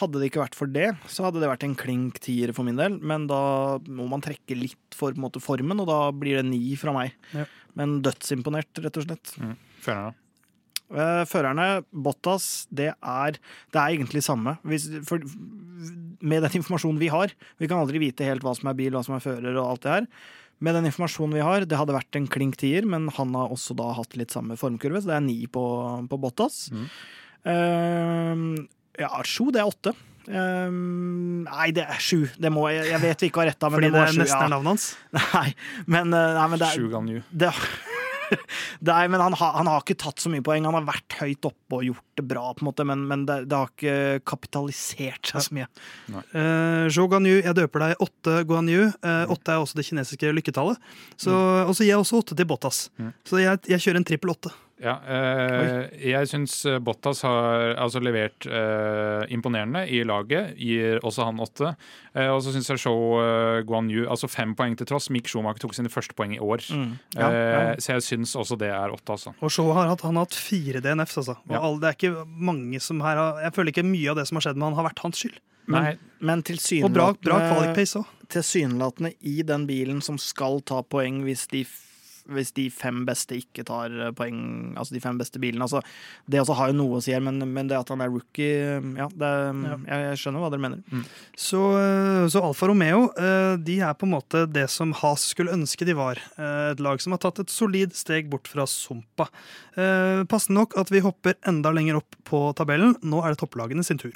hadde 0.00 0.20
det 0.22 0.30
ikke 0.30 0.42
vært 0.44 0.58
for 0.58 0.70
det, 0.72 0.90
så 1.10 1.26
hadde 1.28 1.42
det 1.42 1.50
vært 1.52 1.66
en 1.68 1.76
klink 1.78 2.18
tier 2.24 2.52
for 2.56 2.66
min 2.68 2.80
del. 2.80 2.98
Men 3.02 3.28
da 3.30 3.42
må 3.88 4.08
man 4.10 4.24
trekke 4.24 4.58
litt 4.58 4.96
for 4.96 5.12
på 5.14 5.20
en 5.20 5.26
måte, 5.28 5.42
formen, 5.42 5.80
og 5.82 5.88
da 5.90 6.00
blir 6.14 6.40
det 6.40 6.46
ni 6.50 6.74
fra 6.80 6.94
meg. 6.96 7.14
Ja. 7.36 7.46
Men 7.78 8.00
dødsimponert, 8.04 8.82
rett 8.84 8.98
og 9.00 9.06
slett. 9.08 9.36
Mm. 9.40 9.54
Førerne. 9.84 10.14
Eh, 10.92 11.22
Førerne, 11.24 11.66
Bottas, 12.04 12.66
det 12.68 12.90
er, 12.92 13.38
det 13.72 13.80
er 13.80 13.94
egentlig 13.96 14.20
samme. 14.26 14.58
Hvis, 14.68 14.90
for, 15.08 15.22
med 16.20 16.44
den 16.44 16.58
informasjonen 16.60 17.00
vi 17.00 17.08
har 17.10 17.32
Vi 17.58 17.66
kan 17.70 17.80
aldri 17.80 17.98
vite 18.02 18.26
helt 18.28 18.44
hva 18.44 18.52
som 18.58 18.68
er 18.70 18.76
bil, 18.78 18.92
hva 18.94 19.00
som 19.06 19.16
er 19.16 19.24
fører 19.24 19.56
og 19.56 19.70
alt 19.70 19.86
det 19.86 19.94
her. 19.96 20.06
Med 20.62 20.76
den 20.78 20.86
informasjonen 20.86 21.34
vi 21.34 21.42
har, 21.42 21.64
det 21.66 21.78
hadde 21.80 21.96
vært 21.96 22.14
en 22.20 22.28
klink 22.30 22.54
tier, 22.60 22.86
men 22.86 23.08
han 23.16 23.34
har 23.34 23.50
også 23.50 23.74
da 23.78 23.88
hatt 23.98 24.14
litt 24.20 24.30
samme 24.34 24.54
formkurve, 24.60 25.00
så 25.02 25.10
det 25.10 25.16
er 25.18 25.24
ni 25.26 25.40
på, 25.50 25.62
på 26.06 26.18
Bottas. 26.22 26.68
Mm. 26.70 26.86
Uh, 27.42 28.64
ja, 29.02 29.10
sju, 29.26 29.48
det 29.54 29.62
er 29.62 29.70
åtte. 29.70 29.92
Um, 30.30 31.42
nei, 31.48 31.72
det 31.74 31.82
er 31.90 31.98
sju. 32.02 32.20
Det 32.38 32.50
må 32.54 32.68
jeg, 32.70 32.86
jeg 32.92 33.00
vet 33.02 33.24
vi 33.24 33.30
ikke 33.32 33.42
har 33.42 33.48
retta, 33.50 33.70
men 33.72 33.80
Fordi 33.80 33.88
det 33.88 33.94
det 33.96 33.98
må 33.98 34.04
er 34.06 34.14
sju. 34.14 34.20
nesten 34.22 34.44
er 34.46 34.52
navnet 34.54 34.70
hans. 34.76 34.84
Nei, 35.34 35.48
men, 35.90 36.14
eh, 36.14 36.34
nei, 36.38 36.44
men 36.52 36.60
det 36.62 36.68
er, 36.68 36.76
Sju 36.78 36.86
ganger 36.92 37.24
det, 37.42 37.50
Nei, 38.92 39.00
men 39.12 39.20
han, 39.20 39.34
har- 39.36 39.56
han 39.58 39.68
har 39.68 39.82
ikke 39.82 39.98
tatt 40.00 40.22
så 40.22 40.30
mye 40.32 40.44
poeng. 40.46 40.64
Han 40.68 40.78
har 40.78 40.86
vært 40.88 41.18
høyt 41.18 41.48
oppe 41.50 41.80
og 41.80 41.82
gjort 41.90 42.11
det 42.18 42.24
bra, 42.28 42.50
på 42.54 42.62
en 42.64 42.68
måte, 42.70 42.84
men, 42.88 43.04
men 43.08 43.22
det, 43.28 43.38
det 43.48 43.56
har 43.56 43.70
ikke 43.72 44.22
kapitalisert 44.28 45.30
seg 45.32 45.46
så 45.46 45.56
mye. 45.56 45.68
Uh, 46.34 46.88
Zhou 46.92 47.06
Guanyu, 47.08 47.38
jeg 47.40 47.56
døper 47.56 47.86
deg 47.86 48.02
åtte 48.04 48.38
Guanyu. 48.48 48.90
Uh, 49.04 49.24
åtte 49.32 49.54
er 49.54 49.62
også 49.62 49.78
det 49.80 49.86
kinesiske 49.88 50.34
lykketallet. 50.36 50.76
Så, 51.16 51.32
Og 51.32 51.72
så 51.76 51.86
gir 51.86 51.94
jeg 51.94 52.02
også 52.04 52.20
åtte 52.22 52.36
til 52.38 52.48
Bottas. 52.50 52.86
Mm. 53.00 53.14
Så 53.28 53.40
jeg, 53.42 53.64
jeg 53.72 53.80
kjører 53.86 54.02
en 54.02 54.08
trippel 54.12 54.34
åtte. 54.36 54.52
Ja, 54.82 54.96
eh, 55.06 55.92
jeg 56.10 56.26
syns 56.26 56.56
Bottas 56.82 57.20
har 57.22 57.76
altså 57.78 58.00
levert 58.02 58.48
eh, 58.50 59.28
imponerende 59.30 59.84
i 59.86 60.00
laget. 60.02 60.56
Gir 60.58 60.98
også 61.06 61.28
han 61.28 61.38
åtte. 61.44 61.68
Eh, 62.16 62.26
og 62.32 62.40
så 62.42 62.50
syns 62.50 62.66
jeg 62.72 62.80
Show 62.82 63.14
eh, 63.22 63.60
Guan 63.68 63.86
Yu, 63.92 64.08
altså 64.10 64.26
fem 64.32 64.56
poeng 64.58 64.74
til 64.80 64.88
tross. 64.90 65.06
Mick 65.14 65.30
Schumacher 65.30 65.62
tok 65.62 65.76
sine 65.78 65.92
første 65.92 66.16
poeng 66.18 66.34
i 66.34 66.40
år. 66.42 66.64
Mm. 66.74 66.96
Ja, 67.14 67.28
ja. 67.30 67.60
Eh, 67.68 67.76
så 67.78 67.94
jeg 67.94 68.06
syns 68.08 68.34
også 68.42 68.58
det 68.58 68.72
er 68.74 68.90
åtte, 68.96 69.14
altså. 69.14 69.36
Og 69.38 69.54
Show 69.54 69.70
har 69.76 69.92
hatt, 69.92 70.02
han 70.08 70.18
har 70.18 70.26
hatt 70.26 70.34
fire 70.50 70.82
DNFs, 70.82 71.20
altså. 71.22 71.38
Og 71.46 71.54
Ja. 71.54 71.62
alle, 71.62 71.78
det 71.84 71.92
ikke 72.02 72.26
mange 72.50 72.80
som 72.82 73.00
her 73.04 73.16
har 73.20 73.40
Jeg 73.46 73.54
føler 73.56 73.72
ikke 73.72 73.86
mye 73.86 74.10
av 74.12 74.18
det 74.18 74.26
som 74.28 74.38
har 74.38 74.48
skjedd 74.48 74.58
med 74.60 74.68
han, 74.70 74.78
har 74.80 74.88
vært 74.90 75.02
hans 75.06 75.22
skyld. 75.22 75.38
Nei, 75.72 75.94
Men 76.18 76.42
Og 76.42 76.90
bra, 76.90 77.12
bra 77.14 77.38
tilsynelatende 77.38 77.46
kvalik-pace 77.46 78.00
òg. 78.02 78.10
tilsynelatende 78.34 79.12
i 79.20 79.42
den 79.46 79.66
bilen 79.68 80.00
som 80.02 80.18
skal 80.18 80.60
ta 80.66 80.80
poeng 80.82 81.22
hvis 81.26 81.46
de, 81.52 81.62
hvis 82.30 82.52
de 82.54 82.68
fem 82.70 83.02
beste 83.08 83.36
ikke 83.40 83.64
tar 83.68 83.90
eh, 83.90 84.12
poeng, 84.16 84.74
altså 84.78 84.94
de 84.94 85.00
fem 85.02 85.18
beste 85.20 85.40
bilene. 85.42 85.64
Altså, 85.66 85.80
det 86.30 86.40
også 86.42 86.56
har 86.58 86.70
jo 86.72 86.76
noe 86.78 86.98
å 86.98 87.02
si 87.04 87.14
her, 87.14 87.22
men, 87.24 87.40
men 87.52 87.70
det 87.70 87.78
at 87.78 87.88
han 87.92 88.02
er 88.04 88.12
rookie 88.12 88.78
Ja, 88.98 89.08
det, 89.08 89.30
Ja. 89.62 89.78
Jeg, 89.88 90.18
skjønner 90.22 90.44
hva 90.44 90.50
dere 90.52 90.62
mener. 90.66 91.06
Så, 91.38 91.60
eh, 91.80 92.26
så 92.32 92.42
Alfa 92.44 92.68
Romeo 92.70 93.08
eh, 93.16 93.56
de 93.62 93.80
er 93.82 93.94
på 93.98 94.06
en 94.08 94.14
måte 94.14 94.44
det 94.50 94.68
som 94.70 94.92
Has 95.02 95.28
skulle 95.32 95.54
ønske 95.54 95.86
de 95.88 95.96
var. 95.98 96.20
Eh, 96.36 96.72
Et 96.72 96.80
lag 96.84 97.00
som 97.02 97.12
har 97.16 97.22
tatt 97.22 97.40
et 97.42 97.50
solid 97.52 97.94
steg 97.96 98.28
bort 98.32 98.48
fra 98.50 98.66
sumpa. 98.70 99.28
Eh, 99.76 100.22
Passende 100.30 100.60
nok 100.60 100.76
at 100.80 100.92
vi 100.92 101.00
hopper 101.04 101.34
enda 101.48 101.72
lenger 101.74 101.98
opp 102.02 102.16
på 102.28 102.44
tabellen. 102.58 102.94
Nå 103.02 103.22
er 103.24 103.34
det 103.34 103.40
topplagene 103.42 103.84
sin 103.84 103.98
tur. 104.00 104.14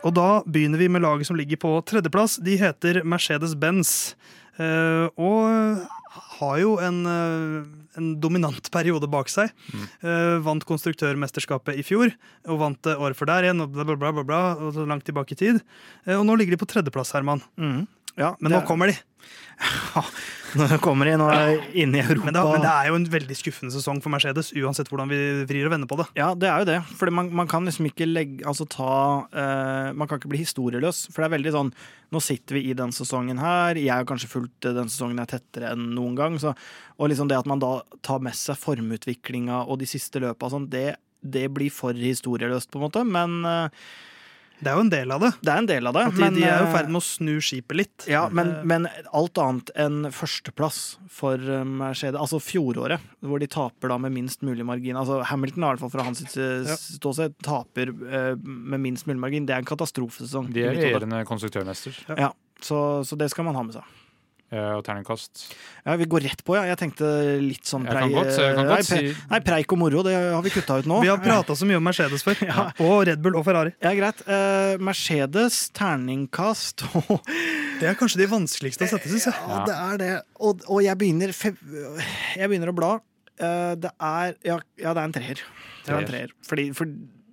Og 0.00 0.14
da 0.16 0.40
begynner 0.48 0.80
vi 0.80 0.88
med 0.88 1.02
laget 1.04 1.28
som 1.28 1.36
ligger 1.36 1.60
på 1.60 1.74
tredjeplass. 1.88 2.38
De 2.44 2.56
heter 2.60 3.02
Mercedes-Benz. 3.04 4.14
eh, 4.60 5.08
og 5.16 5.86
har 6.40 6.58
jo 6.58 6.78
en, 6.82 7.06
eh, 7.06 7.64
en 7.96 8.20
dominant 8.20 8.70
periode 8.70 9.08
bak 9.10 9.28
seg. 9.28 9.50
Eh, 10.02 10.38
vant 10.40 10.64
konstruktørmesterskapet 10.64 11.76
i 11.78 11.82
fjor, 11.82 12.12
og 12.48 12.58
vant 12.58 12.82
det 12.82 12.96
året 12.96 13.16
for 13.16 13.26
der 13.26 13.42
igjen, 13.44 13.60
og 13.60 13.72
bla, 13.72 13.84
bla, 13.84 13.96
bla, 14.12 14.24
bla, 14.24 14.40
og 14.56 14.74
så 14.74 14.86
langt 14.88 15.04
tilbake 15.04 15.32
i 15.32 15.36
tid. 15.36 15.60
Og 16.08 16.24
nå 16.26 16.36
ligger 16.36 16.56
de 16.56 16.60
på 16.64 16.68
tredjeplass, 16.68 17.12
Herman. 17.12 17.42
Mhm. 17.56 17.86
Ja, 18.18 18.34
Men 18.40 18.52
nå 18.54 18.64
kommer 18.68 18.90
de. 18.90 18.98
Nå 20.56 20.66
kommer 20.82 21.06
de 21.06 21.12
nå 21.20 21.26
er 21.30 21.50
de 21.50 21.82
inne 21.84 22.00
i 22.00 22.02
Europa. 22.02 22.24
Men 22.26 22.34
det, 22.34 22.42
men 22.42 22.64
det 22.64 22.70
er 22.72 22.88
jo 22.88 22.96
en 22.98 23.04
veldig 23.12 23.36
skuffende 23.38 23.74
sesong 23.74 24.00
for 24.02 24.10
Mercedes, 24.10 24.48
uansett 24.58 24.88
hvordan 24.90 25.10
vi 25.12 25.18
vrir 25.46 25.68
og 25.68 25.74
vender 25.74 25.90
på 25.90 25.98
det. 26.00 26.08
Ja, 26.18 26.32
det 26.34 26.48
er 26.50 26.64
jo 26.64 26.68
det. 26.72 26.78
For 26.98 27.12
man, 27.14 27.28
man 27.36 27.50
kan 27.50 27.68
liksom 27.68 27.86
ikke 27.86 28.08
legge 28.08 28.42
Altså 28.48 28.64
ta 28.70 28.94
uh, 29.30 29.90
Man 29.94 30.08
kan 30.08 30.18
ikke 30.18 30.32
bli 30.32 30.40
historieløs. 30.42 31.04
For 31.12 31.22
det 31.22 31.28
er 31.28 31.34
veldig 31.36 31.52
sånn 31.54 31.70
Nå 32.10 32.22
sitter 32.24 32.58
vi 32.58 32.64
i 32.70 32.76
den 32.78 32.94
sesongen 32.96 33.38
her. 33.38 33.78
Jeg 33.78 33.92
har 33.92 34.08
kanskje 34.08 34.32
fulgt 34.32 34.66
eh, 34.66 34.74
den 34.74 34.90
sesongen 34.90 35.20
her 35.22 35.28
tettere 35.30 35.70
enn 35.70 35.92
noen 35.94 36.16
gang. 36.18 36.40
Så, 36.42 36.56
og 36.98 37.12
liksom 37.12 37.30
det 37.30 37.38
at 37.38 37.46
man 37.46 37.62
da 37.62 37.76
tar 38.02 38.24
med 38.24 38.34
seg 38.34 38.58
formutviklinga 38.58 39.60
og 39.68 39.78
de 39.78 39.86
siste 39.86 40.22
løpa 40.24 40.50
sånn, 40.50 40.66
det 40.72 40.96
det 41.20 41.50
blir 41.52 41.68
for 41.68 41.92
historieløst, 41.92 42.70
på 42.72 42.80
en 42.80 42.86
måte. 42.86 43.04
Men 43.04 43.44
eh, 43.44 43.86
Det 44.60 44.68
er 44.68 44.76
jo 44.76 44.84
en 44.84 44.92
del 44.92 45.12
av 45.14 45.22
det. 45.24 45.30
det 45.40 45.52
er 45.52 45.62
en 45.62 45.68
del 45.70 45.88
av 45.88 45.96
det. 45.96 46.04
De, 46.12 46.20
men, 46.20 46.36
de 46.36 46.44
er 46.44 46.58
jo 46.60 46.66
i 46.66 46.68
eh, 46.68 46.74
ferd 46.74 46.90
med 46.92 47.00
å 47.00 47.04
snu 47.06 47.32
skipet 47.44 47.78
litt. 47.80 48.08
Ja, 48.10 48.26
men, 48.28 48.50
Eh, 48.50 48.64
men 48.64 48.88
alt 49.16 49.38
annet 49.40 49.70
enn 49.78 50.08
førsteplass 50.14 50.80
for 51.12 51.40
eh, 51.40 51.64
Mercedes, 51.64 52.18
altså 52.20 52.40
fjoråret, 52.42 53.02
hvor 53.24 53.42
de 53.42 53.48
taper 53.50 53.92
da 53.92 53.98
med 54.02 54.14
minst 54.16 54.44
mulig 54.46 54.66
margin. 54.66 54.98
Altså 55.00 55.20
Hamilton, 55.30 55.64
i 55.64 55.68
hvert 55.70 55.84
fall 55.84 55.94
fra 55.94 56.06
hans 56.08 56.24
eh, 56.36 56.74
ståsted, 56.76 57.38
taper 57.46 57.92
med 57.92 58.80
minst 58.82 59.08
mulig 59.08 59.20
margin. 59.22 59.48
Det 59.48 59.56
er 59.56 59.64
en 59.64 59.70
katastrofesesong. 59.70 60.50
De 60.54 60.66
er 60.66 60.76
regjerende 60.76 61.24
konstruktørmester. 61.28 61.96
Ja, 62.16 62.32
så, 62.64 63.00
så 63.06 63.18
det 63.18 63.30
skal 63.32 63.48
man 63.48 63.58
ha 63.58 63.64
med 63.66 63.78
seg. 63.78 63.96
Eh, 64.52 64.72
Og 64.76 64.82
terningkast. 64.86 65.44
Ja, 65.86 65.94
Vi 66.00 66.06
går 66.10 66.24
rett 66.28 66.42
på, 66.46 66.56
ja. 66.58 66.64
Jeg 66.70 66.78
tenkte 66.80 67.08
litt 67.42 67.64
sånn 67.68 67.84
Jeg 67.86 67.94
prei, 67.94 68.02
kan 68.02 68.14
godt, 68.16 68.32
jeg 68.38 68.56
kan 68.58 68.66
nei, 68.70 68.78
pre, 68.88 69.00
nei, 69.32 69.40
preik 69.46 69.74
og 69.76 69.80
moro, 69.82 70.02
det 70.06 70.14
har 70.16 70.42
vi 70.44 70.52
kutta 70.54 70.78
ut 70.82 70.88
nå. 70.90 71.00
Vi 71.04 71.10
har 71.12 71.20
prata 71.22 71.56
så 71.56 71.68
mye 71.68 71.78
om 71.80 71.86
Mercedes 71.90 72.24
før. 72.26 72.40
Ja. 72.50 72.66
Og 72.82 73.04
Red 73.06 73.22
Bull 73.22 73.36
og 73.38 73.44
Ferrari. 73.46 73.72
Ja, 73.84 73.92
greit. 73.94 74.22
Uh, 74.26 74.74
Mercedes, 74.82 75.60
terningkast 75.76 76.82
og 76.98 77.20
Det 77.80 77.88
er 77.90 77.94
kanskje 78.00 78.22
de 78.24 78.30
vanskeligste 78.32 78.84
å 78.88 78.90
sette, 78.94 79.08
syns 79.12 79.28
jeg. 79.30 79.36
Ja, 79.46 79.62
det 79.68 79.76
er 79.78 80.02
det. 80.02 80.10
Og, 80.42 80.64
og 80.68 80.82
jeg 80.84 80.98
begynner 81.00 81.32
fe- 81.36 81.54
Jeg 82.36 82.50
begynner 82.50 82.72
å 82.72 82.76
bla. 82.76 82.90
Uh, 83.40 83.72
det 83.80 83.92
er 83.96 84.34
ja, 84.44 84.58
ja, 84.82 84.92
det 84.92 85.00
er 85.00 85.06
en 85.06 85.14
treer. 85.16 85.40
Det 85.86 85.94
er 85.94 85.98
en 86.02 86.10
treer. 86.10 86.34
Fordi 86.44 86.66
for 86.76 86.90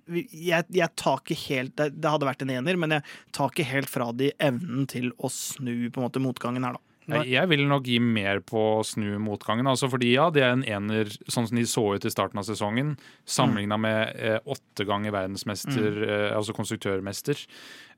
jeg, 0.08 0.64
jeg 0.72 0.88
tar 0.96 1.18
ikke 1.20 1.36
helt 1.42 1.74
det, 1.76 1.90
det 2.00 2.08
hadde 2.08 2.24
vært 2.24 2.40
en 2.46 2.52
ener, 2.54 2.78
men 2.80 2.94
jeg 2.96 3.02
tar 3.36 3.50
ikke 3.52 3.66
helt 3.68 3.90
fra 3.92 4.06
de 4.16 4.30
evnen 4.40 4.86
til 4.88 5.10
å 5.20 5.28
snu 5.32 5.90
på 5.92 6.00
en 6.00 6.06
måte 6.06 6.22
motgangen 6.24 6.64
her, 6.64 6.78
da. 6.78 6.84
Nei, 7.08 7.22
Jeg 7.32 7.48
vil 7.48 7.62
nok 7.70 7.86
gi 7.88 7.98
mer 8.04 8.40
på 8.44 8.60
å 8.78 8.84
snu 8.86 9.16
motgangen. 9.22 9.66
Altså 9.70 9.88
fordi 9.90 10.10
ja, 10.14 10.28
det 10.34 10.42
er 10.44 10.52
en 10.56 10.64
ener 10.68 11.08
sånn 11.26 11.48
som 11.48 11.56
de 11.56 11.64
så 11.68 11.84
ut 11.96 12.04
i 12.04 12.12
starten 12.12 12.38
av 12.40 12.44
sesongen, 12.48 12.96
sammenligna 13.24 13.78
med 13.80 14.14
eh, 14.20 14.38
åtte 14.44 14.84
ganger 14.88 15.14
verdensmester, 15.16 16.02
eh, 16.04 16.36
altså 16.36 16.52
konstruktørmester. 16.56 17.40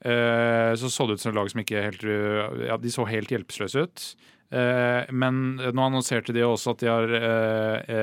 Eh, 0.00 0.72
så 0.80 0.88
så 0.90 1.06
det 1.10 1.18
ut 1.18 1.24
som 1.24 1.32
et 1.34 1.38
lag 1.40 1.50
som 1.52 1.60
ikke 1.64 1.82
helt 1.88 2.04
eh, 2.06 2.66
Ja, 2.70 2.78
de 2.80 2.92
så 2.94 3.04
helt 3.10 3.30
hjelpeløse 3.34 3.86
ut. 3.88 4.06
Eh, 4.50 5.10
men 5.14 5.56
nå 5.60 5.84
annonserte 5.90 6.34
de 6.34 6.42
også 6.46 6.72
at 6.74 6.82
de 6.82 6.88
har 6.90 7.12
eh, 7.20 7.94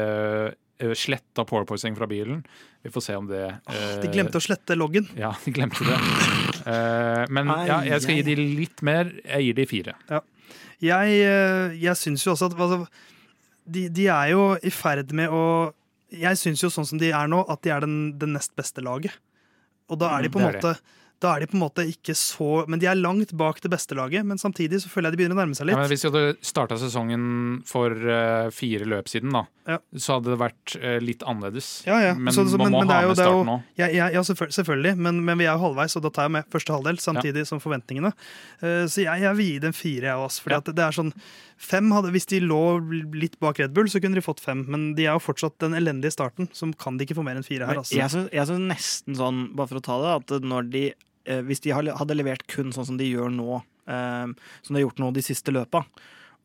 eh, 0.84 0.94
sletta 0.96 1.44
powerpoising 1.48 1.96
fra 1.98 2.08
bilen. 2.08 2.44
Vi 2.86 2.92
får 2.94 3.04
se 3.08 3.16
om 3.18 3.26
det 3.28 3.42
eh, 3.50 3.98
De 4.04 4.12
glemte 4.14 4.38
å 4.40 4.44
slette 4.44 4.78
loggen. 4.78 5.08
Ja, 5.18 5.34
de 5.44 5.52
glemte 5.56 5.84
det. 5.88 5.98
Eh, 6.68 7.24
men 7.34 7.50
ja, 7.68 7.82
jeg 7.88 8.04
skal 8.04 8.20
gi 8.20 8.26
de 8.28 8.36
litt 8.62 8.84
mer. 8.86 9.10
Jeg 9.26 9.50
gir 9.50 9.58
de 9.58 9.66
fire. 9.72 9.96
Jeg, 10.84 11.22
eh, 11.26 11.78
jeg 11.82 11.98
syns 11.98 12.26
jo 12.26 12.34
også 12.36 12.52
at 12.52 12.58
altså, 12.58 12.86
de, 13.66 13.88
de 13.90 14.08
er 14.14 14.34
jo 14.34 14.44
i 14.62 14.72
ferd 14.74 15.12
med 15.18 15.34
å 15.34 15.74
Jeg 16.14 16.40
syns 16.40 16.62
jo 16.64 16.70
sånn 16.72 16.86
som 16.88 17.00
de 17.02 17.10
er 17.12 17.28
nå, 17.28 17.42
at 17.52 17.60
de 17.66 17.72
er 17.74 17.84
den, 17.84 18.14
det 18.16 18.30
nest 18.32 18.54
beste 18.56 18.80
laget. 18.80 19.18
Og 19.92 20.00
da 20.00 20.14
er 20.16 20.24
de 20.24 20.30
på 20.32 20.40
en 20.40 20.46
Mm, 20.48 20.54
det 20.54 20.62
måte 20.64 20.78
da 21.20 21.36
er 21.36 21.40
de 21.42 21.48
på 21.50 21.56
en 21.58 21.64
måte 21.64 21.84
ikke 21.90 22.14
så 22.14 22.68
Men 22.70 22.80
de 22.80 22.86
er 22.86 22.96
langt 22.96 23.32
bak 23.38 23.60
det 23.64 23.72
beste 23.74 23.96
laget, 23.98 24.26
men 24.26 24.38
samtidig 24.38 24.82
så 24.84 24.90
føler 24.92 25.10
jeg 25.10 25.18
de 25.18 25.22
begynner 25.24 25.38
å 25.38 25.42
nærme 25.46 25.56
seg 25.58 25.68
Ja, 25.72 25.80
litt. 25.82 25.90
hvis 25.90 26.02
de 26.06 26.12
hadde 26.12 26.38
starta 26.46 26.78
sesongen 26.78 27.64
for 27.66 27.90
uh, 27.92 28.50
fire 28.54 28.86
løp 28.86 29.08
siden, 29.10 29.32
da, 29.34 29.46
Ja. 29.68 29.78
så 29.98 30.18
hadde 30.20 30.30
det 30.36 30.40
vært 30.40 30.76
uh, 30.78 31.00
litt 31.04 31.24
annerledes. 31.26 31.84
Ja, 31.88 31.98
ja. 32.00 32.14
Men 32.14 32.34
Så- 32.34 32.46
så- 32.48 32.58
man 32.58 32.72
må 32.72 32.80
men 32.86 32.90
ha 32.90 33.02
med 33.02 33.18
det 33.18 33.26
er 33.26 33.32
jo- 33.32 33.42
starten 33.44 33.46
nå. 33.50 33.64
Ja, 33.78 33.88
ja, 33.88 34.08
ja 34.10 34.22
selvfølgelig, 34.22 34.96
men, 34.98 35.24
men 35.26 35.38
vi 35.38 35.46
er 35.46 35.58
jo 35.58 35.64
halvveis, 35.66 35.96
og 35.98 36.04
da 36.04 36.10
tar 36.10 36.24
jeg 36.30 36.32
med 36.32 36.46
første 36.54 36.72
halvdel 36.74 36.98
samtidig 37.02 37.48
som 37.48 37.60
forventningene. 37.60 38.14
Uh, 38.62 38.86
så 38.86 39.02
jeg, 39.04 39.22
jeg 39.22 39.36
vil 39.36 39.46
gi 39.54 39.60
dem 39.60 39.74
fire, 39.74 40.04
jeg 40.12 40.16
også. 40.28 40.42
Fordi 40.44 40.54
Ja. 40.54 40.60
det 40.74 40.80
er 40.86 40.92
sånn 41.02 41.14
fem 41.58 41.90
hadde, 41.92 42.12
Hvis 42.14 42.28
de 42.28 42.40
lå 42.42 43.14
litt 43.18 43.40
bak 43.40 43.58
Red 43.60 43.74
Bull, 43.74 43.86
så 43.90 44.00
kunne 44.00 44.14
de 44.14 44.22
fått 44.22 44.40
fem. 44.40 44.64
Men 44.70 44.94
de 44.94 45.06
er 45.08 45.14
jo 45.18 45.20
fortsatt 45.20 45.58
den 45.60 45.74
elendige 45.74 46.12
starten, 46.14 46.48
så 46.54 46.70
kan 46.78 46.98
de 46.98 47.06
ikke 47.06 47.16
få 47.18 47.24
mer 47.26 47.36
enn 47.36 47.44
fire 47.44 47.66
her. 47.66 47.76
Altså. 47.82 47.96
Jeg 47.98 48.10
synes, 48.14 48.30
jeg 48.32 48.46
synes 48.46 48.68
nesten 48.78 49.16
sånn, 49.18 49.56
bare 49.56 49.68
for 49.68 49.80
å 49.80 49.82
ta 49.82 49.98
det, 50.22 50.38
at 50.38 50.42
når 50.44 50.70
de 50.70 50.94
Hvis 51.48 51.64
de 51.66 51.74
hadde 51.76 52.16
levert 52.18 52.46
kun 52.52 52.72
sånn 52.76 52.88
som 52.92 53.00
de 53.00 53.08
gjør 53.10 53.34
nå, 53.34 53.60
eh, 53.90 54.30
som 54.64 54.72
de 54.72 54.80
har 54.80 54.88
gjort 54.88 55.02
nå 55.04 55.12
de 55.16 55.26
siste 55.26 55.54
løpa, 55.54 55.84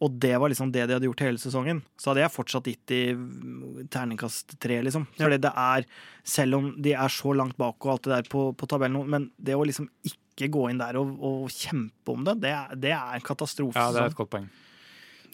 og 0.03 0.17
det 0.19 0.33
var 0.41 0.51
liksom 0.51 0.73
det 0.75 0.89
de 0.89 0.97
hadde 0.97 1.07
gjort 1.07 1.23
hele 1.23 1.39
sesongen, 1.39 1.83
så 2.01 2.11
hadde 2.11 2.25
jeg 2.25 2.35
fortsatt 2.35 2.71
gitt 2.71 2.83
de 2.91 3.03
mm, 3.15 3.85
terningkast 3.93 4.57
tre, 4.63 4.81
liksom. 4.83 5.07
Fordi 5.19 5.39
det 5.45 5.53
er, 5.65 5.87
selv 6.27 6.59
om 6.59 6.73
de 6.83 6.97
er 6.99 7.15
så 7.15 7.35
langt 7.39 7.55
bak 7.61 7.79
og 7.87 7.95
alt 7.95 8.09
det 8.09 8.17
der 8.17 8.33
på, 8.33 8.49
på 8.59 8.69
tabellen, 8.71 9.07
men 9.13 9.29
det 9.39 9.55
å 9.55 9.63
liksom 9.69 9.87
ikke 10.09 10.51
gå 10.57 10.67
inn 10.73 10.83
der 10.83 10.99
og, 10.99 11.15
og 11.23 11.47
kjempe 11.55 12.17
om 12.17 12.27
det, 12.27 12.41
det 12.43 12.57
det 12.83 12.95
er 12.97 13.15
en 13.15 13.27
katastrofe. 13.27 13.79
Ja, 13.79 13.93
det 13.95 14.01
er 14.03 14.09
sånn. 14.09 14.17
et 14.17 14.19
godt 14.19 14.35
poeng. 14.35 14.51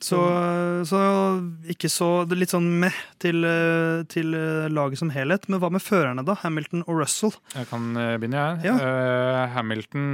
Så, 0.04 0.18
så 0.86 0.98
ikke 1.70 1.90
så 1.90 2.08
Litt 2.30 2.52
sånn 2.54 2.68
meh 2.82 2.98
til, 3.22 3.42
eh, 3.46 4.04
til 4.10 4.36
eh, 4.36 4.68
laget 4.70 5.00
som 5.00 5.10
helhet. 5.14 5.48
Men 5.50 5.62
hva 5.62 5.72
med 5.74 5.82
førerne, 5.82 6.24
da? 6.26 6.36
Hamilton 6.44 6.84
og 6.86 7.00
Russell? 7.00 7.34
Jeg 7.54 7.70
kan 7.72 7.90
eh, 7.98 8.14
begynne, 8.20 8.44
jeg. 8.62 8.70
Ja. 8.70 8.76
Uh, 8.78 9.42
Hamilton 9.56 10.06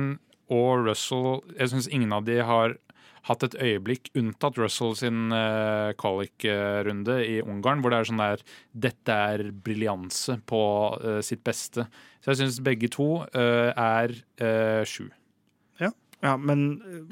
og 0.53 0.87
Russell 0.89 1.45
Jeg 1.59 1.73
syns 1.73 1.89
ingen 1.93 2.13
av 2.17 2.27
de 2.29 2.41
har 2.45 2.79
hatt 3.25 3.45
et 3.47 3.55
øyeblikk, 3.57 4.11
unntatt 4.21 4.59
Russell 4.61 4.93
sin 5.01 5.33
uh, 5.33 5.95
kvalik-runde 5.97 7.15
i 7.25 7.39
Ungarn, 7.41 7.81
hvor 7.81 7.95
det 7.95 8.03
er 8.03 8.09
sånn 8.11 8.21
der 8.21 8.43
Dette 8.87 9.17
er 9.33 9.47
briljanse 9.65 10.37
på 10.45 10.61
uh, 11.01 11.21
sitt 11.25 11.41
beste. 11.47 11.87
Så 12.21 12.35
jeg 12.35 12.43
syns 12.43 12.61
begge 12.65 12.93
to 12.93 13.09
uh, 13.25 13.71
er 13.73 14.13
sju. 14.89 15.09
Ja, 16.25 16.37
men 16.41 16.61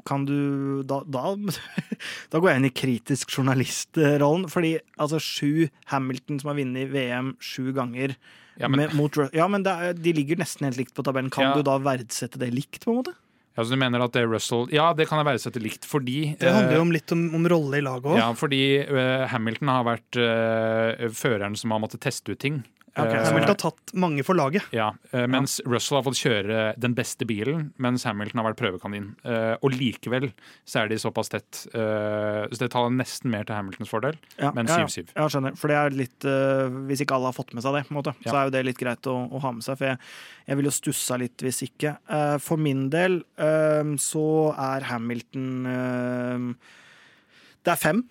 kan 0.08 0.24
du 0.24 0.82
Da, 0.88 1.02
da, 1.04 1.34
da 2.32 2.40
går 2.40 2.50
jeg 2.50 2.60
inn 2.62 2.68
i 2.70 2.74
kritisk 2.74 3.34
journalistrollen. 3.36 4.48
Fordi 4.52 4.76
altså 4.96 5.20
sju 5.22 5.68
Hamilton 5.92 6.40
som 6.40 6.52
har 6.52 6.60
vunnet 6.62 6.92
VM 6.92 7.34
sju 7.42 7.72
ganger 7.76 8.16
Ja, 8.60 8.68
men, 8.68 8.82
med, 8.82 8.94
mot, 8.96 9.16
ja, 9.32 9.46
men 9.48 9.64
det 9.64 9.72
er, 9.72 9.94
de 9.96 10.12
ligger 10.16 10.40
nesten 10.40 10.66
helt 10.68 10.80
likt 10.80 10.94
på 10.96 11.04
tabellen. 11.04 11.30
Kan 11.32 11.50
Ja. 11.50 11.54
du 11.56 11.62
da 11.66 11.78
verdsette 11.80 12.40
det 12.40 12.50
likt, 12.52 12.84
på 12.84 12.92
en 12.92 12.98
måte? 13.02 13.14
ja, 13.56 13.64
så 13.64 13.72
du 13.72 13.76
mener 13.76 14.00
at 14.00 14.12
det 14.14 14.22
er 14.24 14.30
Russell 14.32 14.68
Ja, 14.72 14.92
det 14.96 15.08
kan 15.10 15.20
jeg 15.20 15.28
verdsette 15.28 15.60
likt, 15.60 15.84
fordi 15.84 16.36
Det 16.40 16.48
handler 16.48 16.72
eh, 16.72 16.78
jo 16.78 16.84
om 16.86 16.92
litt 16.92 17.12
om, 17.12 17.34
om 17.36 17.48
rolle 17.52 17.80
i 17.80 17.84
laget 17.84 18.08
òg. 18.08 18.16
Ja, 18.20 18.30
fordi 18.36 18.62
uh, 18.88 19.26
Hamilton 19.28 19.72
har 19.72 19.84
vært 19.88 20.20
uh, 20.20 21.08
føreren 21.12 21.56
som 21.60 21.74
har 21.74 21.82
måttet 21.84 22.00
teste 22.04 22.32
ut 22.32 22.40
ting. 22.40 22.62
Eh, 22.92 23.24
Hamilton 23.24 23.48
har 23.48 23.56
tatt 23.56 23.92
mange 23.96 24.20
for 24.26 24.36
laget. 24.36 24.66
Ja, 24.76 24.90
Mens 25.14 25.32
mens 25.32 25.54
Russell 25.64 25.96
har 25.96 26.04
fått 26.04 26.18
kjøre 26.20 26.74
den 26.76 26.92
beste 26.94 27.24
bilen, 27.24 27.70
mens 27.80 28.04
Hamilton 28.04 28.42
har 28.42 28.50
vært 28.50 28.60
prøvekanin. 28.60 29.06
Eh, 29.24 29.54
og 29.64 29.72
likevel 29.72 30.26
så 30.68 30.82
er 30.82 30.90
de 30.92 30.98
såpass 31.00 31.32
tett. 31.32 31.62
eh, 31.72 32.44
så 32.52 32.58
det 32.60 32.70
taler 32.74 32.92
nesten 32.92 33.30
mer 33.32 33.44
til 33.48 33.56
Hamiltons 33.56 33.88
fordel, 33.88 34.18
Ja, 34.36 34.52
men 34.52 34.66
ja, 34.68 34.82
ja. 34.84 34.86
7-7. 34.86 35.08
Ja, 35.16 35.26
skjønner. 35.32 35.56
For 35.56 35.72
det 35.72 35.76
er 35.80 35.96
litt 35.96 36.24
eh, 36.28 36.68
Hvis 36.90 37.00
ikke 37.00 37.16
alle 37.16 37.30
har 37.32 37.36
fått 37.38 37.54
med 37.56 37.64
seg 37.64 37.78
det, 37.78 37.86
på 37.88 37.94
en 37.96 38.00
måte, 38.02 38.14
så 38.28 38.36
er 38.36 38.44
jo 38.50 38.54
det 38.58 38.64
litt 38.68 38.78
greit 38.78 39.08
å, 39.08 39.16
å 39.32 39.40
ha 39.40 39.52
med 39.56 39.64
seg. 39.64 39.78
For 39.80 39.88
jeg, 39.88 39.98
jeg 40.50 40.56
ville 40.60 40.68
jo 40.72 40.76
stussa 40.82 41.16
litt 41.20 41.40
hvis 41.48 41.62
ikke. 41.64 41.96
Eh, 42.12 42.36
for 42.44 42.60
min 42.60 42.90
del 42.92 43.22
eh, 43.40 43.96
så 43.96 44.26
er 44.52 44.84
Hamilton 44.92 45.48
eh, 45.66 46.50
Det 47.64 47.72
er 47.72 47.80
fem. 47.88 48.04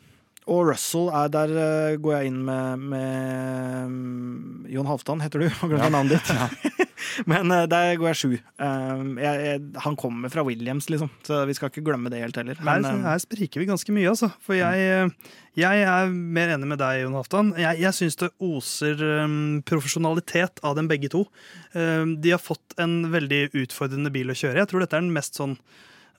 Og 0.52 0.66
Russell 0.68 1.08
er 1.16 1.32
der 1.32 1.54
eh, 1.56 1.98
går 2.02 2.18
jeg 2.18 2.32
inn 2.32 2.42
med, 2.48 2.86
med 2.92 3.92
mm, 3.92 4.72
Jon 4.74 4.90
Halvdan, 4.90 5.24
heter 5.24 5.46
du? 5.46 5.50
Har 5.62 5.72
glemt 5.72 5.96
navnet 5.96 6.20
ditt. 6.20 6.82
Men 7.30 7.52
eh, 7.52 7.68
der 7.70 7.96
går 8.00 8.12
jeg 8.12 8.20
sju. 8.20 8.32
Eh, 8.38 9.52
han 9.86 9.98
kommer 10.00 10.32
fra 10.34 10.44
Williams, 10.48 10.90
liksom, 10.92 11.12
så 11.28 11.44
vi 11.50 11.56
skal 11.58 11.72
ikke 11.72 11.86
glemme 11.86 12.12
det 12.14 12.22
helt 12.24 12.38
heller. 12.40 12.60
Men, 12.66 12.86
eh, 12.88 13.06
her 13.08 13.22
spriker 13.24 13.62
vi 13.62 13.70
ganske 13.70 13.96
mye, 13.96 14.10
altså. 14.12 14.32
For 14.46 14.58
jeg, 14.58 15.12
jeg 15.60 15.86
er 15.86 16.12
mer 16.12 16.56
enig 16.56 16.72
med 16.72 16.82
deg, 16.82 17.04
Jon 17.04 17.18
Halvdan. 17.20 17.54
Jeg, 17.62 17.82
jeg 17.84 17.98
syns 17.98 18.20
det 18.22 18.32
oser 18.42 19.06
um, 19.26 19.62
profesjonalitet 19.68 20.62
av 20.66 20.78
dem 20.78 20.90
begge 20.92 21.12
to. 21.12 21.26
De 21.74 22.34
har 22.34 22.42
fått 22.42 22.76
en 22.82 23.06
veldig 23.14 23.50
utfordrende 23.64 24.12
bil 24.14 24.32
å 24.32 24.38
kjøre. 24.38 24.60
Jeg 24.62 24.72
tror 24.72 24.84
dette 24.84 24.98
er 24.98 25.06
den 25.06 25.16
mest 25.16 25.40
sånn 25.40 25.58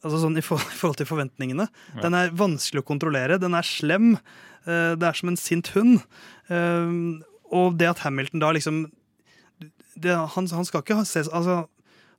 Altså 0.02 0.22
sånn 0.24 0.38
i 0.38 0.44
forhold, 0.44 0.72
i 0.74 0.78
forhold 0.80 1.00
til 1.00 1.10
forventningene. 1.10 1.68
Ja. 1.94 2.00
Den 2.06 2.16
er 2.18 2.32
vanskelig 2.38 2.82
å 2.82 2.88
kontrollere. 2.88 3.40
Den 3.42 3.54
er 3.58 3.66
slem. 3.66 4.16
eh, 4.66 4.94
det 4.98 5.08
er 5.08 5.18
som 5.18 5.30
en 5.30 5.38
sint 5.38 5.72
hund. 5.76 6.02
Um, 6.48 7.22
og 7.52 7.78
det 7.78 7.88
at 7.92 8.02
Hamilton 8.06 8.42
da 8.42 8.50
liksom 8.54 8.86
det, 9.94 10.14
han, 10.16 10.48
han 10.48 10.64
skal 10.66 10.82
ikke 10.82 10.96
ha 10.98 11.04
se, 11.06 11.24
altså, 11.28 11.66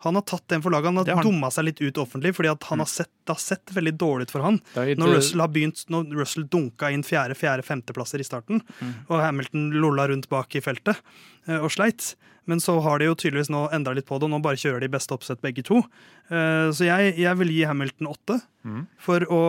Han 0.03 0.17
har 0.19 0.25
tatt 0.27 0.43
den 0.51 0.63
for 0.63 0.73
laget. 0.73 0.91
Han 0.91 0.99
har 0.99 1.15
har 1.15 1.23
dumma 1.23 1.49
seg 1.53 1.65
litt 1.69 1.79
ut 1.81 1.99
offentlig, 2.01 2.33
fordi 2.35 2.51
han 2.51 2.83
har 2.83 2.89
sett, 2.91 3.09
det 3.23 3.35
har 3.35 3.39
sett 3.41 3.71
veldig 3.75 3.93
dårlig 4.01 4.27
ut 4.27 4.33
for 4.35 4.43
han. 4.43 4.59
Gitt, 4.75 4.99
Når 4.99 5.13
eh, 5.13 5.15
Russell 5.19 5.43
har 5.45 5.51
begynt, 5.55 5.85
når 5.93 6.11
Russell 6.19 6.47
dunka 6.51 6.91
inn 6.91 7.05
fjerde, 7.07 7.37
fjerde, 7.39 7.63
femteplasser 7.63 8.19
i 8.19 8.27
starten, 8.27 8.61
og 9.07 9.17
Hamilton 9.23 9.69
lolla 9.79 10.07
rundt 10.11 10.27
bak 10.31 10.55
i 10.59 10.63
feltet 10.65 10.99
eh, 11.47 11.59
og 11.59 11.71
sleit. 11.71 12.13
Men 12.45 12.59
så 12.59 12.75
har 12.83 12.99
de 12.99 13.05
jo 13.07 13.15
tydeligvis 13.15 13.47
nå 13.53 13.69
endra 13.71 13.93
litt 13.95 14.05
på 14.09 14.17
det, 14.19 14.27
og 14.27 14.33
nå 14.33 14.41
bare 14.43 14.59
kjører 14.59 14.83
de 14.83 14.89
beste 14.91 15.15
oppsett 15.15 15.39
begge 15.45 15.63
to. 15.63 15.79
Eh, 16.27 16.67
Så 16.75 16.83
jeg, 16.89 17.13
jeg 17.23 17.39
vil 17.39 17.53
gi 17.55 17.63
Hamilton 17.69 18.09
åtte. 18.11 18.41
Mm. 18.67 18.81
For 18.99 19.23
å 19.31 19.43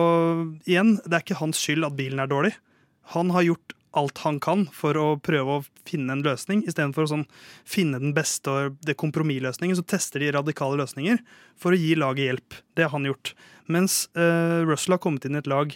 Igjen, 0.63 0.95
det 1.03 1.17
er 1.17 1.25
ikke 1.25 1.41
hans 1.41 1.59
skyld 1.59 1.83
at 1.89 1.97
bilen 1.99 2.23
er 2.23 2.31
dårlig. 2.31 2.53
Han 3.15 3.35
har 3.35 3.43
gjort 3.43 3.75
alt 3.97 4.21
han 4.25 4.39
kan 4.43 4.65
for 4.75 4.97
å 4.99 5.05
prøve 5.23 5.57
å 5.57 5.65
finne 5.87 6.15
en 6.15 6.23
løsning, 6.25 6.63
istedenfor 6.67 7.05
å 7.05 7.11
sånn, 7.13 7.27
finne 7.67 8.01
den 8.01 8.15
beste 8.15 8.51
og 8.51 8.79
det 8.85 8.97
kompromissløsningen. 9.01 9.77
Så 9.79 9.85
tester 9.87 10.23
de 10.23 10.33
radikale 10.35 10.79
løsninger 10.81 11.21
for 11.59 11.75
å 11.75 11.79
gi 11.79 11.93
laget 11.99 12.29
hjelp. 12.29 12.57
Det 12.77 12.87
har 12.87 12.95
han 12.95 13.07
gjort. 13.09 13.35
Mens 13.71 14.05
uh, 14.17 14.65
Russell 14.67 14.97
har 14.97 15.03
kommet 15.03 15.25
inn 15.25 15.37
i 15.37 15.41
et 15.41 15.49
lag 15.49 15.73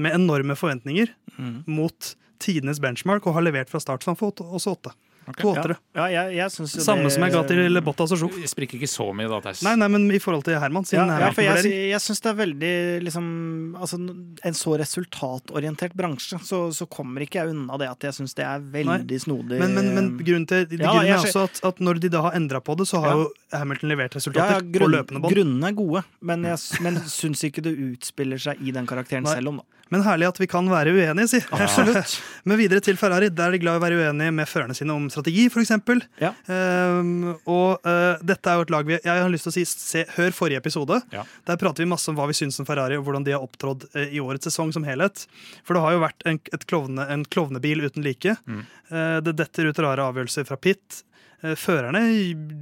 med 0.00 0.16
enorme 0.16 0.56
forventninger 0.58 1.12
mm. 1.36 1.64
mot 1.68 2.14
tidenes 2.42 2.80
benchmark 2.84 3.26
og 3.26 3.36
har 3.36 3.46
levert 3.46 3.72
fra 3.72 3.80
start, 3.80 4.04
så 4.04 4.12
han 4.12 4.20
får 4.20 4.44
også 4.44 4.76
åtte. 4.76 4.92
To 5.40 5.48
åttere. 5.54 5.74
Ja, 5.96 6.04
jeg, 6.06 6.36
jeg 6.36 6.50
Samme 6.70 7.02
det- 7.08 7.12
som 7.16 7.22
jeg 7.26 7.32
ga 7.34 7.42
til 7.48 7.80
Bottas 7.82 8.12
og 8.14 8.18
Sjof. 8.20 8.34
Vi 8.38 8.46
spriker 8.46 8.78
ikke 8.78 8.86
så 8.90 9.08
mye 9.16 9.26
da, 9.28 9.40
Theis. 9.42 9.62
Nei, 9.66 9.74
nei, 9.76 9.88
men 9.90 10.04
i 10.14 10.20
forhold 10.22 10.44
til 10.46 10.54
Herman 10.62 10.84
sin 10.86 11.00
Ja, 11.00 11.18
ja, 11.18 11.30
for 11.34 11.42
jeg, 11.42 11.64
jeg 11.90 12.00
syns 12.04 12.20
det 12.22 12.30
er 12.30 12.38
veldig 12.38 12.74
liksom, 13.02 13.26
altså, 13.80 13.98
En 14.46 14.54
så 14.54 14.76
resultatorientert 14.78 15.94
bransje, 15.98 16.38
så, 16.46 16.60
så 16.72 16.86
kommer 16.88 17.24
ikke 17.26 17.40
jeg 17.42 17.50
unna 17.54 17.76
det 17.80 17.88
at 17.90 18.06
jeg 18.08 18.16
syns 18.20 18.34
det 18.38 18.44
er 18.46 18.60
veldig 18.60 19.20
snodig. 19.24 19.58
Men, 19.60 19.74
men, 19.74 19.90
men 19.96 20.10
grunnen 20.22 20.46
til 20.46 20.66
Ja, 20.78 20.92
grunnen 20.92 21.10
er 21.10 21.18
også 21.24 21.44
at, 21.48 21.60
at 21.72 21.82
når 21.82 22.00
de 22.06 22.08
da 22.14 22.22
har 22.28 22.36
endra 22.38 22.60
på 22.62 22.76
det, 22.78 22.86
så 22.86 23.00
har 23.02 23.16
Ja. 23.16 23.22
jo 23.24 23.30
Hamilton 23.56 23.88
levert 23.92 24.14
resultater 24.18 24.58
ja, 24.58 24.60
på 24.60 24.78
grunn, 24.78 24.94
løpende 24.94 25.22
bånd. 25.22 25.34
Grunnene 25.34 25.70
er 25.72 25.76
gode, 25.78 26.04
men 26.22 26.44
jeg 26.44 26.82
men 26.86 27.00
syns 27.10 27.42
ikke 27.46 27.62
det 27.66 27.74
utspiller 27.78 28.38
seg 28.38 28.60
i 28.62 28.70
den 28.74 28.86
karakteren 28.86 29.24
Nei. 29.26 29.34
selv 29.38 29.48
om, 29.54 29.56
da. 29.62 29.72
Men 29.94 30.02
herlig 30.02 30.26
at 30.26 30.38
vi 30.40 30.48
kan 30.50 30.66
være 30.66 30.90
uenige, 30.96 31.28
si. 31.30 31.40
Absolutt. 31.54 32.16
Men 32.48 32.58
videre 32.58 32.82
til 32.82 32.98
Ferrari. 32.98 33.28
Der 33.30 33.50
er 33.50 33.54
de 33.54 33.60
glad 33.62 33.78
i 33.78 33.80
å 33.80 33.84
være 33.84 34.00
uenige 34.00 34.34
med 34.34 34.50
førerne 34.50 34.74
sine 34.74 34.94
om 34.96 35.06
strategi, 35.12 35.46
f.eks. 35.46 35.72
Ja. 36.22 36.32
Um, 36.50 37.36
og 37.44 37.86
uh, 37.86 38.18
dette 38.26 38.50
er 38.50 38.58
jo 38.58 38.66
et 38.66 38.74
lag 38.74 38.88
vi 38.88 38.96
Jeg 38.96 39.22
har 39.22 39.30
lyst 39.30 39.46
til 39.46 39.54
å 39.54 39.56
si 39.56 39.64
se, 39.70 40.02
hør 40.16 40.34
forrige 40.34 40.62
episode. 40.62 40.98
Ja. 41.14 41.22
Der 41.46 41.60
prater 41.60 41.84
vi 41.84 41.90
masse 41.90 42.10
om 42.10 42.18
hva 42.18 42.26
vi 42.30 42.38
syns 42.38 42.58
om 42.62 42.66
Ferrari, 42.68 42.98
og 42.98 43.06
hvordan 43.06 43.26
de 43.26 43.36
har 43.36 43.46
opptrådt 43.46 43.86
uh, 43.94 44.02
i 44.06 44.22
årets 44.22 44.50
sesong 44.50 44.74
som 44.74 44.86
helhet. 44.88 45.26
For 45.62 45.78
det 45.78 45.84
har 45.86 45.94
jo 45.94 46.02
vært 46.02 46.26
en, 46.26 46.42
klovne, 46.66 47.06
en 47.12 47.26
klovnebil 47.30 47.86
uten 47.86 48.06
like. 48.06 48.38
Mm. 48.46 48.64
Uh, 48.90 49.18
det 49.22 49.38
detter 49.38 49.70
ut 49.70 49.84
rare 49.86 50.10
avgjørelser 50.10 50.50
fra 50.50 50.58
pit. 50.58 51.04
Uh, 51.44 51.52
Førerne 51.58 52.00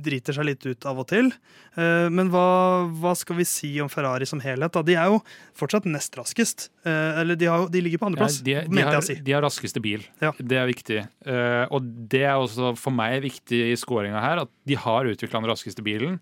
driter 0.05 0.35
seg 0.37 0.49
litt 0.49 0.65
ut 0.67 0.87
av 0.91 0.99
og 1.03 1.07
til. 1.13 1.31
Uh, 1.79 2.11
Men 2.13 2.31
hva, 2.33 2.47
hva 2.91 3.13
skal 3.19 3.39
vi 3.39 3.47
si 3.49 3.71
om 3.83 3.91
Ferrari 3.93 4.27
som 4.27 4.43
helhet? 4.45 4.75
Da? 4.75 4.83
De 4.87 4.97
er 4.99 5.13
jo 5.13 5.21
fortsatt 5.59 5.87
nest 5.91 6.17
raskest. 6.19 6.69
Uh, 6.87 7.21
Eller 7.23 7.39
de, 7.39 7.49
har, 7.51 7.69
de 7.71 7.85
ligger 7.85 8.03
på 8.03 8.09
Ja, 8.09 8.13
andreplass, 8.13 8.41
de, 8.45 8.57
de, 8.63 8.69
mente 8.75 8.89
har, 8.89 8.99
jeg 8.99 9.05
å 9.05 9.09
si. 9.11 9.19
de 9.27 9.37
har 9.37 9.45
raskeste 9.47 9.83
bil. 9.85 10.07
Ja. 10.23 10.33
Det 10.39 10.59
er 10.61 10.67
viktig. 10.69 11.01
Eh, 11.27 11.65
og 11.75 11.87
det 12.11 12.23
er 12.27 12.35
også 12.39 12.75
for 12.81 12.95
meg 12.95 13.21
viktig 13.25 13.61
i 13.71 13.77
scoringa 13.79 14.21
her, 14.23 14.43
at 14.45 14.51
de 14.69 14.77
har 14.79 15.09
utvikla 15.11 15.41
den 15.41 15.51
raskeste 15.51 15.85
bilen. 15.85 16.19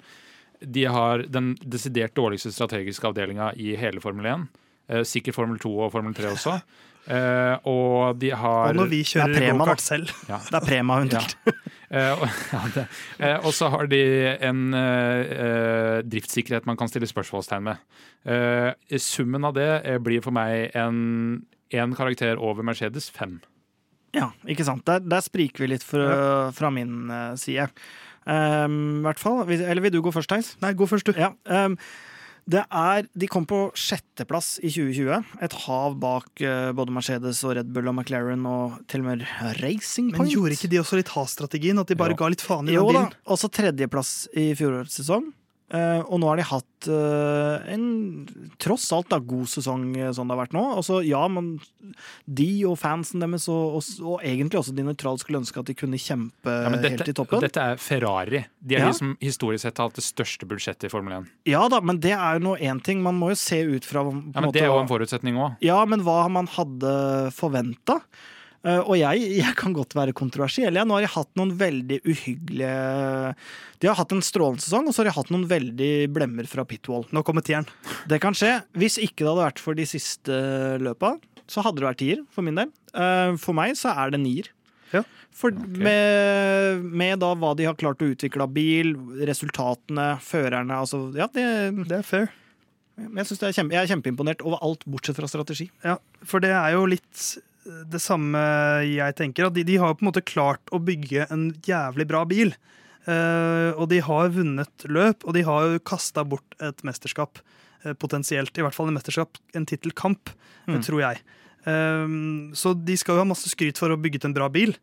De 0.63 0.85
har 0.87 1.25
den 1.33 1.53
desidert 1.65 2.15
dårligste 2.15 2.53
strategiske 2.55 3.09
avdelinga 3.09 3.51
i 3.59 3.73
hele 3.79 4.03
Formel 4.05 4.29
1. 4.31 4.47
Eh, 4.93 5.05
sikkert 5.09 5.37
Formel 5.39 5.59
2 5.63 5.73
og 5.87 5.93
Formel 5.95 6.15
3 6.15 6.31
også. 6.37 6.57
Eh, 7.11 7.55
og 7.67 8.19
de 8.23 8.31
har 8.31 8.71
Og 8.71 8.79
når 8.79 8.91
vi 8.93 9.01
kjører 9.07 9.35
er 9.41 9.57
gokart 9.59 9.83
selv. 9.83 10.11
ja. 10.31 10.39
Det 10.47 10.59
er 10.59 10.67
Prema 10.67 11.01
hun 11.03 11.13
Ja. 11.13 11.25
Eh, 11.93 12.09
og, 12.17 12.23
ja. 12.73 12.83
Eh, 13.21 13.35
og 13.45 13.53
så 13.53 13.67
har 13.69 13.85
de 13.85 13.99
en 14.41 14.61
driftssikkerhet 16.09 16.65
man 16.65 16.79
kan 16.81 16.89
stille 16.89 17.05
spørsmålstegn 17.05 17.67
med. 17.67 17.83
Eh, 18.25 18.97
summen 18.97 19.45
av 19.45 19.53
det 19.59 19.99
blir 20.01 20.25
for 20.25 20.33
meg 20.33 20.73
en, 20.73 21.43
en 21.69 21.93
karakter 21.93 22.41
over 22.41 22.65
Mercedes, 22.65 23.11
fem. 23.13 23.43
Ja, 24.17 24.31
ikke 24.49 24.65
sant. 24.65 24.87
Der, 24.89 25.05
der 25.05 25.21
spriker 25.21 25.67
vi 25.67 25.75
litt 25.75 25.85
fra, 25.85 26.49
fra 26.57 26.73
min 26.73 27.13
side. 27.37 27.69
Um, 28.25 29.03
hvert 29.03 29.21
fall. 29.21 29.43
Eller 29.51 29.83
vil 29.83 29.93
du 29.93 30.01
gå 30.01 30.13
først, 30.15 30.31
Theis? 30.31 30.55
Nei, 30.63 30.73
gå 30.79 30.87
først, 30.87 31.13
du. 31.13 31.19
Ja. 31.19 31.33
Um, 31.45 31.77
det 32.51 32.65
er, 32.75 33.07
de 33.15 33.27
kom 33.31 33.45
på 33.47 33.59
sjetteplass 33.79 34.57
i 34.65 34.71
2020. 34.73 35.21
Et 35.47 35.53
hav 35.67 35.95
bak 36.03 36.43
eh, 36.43 36.73
både 36.75 36.91
Mercedes 36.95 37.43
og 37.47 37.55
Red 37.59 37.71
Bull 37.73 37.87
og 37.93 37.95
McLaren 38.01 38.43
og 38.51 38.81
til 38.91 39.05
og 39.05 39.11
med 39.13 39.23
Racing 39.63 40.11
Point. 40.11 40.25
Men 40.27 40.33
gjorde 40.33 40.57
ikke 40.59 40.71
de 40.73 40.81
også 40.83 40.99
litt 40.99 41.13
ha-strategien? 41.15 41.79
At 41.79 41.93
de 41.93 41.99
bare 42.01 42.17
Jo. 42.17 42.19
ga 42.25 42.33
litt 42.35 42.43
faen 42.43 42.67
i 42.67 42.75
den 42.75 42.81
Jo 42.81 42.91
da. 42.97 43.05
Også 43.31 43.51
tredjeplass 43.53 44.27
i 44.35 44.51
fjorårets 44.59 44.99
sesong. 45.03 45.31
Eh, 45.73 46.03
og 46.05 46.19
nå 46.21 46.29
har 46.29 46.37
de 46.37 46.45
hatt 46.45 46.87
eh, 46.93 47.73
en 47.73 47.85
tross 48.61 48.91
alt 48.93 49.09
da, 49.09 49.17
god 49.25 49.49
sesong 49.49 49.87
eh, 49.97 50.11
sånn 50.13 50.29
det 50.29 50.35
har 50.37 50.41
vært 50.43 50.53
nå. 50.57 50.65
Altså, 50.77 50.99
ja, 51.07 51.23
men 51.33 51.55
de 52.29 52.49
og 52.69 52.77
fansen 52.77 53.25
deres, 53.25 53.47
og, 53.49 53.79
og, 53.79 53.87
og 54.05 54.27
egentlig 54.29 54.61
også 54.61 54.75
de 54.77 54.85
nøytrale, 54.85 55.23
skulle 55.23 55.41
ønske 55.41 55.63
at 55.63 55.71
de 55.71 55.77
kunne 55.79 55.97
kjempe 56.01 56.53
Ja, 56.53 56.75
dette, 56.75 56.91
helt 56.99 57.09
i 57.09 57.15
toppen. 57.17 57.41
dette 57.47 57.65
er 57.73 57.81
Ferrari. 57.81 58.43
De 58.61 58.77
er 58.77 58.85
Ja. 58.85 58.91
de 58.93 58.99
som 59.01 59.15
historisk 59.23 59.65
sett 59.65 59.81
har 59.81 59.89
hatt 59.89 59.97
det 59.97 60.05
største 60.05 60.45
budsjettet 60.51 60.91
i 60.91 60.93
Formel 60.93 61.17
1. 61.23 61.31
Ja 61.55 61.65
da, 61.73 61.81
men 61.81 62.03
det 62.05 62.13
er 62.19 62.37
jo 62.37 62.45
nå 62.51 62.55
én 62.61 62.83
ting. 62.85 63.01
Man 63.03 63.17
må 63.17 63.33
jo 63.33 63.41
se 63.41 63.63
ut 63.65 63.89
fra 63.89 64.05
Ja, 64.05 64.13
men 64.13 64.45
måte 64.45 64.53
Det 64.59 64.67
er 64.67 64.71
jo 64.75 64.77
en 64.83 64.93
forutsetning 64.93 65.41
òg. 65.41 65.57
Ja, 65.65 65.81
men 65.89 66.05
hva 66.05 66.27
man 66.29 66.53
hadde 66.53 66.93
forventa. 67.33 68.03
Og 68.63 68.95
jeg, 68.95 69.23
jeg 69.41 69.55
kan 69.59 69.73
godt 69.75 69.97
være 69.99 70.15
kontroversiell. 70.15 70.77
Ja. 70.79 70.85
Nå 70.87 70.95
har 70.95 71.03
de 71.03 71.11
hatt 71.11 71.33
noen 71.39 71.51
veldig 71.59 71.99
uhyggelige 72.07 73.35
De 73.83 73.89
har 73.91 73.99
hatt 73.99 74.15
en 74.15 74.23
strålende 74.23 74.63
sesong, 74.63 74.87
og 74.87 74.95
så 74.95 75.03
har 75.03 75.11
de 75.11 75.17
hatt 75.17 75.33
noen 75.35 75.49
veldig 75.51 75.93
blemmer 76.15 76.47
fra 76.47 76.63
pitwall. 76.69 77.09
Nå 77.11 77.25
kommer 77.27 77.43
tieren. 77.47 77.67
Det 78.09 78.21
kan 78.23 78.37
skje. 78.39 78.61
Hvis 78.79 79.01
ikke 79.03 79.25
det 79.25 79.31
hadde 79.33 79.47
vært 79.49 79.63
for 79.65 79.75
de 79.79 79.87
siste 79.91 80.37
løpa, 80.83 81.17
så 81.51 81.65
hadde 81.67 81.83
det 81.83 81.89
vært 81.89 82.01
tier, 82.05 82.21
for 82.33 82.47
min 82.47 82.61
del. 82.61 82.71
Eh, 82.95 83.35
For 83.43 83.57
meg 83.59 83.75
så 83.77 83.91
er 83.99 84.15
det 84.15 84.23
nier. 84.23 84.53
Ja. 84.93 85.03
For 85.35 85.51
med, 85.51 86.83
med 86.85 87.19
da 87.23 87.33
hva 87.35 87.55
de 87.57 87.67
har 87.67 87.75
klart 87.81 88.03
å 88.05 88.11
utvikle 88.13 88.45
av 88.47 88.53
bil, 88.55 88.93
resultatene, 89.27 90.13
førerne 90.23 90.79
altså, 90.85 91.07
Ja, 91.17 91.27
det, 91.33 91.47
Det 91.89 91.99
er 91.99 92.05
fair. 92.07 92.29
jeg, 93.01 93.25
er 93.27 93.57
kjempe, 93.57 93.73
jeg 93.75 93.81
er 93.83 93.91
kjempeimponert 93.97 94.45
over 94.45 94.61
alt 94.63 94.85
bortsett 94.87 95.17
fra 95.19 95.27
strategi. 95.31 95.71
Ja, 95.83 95.97
for 96.23 96.45
det 96.45 96.53
er 96.55 96.77
jo 96.77 96.85
litt 96.93 97.25
det 97.65 98.01
samme 98.03 98.39
jeg 98.89 99.15
tenker. 99.19 99.47
At 99.49 99.55
de, 99.57 99.65
de 99.67 99.79
har 99.81 99.95
på 99.95 100.05
en 100.05 100.11
måte 100.11 100.25
klart 100.27 100.73
å 100.75 100.81
bygge 100.83 101.29
en 101.31 101.51
jævlig 101.67 102.07
bra 102.11 102.25
bil. 102.29 102.55
Uh, 103.03 103.75
og 103.75 103.89
de 103.91 103.99
har 104.07 104.31
vunnet 104.31 104.85
løp, 104.87 105.25
og 105.27 105.35
de 105.35 105.43
har 105.43 105.73
jo 105.73 105.81
kasta 105.83 106.23
bort 106.23 106.55
et 106.63 106.85
mesterskap. 106.87 107.41
Uh, 107.83 107.93
potensielt. 107.99 108.55
I 108.55 108.63
hvert 108.63 108.77
fall 108.77 108.93
en 108.93 108.99
mesterskap, 108.99 109.41
en 109.59 109.67
tittelkamp, 109.67 110.35
Mm. 110.63 110.77
tror 110.87 111.01
jeg. 111.03 111.19
Eh, 111.67 112.07
så 112.55 112.71
de 112.79 112.95
skal 112.95 113.17
jo 113.17 113.23
ha 113.25 113.27
masse 113.27 113.51
skryt 113.51 113.79
for 113.79 113.91
å 113.91 113.97
ha 113.97 114.03
bygget 114.03 114.29
en 114.29 114.35
bra 114.37 114.47
bil. 114.49 114.77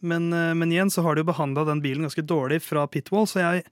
Men, 0.00 0.30
men 0.30 0.72
igjen 0.72 0.88
så 0.88 1.02
har 1.04 1.14
de 1.14 1.20
jo 1.20 1.28
behandla 1.28 1.66
den 1.68 1.82
bilen 1.84 2.06
ganske 2.06 2.24
dårlig 2.24 2.62
fra 2.64 2.86
pitwall, 2.88 3.26
så 3.28 3.42
jeg 3.42 3.66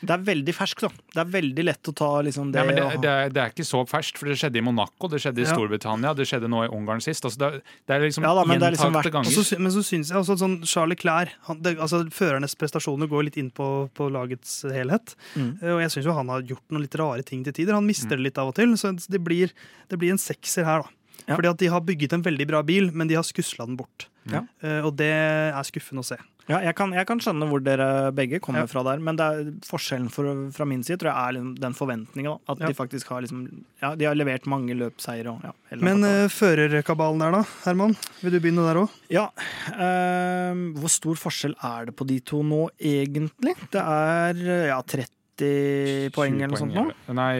Det 0.00 0.10
er 0.14 0.22
veldig 0.24 0.52
ferskt, 0.56 0.80
da. 0.80 0.88
Det 1.14 1.20
er 1.20 1.28
veldig 1.34 1.64
lett 1.66 1.88
å 1.90 1.92
ta 1.94 2.08
liksom 2.24 2.52
det, 2.54 2.58
Ja, 2.60 2.64
men 2.64 2.76
det, 2.78 3.00
det, 3.02 3.10
er, 3.10 3.28
det 3.36 3.40
er 3.42 3.50
ikke 3.52 3.66
så 3.68 3.82
ferskt, 3.88 4.16
for 4.20 4.30
det 4.30 4.36
skjedde 4.40 4.56
i 4.56 4.64
Monaco, 4.64 5.08
det 5.12 5.20
skjedde 5.20 5.42
i 5.42 5.44
Ja. 5.44 5.50
Storbritannia, 5.52 6.14
det 6.16 6.26
skjedde 6.30 6.48
nå 6.48 6.62
i 6.64 6.70
Ungarn 6.72 7.02
sist. 7.04 7.24
Altså 7.28 7.38
det, 7.42 7.50
det 7.86 7.96
er 7.96 8.00
liksom 8.06 8.24
Ja 8.24 8.32
da, 8.38 8.44
men 8.48 8.58
det 8.62 8.66
er 8.70 8.76
liksom 8.76 8.92
gjentakte 8.94 9.10
vært- 9.10 9.16
ganger. 9.18 9.34
så 9.36 9.44
sy- 9.44 9.58
men 9.60 9.72
så 9.72 9.82
syns 9.84 10.08
jeg 10.12 10.16
også 10.22 10.32
at 10.38 10.42
sånn 10.44 10.56
Charles 10.66 10.98
Clair 11.02 11.32
han, 11.48 11.60
det, 11.62 11.76
altså 11.78 12.02
Førernes 12.10 12.56
prestasjoner 12.56 13.06
går 13.12 13.24
litt 13.28 13.36
inn 13.36 13.50
på, 13.50 13.68
på 13.94 14.08
lagets 14.10 14.62
helhet. 14.72 15.14
Mm. 15.36 15.50
Eh, 15.62 15.72
Og 15.74 15.80
jeg 15.84 15.90
syns 15.96 16.06
jo 16.08 16.12
han 16.16 16.28
har 16.32 16.42
gjort 16.42 16.64
noen 16.70 16.82
litt 16.88 16.94
rare 16.96 17.22
ting 17.22 17.44
til 17.44 17.52
tider. 17.52 17.74
Han 17.74 17.86
mister 17.86 18.16
det 18.16 18.24
litt 18.30 18.38
av 18.38 18.48
og 18.48 18.54
til. 18.56 18.72
Så 18.80 18.94
det 19.08 19.20
blir, 19.22 19.52
det 19.88 19.98
blir 20.00 20.10
en 20.16 20.18
sekser 20.18 20.64
her, 20.64 20.82
da. 20.82 20.88
Ja. 21.28 21.36
Fordi 21.36 21.50
at 21.50 21.58
de 21.60 21.66
har 21.68 21.80
bygget 21.84 22.14
en 22.16 22.22
veldig 22.24 22.46
bra 22.48 22.62
bil, 22.64 22.90
men 22.96 23.06
de 23.06 23.14
har 23.14 23.22
skusla 23.22 23.66
den 23.68 23.76
bort. 23.76 24.06
Ja. 24.30 24.40
Uh, 24.64 24.80
Og 24.88 24.96
det 24.96 25.10
er 25.12 25.62
skuffende 25.68 26.00
å 26.00 26.06
se. 26.08 26.16
Ja, 26.50 26.58
jeg 26.66 26.74
kan, 26.78 26.90
jeg 26.96 27.06
kan 27.08 27.20
skjønne 27.22 27.46
hvor 27.48 27.62
dere 27.62 27.88
begge 28.16 28.40
kommer 28.42 28.64
Ja. 28.64 28.70
fra 28.70 28.82
der, 28.90 28.98
men 29.06 29.16
det 29.16 29.26
er 29.26 29.52
forskjellen 29.68 30.08
for, 30.12 30.26
fra 30.56 30.66
min 30.66 30.82
side 30.86 30.98
tror 31.00 31.12
jeg 31.12 31.28
er 31.28 31.36
liksom 31.38 31.52
den 31.62 31.76
forventninga. 31.78 32.34
At 32.50 32.58
Ja. 32.60 32.66
de 32.72 32.74
faktisk 32.74 33.08
har 33.14 33.22
liksom 33.22 33.44
Ja, 33.80 33.94
de 33.94 34.04
har 34.08 34.14
levert 34.18 34.46
mange 34.50 34.74
løpseiere 34.76 35.30
og 35.30 35.40
ja. 35.46 35.52
Men 35.80 36.02
uh, 36.04 36.26
førerkabalen 36.28 37.20
der, 37.22 37.30
da? 37.38 37.42
Herman, 37.64 37.94
vil 38.20 38.32
du 38.34 38.40
begynne 38.40 38.66
der 38.66 38.82
òg? 38.82 38.90
Ja. 39.08 39.28
Uh, 39.70 40.74
hvor 40.80 40.90
stor 40.92 41.14
forskjell 41.16 41.54
er 41.62 41.86
det 41.86 41.96
på 41.96 42.06
de 42.06 42.18
to 42.20 42.42
nå, 42.42 42.66
egentlig? 42.80 43.54
Det 43.70 43.80
er 43.80 44.44
ja, 44.74 44.80
30 44.82 46.10
poeng 46.12 46.36
eller 46.42 46.52
noe 46.52 46.60
sånt 46.60 46.74
nå. 46.76 46.86
Nei, 47.16 47.32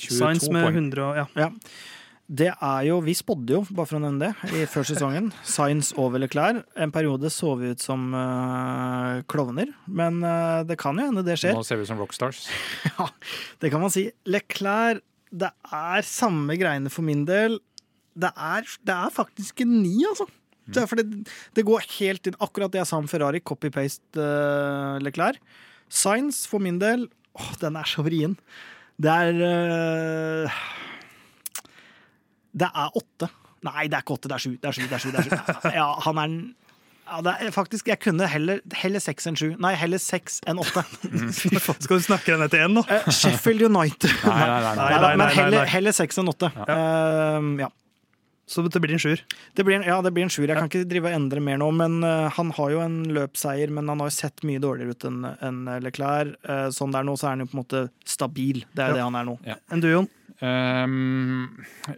22 0.00 0.08
poeng. 0.08 0.18
Science 0.18 0.52
med 0.54 0.64
poeng. 0.64 0.78
100 0.88 1.04
og 1.04 1.16
ja. 1.18 1.26
Ja. 1.36 1.50
Det 2.28 2.50
er 2.52 2.82
jo 2.84 2.98
Vi 3.00 3.14
spådde 3.16 3.54
jo, 3.56 3.62
bare 3.72 3.88
for 3.88 3.96
å 3.96 4.02
nevne 4.02 4.28
det, 4.28 4.52
i 4.52 4.66
før 4.68 4.84
sesongen. 4.90 5.30
Science 5.48 5.96
over 5.96 6.20
Leclerc. 6.20 6.60
En 6.76 6.92
periode 6.92 7.30
så 7.32 7.54
vi 7.56 7.72
ut 7.72 7.84
som 7.84 8.10
uh, 8.12 9.24
klovner, 9.32 9.72
men 9.88 10.20
uh, 10.20 10.60
det 10.68 10.76
kan 10.80 10.98
jo 11.00 11.06
hende 11.08 11.24
det 11.24 11.38
skjer. 11.40 11.56
Nå 11.56 11.64
ser 11.64 11.80
vi 11.80 11.86
ut 11.86 11.92
som 11.92 12.00
rockstars. 12.00 12.44
Ja, 12.98 13.08
det 13.62 13.70
kan 13.72 13.80
man 13.80 13.92
si. 13.94 14.10
Leclerc, 14.28 15.00
det 15.32 15.50
er 15.72 16.04
samme 16.04 16.56
greiene 16.60 16.92
for 16.92 17.06
min 17.06 17.24
del. 17.28 17.58
Det 18.18 18.30
er, 18.34 18.68
det 18.84 18.96
er 18.96 19.14
faktisk 19.14 19.64
en 19.64 19.78
ni, 19.80 19.96
altså. 20.08 20.28
Det, 20.68 20.82
er 20.82 20.90
fordi 20.90 21.22
det 21.56 21.64
går 21.64 21.86
helt 21.94 22.28
inn 22.28 22.34
Akkurat 22.44 22.72
det 22.74 22.82
jeg 22.82 22.90
sa 22.90 22.98
om 23.00 23.06
Ferrari, 23.08 23.40
copy-paste 23.40 24.20
uh, 24.20 24.98
Leclerc. 25.00 25.40
Science 25.88 26.44
for 26.44 26.60
min 26.60 26.76
del, 26.82 27.06
åh, 27.38 27.54
den 27.62 27.78
er 27.80 27.88
så 27.88 28.04
vrien. 28.04 28.36
Det 28.98 29.12
er 29.14 29.36
eh, 29.46 30.62
Det 32.52 32.70
er 32.70 32.96
åtte. 32.96 33.28
Nei, 33.66 33.88
det 33.90 33.98
er 33.98 34.04
ikke 34.04 34.14
åtte, 34.14 34.30
det 34.30 34.38
er 34.38 34.44
sju. 34.44 34.54
Det 34.62 34.70
er 34.70 34.76
sju, 34.76 34.86
det 34.86 34.96
er 34.96 35.02
sju, 35.02 35.10
det 35.12 35.20
er 35.20 35.28
sju. 35.28 35.70
Ja, 35.80 35.88
han 36.06 36.22
er 36.22 36.38
ja, 37.08 37.22
det 37.24 37.32
er 37.40 37.52
faktisk, 37.54 37.88
Jeg 37.88 38.00
kunne 38.04 38.26
heller, 38.28 38.60
heller 38.76 39.00
seks 39.00 39.24
enn 39.30 39.36
sju. 39.38 39.54
Nei, 39.62 39.72
heller 39.80 40.00
seks 40.02 40.42
enn 40.48 40.60
åtte. 40.60 40.82
Skal 41.32 41.96
du 41.96 42.04
snakke 42.04 42.34
deg 42.34 42.42
ned 42.42 42.52
til 42.52 42.64
én, 42.66 42.74
nå? 42.76 42.82
Eh, 42.84 43.08
Sheffield 43.08 43.64
United. 43.64 44.12
Nei, 44.28 44.48
nei, 44.52 44.74
nei. 44.76 45.12
men 45.16 45.32
heller, 45.32 45.64
heller 45.72 45.96
seks 45.96 46.20
enn 46.20 46.28
åtte. 46.28 46.50
Eh, 46.68 47.48
ja. 47.64 47.70
Så 48.48 48.64
det 48.64 48.80
blir 48.80 48.94
en 48.96 49.00
sjuer. 49.00 49.20
Det 49.56 49.64
blir 49.64 49.76
en, 49.76 49.86
ja, 49.88 49.96
det 50.04 50.12
blir 50.16 50.24
en 50.24 50.32
sjuer. 50.32 50.48
Jeg 50.48 50.56
kan 50.56 50.68
ikke 50.70 50.84
drive 50.88 51.10
og 51.10 51.16
endre 51.18 51.40
mer 51.44 51.58
nå, 51.60 51.66
men 51.76 51.98
uh, 52.00 52.30
han 52.32 52.52
har 52.56 52.70
jo 52.72 52.78
en 52.80 52.94
løpseier, 53.12 53.68
men 53.76 53.90
han 53.92 54.00
har 54.00 54.08
jo 54.08 54.16
sett 54.16 54.40
mye 54.48 54.60
dårligere 54.64 54.96
ut 54.96 55.04
enn 55.04 55.18
en 55.44 55.58
Leclerc. 55.84 56.32
Sånn 56.72 56.94
det 56.94 57.02
er 57.02 57.08
nå, 57.10 57.16
så 57.20 57.28
er 57.28 57.34
han 57.36 57.44
jo 57.44 57.50
på 57.50 57.58
en 57.58 57.60
måte 57.60 57.82
stabil. 58.08 58.62
Det 58.72 58.86
er 58.86 58.94
Ja. 58.94 59.00
det 59.00 59.04
han 59.04 59.18
er 59.20 59.28
nå. 59.28 59.36
Enn 59.68 59.84
du, 59.84 59.90
Jon? 59.92 60.08
Ehm, 60.38 61.48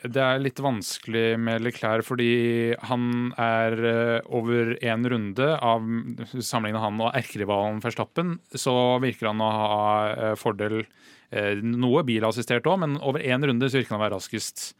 det 0.00 0.20
er 0.24 0.38
litt 0.40 0.60
vanskelig 0.64 1.34
med 1.36 1.60
Leclerc 1.60 2.06
fordi 2.08 2.72
han 2.88 3.34
er 3.36 3.74
uh, 3.84 4.30
over 4.32 4.72
én 4.80 5.04
runde 5.12 5.48
av 5.60 5.84
Sammenlignet 6.32 6.80
han 6.80 7.02
og 7.04 7.18
erkerivalen 7.18 7.82
Verstappen, 7.84 8.38
så 8.56 8.96
virker 9.04 9.28
han 9.28 9.44
å 9.44 9.50
ha 9.52 9.82
uh, 10.14 10.30
fordel 10.40 10.78
uh, 10.80 11.52
Noe 11.60 12.04
bilassistert 12.08 12.68
òg, 12.70 12.80
men 12.86 12.96
over 13.04 13.20
én 13.20 13.44
runde 13.44 13.68
så 13.68 13.80
virker 13.80 13.92
han 13.96 14.00
å 14.00 14.06
være 14.06 14.16
raskest. 14.16 14.72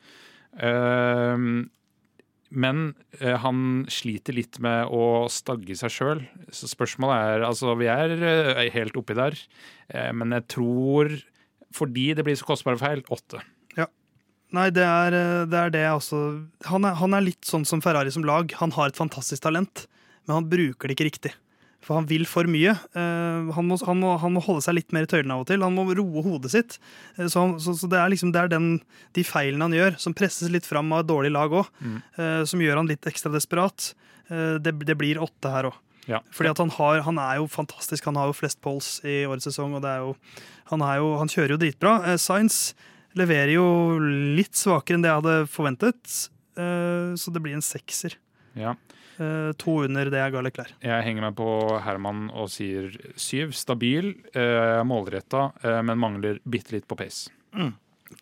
Ehm, 0.64 1.68
men 2.50 2.78
han 3.20 3.58
sliter 3.92 4.34
litt 4.34 4.56
med 4.58 4.88
å 4.90 5.28
stagge 5.30 5.76
seg 5.78 5.92
sjøl. 5.94 6.22
Så 6.50 6.66
spørsmålet 6.66 7.36
er 7.36 7.44
Altså, 7.46 7.76
vi 7.78 7.86
er 7.86 8.64
helt 8.74 8.96
oppi 8.98 9.14
der, 9.14 9.36
men 10.18 10.34
jeg 10.34 10.48
tror 10.56 11.14
fordi 11.74 12.10
det 12.18 12.24
blir 12.26 12.38
så 12.38 12.48
kostbare 12.48 12.80
feil, 12.80 13.02
åtte. 13.10 13.42
Nei, 14.50 14.66
det 14.74 14.82
er 14.82 15.14
eh, 15.14 15.44
det, 15.46 15.58
er 15.58 15.70
det 15.74 15.84
også. 15.92 16.20
Han 16.70 16.86
er, 16.88 16.96
han 16.98 17.14
er 17.14 17.22
litt 17.22 17.46
sånn 17.46 17.66
som 17.68 17.82
Ferrari 17.84 18.10
som 18.10 18.24
lag. 18.26 18.50
Han 18.58 18.72
har 18.74 18.90
et 18.90 18.98
fantastisk 18.98 19.44
talent, 19.44 19.84
men 20.26 20.40
han 20.40 20.48
bruker 20.50 20.90
det 20.90 20.96
ikke 20.96 21.06
riktig. 21.06 21.32
For 21.86 21.96
han 21.96 22.08
vil 22.10 22.26
for 22.28 22.44
mye. 22.50 22.74
Uh, 22.92 23.48
han, 23.56 23.68
må, 23.70 23.78
han, 23.86 24.00
må, 24.02 24.10
han 24.20 24.34
må 24.34 24.42
holde 24.44 24.60
seg 24.66 24.74
litt 24.76 24.90
mer 24.92 25.06
i 25.06 25.08
tøylene 25.08 25.32
av 25.38 25.44
og 25.44 25.48
til. 25.48 25.62
Han 25.64 25.78
må 25.78 25.86
roe 25.96 26.24
hodet 26.26 26.50
sitt. 26.52 26.76
Uh, 27.16 27.24
så, 27.30 27.46
så, 27.62 27.72
så 27.78 27.88
det 27.88 28.00
er 28.02 28.10
liksom 28.12 28.34
det 28.34 28.42
er 28.42 28.50
den, 28.52 28.66
de 29.16 29.24
feilene 29.24 29.64
han 29.64 29.76
gjør, 29.78 29.96
som 30.02 30.16
presses 30.18 30.50
litt 30.52 30.66
fram 30.68 30.90
av 30.92 31.06
et 31.06 31.12
dårlig 31.12 31.30
lag 31.32 31.54
òg, 31.62 31.70
Mm. 31.80 31.96
som 32.50 32.60
gjør 32.60 32.82
han 32.82 32.90
litt 32.90 33.06
ekstra 33.08 33.30
desperat. 33.32 33.92
Det, 34.28 34.72
det 34.86 34.94
blir 34.98 35.22
åtte 35.22 35.50
her 35.50 35.70
òg. 35.70 35.78
Ja. 36.10 36.20
Fordi 36.34 36.50
at 36.52 36.60
han, 36.62 36.72
har, 36.74 37.02
han 37.06 37.20
er 37.22 37.40
jo 37.40 37.48
fantastisk. 37.50 38.08
Han 38.10 38.18
har 38.18 38.30
jo 38.30 38.36
flest 38.36 38.60
poles 38.64 38.98
i 39.06 39.22
årets 39.28 39.46
sesong, 39.50 39.76
og 39.78 39.84
det 39.84 39.92
er 39.94 40.04
jo, 40.04 40.14
han, 40.72 40.86
jo, 40.98 41.12
han 41.20 41.30
kjører 41.30 41.54
jo 41.54 41.60
dritbra. 41.62 41.96
Eh, 42.10 42.20
Sainz 42.20 42.60
leverer 43.18 43.54
jo 43.56 43.66
litt 44.36 44.58
svakere 44.58 44.98
enn 44.98 45.06
det 45.06 45.10
jeg 45.10 45.22
hadde 45.22 45.36
forventet, 45.50 46.16
eh, 46.58 47.12
så 47.18 47.34
det 47.34 47.42
blir 47.44 47.58
en 47.58 47.64
sekser. 47.64 48.18
Ja. 48.58 48.74
Eh, 49.20 49.50
to 49.60 49.82
under 49.84 50.08
det 50.10 50.22
jeg 50.22 50.34
ga 50.34 50.42
Leclerc. 50.46 50.74
Jeg 50.82 51.06
henger 51.06 51.28
meg 51.28 51.36
på 51.38 51.50
Herman 51.84 52.28
og 52.32 52.48
sier 52.52 52.88
syv. 53.20 53.52
Stabil, 53.56 54.14
eh, 54.32 54.80
målretta, 54.86 55.50
eh, 55.62 55.80
men 55.84 56.00
mangler 56.00 56.40
bitte 56.48 56.74
litt 56.76 56.88
på 56.88 56.98
pace. 56.98 57.30
B 57.52 57.70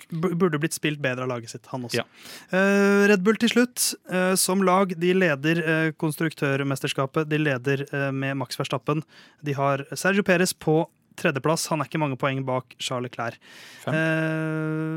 burde 0.08 0.60
blitt 0.60 0.76
spilt 0.76 1.00
bedre 1.04 1.26
av 1.26 1.32
laget 1.32 1.52
sitt, 1.52 1.66
han 1.72 1.84
også. 1.88 2.00
Ja. 2.00 2.06
Eh, 2.54 3.06
Red 3.10 3.24
Bull 3.26 3.38
til 3.40 3.52
slutt, 3.52 3.90
eh, 4.10 4.34
som 4.40 4.62
lag, 4.64 4.94
de 5.00 5.12
leder 5.16 5.60
eh, 5.62 5.90
konstruktørmesterskapet. 6.00 7.28
De 7.28 7.40
leder 7.40 7.84
med 8.14 8.38
Max 8.40 8.58
Verstappen. 8.60 9.02
De 9.44 9.56
har 9.58 9.84
Sergio 9.92 10.24
Perez 10.26 10.54
på 10.54 10.80
tredjeplass. 11.18 11.66
Han 11.72 11.82
er 11.82 11.90
ikke 11.90 12.00
mange 12.00 12.18
poeng 12.20 12.44
bak 12.46 12.76
Charles 12.80 13.10
Leclerc. 13.10 13.40
Fem. 13.84 13.98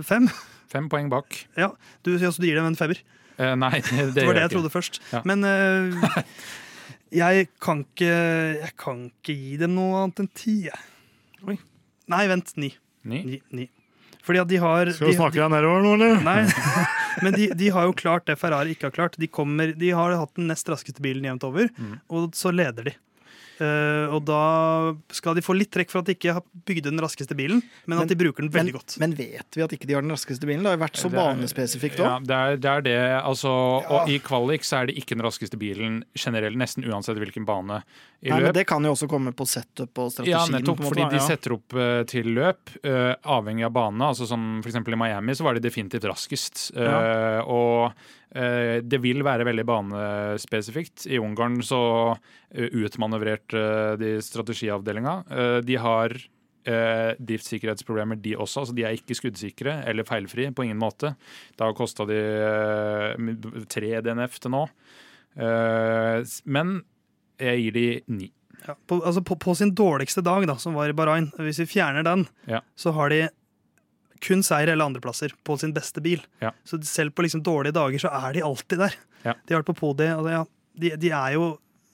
Fem? 0.07 0.29
Fem 0.71 0.87
poeng 0.91 1.09
bak. 1.11 1.35
Ja, 1.59 1.73
du, 2.05 2.13
ja, 2.15 2.31
du 2.31 2.47
gir 2.47 2.55
dem 2.55 2.69
en 2.69 2.79
femmer? 2.79 3.01
Uh, 3.41 3.55
nei, 3.59 3.79
det, 3.89 4.11
det, 4.15 4.25
var 4.27 4.37
det 4.37 4.45
jeg 4.45 4.51
ikke. 4.51 4.55
trodde 4.55 4.71
først. 4.71 5.01
Ja. 5.11 5.23
Men 5.27 5.43
uh, 5.43 6.23
jeg, 7.11 7.49
kan 7.63 7.83
ikke, 7.83 8.13
jeg 8.61 8.71
kan 8.79 9.03
ikke 9.09 9.35
gi 9.35 9.57
dem 9.59 9.75
noe 9.75 10.05
annet 10.05 10.23
enn 10.23 10.31
ti. 10.37 10.55
jeg. 10.69 11.59
Nei, 12.11 12.25
vent. 12.31 12.55
Ni. 12.59 12.71
Ni. 13.07 13.23
ni, 13.25 13.41
ni. 13.55 13.67
Fordi 14.22 14.39
at 14.43 14.49
de 14.51 14.57
har 14.61 14.89
Skal 14.93 15.07
du 15.07 15.11
de, 15.13 15.17
snakke 15.17 15.39
deg 15.39 15.49
nedover 15.53 15.82
nå, 15.86 15.93
eller? 15.97 16.19
Nei, 16.26 16.41
men 17.26 17.34
de, 17.38 17.47
de 17.57 17.69
har 17.74 17.88
jo 17.89 17.93
klart 17.97 18.28
det 18.30 18.36
Ferrari 18.41 18.76
ikke 18.76 18.89
har 18.91 18.95
klart. 18.97 19.17
De, 19.22 19.28
kommer, 19.28 19.74
de 19.78 19.89
har 19.97 20.13
hatt 20.19 20.36
den 20.38 20.47
nest 20.51 20.69
raskeste 20.69 21.01
bilen 21.01 21.26
jevnt 21.26 21.43
over, 21.47 21.72
Mm. 21.82 21.95
og 22.13 22.36
så 22.38 22.51
leder 22.53 22.91
de. 22.91 22.93
Eh, 23.62 24.09
og 24.09 24.24
da 24.26 24.41
skal 25.14 25.36
de 25.38 25.43
få 25.45 25.53
litt 25.53 25.70
trekk 25.74 25.91
for 25.93 26.01
at 26.01 26.07
de 26.09 26.16
ikke 26.16 26.34
har 26.34 26.45
bygd 26.66 26.88
den 26.89 27.01
raskeste 27.03 27.36
bilen, 27.38 27.62
men, 27.86 27.97
Men- 27.97 28.03
at 28.07 28.09
de 28.09 28.18
bruker 28.18 28.41
den 28.41 28.49
veldig 28.49 28.74
men, 28.74 28.80
godt. 28.80 28.95
Men 29.03 29.14
vet 29.14 29.57
vi 29.57 29.62
at 29.62 29.76
ikke 29.76 29.86
de 29.86 29.93
har 29.93 30.01
den 30.01 30.14
raskeste 30.16 30.47
bilen? 30.49 30.64
Det 30.66 30.74
har 30.74 30.82
vært 30.82 30.97
så 30.97 31.09
Det 31.12 31.20
er- 31.20 31.36
banespesifikt 31.36 31.99
Ja, 32.01 32.20
det 32.20 32.32
er, 32.38 32.57
det 32.57 32.72
er 32.72 32.82
det. 32.82 32.97
Altså, 33.22 33.51
Og 33.91 34.09
i 34.09 34.18
kvalik 34.20 34.66
så 34.66 34.82
er 34.82 34.86
det 34.88 34.97
ikke 34.97 35.16
den 35.16 35.26
raskeste 35.26 35.57
bilen 35.62 36.03
generelt, 36.18 36.57
nesten 36.57 36.84
uansett 36.89 37.18
hvilken 37.22 37.45
bane 37.45 37.84
i 38.24 38.30
Nei, 38.30 38.39
men 38.39 38.53
det 38.53 38.66
kan 38.68 38.84
jo 38.84 38.91
også 38.93 39.07
komme 39.09 39.34
på 39.34 39.45
setup 39.47 39.97
og 39.97 40.12
strategien. 40.12 40.38
Ja, 40.38 40.45
nettopp, 40.59 40.78
på 40.78 40.82
en 40.82 40.89
måte, 40.89 40.93
fordi 40.95 41.09
de 41.09 41.22
ja. 41.22 41.28
setter 41.28 41.53
opp 41.53 41.74
eh, 41.74 42.03
til 42.03 42.26
løp, 42.34 42.70
eh, 42.84 43.16
avhengig 43.26 43.66
av 43.66 43.74
bane. 43.74 44.01
Altså 44.01 44.28
som 44.28 44.62
for 44.62 44.70
eksempel 44.70 44.93
i 44.93 44.97
Miami 44.97 45.34
så 45.34 45.43
var 45.43 45.53
de 45.53 45.59
definitivt 45.62 46.03
raskest. 46.09 46.72
Ja. 46.76 47.41
og 47.45 47.93
det 48.32 48.99
vil 49.03 49.23
være 49.27 49.43
veldig 49.43 49.65
banespesifikt. 49.67 51.05
I 51.11 51.17
Ungarn 51.19 51.57
så 51.67 51.79
uh, 52.15 52.67
utmanøvrerte 52.79 53.59
eh, 53.59 53.95
de 53.99 54.11
strategiavdelinga. 54.23 55.15
Eh, 55.27 55.57
de 55.67 55.75
har 55.84 56.15
driftssikkerhetsproblemer, 57.17 58.19
de 58.21 58.36
også. 58.38 58.61
altså 58.61 58.75
De 58.77 58.84
er 58.86 58.93
ikke 58.97 59.15
skuddsikre 59.17 59.79
eller 59.89 60.05
feilfrie 60.07 60.51
på 60.53 60.65
ingen 60.67 60.77
måte. 60.82 61.15
Det 61.57 61.65
har 61.65 61.73
kosta 61.77 62.05
de 62.09 62.19
eh, 62.21 63.65
tre 63.71 64.01
DNF 64.05 64.38
til 64.43 64.53
nå. 64.53 64.63
Eh, 65.41 66.21
men 66.45 66.77
jeg 67.41 67.63
gir 67.65 67.77
de 67.77 67.86
ni. 68.13 68.29
Ja, 68.67 68.75
på, 68.86 68.99
altså 69.01 69.23
på, 69.25 69.39
på 69.41 69.55
sin 69.57 69.71
dårligste 69.73 70.21
dag, 70.21 70.45
da, 70.45 70.53
som 70.61 70.75
var 70.77 70.91
i 70.91 70.93
Bahrain, 70.97 71.32
hvis 71.41 71.63
vi 71.63 71.69
fjerner 71.79 72.05
den, 72.05 72.27
Ja. 72.45 72.59
så 72.77 72.93
har 72.93 73.09
de 73.09 73.23
kun 74.22 74.43
seier 74.45 74.69
eller 74.74 74.86
andreplasser 74.86 75.34
på 75.47 75.57
sin 75.61 75.74
beste 75.74 76.01
bil. 76.03 76.22
Ja. 76.43 76.51
Så 76.67 76.80
selv 76.86 77.15
på 77.17 77.26
liksom 77.26 77.41
dårlige 77.45 77.74
dager 77.78 77.99
så 78.03 78.11
er 78.13 78.34
de 78.38 78.43
alltid 78.45 78.80
der. 78.86 78.95
Ja. 79.26 79.34
De 79.45 79.53
har 79.55 79.61
vært 79.63 79.72
på 79.74 79.80
podiet, 79.82 80.15
og 80.17 80.26
det, 80.28 80.36
ja, 80.38 80.43
de, 80.86 80.93
de 81.01 81.11
er 81.17 81.36
jo 81.38 81.47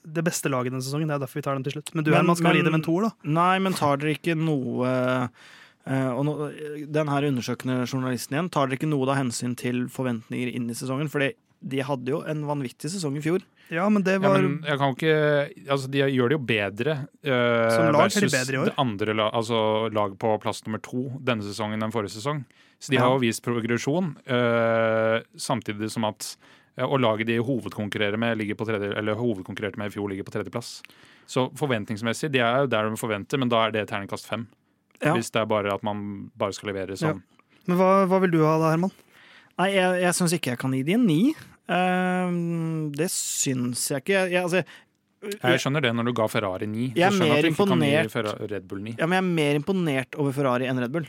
det 0.07 0.23
beste 0.23 0.47
laget 0.51 0.71
denne 0.71 0.83
sesongen. 0.85 1.09
Det 1.09 1.17
er 1.17 1.23
derfor 1.25 1.41
vi 1.41 1.45
tar 1.47 1.57
dem 1.57 1.63
til 1.67 1.73
slutt. 1.77 1.93
Men 1.95 2.03
du 2.05 2.11
Men- 2.11 2.21
Herman, 2.21 2.37
skal 2.39 2.55
gi 2.55 2.61
dem 2.67 2.77
en 2.77 2.85
toer, 2.85 3.07
da? 3.09 3.11
Nei, 3.39 3.55
men 3.59 3.73
tar 3.75 3.97
dere 3.99 4.13
ikke 4.15 4.37
noe 4.39 4.87
eh, 5.87 6.09
og 6.13 6.23
no, 6.27 6.33
Den 6.87 7.07
her 7.11 7.27
undersøkende 7.27 7.81
journalisten 7.87 8.35
igjen, 8.37 8.49
tar 8.51 8.67
dere 8.67 8.77
ikke 8.79 8.89
noe 8.91 9.07
da 9.07 9.15
hensyn 9.19 9.55
til 9.59 9.85
forventninger 9.91 10.53
inn 10.55 10.69
i 10.71 10.75
sesongen? 10.75 11.09
For 11.11 11.23
de 11.27 11.79
hadde 11.83 12.11
jo 12.11 12.21
en 12.27 12.43
vanvittig 12.47 12.91
sesong 12.93 13.15
i 13.19 13.23
fjor. 13.23 13.43
Ja, 13.73 13.89
men 13.91 14.03
det 14.03 14.13
Ja, 14.15 14.19
var 14.23 14.41
men 14.41 14.61
jeg 14.63 14.77
kan 14.79 14.93
ikke 14.95 15.15
Altså, 15.67 15.89
de 15.91 15.99
gjør 15.99 16.29
det 16.31 16.37
jo 16.37 16.43
bedre. 16.47 16.93
Uh, 17.25 17.67
Som 17.73 17.89
lag 17.91 18.05
er 18.07 18.23
de 18.23 18.29
bedre 18.31 18.53
i 18.55 18.59
år. 18.61 18.69
Det 18.69 18.75
andre 18.79 19.15
la, 19.17 19.25
altså 19.35 19.59
lag 19.91 20.13
på 20.19 20.35
plass 20.43 20.63
nummer 20.65 20.79
to 20.83 21.07
denne 21.19 21.43
sesongen 21.43 21.83
enn 21.83 21.91
forrige 21.91 22.15
sesong. 22.15 22.45
Så 22.79 22.91
de 22.93 22.95
Ja. 22.99 23.01
har 23.07 23.15
jo 23.17 23.23
vist 23.25 23.43
progresjon, 23.43 24.13
uh, 24.29 25.19
samtidig 25.35 25.89
som 25.91 26.05
at 26.05 26.35
eh, 26.77 26.85
Og 26.85 26.99
laget 27.01 27.25
de 27.25 27.37
hovedkonkurrerer 27.41 28.17
med, 28.21 28.37
ligger 28.37 28.55
på 28.55 28.67
tredje, 28.69 28.93
eller 28.95 29.15
hovedkonkurrerte 29.17 29.77
med 29.81 29.87
i 29.89 29.95
fjor, 29.95 30.07
ligger 30.09 30.23
på 30.23 30.31
tredjeplass. 30.35 30.83
Så 31.27 31.49
forventningsmessig, 31.57 32.29
de 32.31 32.39
er 32.39 32.59
jo 32.61 32.67
der 32.67 32.87
de 32.89 32.95
forventer, 32.95 33.37
men 33.41 33.49
da 33.49 33.65
er 33.65 33.71
det 33.71 33.87
terningkast 33.89 34.27
fem. 34.29 34.47
Ja. 35.01 35.13
Hvis 35.15 35.31
det 35.31 35.41
er 35.41 35.45
bare 35.49 35.73
at 35.73 35.83
man 35.83 36.29
bare 36.37 36.53
skal 36.53 36.69
levere 36.71 36.95
sånn. 36.95 37.23
Men 37.67 37.77
hva, 37.77 38.05
hva 38.07 38.21
vil 38.21 38.31
du 38.31 38.43
ha 38.45 38.57
da, 38.61 38.69
Herman? 38.75 38.91
Nei, 39.57 39.71
jeg, 39.73 40.01
jeg 40.03 40.13
syns 40.13 40.33
ikke 40.37 40.51
jeg 40.53 40.59
kan 40.61 40.71
gi 40.77 40.83
de 40.83 40.93
en 40.93 41.05
ni. 41.09 41.33
Eh, 41.67 42.31
det 42.97 43.09
syns 43.13 43.87
jeg 43.91 44.03
ikke. 44.05 44.25
Jeg, 44.31 44.43
altså, 44.43 44.63
Jeg 45.43 45.59
skjønner 45.63 45.83
det 45.83 45.93
når 45.97 46.09
du 46.09 46.13
ga 46.17 46.27
Ferrari 46.31 46.67
9. 46.69 46.89
Jeg 46.95 47.07
er 47.07 47.15
mer 47.17 47.47
imponert- 47.49 48.43
Red 48.51 48.67
Bull 48.69 48.83
ni. 48.85 48.91
Ja, 48.97 49.07
jeg 49.07 49.17
er 49.23 49.29
mer 49.31 49.55
imponert 49.59 50.15
over 50.21 50.35
Ferrari 50.35 50.67
enn 50.69 50.79
Red 50.83 50.93
Bull. 50.93 51.07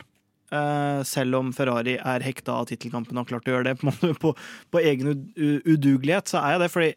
Uh, 0.49 1.03
selv 1.05 1.37
om 1.37 1.51
Ferrari 1.53 1.93
er 2.01 2.23
hekta 2.25 2.55
av 2.57 2.65
tittelkampen 2.71 3.13
og 3.13 3.21
har 3.27 3.29
klart 3.35 3.45
å 3.45 3.53
gjøre 3.53 3.67
det 3.67 3.75
på, 3.83 3.91
på, 4.23 4.31
på 4.73 4.81
egen 4.81 5.11
udugelighet, 5.37 6.31
så 6.31 6.41
er 6.41 6.55
jeg 6.55 6.63
det. 6.63 6.71
Fordi 6.73 6.89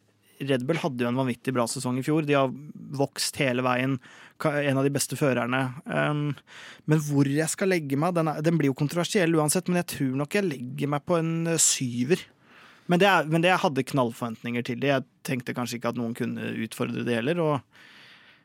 Red 0.49 0.65
Bull 0.67 0.81
hadde 0.83 1.05
jo 1.05 1.11
en 1.13 1.21
vanvittig 1.21 1.53
bra 1.55 1.67
sesong 1.69 1.99
i 2.01 2.05
fjor. 2.07 2.25
De 2.27 2.35
har 2.39 2.49
vokst 2.97 3.37
hele 3.43 3.63
veien. 3.63 3.99
En 4.43 4.81
av 4.81 4.83
de 4.89 4.91
beste 4.91 5.15
førerne. 5.21 5.61
Um, 5.87 6.33
men 6.91 6.99
hvor 7.07 7.29
jeg 7.31 7.47
skal 7.53 7.71
legge 7.71 7.95
meg 8.01 8.17
den, 8.17 8.27
er, 8.33 8.41
den 8.43 8.57
blir 8.59 8.73
jo 8.73 8.79
kontroversiell 8.81 9.37
uansett, 9.39 9.69
men 9.71 9.83
jeg 9.85 9.91
tror 9.99 10.17
nok 10.25 10.35
jeg 10.35 10.49
legger 10.49 10.91
meg 10.97 11.05
på 11.07 11.21
en 11.21 11.53
syver. 11.63 12.25
Men 12.91 12.99
det, 12.99 13.07
er, 13.09 13.25
men 13.31 13.45
det 13.45 13.53
jeg 13.53 13.63
hadde 13.63 13.85
knallforventninger 13.93 14.65
til 14.67 14.81
det. 14.83 14.89
Jeg 14.91 15.05
tenkte 15.29 15.55
kanskje 15.55 15.79
ikke 15.79 15.93
at 15.95 15.99
noen 16.01 16.15
kunne 16.19 16.51
utfordre 16.65 17.05
det 17.07 17.15
heller. 17.21 17.39
og 17.41 17.61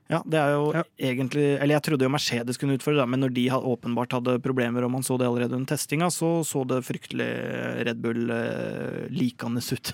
ja, 0.08 0.22
det 0.24 0.38
er 0.40 0.54
jo 0.56 0.68
Ja. 0.72 0.84
egentlig 1.10 1.58
Eller 1.60 1.74
jeg 1.76 1.84
trodde 1.84 2.06
jo 2.06 2.10
Mercedes 2.14 2.56
kunne 2.58 2.78
utfordre, 2.78 3.02
det, 3.04 3.10
men 3.12 3.20
når 3.20 3.34
de 3.36 3.48
åpenbart 3.52 4.14
hadde 4.16 4.38
problemer, 4.40 4.86
og 4.86 4.92
man 4.94 5.04
så 5.04 5.18
det 5.20 5.28
allerede 5.28 5.58
under 5.58 5.68
testinga, 5.76 6.08
så 6.08 6.46
så 6.48 6.62
det 6.66 6.86
fryktelig 6.88 7.28
Red 7.84 8.00
Bull-likende 8.00 9.60
ut. 9.74 9.92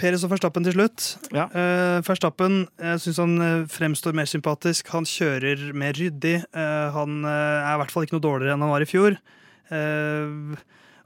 Peres 0.00 0.24
og 0.26 0.30
Verstappen 0.32 0.64
til 0.66 0.74
slutt. 0.74 1.04
Ja. 1.30 1.44
Eh, 1.54 2.00
Verstappen 2.02 2.64
jeg 2.80 3.02
syns 3.04 3.20
han 3.22 3.34
eh, 3.44 3.66
fremstår 3.70 4.16
mer 4.16 4.26
sympatisk. 4.26 4.88
Han 4.90 5.04
kjører 5.06 5.68
mer 5.76 5.92
ryddig. 5.94 6.40
Eh, 6.50 6.88
han 6.96 7.20
eh, 7.22 7.60
er 7.68 7.74
i 7.76 7.78
hvert 7.82 7.92
fall 7.94 8.06
ikke 8.08 8.16
noe 8.16 8.24
dårligere 8.26 8.56
enn 8.56 8.64
han 8.64 8.72
var 8.74 8.82
i 8.82 8.88
fjor. 8.90 9.18
Eh, 9.70 10.56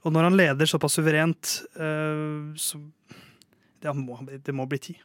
og 0.03 0.13
når 0.15 0.23
han 0.29 0.37
leder 0.39 0.65
såpass 0.69 0.95
suverent, 0.99 1.61
eh, 1.75 2.55
så 2.55 2.79
det 3.81 3.93
må, 3.95 4.17
det 4.27 4.53
må 4.55 4.67
bli 4.69 4.77
ti. 4.79 4.95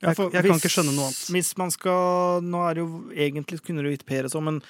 Jeg, 0.00 0.16
for 0.16 0.30
jeg 0.32 0.42
kan 0.44 0.50
hvis- 0.54 0.62
ikke 0.64 0.72
skjønne 0.72 0.94
noe 0.96 1.04
annet. 1.10 1.24
Hvis 1.28 1.50
man 1.60 1.70
skal 1.70 2.40
Nå 2.40 2.62
er 2.70 2.74
det 2.74 2.80
jo 2.80 3.10
Egentlig 3.12 3.58
kunne 3.66 3.82
du 3.84 3.90
gitt 3.90 4.06
òg, 4.34 4.42
men 4.42 4.62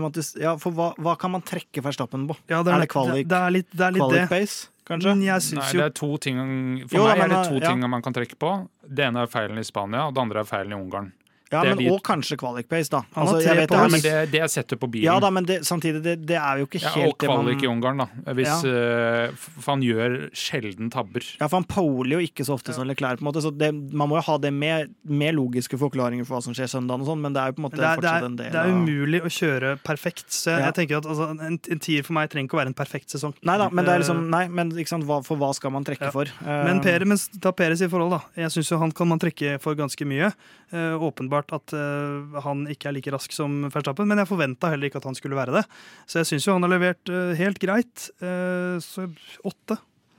og 0.00 0.06
at 0.06 0.14
det- 0.14 0.40
ja, 0.40 0.56
for 0.56 0.72
hva, 0.72 0.94
hva 0.96 1.12
kan 1.18 1.30
man 1.30 1.42
trekke 1.42 1.82
Verstappen 1.84 2.26
på? 2.26 2.36
Ja, 2.48 2.62
Er 2.72 2.80
det 2.80 2.88
kvalik- 2.88 3.28
Det, 3.28 3.28
det 3.28 3.36
er 3.36 3.50
litt 3.50 3.70
det. 3.70 3.80
Er 3.84 3.90
litt 3.92 4.00
kvalik 4.00 4.28
base, 4.30 4.68
kanskje? 4.86 5.12
Jeg 5.22 5.42
Nei, 5.58 5.72
det 5.72 5.84
er 5.84 5.90
to 5.90 6.16
ting 6.16 6.88
For 6.88 6.96
Jo, 6.96 7.04
meg 7.04 7.18
er 7.18 7.28
det 7.28 7.48
to 7.50 7.54
ja. 7.60 7.68
ting 7.68 7.80
man 7.90 8.00
kan 8.02 8.12
trekke 8.14 8.36
på. 8.38 8.68
Det 8.88 9.04
ene 9.04 9.16
er 9.22 9.26
feilen 9.26 9.58
i 9.58 9.62
Spania, 9.62 10.06
og 10.08 10.14
det 10.14 10.20
andre 10.22 10.40
er 10.40 10.44
feilen 10.44 10.72
i 10.72 10.80
Ungarn. 10.80 11.12
Ja, 11.50 11.62
men 11.64 11.78
litt- 11.78 11.92
Og 11.92 12.02
kanskje 12.04 12.36
kvalik-pace, 12.36 12.90
da. 12.90 13.02
Altså, 13.16 13.40
jeg 13.42 13.56
vet 13.56 13.68
på 13.70 13.78
Ja, 13.78 13.88
men 13.88 14.00
det, 14.00 14.14
det 14.32 14.40
er 14.40 14.48
settet 14.52 14.78
på 14.78 14.88
bilen. 14.90 15.04
ja 15.08 15.18
da, 15.20 15.30
men 15.30 15.44
det, 15.44 15.60
samtidig, 15.64 16.02
det, 16.02 16.26
det 16.26 16.36
er 16.36 16.58
jo 16.58 16.66
ikke 16.66 16.80
helt 16.82 16.96
Ja, 16.96 17.08
og 17.08 17.18
kvalik 17.18 17.62
i 17.62 17.68
Ungarn, 17.70 17.98
da. 17.98 18.06
Hvis, 18.36 18.64
eh, 18.68 19.32
for 19.60 19.72
han 19.72 19.82
gjør 19.82 20.30
sjelden 20.36 20.90
tabber. 20.90 21.24
Ja, 21.40 21.48
for 21.48 21.56
han 21.60 21.64
poler 21.64 22.18
jo 22.18 22.26
ikke 22.26 22.44
så 22.44 22.54
ofte 22.58 22.74
som 22.74 22.86
Leclerc, 22.88 23.18
på 23.18 23.24
en 23.26 23.30
måte. 23.32 23.42
Så 23.42 23.52
det, 23.56 23.72
man 23.92 24.08
må 24.10 24.18
jo 24.20 24.26
ha 24.28 24.36
det 24.38 24.52
med, 24.52 24.92
med 25.04 25.34
logiske 25.34 25.78
forklaringer 25.80 26.26
for 26.28 26.36
hva 26.38 26.42
som 26.44 26.54
skjer 26.56 26.68
søndagen 26.68 27.00
og 27.04 27.08
sånn, 27.12 27.20
men 27.24 27.32
det 27.32 27.40
er 27.42 27.52
jo 27.52 27.58
på 27.58 27.62
en 27.64 27.68
måte 27.70 27.80
Det 27.80 27.88
er, 27.88 27.96
fortsatt 28.02 28.28
en 28.28 28.36
del 28.36 28.52
det 28.52 28.60
er 28.60 28.68
av 28.68 28.76
umulig 28.76 29.22
å 29.24 29.32
kjøre 29.32 29.74
perfekt. 29.82 30.26
Så 30.28 30.50
jeg, 30.52 30.60
Ja. 30.60 30.66
jeg 30.70 30.74
tenker 30.74 30.96
at 30.98 31.06
altså, 31.06 31.30
en, 31.32 31.58
en 31.70 31.78
tier 31.80 32.02
for 32.04 32.12
meg 32.12 32.28
trenger 32.30 32.48
ikke 32.50 32.58
å 32.58 32.62
være 32.62 32.72
en 32.74 32.78
perfekt 32.78 33.08
sesong. 33.14 33.32
Nei 33.42 33.56
da, 33.56 33.68
men 33.70 33.84
det 33.84 33.94
er 33.94 34.02
liksom 34.04 34.18
Eh, 34.18 34.28
Nei, 34.28 34.48
men 34.48 34.70
ikke 34.72 34.88
sant, 34.88 35.04
hva, 35.08 35.20
for 35.24 35.38
hva 35.40 35.54
skal 35.54 35.70
man 35.70 35.84
trekke 35.86 36.08
Ja. 36.08 36.10
for? 36.10 36.24
Uh, 36.42 36.64
Men 36.66 36.80
mens, 37.08 37.28
ta 37.40 37.52
Peres 37.52 37.80
i 37.80 37.88
forhold, 37.88 38.10
da. 38.10 38.20
Jeg 38.36 38.50
syns 38.50 38.78
han 38.78 38.90
kan 38.92 39.08
man 39.08 39.18
trekke 39.18 39.60
for 39.60 39.74
ganske 39.78 40.04
mye. 40.04 40.32
Uh, 40.72 40.98
åpenbart 41.00 41.37
at 41.42 41.74
uh, 41.76 42.38
han 42.44 42.66
ikke 42.70 42.90
er 42.90 42.96
like 42.96 43.12
rask 43.14 43.34
som 43.34 43.66
Verstappen, 43.72 44.08
men 44.10 44.20
jeg 44.22 44.30
forventa 44.30 44.70
heller 44.72 44.90
ikke 44.90 45.00
at 45.02 45.08
han 45.08 45.18
skulle 45.18 45.38
være 45.38 45.54
det. 45.60 45.64
Så 46.08 46.20
jeg 46.20 46.30
syns 46.32 46.48
jo 46.48 46.56
han 46.56 46.66
har 46.66 46.74
levert 46.74 47.12
uh, 47.12 47.32
helt 47.38 47.60
greit. 47.62 48.08
Uh, 48.22 48.76
så 48.82 49.08
åtte. 49.46 49.78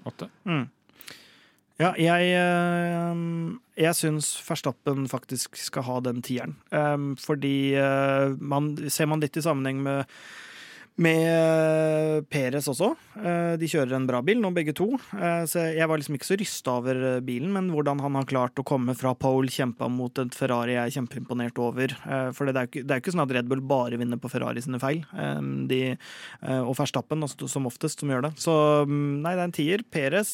Åtte. 0.10 0.30
Mm. 0.48 0.68
Ja, 1.80 1.94
jeg, 1.96 2.32
jeg 3.80 3.96
syns 3.96 4.34
Verstappen 4.44 5.06
faktisk 5.08 5.56
skal 5.56 5.86
ha 5.88 6.02
den 6.04 6.20
tieren. 6.26 6.58
Um, 6.76 7.14
fordi 7.16 7.72
man, 8.36 8.74
ser 8.92 9.08
man 9.08 9.24
litt 9.24 9.40
i 9.40 9.44
sammenheng 9.46 9.80
med 9.86 10.18
med 11.00 11.26
eh, 11.32 12.22
Peres 12.28 12.68
også. 12.72 12.90
Eh, 13.20 13.54
De 13.62 13.70
kjører 13.72 13.96
en 13.96 14.08
bra 14.10 14.20
bil 14.26 14.42
nå, 14.42 14.52
begge 14.56 14.74
to. 14.78 14.90
Eh, 15.16 15.44
Så 15.50 15.64
jeg 15.76 15.88
var 15.90 16.02
liksom 16.02 16.18
ikke 16.18 16.28
så 16.28 16.38
rysta 16.40 16.76
over 16.82 17.22
bilen, 17.26 17.52
men 17.56 17.70
hvordan 17.74 18.02
han 18.04 18.18
har 18.20 18.28
klart 18.30 18.60
å 18.60 18.66
komme 18.68 18.96
fra 19.00 19.14
pole, 19.16 19.52
kjempa 19.54 19.88
mot 19.92 20.22
et 20.22 20.36
Ferrari 20.36 20.76
jeg 20.76 20.84
er 20.84 20.96
kjempeimponert 20.98 21.62
over. 21.64 21.94
For 22.36 22.50
det 22.50 22.56
er 22.56 22.68
jo 22.68 22.72
ikke, 22.84 23.00
ikke 23.00 23.14
sånn 23.16 23.24
at 23.24 23.36
Red 23.38 23.48
Bull 23.52 23.64
bare 23.66 24.00
vinner 24.00 24.20
på 24.22 24.32
Ferrari 24.32 24.62
sine 24.64 24.82
feil. 24.82 25.02
De, 25.70 25.80
og 26.62 26.76
Verstappen 26.78 27.24
som 27.30 27.70
oftest 27.70 28.04
som 28.04 28.12
gjør 28.12 28.28
det. 28.28 28.34
Så 28.42 28.54
mm, 28.90 29.22
nei, 29.24 29.34
det 29.36 29.42
er 29.44 29.48
en 29.48 29.56
tier. 29.56 29.86
Peres 29.94 30.34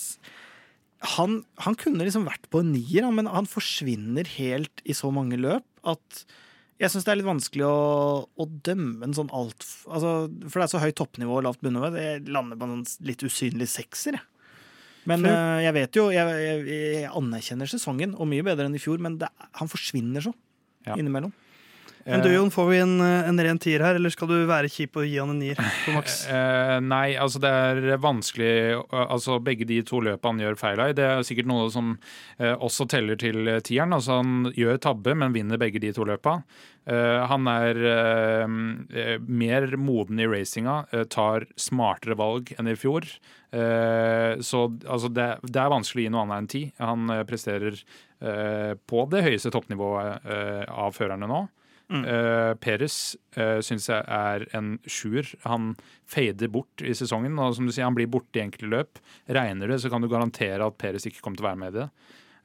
han, 1.16 1.42
han 1.62 1.78
kunne 1.78 2.06
liksom 2.08 2.26
vært 2.28 2.50
på 2.50 2.64
en 2.64 2.74
nier, 2.74 3.06
men 3.14 3.30
han 3.30 3.48
forsvinner 3.50 4.28
helt 4.38 4.82
i 4.86 4.96
så 4.98 5.12
mange 5.14 5.38
løp 5.40 5.66
at 5.86 6.26
jeg 6.82 6.92
syns 6.92 7.06
det 7.08 7.12
er 7.14 7.20
litt 7.22 7.28
vanskelig 7.30 7.64
å, 7.68 7.76
å 8.28 8.46
dømme 8.68 9.08
en 9.08 9.14
sånn 9.16 9.30
alt 9.32 9.64
altså, 9.88 10.10
For 10.50 10.60
det 10.60 10.66
er 10.66 10.72
så 10.74 10.82
høyt 10.84 10.98
toppnivå 11.00 11.38
og 11.40 11.46
lavt 11.48 11.62
bunnivå. 11.64 11.92
Jeg 11.96 12.26
lander 12.28 12.60
på 12.60 12.68
en 12.68 12.82
sånn 12.84 13.08
litt 13.08 13.24
usynlig 13.24 13.70
sekser, 13.72 14.18
jeg. 14.20 14.28
Men 15.06 15.22
eh, 15.30 15.62
jeg 15.68 15.74
vet 15.78 15.98
jo 16.00 16.08
jeg, 16.12 16.36
jeg, 16.42 16.62
jeg 16.68 17.10
anerkjenner 17.14 17.70
sesongen, 17.70 18.16
og 18.18 18.28
mye 18.32 18.44
bedre 18.48 18.66
enn 18.68 18.76
i 18.76 18.82
fjor, 18.82 18.98
men 19.06 19.20
det, 19.22 19.30
han 19.62 19.70
forsvinner 19.72 20.26
så 20.26 20.34
Ja. 20.86 20.94
innimellom. 21.00 21.32
Men 22.06 22.22
du, 22.22 22.30
Jon, 22.30 22.52
får 22.54 22.68
vi 22.70 22.78
en, 22.84 22.94
eh, 23.02 23.28
en 23.30 23.40
ren 23.42 23.58
tier 23.58 23.82
her, 23.82 23.98
eller 23.98 24.14
skal 24.14 24.30
du 24.30 24.36
være 24.46 24.70
kjip 24.70 25.00
og 25.02 25.08
gi 25.10 25.16
han 25.18 25.32
en 25.34 25.40
nier 25.42 25.58
på 25.58 25.96
maks? 25.96 26.20
Eh, 26.30 26.76
nei, 26.86 27.16
altså 27.18 27.42
det 27.42 27.50
er 27.50 27.98
vanskelig 28.02 28.52
eh, 28.76 29.06
Altså 29.06 29.40
Begge 29.42 29.66
de 29.66 29.80
to 29.86 30.04
løpene 30.06 30.36
han 30.36 30.44
gjør 30.44 30.60
feil 30.60 30.84
av, 30.84 30.94
det 30.98 31.08
er 31.08 31.26
sikkert 31.26 31.50
noe 31.50 31.66
som 31.74 31.96
eh, 32.38 32.54
også 32.54 32.86
teller 32.94 33.18
til 33.22 33.50
eh, 33.50 33.62
tieren. 33.66 33.96
Altså 33.98 34.20
Han 34.20 34.52
gjør 34.54 34.78
tabbe, 34.86 35.18
men 35.18 35.34
vinner 35.34 35.62
begge 35.62 35.82
de 35.82 35.92
to 35.98 36.06
løpene. 36.06 36.46
Eh, 36.86 37.26
han 37.26 37.50
er 37.50 37.82
eh, 37.90 38.56
eh, 39.02 39.16
mer 39.26 39.72
moden 39.82 40.22
i 40.22 40.30
racinga, 40.30 40.84
eh, 40.94 41.08
tar 41.10 41.50
smartere 41.58 42.18
valg 42.22 42.54
enn 42.60 42.70
i 42.70 42.78
fjor. 42.78 43.10
Eh, 43.50 44.38
så 44.46 44.66
altså 44.86 45.10
det, 45.10 45.30
det 45.50 45.62
er 45.62 45.74
vanskelig 45.74 46.04
å 46.04 46.06
gi 46.06 46.14
noe 46.14 46.26
annet 46.28 46.44
enn 46.44 46.54
ti. 46.54 46.66
Han 46.86 47.10
eh, 47.18 47.26
presterer 47.26 47.82
eh, 47.82 48.74
på 48.78 49.10
det 49.10 49.26
høyeste 49.26 49.54
toppnivået 49.58 50.30
eh, 50.30 50.66
av 50.70 50.94
førerne 50.94 51.34
nå. 51.34 51.48
Uh, 51.86 52.56
Peres 52.58 53.16
uh, 53.38 53.60
syns 53.62 53.86
jeg 53.92 54.02
er 54.02 54.46
en 54.58 54.80
sjuer. 54.90 55.28
Han 55.46 55.76
fader 56.10 56.50
bort 56.50 56.82
i 56.82 56.96
sesongen. 56.98 57.38
Og 57.38 57.54
som 57.58 57.68
du 57.68 57.72
sier, 57.72 57.86
han 57.86 57.98
blir 57.98 58.10
borte 58.10 58.40
i 58.40 58.44
enkelte 58.46 58.72
løp. 58.72 59.02
Regner 59.30 59.70
det, 59.70 59.82
så 59.84 59.92
kan 59.94 60.02
du 60.02 60.10
garantere 60.10 60.66
at 60.66 60.80
Peres 60.82 61.06
ikke 61.06 61.22
kommer 61.22 61.38
til 61.38 61.46
å 61.46 61.50
være 61.52 61.62
med 61.62 61.76
i 61.76 61.78
det. 61.84 61.90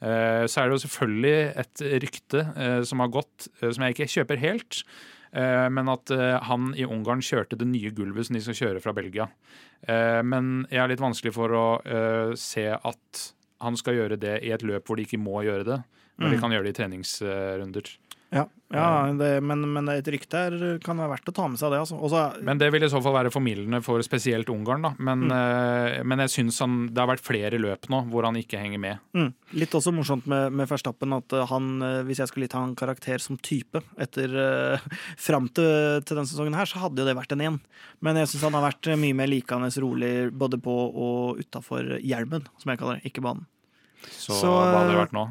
Uh, 0.01 0.45
så 0.49 0.61
er 0.61 0.69
det 0.69 0.77
jo 0.77 0.83
selvfølgelig 0.85 1.39
et 1.65 1.87
rykte 2.05 2.45
som 2.89 3.01
har 3.05 3.15
gått, 3.17 3.49
som 3.61 3.85
jeg 3.85 3.97
ikke 3.97 4.13
kjøper 4.19 4.41
helt. 4.45 4.83
Men 5.31 5.87
at 5.87 6.11
han 6.43 6.73
i 6.75 6.83
Ungarn 6.83 7.21
kjørte 7.23 7.55
det 7.55 7.69
nye 7.71 7.93
gulvet 7.95 8.27
som 8.27 8.35
de 8.35 8.41
skal 8.43 8.57
kjøre 8.59 8.81
fra 8.83 8.91
Belgia. 8.97 9.29
Men 10.27 10.65
jeg 10.73 10.81
er 10.83 10.91
litt 10.91 11.05
vanskelig 11.05 11.31
for 11.37 11.55
å 11.55 11.67
se 12.35 12.65
at 12.75 13.21
han 13.63 13.79
skal 13.79 13.95
gjøre 13.95 14.19
det 14.19 14.41
i 14.43 14.51
et 14.51 14.65
løp 14.67 14.91
hvor 14.91 14.99
de 14.99 15.05
ikke 15.07 15.21
må 15.23 15.45
gjøre 15.47 15.69
det. 15.69 15.79
Når 16.19 16.35
de 16.35 16.37
Mm. 16.37 16.41
kan 16.43 16.51
gjøre 16.57 16.67
det 16.67 16.73
i 16.75 16.79
treningsrunder. 16.81 17.93
Ja, 18.31 18.45
ja 18.71 19.11
det, 19.19 19.29
men, 19.43 19.65
men 19.75 19.89
et 19.91 20.07
rykte 20.07 20.39
her 20.39 20.55
kan 20.85 21.01
være 21.03 21.17
verdt 21.17 21.31
å 21.33 21.35
ta 21.35 21.49
med 21.51 21.59
seg 21.59 21.73
det. 21.75 21.81
Altså. 21.83 21.97
Også, 21.99 22.21
Men 22.47 22.61
det 22.61 22.69
vil 22.71 22.87
i 22.87 22.91
så 22.93 23.01
fall 23.03 23.17
være 23.17 23.33
formildende 23.35 23.81
for 23.83 24.03
spesielt 24.07 24.53
Ungarn. 24.53 24.87
da. 24.87 24.93
Men, 25.03 25.25
eh, 25.35 25.99
men 26.07 26.23
jeg 26.25 26.33
syns 26.37 26.61
han, 26.63 26.77
det 26.95 27.03
har 27.03 27.11
vært 27.11 27.27
flere 27.27 27.59
løp 27.59 27.91
nå 27.91 28.05
hvor 28.13 28.29
han 28.29 28.39
ikke 28.39 28.63
henger 28.63 28.83
med. 28.83 29.03
Mm. 29.19 29.33
Litt 29.59 29.75
også 29.75 29.95
morsomt 29.95 30.31
med, 30.31 30.55
med 30.55 30.71
Verstappen 30.71 31.19
at 31.19 31.35
uh, 31.35 31.43
han, 31.51 31.71
uh, 31.83 32.01
hvis 32.07 32.23
jeg 32.23 32.31
skulle 32.31 32.47
gitt 32.47 32.55
han 32.55 32.79
karakter 32.79 33.23
som 33.23 33.39
type 33.43 33.83
etter 33.99 34.39
uh, 34.39 34.89
fram 35.27 35.51
til, 35.51 35.99
til 36.07 36.21
denne 36.21 36.31
sesongen 36.31 36.55
her, 36.55 36.71
så 36.71 36.85
hadde 36.85 37.03
jo 37.03 37.11
det 37.11 37.19
vært 37.19 37.35
en 37.35 37.47
én. 37.49 37.61
Men 37.99 38.23
jeg 38.23 38.31
syns 38.31 38.47
han 38.47 38.59
har 38.61 38.69
vært 38.71 38.93
mye 38.95 39.19
mer 39.19 39.31
likende 39.31 39.75
rolig 39.83 40.15
både 40.31 40.63
på 40.63 40.77
og 40.91 41.43
utafor 41.43 41.97
hjelmen, 41.99 42.47
som 42.63 42.71
jeg 42.71 42.79
kaller 42.79 43.01
det, 43.01 43.11
ikke 43.11 43.27
banen. 43.27 43.49
Så, 44.09 44.33
Så, 44.33 44.49
hva 44.49 44.79
hadde 44.79 44.95
det 44.95 45.01
vært 45.03 45.17
nå? 45.17 45.27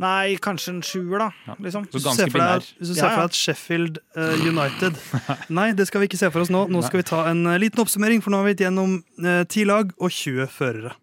Nei, 0.00 0.36
kanskje 0.40 0.74
en 0.74 0.82
sjuer, 0.86 1.20
da. 1.20 1.56
Liksom. 1.60 1.86
Så 1.92 2.02
ganske 2.04 2.28
binær. 2.32 2.64
hvis 2.78 2.92
du 2.92 2.94
ser 2.96 3.04
for 3.04 3.12
ja. 3.12 3.22
deg 3.22 3.30
at 3.30 3.38
Sheffield 3.38 4.00
uh, 4.16 4.32
United 4.40 4.96
Nei, 5.60 5.70
det 5.76 5.86
skal 5.90 6.02
vi 6.02 6.10
ikke 6.10 6.20
se 6.20 6.32
for 6.32 6.44
oss 6.44 6.52
nå. 6.52 6.66
Nå 6.72 6.82
skal 6.86 7.02
vi 7.02 7.08
ta 7.10 7.26
en 7.30 7.44
uh, 7.46 7.58
liten 7.60 7.84
oppsummering, 7.84 8.24
for 8.24 8.32
nå 8.32 8.40
har 8.40 8.48
vi 8.48 8.56
gitt 8.56 8.66
gjennom 8.66 9.00
ti 9.20 9.60
10 9.60 9.68
lag 9.68 9.90
og 10.00 10.08
20 10.08 10.48
førere. 10.48 10.96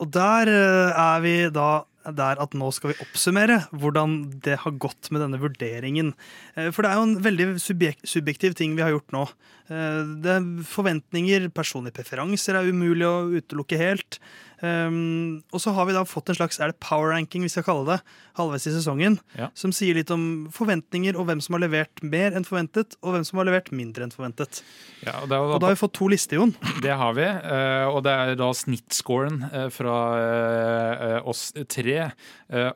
Og 0.00 0.08
der 0.08 0.48
eh, 0.48 0.96
er 0.96 1.20
vi 1.20 1.34
da 1.52 1.70
der 2.04 2.40
at 2.40 2.54
nå 2.56 2.70
skal 2.72 2.92
vi 2.92 2.98
oppsummere 3.04 3.58
hvordan 3.76 4.14
det 4.44 4.58
har 4.62 4.76
gått 4.80 5.10
med 5.12 5.20
denne 5.24 5.40
vurderingen. 5.42 6.14
Eh, 6.56 6.70
For 6.72 6.82
det 6.82 6.90
er 6.90 7.00
jo 7.00 7.08
en 7.08 7.22
veldig 7.24 7.48
subjek 7.60 8.00
subjektiv 8.08 8.54
ting 8.58 8.76
vi 8.78 8.82
har 8.86 8.94
gjort 8.94 9.12
nå. 9.12 9.24
Eh, 9.68 10.02
Det 10.24 10.36
er 10.36 10.48
forventninger, 10.64 11.50
personlige 11.52 11.98
preferanser 12.00 12.56
er 12.56 12.70
umulig 12.72 13.06
å 13.06 13.28
utelukke 13.40 13.78
helt. 13.80 14.18
Um, 14.62 15.42
og 15.54 15.60
så 15.62 15.72
har 15.72 15.86
vi 15.88 15.94
da 15.96 16.02
fått 16.04 16.28
en 16.28 16.36
slags 16.36 16.58
er 16.60 16.72
det 16.72 16.80
power 16.84 17.14
ranking 17.14 17.42
vi 17.46 17.48
skal 17.48 17.64
kalle 17.64 17.86
det, 17.88 17.98
halvveis 18.36 18.66
i 18.68 18.74
sesongen, 18.74 19.18
Ja. 19.38 19.48
som 19.54 19.72
sier 19.72 19.94
litt 19.96 20.10
om 20.12 20.48
forventninger 20.52 21.16
og 21.16 21.26
hvem 21.30 21.40
som 21.40 21.54
har 21.56 21.62
levert 21.64 22.02
mer 22.04 22.32
enn 22.36 22.44
forventet, 22.44 22.96
og 23.02 23.14
hvem 23.14 23.24
som 23.24 23.38
har 23.40 23.46
levert 23.48 23.70
mindre 23.72 24.04
enn 24.04 24.12
forventet. 24.12 24.60
Ja, 25.06 25.14
og 25.22 25.32
er 25.32 25.38
Og 25.40 25.54
da 25.54 25.58
da, 25.58 25.66
har 25.70 25.74
vi 25.76 25.80
fått 25.80 25.94
to 25.96 26.08
lister, 26.12 26.36
Jon. 26.36 26.52
det 26.82 26.92
har 26.92 27.14
vi. 27.16 27.24
eh, 27.24 27.86
og 27.88 28.02
det 28.04 28.12
er 28.12 28.34
da 28.36 28.50
snittscoren 28.52 29.42
eh, 29.52 29.68
fra 29.72 29.96
eh, 30.20 31.20
oss 31.24 31.52
tre. 31.68 32.10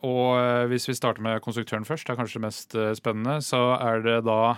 Og 0.07 0.69
hvis 0.71 0.87
vi 0.89 0.95
starter 0.95 1.21
med 1.21 1.41
konstruktøren 1.43 1.85
først, 1.85 2.07
det 2.07 2.15
er 2.15 2.21
kanskje 2.21 2.39
det 2.39 2.45
mest 2.47 2.77
spennende, 3.01 3.41
så 3.43 3.75
er 3.81 4.01
det 4.05 4.21
da 4.25 4.57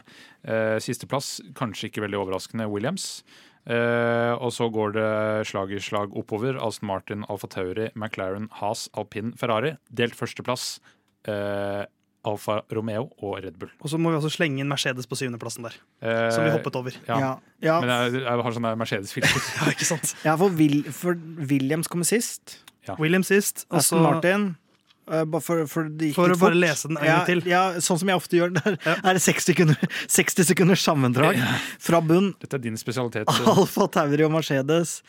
sisteplass, 0.79 1.41
kanskje 1.59 1.89
ikke 1.89 2.05
veldig 2.05 2.21
overraskende, 2.21 2.69
Williams. 2.71 3.25
Eh, 3.67 4.33
og 4.39 4.53
så 4.55 4.69
går 4.71 4.95
det 4.95 5.11
slag 5.51 5.73
i 5.75 5.81
slag 5.83 6.15
oppover. 6.17 6.59
Aston 6.63 6.87
Martin, 6.91 7.25
Alfa 7.29 7.49
Tauri, 7.51 7.89
McLaren, 7.99 8.49
Haas, 8.61 8.87
Alpin, 8.95 9.33
Ferrari. 9.39 9.75
Delt 9.91 10.15
førsteplass. 10.19 10.79
Eh, 11.27 11.83
Alfa 12.27 12.61
Romeo 12.75 13.09
og 13.23 13.39
Red 13.45 13.59
Bull. 13.59 13.71
Og 13.83 13.91
så 13.91 13.99
må 14.03 14.11
vi 14.11 14.19
også 14.19 14.33
slenge 14.35 14.63
inn 14.63 14.71
Mercedes 14.71 15.07
på 15.07 15.19
syvendeplassen 15.19 15.67
der, 15.67 15.77
Eh, 16.03 16.31
som 16.35 16.45
vi 16.45 16.51
hoppet 16.51 16.77
over. 16.79 16.95
Ja. 17.07 17.19
Ja, 17.23 17.33
ja, 17.63 17.81
Men 17.81 17.91
jeg, 17.91 18.23
jeg 18.25 18.43
har 18.47 18.57
sånn 18.57 18.71
Mercedes-filter. 18.83 19.43
Ja, 19.61 19.71
ikke 19.75 19.87
sant? 19.89 20.15
ja 20.27 20.35
for, 20.39 20.51
Will, 20.59 20.83
for 20.91 21.19
Williams 21.39 21.91
kommer 21.91 22.07
sist. 22.09 22.59
Williams 22.99 23.31
sist, 23.31 23.67
Aston 23.71 24.03
Martin. 24.03 24.57
Eh, 25.11 25.25
bare 25.25 25.43
for, 25.43 25.67
for, 25.71 25.89
For 26.15 26.33
å 26.33 26.37
bare 26.37 26.39
fort. 26.53 26.57
lese 26.61 26.89
den 26.91 26.99
en 26.99 27.05
gang 27.07 27.27
til. 27.29 27.43
Ja, 27.51 27.63
sånn 27.85 27.99
som 28.03 28.09
jeg 28.11 28.17
ofte 28.19 28.37
gjør. 28.41 28.55
Der 28.59 28.79
Ja. 28.87 28.95
er 29.05 29.15
det 29.19 29.23
60 29.23 29.53
sekunder, 29.55 29.77
60 30.19 30.45
sekunder 30.51 30.75
sammendrag 30.77 31.39
fra 31.79 32.01
bunn. 32.01 32.35
Dette 32.41 32.55
er 32.59 32.65
din 32.67 32.77
spesialitet. 32.81 33.29
Alfa 33.29 33.87
Tauri 33.89 34.25
og 34.27 34.33
Mercedes, 34.33 35.03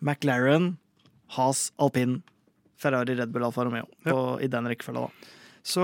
McLaren, 0.00 0.76
Haas, 1.36 1.70
Alpin, 1.78 2.22
Ferrari, 2.76 3.14
Red 3.16 3.32
Bull, 3.32 3.44
Alfa 3.44 3.64
Romeo. 3.64 3.86
På, 4.04 4.40
I 4.42 4.46
den 4.48 4.66
rekkefølga, 4.68 5.08
da. 5.08 5.30
Så, 5.64 5.80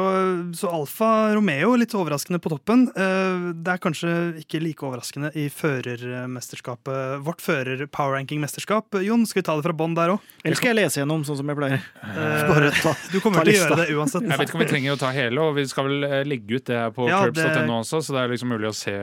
så 0.52 0.68
Alfa 0.68 1.32
Romeo 1.32 1.70
litt 1.80 1.94
overraskende 1.96 2.36
på 2.44 2.50
toppen. 2.52 2.82
Eh, 2.92 3.44
Det 3.64 3.72
er 3.72 3.78
kanskje 3.80 4.10
ikke 4.42 4.58
like 4.60 4.84
overraskende 4.84 5.30
i 5.40 5.46
førermesterskapet. 5.48 7.22
Vårt 7.24 7.40
fører-power 7.40 8.18
ranking-mesterskap. 8.18 8.98
Jon, 9.00 9.24
skal 9.28 9.40
vi 9.40 9.46
ta 9.48 9.54
det 9.56 9.64
fra 9.64 9.72
bånn 9.76 9.94
der 9.96 10.12
òg? 10.12 10.26
Eller 10.44 10.58
skal 10.60 10.74
jeg 10.74 10.78
lese 10.82 11.00
gjennom, 11.00 11.24
sånn 11.24 11.38
som 11.40 11.48
jeg 11.48 11.56
pleier? 11.56 11.80
Eh, 12.04 12.42
Bare 12.50 12.68
ta, 12.76 12.92
Du 13.08 13.16
kommer 13.24 13.40
ta 13.40 13.46
til 13.48 13.54
å 13.54 13.62
gjøre 13.62 13.78
det 13.80 13.96
uansett. 13.96 14.28
Jeg 14.28 14.42
vet 14.42 14.50
ikke 14.52 14.58
om 14.60 14.64
vi 14.66 14.68
trenger 14.74 14.96
å 14.96 15.00
ta 15.00 15.14
hele, 15.16 15.46
og 15.48 15.56
vi 15.56 15.64
skal 15.72 15.88
vel 15.88 16.04
eh, 16.10 16.18
legge 16.28 16.60
ut 16.60 16.68
det 16.68 16.76
her 16.76 16.92
på 17.00 17.08
Ja, 17.08 17.22
curbs.no 17.24 17.80
også, 17.80 18.02
så 18.04 18.16
det 18.18 18.20
er 18.26 18.34
liksom 18.34 18.52
mulig 18.52 18.68
å 18.68 18.76
se 18.76 18.96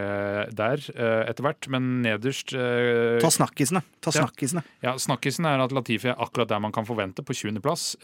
der 0.62 0.86
etter 1.26 1.42
hvert. 1.48 1.70
Men 1.74 1.90
nederst 2.06 2.54
Ta 2.54 3.34
snakkisene. 3.34 3.82
Ta 4.06 4.14
Ja. 4.18 4.28
Ja, 4.84 4.94
Snakkisen 4.98 5.46
er 5.50 5.62
at 5.62 5.74
Latifi 5.76 6.10
er 6.14 6.22
akkurat 6.22 6.48
der 6.54 6.62
man 6.62 6.72
kan 6.74 6.86
forvente, 6.86 7.26
på 7.26 7.34
20.-plass. 7.34 7.98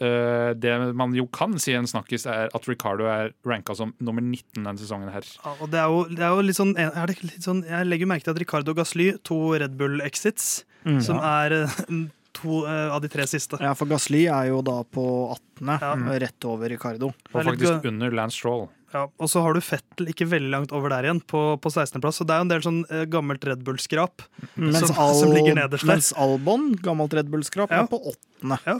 det 0.58 0.74
man 0.94 1.14
jo 1.14 1.26
kan 1.30 1.54
si 1.58 1.72
en 1.74 1.86
snakkis, 1.86 2.26
er 2.30 2.50
at 2.54 2.63
Ricardo 2.68 3.04
er 3.10 3.32
ranka 3.46 3.74
som 3.76 3.92
nummer 4.00 4.22
19 4.22 4.62
denne 4.64 4.78
sesongen 4.78 5.10
her. 5.12 5.22
Ja, 5.44 5.54
og 5.60 5.70
det 5.70 5.80
er 5.80 5.88
jo, 5.92 6.04
det 6.10 6.20
er 6.24 6.34
jo 6.34 6.42
litt 6.42 6.56
sånn, 6.58 6.74
er 6.78 7.06
det 7.06 7.16
litt 7.22 7.42
sånn 7.44 7.64
Jeg 7.68 7.86
legger 7.86 8.06
merke 8.10 8.24
til 8.24 8.34
at 8.34 8.38
Ricardo 8.42 8.74
Gasly, 8.74 9.12
to 9.24 9.40
Red 9.58 9.76
Bull-exits, 9.80 10.64
Mm. 10.84 10.98
som 11.00 11.16
er 11.16 11.52
eh, 11.62 11.76
to 12.36 12.66
eh, 12.68 12.90
av 12.92 13.00
de 13.00 13.08
tre 13.08 13.24
siste. 13.26 13.56
Ja, 13.58 13.70
for 13.72 13.86
Gasly 13.88 14.26
er 14.28 14.50
jo 14.50 14.58
da 14.60 14.82
på 14.84 15.04
18., 15.32 15.78
Ja. 15.80 15.94
rett 16.20 16.44
over 16.44 16.68
Ricardo. 16.68 17.06
Og 17.32 17.44
litt 17.44 17.54
faktisk 17.62 17.86
under 17.88 18.10
Lance 18.12 18.36
Stroll. 18.36 18.66
Ja, 18.92 19.06
og 19.18 19.26
så 19.32 19.40
har 19.42 19.54
du 19.56 19.60
Fettel 19.64 20.06
ikke 20.12 20.28
veldig 20.28 20.50
langt 20.52 20.72
over 20.76 20.88
der 20.92 21.02
igjen, 21.08 21.22
på, 21.26 21.56
på 21.58 21.70
16.-plass. 21.72 22.20
Så 22.20 22.26
det 22.28 22.34
er 22.36 22.42
jo 22.42 22.44
en 22.46 22.52
del 22.52 22.62
sånn 22.62 22.82
eh, 22.92 23.06
gammelt 23.10 23.42
Red 23.48 23.64
Bull-skrap. 23.64 24.22
Mens, 24.60 24.84
Som- 24.86 24.94
som 25.22 25.32
ligger 25.32 25.56
nederst 25.56 25.82
der. 25.86 25.94
mens 25.96 26.12
Albon, 26.20 26.74
gammelt 26.84 27.16
Red 27.16 27.32
Bull-skrap, 27.32 27.70
Ja. 27.72 27.80
er 27.82 27.88
på 27.90 27.98
åttende. 28.12 28.60
Ja. 28.66 28.76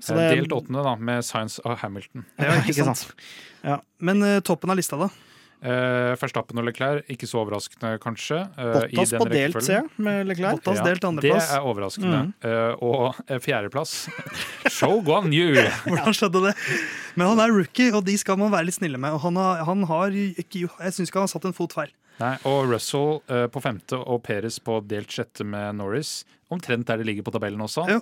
Så 0.00 0.14
Eh, 0.14 0.30
det- 0.30 0.40
Delt 0.42 0.52
åttende, 0.52 0.82
da, 0.84 0.96
med 0.96 1.24
Science 1.24 1.60
og 1.64 1.78
Hamilton. 1.78 2.24
Ja, 2.38 2.58
ikke 2.62 2.74
sant? 2.84 3.06
Men 3.98 4.22
uh, 4.22 4.40
toppen 4.40 4.70
av 4.70 4.76
lista, 4.76 4.96
da? 5.00 5.08
Uh, 5.56 6.12
Verstappen 6.20 6.60
og 6.60 6.66
Leclerc, 6.68 7.06
ikke 7.10 7.26
så 7.26 7.40
overraskende, 7.40 7.94
kanskje. 8.02 8.42
Uh, 8.58 8.74
Bottas 8.76 9.10
den 9.14 9.22
på 9.22 9.28
delt, 9.32 9.56
ser 9.64 9.78
jeg, 9.78 9.88
med 10.04 10.28
Leclerc. 10.28 10.60
Bottas 10.60 10.82
delt 10.84 11.06
Det 11.24 11.32
er 11.32 11.64
overraskende. 11.64 12.18
Mm. 12.28 12.34
Uh, 12.44 12.84
og 12.84 13.14
eh, 13.26 13.40
fjerdeplass 13.40 13.94
Show 14.76 15.00
Guan 15.02 15.32
Yu! 15.32 15.56
Hvordan 15.88 16.14
skjedde 16.14 16.42
det? 16.44 16.54
Men 17.16 17.32
han 17.32 17.40
er 17.40 17.54
rookie, 17.56 17.88
og 17.96 18.04
de 18.04 18.18
skal 18.20 18.36
man 18.38 18.52
være 18.52 18.68
litt 18.68 18.76
snille 18.76 19.00
med. 19.00 19.16
Og 19.16 19.24
han 19.24 19.40
har, 19.40 19.64
han 19.64 19.86
har 19.88 20.12
ikke, 20.12 20.66
jeg 20.68 20.92
syns 20.98 21.08
ikke 21.08 21.22
han 21.22 21.30
har 21.30 21.34
satt 21.34 21.48
en 21.48 21.56
fot 21.56 21.72
feil. 21.74 21.94
Nei, 22.20 22.34
og 22.48 22.68
Russell 22.70 23.18
uh, 23.32 23.46
på 23.52 23.64
femte 23.64 23.96
og 23.96 24.22
Perez 24.28 24.60
på 24.60 24.78
delt 24.86 25.08
sjette 25.12 25.44
med 25.44 25.80
Norris. 25.80 26.20
Omtrent 26.52 26.86
der 26.86 27.00
de 27.00 27.08
ligger 27.08 27.24
på 27.26 27.32
tabellen 27.34 27.64
også. 27.64 27.88
Ja. 27.90 27.98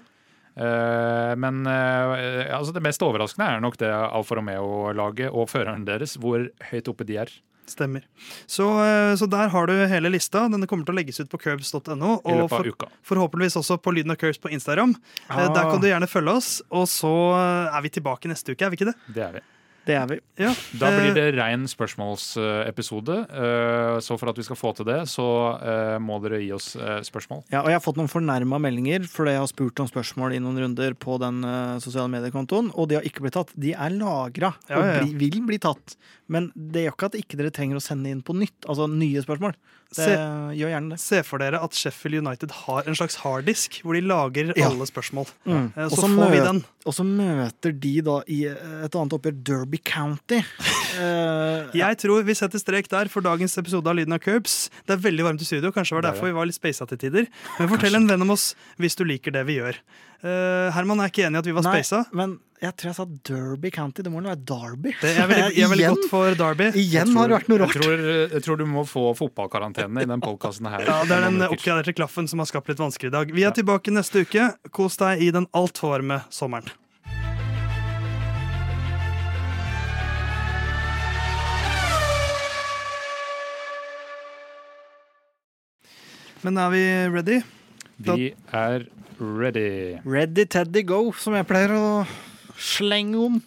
Eh, 0.54 1.32
men 1.40 1.64
eh, 1.66 2.52
altså 2.54 2.74
det 2.74 2.82
mest 2.84 3.02
overraskende 3.02 3.48
er 3.50 3.64
nok 3.64 3.78
det 3.80 3.90
Alfa 3.90 4.38
Romeo-laget 4.38 5.32
og 5.32 5.50
føreren 5.50 5.86
deres, 5.88 6.16
hvor 6.20 6.46
høyt 6.70 6.90
oppe 6.92 7.06
de 7.08 7.18
er. 7.24 7.32
Stemmer. 7.66 8.04
Så, 8.46 8.66
eh, 8.84 9.14
så 9.16 9.26
der 9.30 9.48
har 9.48 9.70
du 9.70 9.72
hele 9.88 10.12
lista. 10.12 10.44
Denne 10.52 10.68
kommer 10.70 10.86
til 10.86 10.94
å 10.94 10.98
legges 10.98 11.22
ut 11.22 11.32
på 11.32 11.40
curbs.no. 11.46 12.18
Og 12.20 12.44
for, 12.52 12.68
forhåpentligvis 13.08 13.56
også 13.62 13.80
på 13.80 13.94
Lyden 13.96 14.12
av 14.12 14.20
Curbs 14.20 14.42
på 14.42 14.52
Instagram. 14.52 14.92
Ah. 15.28 15.46
Der 15.48 15.72
kan 15.72 15.80
du 15.80 15.88
gjerne 15.88 16.10
følge 16.10 16.36
oss. 16.42 16.52
Og 16.68 16.86
så 16.92 17.14
er 17.72 17.80
vi 17.86 17.94
tilbake 17.96 18.30
neste 18.30 18.52
uke, 18.52 18.66
er 18.66 18.74
vi 18.74 18.82
ikke 18.82 18.92
det? 18.92 18.98
Det 19.16 19.26
er 19.26 19.38
vi. 19.38 19.44
Det 19.84 19.94
er 20.00 20.06
vi. 20.08 20.16
Ja. 20.40 20.54
Da 20.80 20.88
blir 20.94 21.10
Eh, 21.10 21.14
det 21.14 21.24
rein 21.36 21.66
spørsmålsepisode. 21.68 23.16
Eh, 23.30 24.00
Så 24.00 24.16
for 24.18 24.28
at 24.30 24.36
vi 24.36 24.42
skal 24.46 24.56
få 24.56 24.72
til 24.76 24.86
det, 24.88 25.00
så 25.10 25.26
eh, 25.60 25.98
må 26.02 26.16
dere 26.22 26.40
gi 26.42 26.50
oss 26.56 26.72
spørsmål. 27.06 27.44
Ja, 27.52 27.60
og 27.62 27.68
jeg 27.70 27.76
har 27.78 27.84
fått 27.84 27.96
noen 28.00 28.10
fornærma 28.10 28.58
meldinger 28.60 29.04
fordi 29.08 29.34
jeg 29.34 29.42
har 29.44 29.50
spurt 29.50 29.80
om 29.84 29.90
spørsmål 29.90 30.34
i 30.34 30.40
noen 30.42 30.58
runder 30.64 30.94
på 30.98 31.18
den 31.22 31.42
sosiale 31.84 32.08
mediekontoen, 32.12 32.72
og 32.74 32.88
de 32.90 32.96
har 32.98 33.06
ikke 33.06 33.20
blitt 33.24 33.36
tatt. 33.36 33.52
De 33.56 33.72
er 33.74 33.90
lagra 33.94 34.54
Ja, 34.68 34.78
og 34.78 34.84
ja, 34.84 34.98
og 35.00 35.04
bli, 35.04 35.14
vil 35.28 35.44
bli 35.46 35.58
tatt. 35.62 35.96
Men 36.28 36.50
det 36.56 36.86
gjør 36.86 36.94
ikke 36.96 37.06
at 37.12 37.18
ikke 37.20 37.36
dere 37.36 37.52
trenger 37.52 37.76
å 37.76 37.84
sende 37.84 38.08
inn 38.10 38.22
på 38.24 38.32
nytt, 38.36 38.64
altså 38.66 38.88
nye 38.88 39.20
spørsmål. 39.20 39.52
Det 39.94 40.00
Se- 40.08 40.16
Gjør 40.58 40.70
gjerne 40.72 40.90
det. 40.94 40.98
Se 41.00 41.20
for 41.22 41.38
dere 41.38 41.60
at 41.62 41.72
Sheffield 41.76 42.26
United 42.26 42.50
har 42.64 42.82
en 42.88 42.96
slags 42.96 43.16
harddisk 43.22 43.82
hvor 43.84 43.94
de 43.94 44.00
lager 44.02 44.52
Ja. 44.56 44.68
alle 44.70 44.86
spørsmål. 44.88 45.28
Mm. 45.46 45.68
Så 45.76 46.00
så 46.00 46.08
får 46.08 46.30
vi 46.32 46.40
den. 46.40 46.64
Og 46.86 46.92
så 46.96 47.04
møter 47.06 47.72
de 47.78 48.00
da 48.00 48.16
i 48.26 48.44
et 48.48 48.94
annet 48.96 49.12
oppgjør 49.14 49.38
Derby 49.44 49.73
County. 49.82 50.42
Uh, 50.94 51.72
Jeg 51.74 51.96
tror 51.98 52.22
vi 52.22 52.36
setter 52.38 52.60
strek 52.62 52.86
der 52.86 53.08
for 53.10 53.18
dagens 53.24 53.56
episode 53.58 53.90
av 53.90 53.96
Lyden 53.98 54.14
av 54.14 54.20
Curbs. 54.22 54.68
Det 54.86 54.94
er 54.94 55.00
veldig 55.02 55.24
varmt 55.26 55.42
i 55.42 55.46
studio, 55.48 55.72
kanskje 55.74 55.96
var 55.96 56.04
Det 56.04 56.10
er 56.12 56.14
derfor 56.14 56.28
vi 56.30 56.34
var 56.36 56.46
litt 56.46 56.54
speisa 56.54 56.86
til 56.86 57.00
tider. 57.02 57.24
Men 57.58 57.70
fortell 57.72 57.96
en 57.98 58.06
venn 58.06 58.22
om 58.22 58.30
oss 58.30 58.44
hvis 58.78 58.94
du 58.94 59.02
liker 59.02 59.34
det 59.34 59.42
vi 59.48 59.56
gjør. 59.56 59.80
Uh, 60.22 60.70
Herman 60.76 61.02
er 61.02 61.10
ikke 61.10 61.24
enig 61.26 61.40
i 61.40 61.42
at 61.42 61.48
vi 61.50 61.54
var 61.56 61.66
Nei, 61.66 61.72
speisa. 61.80 62.04
men 62.14 62.36
jeg 62.62 62.76
tror 62.78 62.92
jeg 62.92 62.96
sa 63.00 63.06
Derby 63.26 63.72
County. 63.74 64.04
Det 64.06 64.12
må 64.14 64.22
vel 64.22 64.30
være 64.36 64.44
Derby? 64.52 64.94
Det 65.02 65.10
er 65.18 65.26
veldig, 65.32 65.50
jeg 65.58 65.66
er 65.66 65.72
veldig 65.74 65.84
Igjen- 65.88 65.98
godt 65.98 66.08
for 66.14 66.38
Derby. 66.44 66.70
Igjen 66.84 67.12
har 67.18 67.26
det 67.34 67.36
vært 67.40 67.50
noe 67.50 67.58
Jeg 67.58 67.74
tror, 67.74 68.06
jeg 68.38 68.46
tror 68.46 68.62
du 68.62 68.64
må 68.76 68.86
få 68.86 69.04
fotballkarantene 69.18 70.06
i 70.06 70.10
den 70.14 70.22
podkasten 70.22 70.70
her. 70.70 70.86
Ja, 70.92 71.00
Det 71.10 71.18
er 71.18 71.26
den 71.26 71.42
oppgraderte 71.50 71.96
klaffen 71.98 72.30
som 72.30 72.38
har 72.38 72.46
skapt 72.46 72.70
litt 72.70 72.78
vansker 72.78 73.10
i 73.10 73.14
dag. 73.18 73.34
Vi 73.34 73.42
er 73.42 73.50
tilbake 73.58 73.90
neste 73.90 74.22
uke. 74.22 74.52
Kos 74.70 75.02
deg 75.02 75.26
i 75.26 75.34
den 75.34 75.50
altfor 75.50 75.96
varme 75.98 76.22
sommeren. 76.30 76.70
Men 86.44 86.58
er 86.60 86.72
vi 86.74 86.80
ready? 87.08 87.38
Vi 88.04 88.26
er 88.52 88.82
ready. 89.16 89.96
Ready 90.04 90.44
Teddy 90.44 90.82
Go, 90.84 90.98
som 91.16 91.32
jeg 91.38 91.46
pleier 91.48 91.72
å 91.72 91.84
slenge 92.60 93.16
om. 93.30 93.38